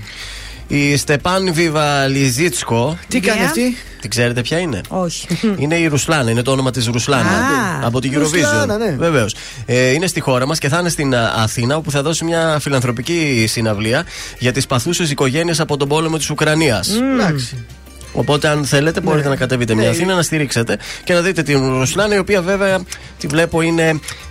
Η 0.73 0.97
Στεπάν 0.97 1.53
Βιβα 1.53 2.07
Λιζίτσκο. 2.07 2.99
Τι 3.09 3.21
κάνει 3.21 3.41
Yeah. 3.43 3.45
αυτή; 3.45 3.77
Την 4.01 4.11
ξέρετε 4.11 4.41
ποια 4.41 4.59
είναι; 4.59 4.81
Όχι. 4.89 5.27
Είναι 5.59 5.75
η 5.75 5.87
Ρουσλάνα, 5.87 6.31
είναι 6.31 6.43
το 6.43 6.51
όνομα 6.51 6.71
της 6.71 6.87
Ρουσλάνα. 6.87 7.29
Α, 7.31 7.87
από 7.87 8.01
την 8.01 8.13
Eurovision. 8.15 8.19
Ρουσλάνα, 8.19 8.77
ναι. 8.79 8.97
Βεβαίως. 8.99 9.35
Ε, 9.67 9.91
είναι 9.91 10.07
στη 10.07 10.21
χώρα 10.21 10.47
μας 10.47 10.59
και 10.59 10.69
θα 10.69 10.79
είναι 10.79 10.89
στην 10.89 11.15
α, 11.15 11.33
Αθήνα, 11.37 11.77
όπου 11.77 11.91
θα 11.91 12.03
δώσει 12.03 12.25
μια 12.25 12.59
φιλανθρωπική 12.61 13.45
συναυλία 13.49 14.05
για 14.39 14.53
τις 14.53 14.67
παθούσες 14.67 15.11
οικογένειες 15.11 15.61
από 15.61 15.77
τον 15.77 15.89
πόλεμο 15.89 16.17
της 16.17 16.31
Ουκρανίας. 16.31 16.91
Εντάξει. 17.15 17.65
Οπότε, 18.13 18.49
αν 18.49 18.65
θέλετε, 18.65 19.01
μπορείτε 19.01 19.29
να 19.29 19.37
κατεβείτε 19.37 19.75
μια 19.75 19.85
Ναι. 19.85 19.91
Αθήνα 19.91 20.15
να 20.15 20.23
στηρίξετε 20.23 20.79
και 21.05 21.13
να 21.15 21.21
δείτε 21.21 21.43
την 21.43 21.79
Ρουσλάνα, 21.79 22.15
η 22.15 22.19
οποία 22.19 22.43
βέβαια 22.43 22.81
τη 23.19 23.27
βλέπω 23.27 23.61
είναι. 23.61 23.85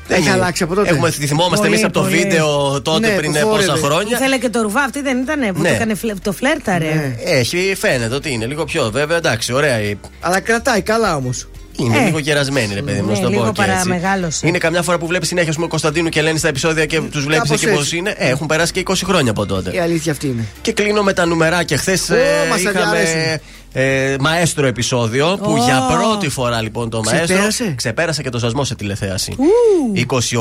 δεν 0.07 0.17
Έχει 0.17 0.21
είναι- 0.21 0.31
αλλάξει 0.31 0.63
από 0.63 0.75
τότε. 0.75 0.89
Έχουμε, 0.89 1.11
τη 1.11 1.27
θυμόμαστε 1.27 1.55
Πολύ, 1.57 1.67
εμείς 1.69 1.83
από 1.83 1.93
το 1.93 2.01
πολύ. 2.01 2.17
βίντεο 2.17 2.81
τότε 2.81 3.07
Ναι, 3.07 3.15
πριν 3.15 3.31
που 3.31 3.37
ε, 3.37 3.41
πόσα 3.41 3.61
φόρευε. 3.65 3.79
χρόνια. 3.85 4.17
Ήθελε 4.17 4.37
και 4.37 4.49
το 4.49 4.61
ρουβά, 4.61 4.81
αυτή 4.81 5.01
δεν 5.01 5.17
ήταν 5.17 5.39
που 5.53 5.61
Ναι. 5.61 5.67
το 5.69 5.73
έκανε 5.73 5.95
φλε- 5.95 6.21
το 6.21 6.31
φλέρταρε. 6.31 6.85
Ναι. 6.93 7.15
Έχει, 7.23 7.75
φαίνεται 7.79 8.15
ότι 8.15 8.31
είναι 8.33 8.45
λίγο 8.45 8.65
πιο. 8.65 8.89
Βέβαια, 8.91 9.17
εντάξει, 9.17 9.53
ωραία. 9.53 9.81
η- 9.81 9.97
Αλλά 10.19 10.39
κρατάει 10.39 10.81
καλά 10.81 11.15
όμως. 11.15 11.47
Είναι 11.77 11.97
Ε. 11.97 12.05
λίγο 12.05 12.19
γερασμένη, 12.19 12.73
ρε 12.73 12.81
παιδί 12.81 12.97
μου, 12.99 13.03
Ναι, 13.05 13.09
να 13.09 13.15
σου 13.15 13.21
το 13.21 13.29
λίγο 13.29 13.43
πω 13.43 13.51
και 13.51 13.61
έτσι. 13.61 13.73
παραμεγάλωσε. 13.73 14.47
Είναι 14.47 14.57
καμιά 14.57 14.81
φορά 14.81 14.97
που 14.97 15.07
βλέπεις 15.07 15.27
συνέχεια 15.27 15.49
ας 15.49 15.55
πούμε, 15.55 15.67
Κωνσταντίνου 15.67 16.09
και 16.09 16.19
Ελένη 16.19 16.37
στα 16.37 16.47
επεισόδια 16.47 16.85
και 16.85 16.99
τους 17.01 17.23
βλέπεις 17.25 17.49
Κάπως 17.49 17.63
εκεί 17.63 17.71
πώς 17.73 17.81
έτσι. 17.83 17.97
είναι. 17.97 18.13
Ε, 18.17 18.29
έχουν 18.29 18.47
περάσει 18.47 18.71
και 18.71 18.79
20 18.79 19.05
χρόνια 19.05 19.31
από 19.31 19.45
τότε. 19.45 19.71
Η 19.75 19.79
αλήθεια 19.79 20.11
αυτή 20.11 20.27
είναι. 20.27 20.45
Και 20.61 20.71
κλείνω 20.71 21.03
με 21.03 21.13
τα 21.13 21.25
νουμεράκια. 21.25 21.77
Χθες 21.77 22.09
μας 22.49 22.61
είχαμε 22.61 22.85
αρέσουν. 22.97 23.41
Ε, 23.71 24.15
μαέστρο 24.19 24.67
επεισόδιο 24.67 25.39
που 25.43 25.51
Ω. 25.51 25.63
για 25.63 25.87
πρώτη 25.91 26.29
φορά 26.29 26.61
λοιπόν 26.61 26.89
το 26.89 27.01
μαέστρο. 27.03 27.25
Ξεπέρασε; 27.25 27.73
Ξεπέρασε 27.77 28.21
και 28.21 28.29
το 28.29 28.39
σασμό 28.39 28.63
σε 28.63 28.75
τηλεθέαση. 28.75 29.35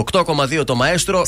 28,2 0.01 0.65
το 0.67 0.75
μαέστρο, 0.75 1.23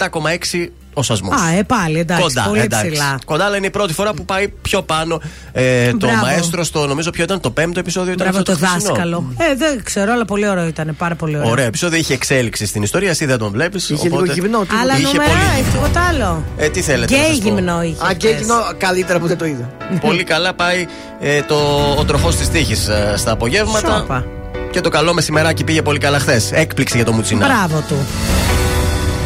27,6 0.00 0.68
ο 0.98 1.02
σασμός. 1.02 1.40
Α, 1.40 1.48
ε, 1.48 1.62
πάλι 1.62 1.98
εντάξει. 1.98 2.22
Κοντά, 2.22 2.42
πολύ 2.42 2.60
εντάξει. 2.60 2.90
ψηλά. 2.90 3.18
Κοντά, 3.24 3.44
αλλά 3.44 3.56
είναι 3.56 3.66
η 3.66 3.70
πρώτη 3.70 3.92
φορά 3.92 4.14
που 4.14 4.24
πάει 4.24 4.48
πιο 4.48 4.82
πάνω 4.82 5.20
ε, 5.52 5.90
το 5.90 5.96
Μπράβο. 5.96 6.20
μαέστρο 6.20 6.64
στο, 6.64 6.86
νομίζω 6.86 7.10
ποιο 7.10 7.24
ήταν 7.24 7.40
το 7.40 7.50
πέμπτο 7.50 7.80
επεισόδιο. 7.80 8.12
Ήταν 8.12 8.28
Μπράβο 8.28 8.38
αυτό 8.38 8.52
το 8.52 8.66
χθεσινό; 8.66 8.94
δάσκαλο. 8.94 9.32
Ε, 9.38 9.54
δεν 9.54 9.82
ξέρω, 9.82 10.12
αλλά 10.12 10.24
πολύ 10.24 10.48
ωραίο 10.48 10.66
ήταν. 10.66 10.94
Πάρα 10.98 11.14
πολύ 11.14 11.36
ωραίο. 11.36 11.50
Ωραίο 11.50 11.66
επεισόδιο, 11.66 11.98
είχε 11.98 12.14
εξέλιξη 12.14 12.66
στην 12.66 12.82
ιστορία, 12.82 13.10
εσύ 13.10 13.24
δεν 13.24 13.38
τον 13.38 13.50
βλέπεις. 13.50 13.90
Είχε 13.90 14.08
λίγο 14.08 14.24
γυμνό, 14.24 14.58
τι 14.58 14.74
Αλλά 14.82 14.92
είχε 14.92 15.02
νούμερα, 15.02 15.24
πολύ 15.24 15.60
έχει 15.60 15.70
τίποτα 15.70 16.00
άλλο. 16.00 16.44
Ε, 16.56 16.68
τι 16.68 16.80
θέλετε. 16.80 17.14
να 17.14 17.20
Γκέι 17.20 17.30
σας 17.34 17.38
πω; 17.38 17.48
γυμνό 17.48 17.82
είχε. 17.82 18.06
Α, 18.06 18.12
και 18.12 18.26
χθες. 18.26 18.40
εκείνο 18.40 18.54
καλύτερα 18.78 19.18
που 19.18 19.26
δεν 19.26 19.38
το 19.38 19.44
είδα. 19.44 19.70
Πολύ 20.00 20.24
καλά 20.24 20.54
πάει 20.54 20.86
ε, 21.20 21.42
το, 21.42 21.56
ο 21.98 22.04
τροχός 22.04 22.36
της 22.36 22.48
τύχης 22.48 22.88
στα 23.16 23.30
απογεύματα. 23.32 23.96
Σόπα. 23.98 24.26
Και 24.70 24.80
το 24.80 24.88
καλό 24.88 25.14
μεσημεράκι 25.14 25.64
πήγε 25.64 25.82
πολύ 25.82 25.98
καλά 25.98 26.18
χθες. 26.18 26.52
Έκπληξη 26.52 26.96
για 26.96 27.04
το 27.04 27.12
Μουτσινά. 27.12 27.46
Μπράβο 27.46 27.84
του. 27.88 27.96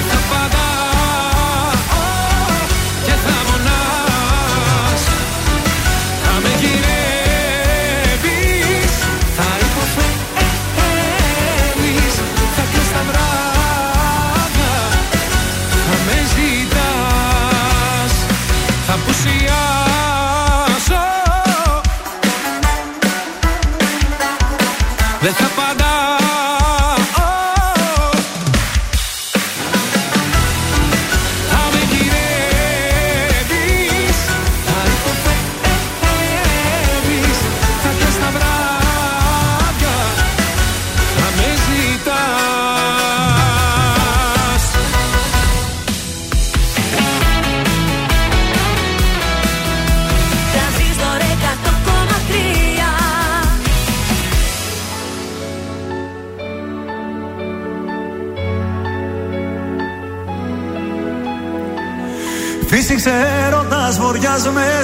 φωνάζεις 0.00 0.08
Δεν 0.10 0.67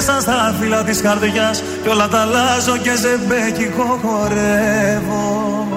βοριάς 0.05 0.15
μέσα 0.15 0.21
στα 0.21 0.55
φύλλα 0.59 0.83
της 0.83 1.01
καρδιάς 1.01 1.63
Κι 1.83 1.89
όλα 1.89 2.07
τα 2.07 2.19
αλλάζω 2.19 2.77
και 2.77 2.95
σε 2.95 3.19
μπέκικο 3.27 3.99
χορεύω 4.03 5.67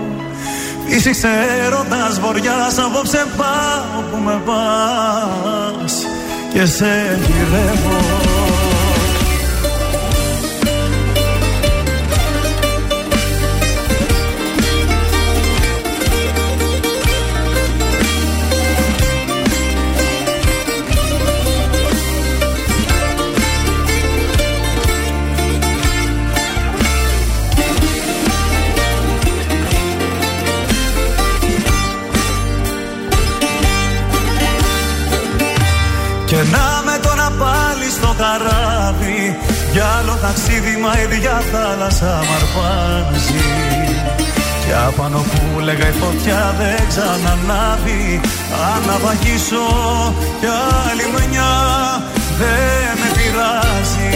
Φύσηξε 0.86 1.28
έρωτας 1.64 2.20
βοριάς 2.20 2.78
απόψε 2.78 3.26
πάω 3.36 4.00
που 4.10 4.16
με 4.16 4.40
πας 4.44 6.06
Και 6.52 6.66
σε 6.66 7.18
γυρεύω 7.26 8.37
ταξίδι 40.28 40.76
μα 40.82 40.92
η 40.98 41.02
ίδια 41.02 41.42
θάλασσα 41.50 42.12
μ' 42.26 42.32
αρπάζει. 42.38 43.48
Και 44.64 44.74
απάνω 44.88 45.18
που 45.18 45.60
λέγα 45.60 45.88
η 45.88 45.94
φωτιά 46.02 46.54
δεν 46.58 46.80
ξανανάβει. 46.88 48.20
Αν 48.70 48.80
να 48.88 48.96
βαγίσω 49.04 49.66
κι 50.40 50.48
άλλη 50.86 51.06
μενιά 51.14 51.54
δεν 52.40 52.92
με 53.00 53.08
πειράζει 53.16 54.12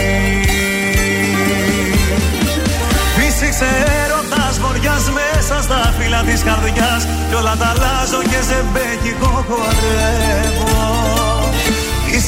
Φύσηξε 3.15 3.69
έρωτας 4.03 4.59
βοριάς 4.59 5.03
μέσα 5.17 5.33
μέσα 5.43 5.61
στα 5.61 5.93
φύλλα 5.97 6.21
της 6.23 6.43
καρδιάς. 6.43 7.07
Κι 7.29 7.35
όλα 7.35 7.55
τα 7.59 7.67
αλλάζω 7.67 8.21
και 8.21 8.41
σε 8.49 8.65
μπέκικο 8.71 9.45
χορεύω 9.47 11.32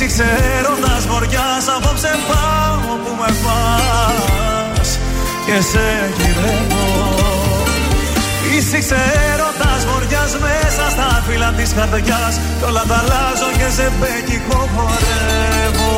Είσαι 0.01 0.25
έρωτας 0.57 1.07
βοριάς 1.07 1.67
Απόψε 1.75 2.11
πάω 2.27 2.95
που 3.03 3.11
με 3.19 3.29
πας. 3.43 4.99
Και 5.45 5.61
σε 5.71 5.85
γυρεύω. 6.17 6.85
Είσαι 8.55 8.97
έρωτας 9.31 9.81
βοριάς 9.89 10.31
Μέσα 10.45 10.89
στα 10.89 11.23
φύλλα 11.27 11.53
της 11.57 11.73
καρδιάς. 11.73 12.35
Κι 12.57 12.63
όλα 12.69 12.83
τα 12.87 12.97
αλλάζω 13.01 13.49
και 13.57 13.69
σε 13.77 13.91
μπέκικο 13.99 14.69
χορεύω. 14.75 15.93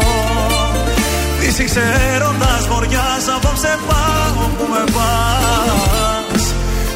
Είσαι 1.47 1.83
έρωτας 2.13 2.67
βοριάς 2.69 3.23
Απόψε 3.35 3.79
πάω 3.87 4.43
που 4.57 4.65
με 4.73 4.83
πας. 4.95 6.43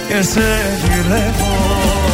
Και 0.07 0.21
σε 0.31 0.47
γυρεύω 0.81 2.10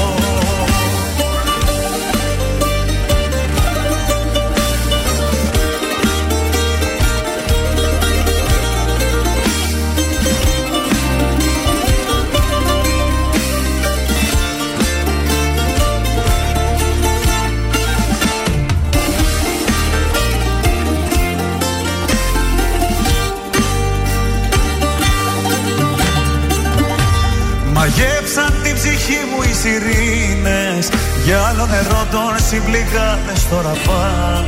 ψυχή 29.07 29.25
μου 29.31 29.41
οι 29.41 29.53
σιρήνες 29.61 30.89
Για 31.25 31.39
άλλο 31.49 31.65
νερό 31.65 32.03
των 32.11 32.31
συμπληγάδες 32.47 33.41
τώρα 33.49 33.73
πάω. 33.85 34.43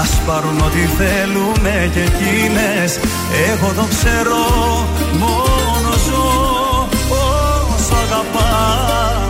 Ας 0.00 0.10
πάρουν 0.26 0.60
ό,τι 0.60 0.84
θέλουνε 0.98 1.90
και 1.94 2.00
εκείνες 2.10 2.90
Εγώ 3.50 3.68
το 3.76 3.86
ξέρω 3.94 4.42
μόνο 5.22 5.90
ζω 6.06 6.88
όσο 7.08 7.94
αγαπάω. 8.04 9.28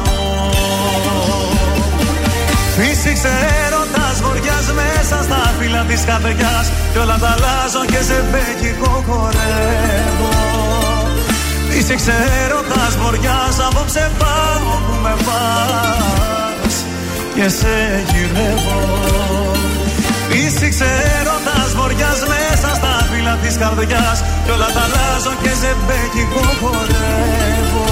Φύσηξε 2.76 3.32
έρωτας 3.64 4.16
βοριάς 4.22 4.66
μέσα 4.80 5.22
στα 5.22 5.54
φύλλα 5.58 5.82
της 5.88 6.04
καρδιάς 6.04 6.66
Κι 6.92 6.98
όλα 6.98 7.18
τα 7.18 7.28
αλλάζω 7.34 7.84
και 7.86 8.02
σε 8.08 8.24
μπέκικο 8.30 9.02
χορεύω 11.90 11.96
Είσαι 11.96 12.12
ξέρωτας 12.12 12.96
βοριάς 13.02 13.58
Απόψε 13.66 14.10
πάω 14.18 14.78
που 14.86 14.94
με 15.02 15.14
πας. 15.26 16.74
Και 17.34 17.48
σε 17.48 18.04
γυρεύω. 18.10 18.80
Είσαι 20.28 20.68
ξέρωτας 20.74 21.70
βοριάς 21.76 22.20
Μέσα 22.32 22.74
στα 22.74 23.06
φύλλα 23.10 23.34
της 23.42 23.56
καρδιάς. 23.56 24.18
Κι 24.44 24.50
όλα 24.50 24.68
τα 24.74 24.82
αλλάζω 24.86 25.32
και 25.42 25.52
σε 25.60 25.70
μπέκικο 25.86 26.44
χορεύω. 26.60 27.88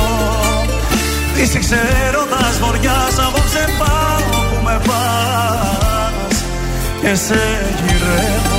Είσαι 1.40 1.58
ξέρωτας 1.58 2.54
βοριάς 2.62 3.14
Απόψε 3.26 3.64
πάω 3.78 4.38
που 4.48 4.58
με 4.64 4.76
πας. 4.86 6.36
Και 7.02 7.14
σε 7.14 7.40
γυρεύω 7.84 8.57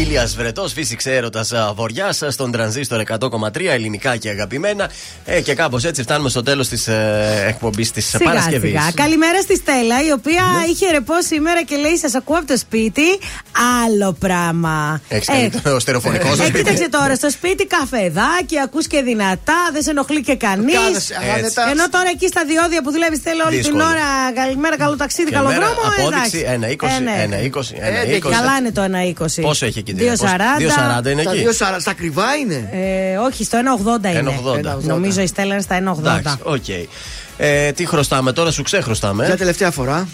Ήλια 0.00 0.30
Βρετός, 0.36 0.72
φύσηξε 0.72 1.14
έρωτας 1.14 1.52
βοριάς 1.74 2.22
στον 2.28 2.52
τρανζίστορ 2.52 3.02
100,3 3.18 3.60
ελληνικά 3.68 4.16
και 4.16 4.28
αγαπημένα. 4.28 4.90
Ε, 5.24 5.40
και 5.40 5.54
κάπως 5.54 5.84
έτσι 5.84 6.02
φτάνουμε 6.02 6.28
στο 6.28 6.42
τέλος 6.42 6.68
της 6.68 6.88
ε, 6.88 7.44
εκπομπής 7.48 7.90
της 7.90 8.16
Παρασκευής. 8.24 8.72
Καλημέρα 8.94 9.40
στη 9.40 9.56
Στέλλα, 9.56 10.04
η 10.06 10.12
οποία 10.12 10.42
ναι. 10.58 10.64
είχε 10.72 10.90
ρεπό 10.90 11.14
σήμερα 11.22 11.62
και 11.62 11.76
λέει: 11.76 11.96
Σας 11.96 12.14
ακούω 12.14 12.36
από 12.36 12.46
το 12.46 12.56
σπίτι. 12.56 13.02
Άλλο 13.84 14.12
πράγμα. 14.12 15.00
Έχεις 15.08 15.28
ε, 15.28 15.50
το 15.62 15.80
στερεοφωνικό 15.80 16.34
σου. 16.34 16.42
Ε, 16.42 16.50
κοίταξε 16.50 16.88
τώρα 16.88 17.14
στο 17.14 17.30
σπίτι 17.30 17.66
καφεδάκι, 17.66 18.58
ακούς 18.64 18.86
και 18.86 19.02
δυνατά, 19.02 19.70
δεν 19.72 19.82
σε 19.82 19.90
ενοχλεί 19.90 20.22
και 20.22 20.34
κανείς. 20.34 21.10
Ενώ 21.70 21.88
τώρα 21.90 22.08
εκεί 22.12 22.26
στα 22.26 22.44
διόδια 22.44 22.82
που 22.82 22.90
δουλεύεις 22.90 23.18
θέλω 23.18 23.44
όλη 23.46 23.60
την 23.60 23.80
ώρα. 23.80 24.32
Καλημέρα, 24.34 24.76
καλό 24.76 24.96
ταξίδι, 24.96 25.30
καλό 25.30 25.48
δρόμο. 25.48 25.80
Απόδειξη 25.98 26.46
1,20. 27.50 28.28
Καλά 28.30 28.56
είναι 28.58 28.72
το 28.72 28.82
1,20. 28.82 29.42
Πόσο 29.42 29.66
έχει 29.66 29.82
εκεί 29.90 30.10
2,40. 30.20 31.00
2,40 31.00 31.10
είναι 31.10 31.22
εκεί. 31.22 31.52
Στα 31.52 31.74
2,40 31.74 31.80
στα 31.80 31.92
ακριβά 31.92 32.34
είναι. 32.34 32.68
Ε, 32.72 33.16
όχι, 33.16 33.44
στο 33.44 33.58
1,80 34.04 34.08
είναι. 34.08 34.40
1,80. 34.76 34.82
Νομίζω 34.82 35.20
η 35.20 35.26
Στέλλα 35.26 35.52
είναι 35.52 35.62
στα 35.62 35.76
1,80. 35.76 35.98
Εντάξει, 35.98 36.36
οκ. 36.42 36.68
Ε, 37.36 37.72
τι 37.72 37.86
χρωστάμε 37.86 38.32
τώρα, 38.32 38.50
σου 38.50 38.62
ξεχρωστάμε. 38.62 39.26
Για 39.26 39.36
τελευταία 39.36 39.70
φορά. 39.70 40.08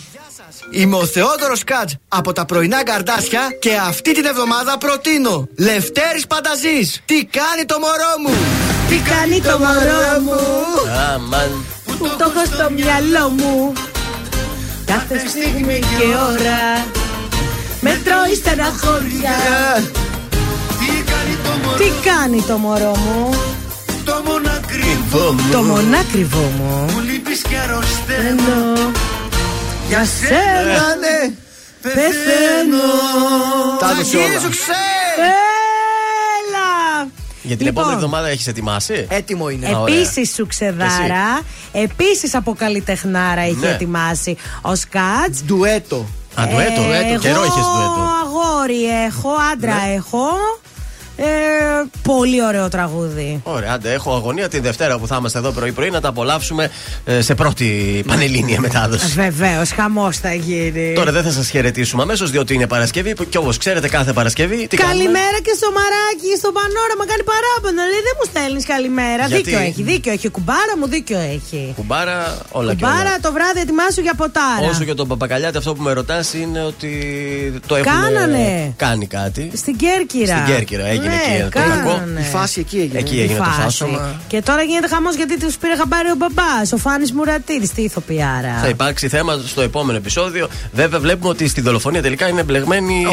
Είμαι 0.70 0.96
ο 0.96 1.06
Θεόδωρος 1.06 1.64
Κάτζ 1.64 1.92
από 2.08 2.32
τα 2.32 2.44
πρωινά 2.44 2.84
καρντάσια 2.84 3.41
και 3.60 3.70
αυτή 3.88 4.14
την 4.14 4.24
εβδομάδα 4.24 4.78
προτείνω 4.78 5.48
Λευτέρης 5.58 6.26
Πανταζής 6.26 7.02
Τι 7.05 7.24
κάνει 7.24 7.64
το 7.66 7.78
μωρό 7.78 8.14
μου; 8.22 8.34
Τι 8.88 9.10
κάνει 9.10 9.40
το 9.40 9.58
μωρό 9.58 10.20
μου; 10.24 10.40
Αμάν 11.14 11.64
Που 11.84 12.08
το 12.18 12.32
έχω 12.34 12.44
στο 12.55 12.70
μυαλό 12.70 13.28
μου 13.28 13.72
Κάθε 14.86 15.18
στιγμή 15.28 15.78
και 15.78 16.05
ώρα 16.30 17.06
με 17.86 18.00
τρώει 18.05 18.34
στεναχώρια 18.34 19.34
Τι 21.76 22.08
κάνει 22.08 22.42
το 22.42 22.56
μωρό 22.56 22.97
μου; 22.97 23.31
Το 24.05 24.23
μονάκριβό 24.26 25.32
μου. 25.32 25.50
Το 25.52 25.62
μονάκριβό 25.62 26.50
μου. 26.58 26.92
Μου 26.92 27.00
λείπεις 27.00 27.42
και 27.42 27.56
αρρωσταίνω. 27.56 28.90
Για 29.89 30.05
σένα 30.05 30.97
ναι. 31.00 31.34
Πεθαίνω. 31.82 32.86
Τα 33.81 33.90
έδωσε 33.90 34.16
όλα. 34.16 34.26
Έλα. 36.47 37.08
Για 37.42 37.56
την 37.56 37.66
Λοιπόν. 37.66 37.82
επόμενη 37.82 37.94
εβδομάδα 37.94 38.28
έχεις 38.28 38.47
ετοιμάσει; 38.47 39.06
Έτοιμο 39.10 39.48
είναι. 39.48 39.68
Επίσης 39.68 40.34
σου 40.34 40.47
ξεδάρα, 40.47 41.40
επίσης 41.73 42.34
από 42.34 42.55
καλλιτεχνάρα 42.55 43.47
είχε 43.47 43.66
Ναι. 43.66 43.73
ετοιμάσει 43.73 44.36
ο 44.62 44.74
Σκάτς. 44.74 45.42
Ντουέτο 45.47 46.06
Α, 46.40 46.47
ντουέτο, 46.48 46.82
ντουέτο. 46.82 47.18
Καιρό 47.18 47.44
είχες 47.44 47.66
ντουέτο. 47.73 48.02
αγόρι 48.23 49.05
έχω, 49.06 49.31
άντρα 49.52 49.76
έχω. 49.97 50.28
Ε, 51.19 51.25
πολύ 52.03 52.45
ωραίο 52.45 52.69
τραγούδι. 52.69 53.41
Ωραία, 53.43 53.73
άντε, 53.73 53.93
έχω 53.93 54.15
αγωνία 54.15 54.49
τη 54.49 54.59
Δευτέρα 54.61 54.99
που 54.99 55.07
θα 55.07 55.17
είμαστε 55.19 55.39
εδώ 55.39 55.51
πρωί-πρωί 55.51 55.91
να 55.91 56.01
τα 56.01 56.09
απολαύσουμε 56.09 56.70
ε, 57.05 57.20
σε 57.20 57.35
πρώτη 57.35 57.67
πανελλήνια 58.07 58.61
μετάδοση. 58.61 59.07
Βεβαίως, 59.07 59.70
χαμός 59.70 60.17
θα 60.19 60.35
γίνει. 60.35 60.93
Τώρα 60.95 61.12
δεν 61.12 61.23
θα 61.23 61.31
σας 61.31 61.49
χαιρετήσουμε 61.51 62.03
αμέσως 62.03 62.31
διότι 62.31 62.55
είναι 62.55 62.67
Παρασκευή 62.67 63.15
που- 63.15 63.28
και 63.28 63.39
όπως 63.39 63.57
ξέρετε 63.59 63.89
κάθε 63.89 64.12
Παρασκευή. 64.12 64.67
Τι 64.67 64.77
κάνουμε; 64.77 64.95
Καλημέρα 64.97 65.39
και 65.43 65.53
στο 65.57 65.69
μαράκι, 65.78 66.31
στο 66.39 66.51
πανόραμα 66.59 67.05
κάνει 67.11 67.23
παράπονο. 67.33 67.83
Λέει 67.93 68.03
δεν 68.09 68.15
μου 68.19 68.27
στέλνεις 68.33 68.65
καλημέρα. 68.67 69.27
Γιατί; 69.27 69.43
Δίκιο 69.43 69.59
έχει, 69.59 69.83
δίκιο 69.83 70.12
έχει. 70.12 70.28
Κουμπάρα 70.28 70.75
μου, 70.78 70.86
δίκιο 70.89 71.19
έχει. 71.19 71.73
Κουμπάρα, 71.77 72.39
όλα 72.51 72.75
και 72.75 72.85
Κουμπάρα 72.85 73.01
όλα. 73.01 73.20
το 73.23 73.33
βράδυ 73.33 73.61
ετοιμάσου 73.61 74.01
για 74.01 74.15
ποτάρα. 74.15 74.69
Όσο 74.70 74.83
για 74.83 74.95
τον 74.95 75.09
Παπακαλιάτη, 75.09 75.57
αυτό 75.57 75.75
που 75.75 75.83
με 75.83 75.93
ρωτάς 75.93 76.35
είναι 76.35 76.62
ότι 76.62 76.91
το 77.67 77.77
έχουν 77.77 77.93
Κάνανε. 77.93 78.73
κάνει 78.77 79.07
κάτι. 79.07 79.51
Στην 79.57 79.77
Κέρκυρα. 79.77 80.36
Στην 80.36 80.55
Κέρκυρα 80.55 80.86
έγινε 80.86 81.06
ναι, 81.09 81.35
εκεί 81.35 81.43
το 81.43 81.49
κακό. 81.49 81.89
κάνανε. 81.91 82.20
Η 82.20 82.23
φάση 82.23 82.60
εκεί 82.60 82.76
έγινε 82.78 82.99
Εκεί 82.99 83.15
Η 83.17 83.20
έγινε 83.20 83.39
το 83.39 83.44
φάση. 83.44 83.60
φάσομα. 83.60 84.20
Και 84.28 84.43
τώρα 84.43 84.62
γίνεται 84.62 84.89
χαμός 84.89 85.15
γιατί 85.15 85.39
τους 85.39 85.57
πήρε 85.57 85.76
χαμπάρι 85.76 86.09
ο 86.10 86.15
μπαμπάς, 86.17 86.73
ο 86.73 86.76
Φάνης 86.76 87.12
Μουρατίδης, 87.12 87.70
τι 87.73 87.83
ηθοποιάρα. 87.83 88.59
Θα 88.60 88.68
υπάρξει 88.68 89.09
θέμα 89.09 89.41
στο 89.47 89.60
επόμενο 89.60 89.99
επεισόδιο. 89.99 90.49
Βέβαια, 90.73 91.01
βλέπουμε 91.01 91.28
ότι 91.28 91.49
στη 91.49 91.60
δολοφονία 91.60 92.02
τελικά 92.02 92.28
είναι 92.28 92.43
μπλεγμένοι 92.43 93.07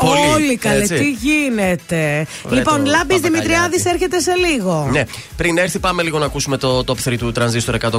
πολλοί. 0.00 0.32
Όλοι 0.34 0.56
καλέ, 0.56 0.82
έτσι. 0.82 0.94
τι 0.94 1.10
γίνεται. 1.10 2.26
Βρε 2.44 2.56
λοιπόν, 2.56 2.74
το 2.84 2.90
Λάμπης 2.90 3.16
Παπακαλιάτη. 3.16 3.28
Δημητριάδης 3.28 3.84
έρχεται 3.84 4.20
σε 4.20 4.32
λίγο. 4.34 4.88
Ναι. 4.92 5.02
Πριν 5.36 5.58
έρθει, 5.58 5.78
πάμε 5.78 6.02
λίγο 6.02 6.18
να 6.18 6.24
ακούσουμε 6.24 6.56
το 6.56 6.84
top 6.86 7.08
3 7.08 7.16
του 7.18 7.32
Transistor 7.38 7.74
100,3. 7.74 7.98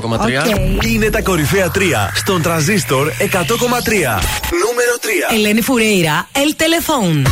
Οκ. 0.77 0.85
Είναι 0.85 1.09
τα 1.09 1.21
κορυφαία 1.21 1.71
3 1.75 1.79
στον 2.15 2.41
Transistor 2.41 3.07
100,3. 3.07 4.19
Νούμερο 4.65 4.95
3. 5.31 5.33
Ελένη 5.35 5.61
Φουρέιρα, 5.61 6.27
El 6.33 6.53
Telephone. 6.61 7.29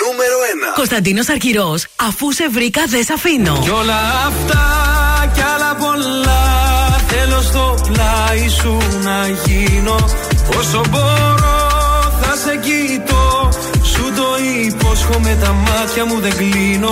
Νούμερο 0.02 0.38
1. 0.74 0.76
Κωνσταντίνος 0.76 1.30
Αρκυρός, 1.30 1.86
αφού 1.96 2.32
σε 2.32 2.50
βρήκα 2.50 2.84
δεν 2.88 3.04
σ' 3.04 3.10
αφήνω. 3.10 3.60
Κι 3.62 3.70
όλα 3.70 4.00
αυτά 4.28 4.64
κι 5.34 5.42
άλλα 5.42 5.76
πολλά 5.76 6.44
Θέλω 7.08 7.42
στο 7.42 7.78
πλάι 7.88 8.50
σου 8.50 8.56
σου 8.62 9.00
να 9.04 9.28
γίνω 9.28 9.96
Όσο 10.60 10.82
μπορώ 10.90 11.56
θα 12.22 12.36
σε 12.36 12.56
κοιτώ 12.58 13.50
Σου 13.84 14.14
το 14.16 14.28
υπόσχομαι 14.66 15.38
τα 15.42 15.52
μάτια 15.52 16.06
μου 16.06 16.20
δεν 16.20 16.36
κλείνω 16.36 16.92